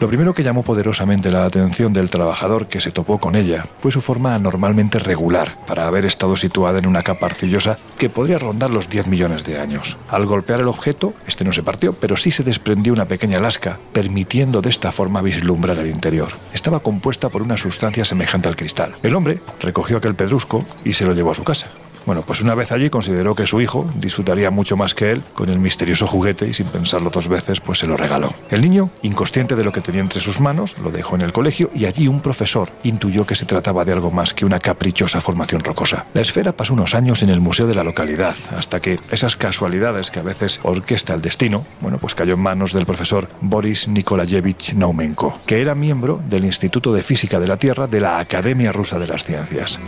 Lo 0.00 0.08
primero 0.08 0.32
que 0.32 0.42
llamó 0.42 0.62
poderosamente 0.62 1.30
la 1.30 1.44
atención 1.44 1.92
del 1.92 2.08
trabajador 2.08 2.68
que 2.68 2.80
se 2.80 2.90
topó 2.90 3.18
con 3.18 3.36
ella 3.36 3.66
fue 3.78 3.92
su 3.92 4.00
forma 4.00 4.34
anormalmente 4.34 4.98
regular 4.98 5.58
para 5.66 5.86
haber 5.86 6.06
estado 6.06 6.36
situada 6.36 6.78
en 6.78 6.86
una 6.86 7.02
capa 7.02 7.26
arcillosa 7.26 7.78
que 7.98 8.08
podría 8.08 8.38
rondar 8.38 8.70
los 8.70 8.88
10 8.88 9.08
millones 9.08 9.44
de 9.44 9.60
años. 9.60 9.98
Al 10.08 10.24
golpear 10.24 10.60
el 10.60 10.68
objeto, 10.68 11.12
este 11.26 11.44
no 11.44 11.52
se 11.52 11.62
partió, 11.62 11.92
pero 11.92 12.16
sí 12.16 12.30
se 12.30 12.42
desprendió 12.42 12.94
una 12.94 13.04
pequeña 13.04 13.40
lasca, 13.40 13.78
permitiendo 13.92 14.62
de 14.62 14.70
esta 14.70 14.90
forma 14.90 15.20
vislumbrar 15.20 15.78
el 15.78 15.90
interior. 15.90 16.30
Estaba 16.54 16.80
compuesta 16.80 17.28
por 17.28 17.42
una 17.42 17.58
sustancia 17.58 18.06
semejante 18.06 18.48
al 18.48 18.56
cristal. 18.56 18.96
El 19.02 19.14
hombre 19.14 19.42
recogió 19.60 19.98
aquel 19.98 20.14
pedrusco 20.14 20.64
y 20.82 20.94
se 20.94 21.04
lo 21.04 21.12
llevó 21.12 21.32
a 21.32 21.34
su 21.34 21.44
casa. 21.44 21.66
Bueno, 22.06 22.22
pues 22.26 22.40
una 22.40 22.54
vez 22.54 22.72
allí 22.72 22.90
consideró 22.90 23.34
que 23.34 23.46
su 23.46 23.60
hijo 23.60 23.90
disfrutaría 23.96 24.50
mucho 24.50 24.76
más 24.76 24.94
que 24.94 25.10
él 25.10 25.22
con 25.34 25.48
el 25.48 25.58
misterioso 25.58 26.06
juguete 26.06 26.48
y 26.48 26.54
sin 26.54 26.68
pensarlo 26.68 27.10
dos 27.10 27.28
veces, 27.28 27.60
pues 27.60 27.78
se 27.78 27.86
lo 27.86 27.96
regaló. 27.96 28.32
El 28.50 28.62
niño, 28.62 28.90
inconsciente 29.02 29.56
de 29.56 29.64
lo 29.64 29.72
que 29.72 29.80
tenía 29.80 30.00
entre 30.00 30.20
sus 30.20 30.40
manos, 30.40 30.76
lo 30.78 30.90
dejó 30.90 31.14
en 31.14 31.22
el 31.22 31.32
colegio 31.32 31.70
y 31.74 31.86
allí 31.86 32.08
un 32.08 32.20
profesor 32.20 32.70
intuyó 32.82 33.26
que 33.26 33.34
se 33.34 33.46
trataba 33.46 33.84
de 33.84 33.92
algo 33.92 34.10
más 34.10 34.34
que 34.34 34.44
una 34.44 34.58
caprichosa 34.58 35.20
formación 35.20 35.60
rocosa. 35.60 36.06
La 36.14 36.20
esfera 36.20 36.52
pasó 36.52 36.74
unos 36.74 36.94
años 36.94 37.22
en 37.22 37.30
el 37.30 37.40
museo 37.40 37.66
de 37.66 37.74
la 37.74 37.84
localidad, 37.84 38.36
hasta 38.56 38.80
que 38.80 38.98
esas 39.10 39.36
casualidades 39.36 40.10
que 40.10 40.20
a 40.20 40.22
veces 40.22 40.60
orquesta 40.62 41.14
el 41.14 41.22
destino, 41.22 41.66
bueno, 41.80 41.98
pues 41.98 42.14
cayó 42.14 42.34
en 42.34 42.40
manos 42.40 42.72
del 42.72 42.86
profesor 42.86 43.28
Boris 43.40 43.88
Nikolayevich 43.88 44.74
Naumenko, 44.74 45.38
que 45.46 45.60
era 45.60 45.74
miembro 45.74 46.20
del 46.28 46.44
Instituto 46.44 46.92
de 46.92 47.02
Física 47.02 47.40
de 47.40 47.46
la 47.46 47.56
Tierra 47.56 47.86
de 47.86 48.00
la 48.00 48.18
Academia 48.18 48.72
Rusa 48.72 48.98
de 48.98 49.06
las 49.06 49.24
Ciencias. 49.24 49.78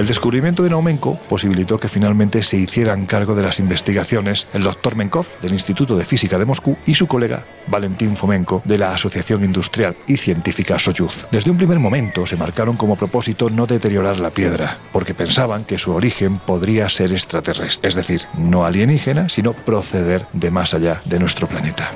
El 0.00 0.06
descubrimiento 0.06 0.62
de 0.62 0.70
Naumenko 0.70 1.18
posibilitó 1.28 1.76
que 1.76 1.90
finalmente 1.90 2.42
se 2.42 2.56
hicieran 2.56 3.04
cargo 3.04 3.34
de 3.34 3.42
las 3.42 3.58
investigaciones 3.58 4.46
el 4.54 4.62
doctor 4.62 4.96
Menkov 4.96 5.26
del 5.42 5.52
Instituto 5.52 5.94
de 5.94 6.06
Física 6.06 6.38
de 6.38 6.46
Moscú 6.46 6.78
y 6.86 6.94
su 6.94 7.06
colega 7.06 7.44
Valentín 7.66 8.16
Fomenko 8.16 8.62
de 8.64 8.78
la 8.78 8.94
Asociación 8.94 9.44
Industrial 9.44 9.94
y 10.06 10.16
Científica 10.16 10.78
Soyuz. 10.78 11.26
Desde 11.30 11.50
un 11.50 11.58
primer 11.58 11.80
momento 11.80 12.26
se 12.26 12.36
marcaron 12.36 12.76
como 12.76 12.96
propósito 12.96 13.50
no 13.50 13.66
deteriorar 13.66 14.18
la 14.18 14.30
piedra, 14.30 14.78
porque 14.90 15.12
pensaban 15.12 15.64
que 15.64 15.76
su 15.76 15.92
origen 15.92 16.38
podría 16.38 16.88
ser 16.88 17.12
extraterrestre, 17.12 17.90
es 17.90 17.94
decir, 17.94 18.22
no 18.38 18.64
alienígena, 18.64 19.28
sino 19.28 19.52
proceder 19.52 20.24
de 20.32 20.50
más 20.50 20.72
allá 20.72 21.02
de 21.04 21.18
nuestro 21.18 21.46
planeta. 21.46 21.90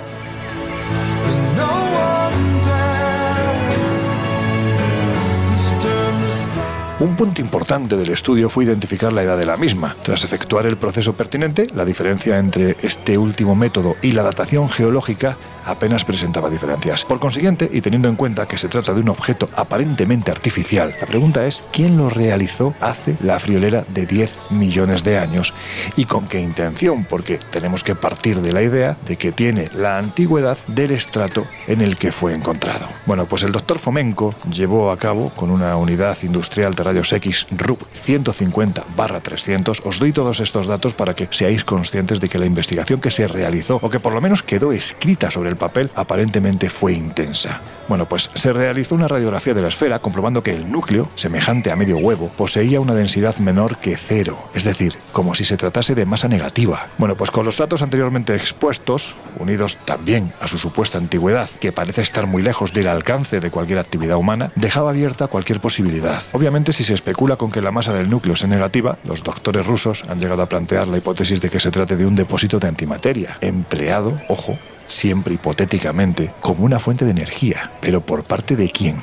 Un 7.05 7.17
punto 7.17 7.43
importante 7.43 7.99
del 7.99 8.09
estudio 8.09 8.49
fue 8.49 8.65
identificar 8.65 9.13
la 9.13 9.23
edad 9.23 9.37
de 9.37 9.45
la 9.45 9.59
misma. 9.59 9.95
Tras 10.03 10.25
efectuar 10.25 10.65
el 10.65 10.79
proceso 10.79 11.13
pertinente, 11.13 11.67
la 11.75 11.85
diferencia 11.85 12.39
entre 12.39 12.79
este 12.81 13.19
último 13.19 13.55
método 13.55 13.97
y 14.01 14.13
la 14.13 14.23
datación 14.23 14.71
geológica 14.71 15.37
apenas 15.65 16.05
presentaba 16.05 16.51
diferencias. 16.51 17.05
Por 17.05 17.21
consiguiente, 17.21 17.69
y 17.73 17.81
teniendo 17.81 18.09
en 18.09 18.17
cuenta 18.17 18.47
que 18.47 18.59
se 18.59 18.69
trata 18.69 18.95
de 18.95 19.01
un 19.01 19.09
objeto 19.09 19.49
aparentemente 19.57 20.31
artificial, 20.31 20.95
la 21.01 21.07
pregunta 21.07 21.47
es 21.47 21.63
¿quién 21.73 21.97
lo 21.97 22.11
realizó 22.11 22.75
hace 22.81 23.17
la 23.21 23.39
friolera 23.39 23.85
de 23.89 24.07
10 24.07 24.51
millones 24.51 25.05
de 25.05 25.19
años? 25.19 25.55
¿Y 25.97 26.05
con 26.05 26.29
qué 26.29 26.41
intención? 26.41 27.05
Porque 27.05 27.39
tenemos 27.51 27.83
que 27.83 27.95
partir 27.95 28.41
de 28.41 28.53
la 28.53 28.63
idea 28.63 28.97
de 29.07 29.17
que 29.17 29.33
tiene 29.33 29.71
la 29.75 29.99
antigüedad 29.99 30.59
del 30.67 30.91
estrato 30.91 31.47
en 31.67 31.81
el 31.81 31.97
que 31.97 32.13
fue 32.13 32.35
encontrado. 32.35 32.89
Bueno, 33.07 33.27
pues 33.27 33.43
el 33.43 33.53
doctor 33.53 33.79
Fomenko 33.79 34.35
llevó 34.51 34.91
a 34.91 34.99
cabo 34.99 35.31
con 35.31 35.51
una 35.51 35.77
unidad 35.77 36.17
industrial 36.23 36.75
de 36.75 36.83
rayos 36.83 37.13
X 37.13 37.47
RUP 37.51 37.83
150-300, 38.07 39.81
os 39.85 39.99
doy 39.99 40.13
todos 40.13 40.41
estos 40.41 40.67
datos 40.67 40.95
para 40.95 41.15
que 41.15 41.29
seáis 41.31 41.65
conscientes 41.65 42.21
de 42.21 42.29
que 42.29 42.39
la 42.39 42.47
investigación 42.47 43.01
que 43.01 43.11
se 43.11 43.27
realizó, 43.27 43.79
o 43.83 43.91
que 43.91 44.01
por 44.01 44.13
lo 44.13 44.21
menos 44.21 44.43
quedó 44.43 44.73
escrita 44.73 45.31
sobre 45.31 45.54
el 45.55 45.59
papel, 45.59 45.91
aparentemente 45.95 46.69
fue 46.69 46.93
intensa. 46.93 47.61
Bueno, 47.89 48.09
pues 48.09 48.31
se 48.35 48.53
realizó 48.53 48.95
una 48.95 49.09
radiografía 49.09 49.53
de 49.53 49.61
la 49.61 49.69
esfera 49.69 49.99
comprobando 49.99 50.43
que 50.43 50.55
el 50.55 50.71
núcleo, 50.71 51.11
semejante 51.17 51.71
a 51.71 51.77
medio 51.77 51.99
huevo, 51.99 52.29
poseía 52.29 52.81
una 52.81 52.95
densidad 52.95 53.37
menor 53.37 53.77
que 53.79 53.97
cero, 53.97 54.39
es 54.55 54.65
decir, 54.65 54.97
como 55.13 55.35
si 55.35 55.45
se 55.45 55.59
tratase 55.59 55.95
de 55.95 56.07
masa 56.07 56.29
negativa. 56.29 56.87
Bueno, 56.97 57.15
pues 57.15 57.31
con 57.31 57.45
los 57.45 57.59
datos 57.59 57.83
anteriormente 57.83 58.35
expuestos, 58.35 59.17
unidos 59.39 59.77
también 59.85 60.33
a 60.41 60.49
su 60.49 60.57
supuesta 60.57 60.97
antigüedad, 60.97 61.51
que 61.61 61.73
parece 61.73 62.01
estar 62.01 62.27
muy 62.27 62.43
lejos 62.43 62.73
del 62.73 62.89
alcance 62.89 63.41
de 63.41 63.51
cualquier 63.51 63.79
actividad 63.79 64.17
humana, 64.17 64.51
dejaba 64.57 64.91
abierta 64.91 65.27
cualquier 65.27 65.61
posibilidad. 65.61 66.23
Obviamente, 66.33 66.73
si 66.73 66.85
se 66.85 66.95
especula 66.95 67.37
con 67.37 67.51
que 67.51 67.61
la 67.61 67.71
masa 67.71 67.93
del 67.93 68.09
núcleo 68.09 68.35
es 68.35 68.47
negativa, 68.47 68.97
los 69.05 69.23
doctores 69.23 69.67
rusos 69.67 70.05
han 70.09 70.19
llegado 70.19 70.43
a 70.43 70.49
plantear 70.49 70.89
la 70.89 70.99
hipótesis 70.99 71.41
de 71.41 71.51
que 71.51 71.61
se 71.61 71.71
trate 71.71 71.97
de 71.97 72.07
un 72.07 72.15
depósito 72.15 72.59
de 72.59 72.69
antimateria, 72.69 73.37
empleado, 73.43 74.21
ojo, 74.29 74.59
siempre 74.87 75.35
hipotéticamente, 75.35 76.33
como 76.41 76.65
una 76.65 76.79
fuente 76.79 77.05
de 77.05 77.11
energía. 77.13 77.73
Pero 77.81 78.01
¿por 78.01 78.25
parte 78.25 78.57
de 78.57 78.71
quién? 78.71 79.03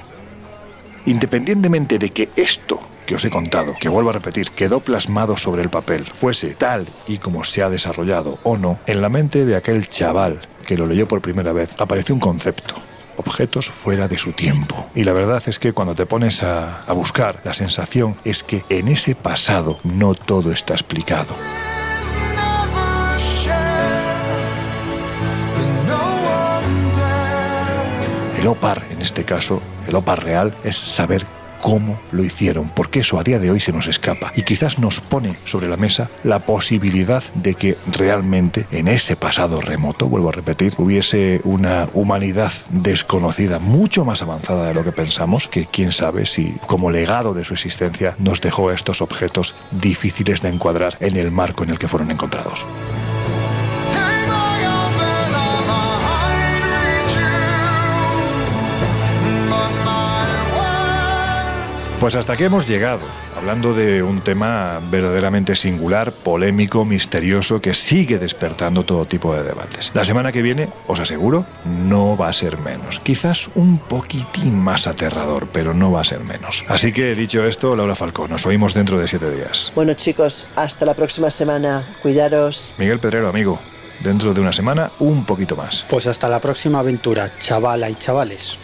Independientemente 1.05 1.97
de 1.97 2.11
que 2.11 2.29
esto 2.35 2.79
que 3.05 3.15
os 3.15 3.25
he 3.25 3.29
contado, 3.29 3.75
que 3.79 3.89
vuelvo 3.89 4.11
a 4.11 4.13
repetir, 4.13 4.51
quedó 4.51 4.79
plasmado 4.79 5.35
sobre 5.35 5.61
el 5.61 5.69
papel, 5.69 6.05
fuese 6.13 6.51
tal 6.51 6.87
y 7.07 7.17
como 7.17 7.43
se 7.43 7.63
ha 7.63 7.69
desarrollado 7.69 8.39
o 8.43 8.57
no, 8.57 8.79
en 8.85 9.01
la 9.01 9.09
mente 9.09 9.45
de 9.45 9.55
aquel 9.55 9.89
chaval 9.89 10.41
que 10.65 10.77
lo 10.77 10.85
leyó 10.85 11.07
por 11.07 11.21
primera 11.21 11.51
vez, 11.51 11.71
apareció 11.79 12.15
un 12.15 12.21
concepto, 12.21 12.75
objetos 13.17 13.69
fuera 13.69 14.07
de 14.07 14.17
su 14.17 14.31
tiempo. 14.31 14.85
Y 14.95 15.03
la 15.03 15.13
verdad 15.13 15.43
es 15.47 15.59
que 15.59 15.73
cuando 15.73 15.95
te 15.95 16.05
pones 16.05 16.43
a, 16.43 16.83
a 16.83 16.93
buscar, 16.93 17.41
la 17.43 17.53
sensación 17.53 18.15
es 18.23 18.43
que 18.43 18.63
en 18.69 18.87
ese 18.87 19.15
pasado 19.15 19.79
no 19.83 20.13
todo 20.13 20.51
está 20.51 20.73
explicado. 20.73 21.35
El 28.41 28.47
OPAR, 28.47 28.87
en 28.89 29.03
este 29.03 29.23
caso, 29.23 29.61
el 29.87 29.93
OPAR 29.93 30.23
real, 30.23 30.57
es 30.63 30.75
saber 30.75 31.23
cómo 31.61 32.01
lo 32.11 32.23
hicieron, 32.23 32.69
porque 32.69 33.01
eso 33.01 33.19
a 33.19 33.23
día 33.23 33.37
de 33.37 33.51
hoy 33.51 33.59
se 33.59 33.71
nos 33.71 33.85
escapa 33.85 34.33
y 34.35 34.41
quizás 34.41 34.79
nos 34.79 34.99
pone 34.99 35.35
sobre 35.45 35.69
la 35.69 35.77
mesa 35.77 36.09
la 36.23 36.39
posibilidad 36.39 37.21
de 37.35 37.53
que 37.53 37.77
realmente 37.85 38.65
en 38.71 38.87
ese 38.87 39.15
pasado 39.15 39.61
remoto, 39.61 40.09
vuelvo 40.09 40.29
a 40.29 40.31
repetir, 40.31 40.73
hubiese 40.79 41.39
una 41.43 41.87
humanidad 41.93 42.51
desconocida 42.71 43.59
mucho 43.59 44.05
más 44.05 44.23
avanzada 44.23 44.69
de 44.69 44.73
lo 44.73 44.83
que 44.83 44.91
pensamos, 44.91 45.47
que 45.47 45.67
quién 45.67 45.91
sabe 45.91 46.25
si 46.25 46.55
como 46.65 46.89
legado 46.89 47.35
de 47.35 47.45
su 47.45 47.53
existencia 47.53 48.15
nos 48.17 48.41
dejó 48.41 48.71
estos 48.71 49.03
objetos 49.03 49.53
difíciles 49.69 50.41
de 50.41 50.49
encuadrar 50.49 50.97
en 50.99 51.15
el 51.15 51.29
marco 51.29 51.63
en 51.63 51.69
el 51.69 51.77
que 51.77 51.87
fueron 51.87 52.09
encontrados. 52.09 52.65
Pues 62.01 62.15
hasta 62.15 62.33
aquí 62.33 62.45
hemos 62.45 62.67
llegado, 62.67 63.03
hablando 63.37 63.75
de 63.75 64.01
un 64.01 64.21
tema 64.21 64.81
verdaderamente 64.89 65.55
singular, 65.55 66.11
polémico, 66.13 66.83
misterioso, 66.83 67.61
que 67.61 67.75
sigue 67.75 68.17
despertando 68.17 68.83
todo 68.83 69.05
tipo 69.05 69.35
de 69.35 69.43
debates. 69.43 69.91
La 69.93 70.03
semana 70.03 70.31
que 70.31 70.41
viene, 70.41 70.69
os 70.87 70.99
aseguro, 70.99 71.45
no 71.63 72.17
va 72.17 72.29
a 72.29 72.33
ser 72.33 72.57
menos. 72.57 72.99
Quizás 73.01 73.51
un 73.53 73.77
poquitín 73.77 74.57
más 74.57 74.87
aterrador, 74.87 75.49
pero 75.53 75.75
no 75.75 75.91
va 75.91 76.01
a 76.01 76.03
ser 76.03 76.21
menos. 76.21 76.65
Así 76.67 76.91
que, 76.91 77.13
dicho 77.13 77.45
esto, 77.45 77.75
Laura 77.75 77.93
Falcón, 77.93 78.31
nos 78.31 78.47
oímos 78.47 78.73
dentro 78.73 78.99
de 78.99 79.07
siete 79.07 79.29
días. 79.29 79.71
Bueno 79.75 79.93
chicos, 79.93 80.47
hasta 80.55 80.87
la 80.87 80.95
próxima 80.95 81.29
semana. 81.29 81.85
Cuidaros. 82.01 82.73
Miguel 82.79 82.97
Pedrero, 82.97 83.29
amigo, 83.29 83.59
dentro 84.03 84.33
de 84.33 84.41
una 84.41 84.53
semana, 84.53 84.89
un 84.97 85.23
poquito 85.23 85.55
más. 85.55 85.85
Pues 85.87 86.07
hasta 86.07 86.27
la 86.29 86.39
próxima 86.39 86.79
aventura, 86.79 87.31
chavala 87.37 87.91
y 87.91 87.93
chavales. 87.93 88.57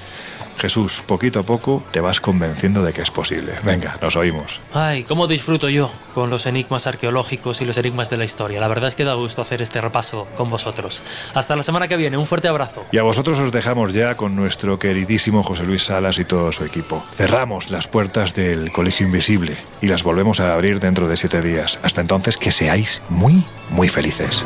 Jesús, 0.57 1.03
poquito 1.05 1.39
a 1.39 1.43
poco 1.43 1.83
te 1.91 2.01
vas 2.01 2.21
convenciendo 2.21 2.83
de 2.83 2.93
que 2.93 3.01
es 3.01 3.11
posible. 3.11 3.53
Venga, 3.63 3.97
nos 4.01 4.15
oímos. 4.15 4.59
Ay, 4.73 5.03
cómo 5.03 5.27
disfruto 5.27 5.69
yo 5.69 5.91
con 6.13 6.29
los 6.29 6.45
enigmas 6.45 6.87
arqueológicos 6.87 7.61
y 7.61 7.65
los 7.65 7.77
enigmas 7.77 8.09
de 8.09 8.17
la 8.17 8.25
historia. 8.25 8.59
La 8.59 8.67
verdad 8.67 8.89
es 8.89 8.95
que 8.95 9.03
da 9.03 9.13
gusto 9.13 9.41
hacer 9.41 9.61
este 9.61 9.81
repaso 9.81 10.27
con 10.35 10.49
vosotros. 10.49 11.01
Hasta 11.33 11.55
la 11.55 11.63
semana 11.63 11.87
que 11.87 11.97
viene, 11.97 12.17
un 12.17 12.25
fuerte 12.25 12.47
abrazo. 12.47 12.85
Y 12.91 12.97
a 12.97 13.03
vosotros 13.03 13.39
os 13.39 13.51
dejamos 13.51 13.93
ya 13.93 14.17
con 14.17 14.35
nuestro 14.35 14.79
queridísimo 14.79 15.43
José 15.43 15.63
Luis 15.63 15.83
Salas 15.83 16.19
y 16.19 16.25
todo 16.25 16.51
su 16.51 16.65
equipo. 16.65 17.03
Cerramos 17.15 17.69
las 17.69 17.87
puertas 17.87 18.33
del 18.33 18.71
Colegio 18.71 19.05
Invisible 19.05 19.57
y 19.81 19.87
las 19.87 20.03
volvemos 20.03 20.39
a 20.39 20.53
abrir 20.53 20.79
dentro 20.79 21.07
de 21.07 21.17
siete 21.17 21.41
días. 21.41 21.79
Hasta 21.83 22.01
entonces, 22.01 22.37
que 22.37 22.51
seáis 22.51 23.01
muy, 23.09 23.43
muy 23.69 23.89
felices. 23.89 24.45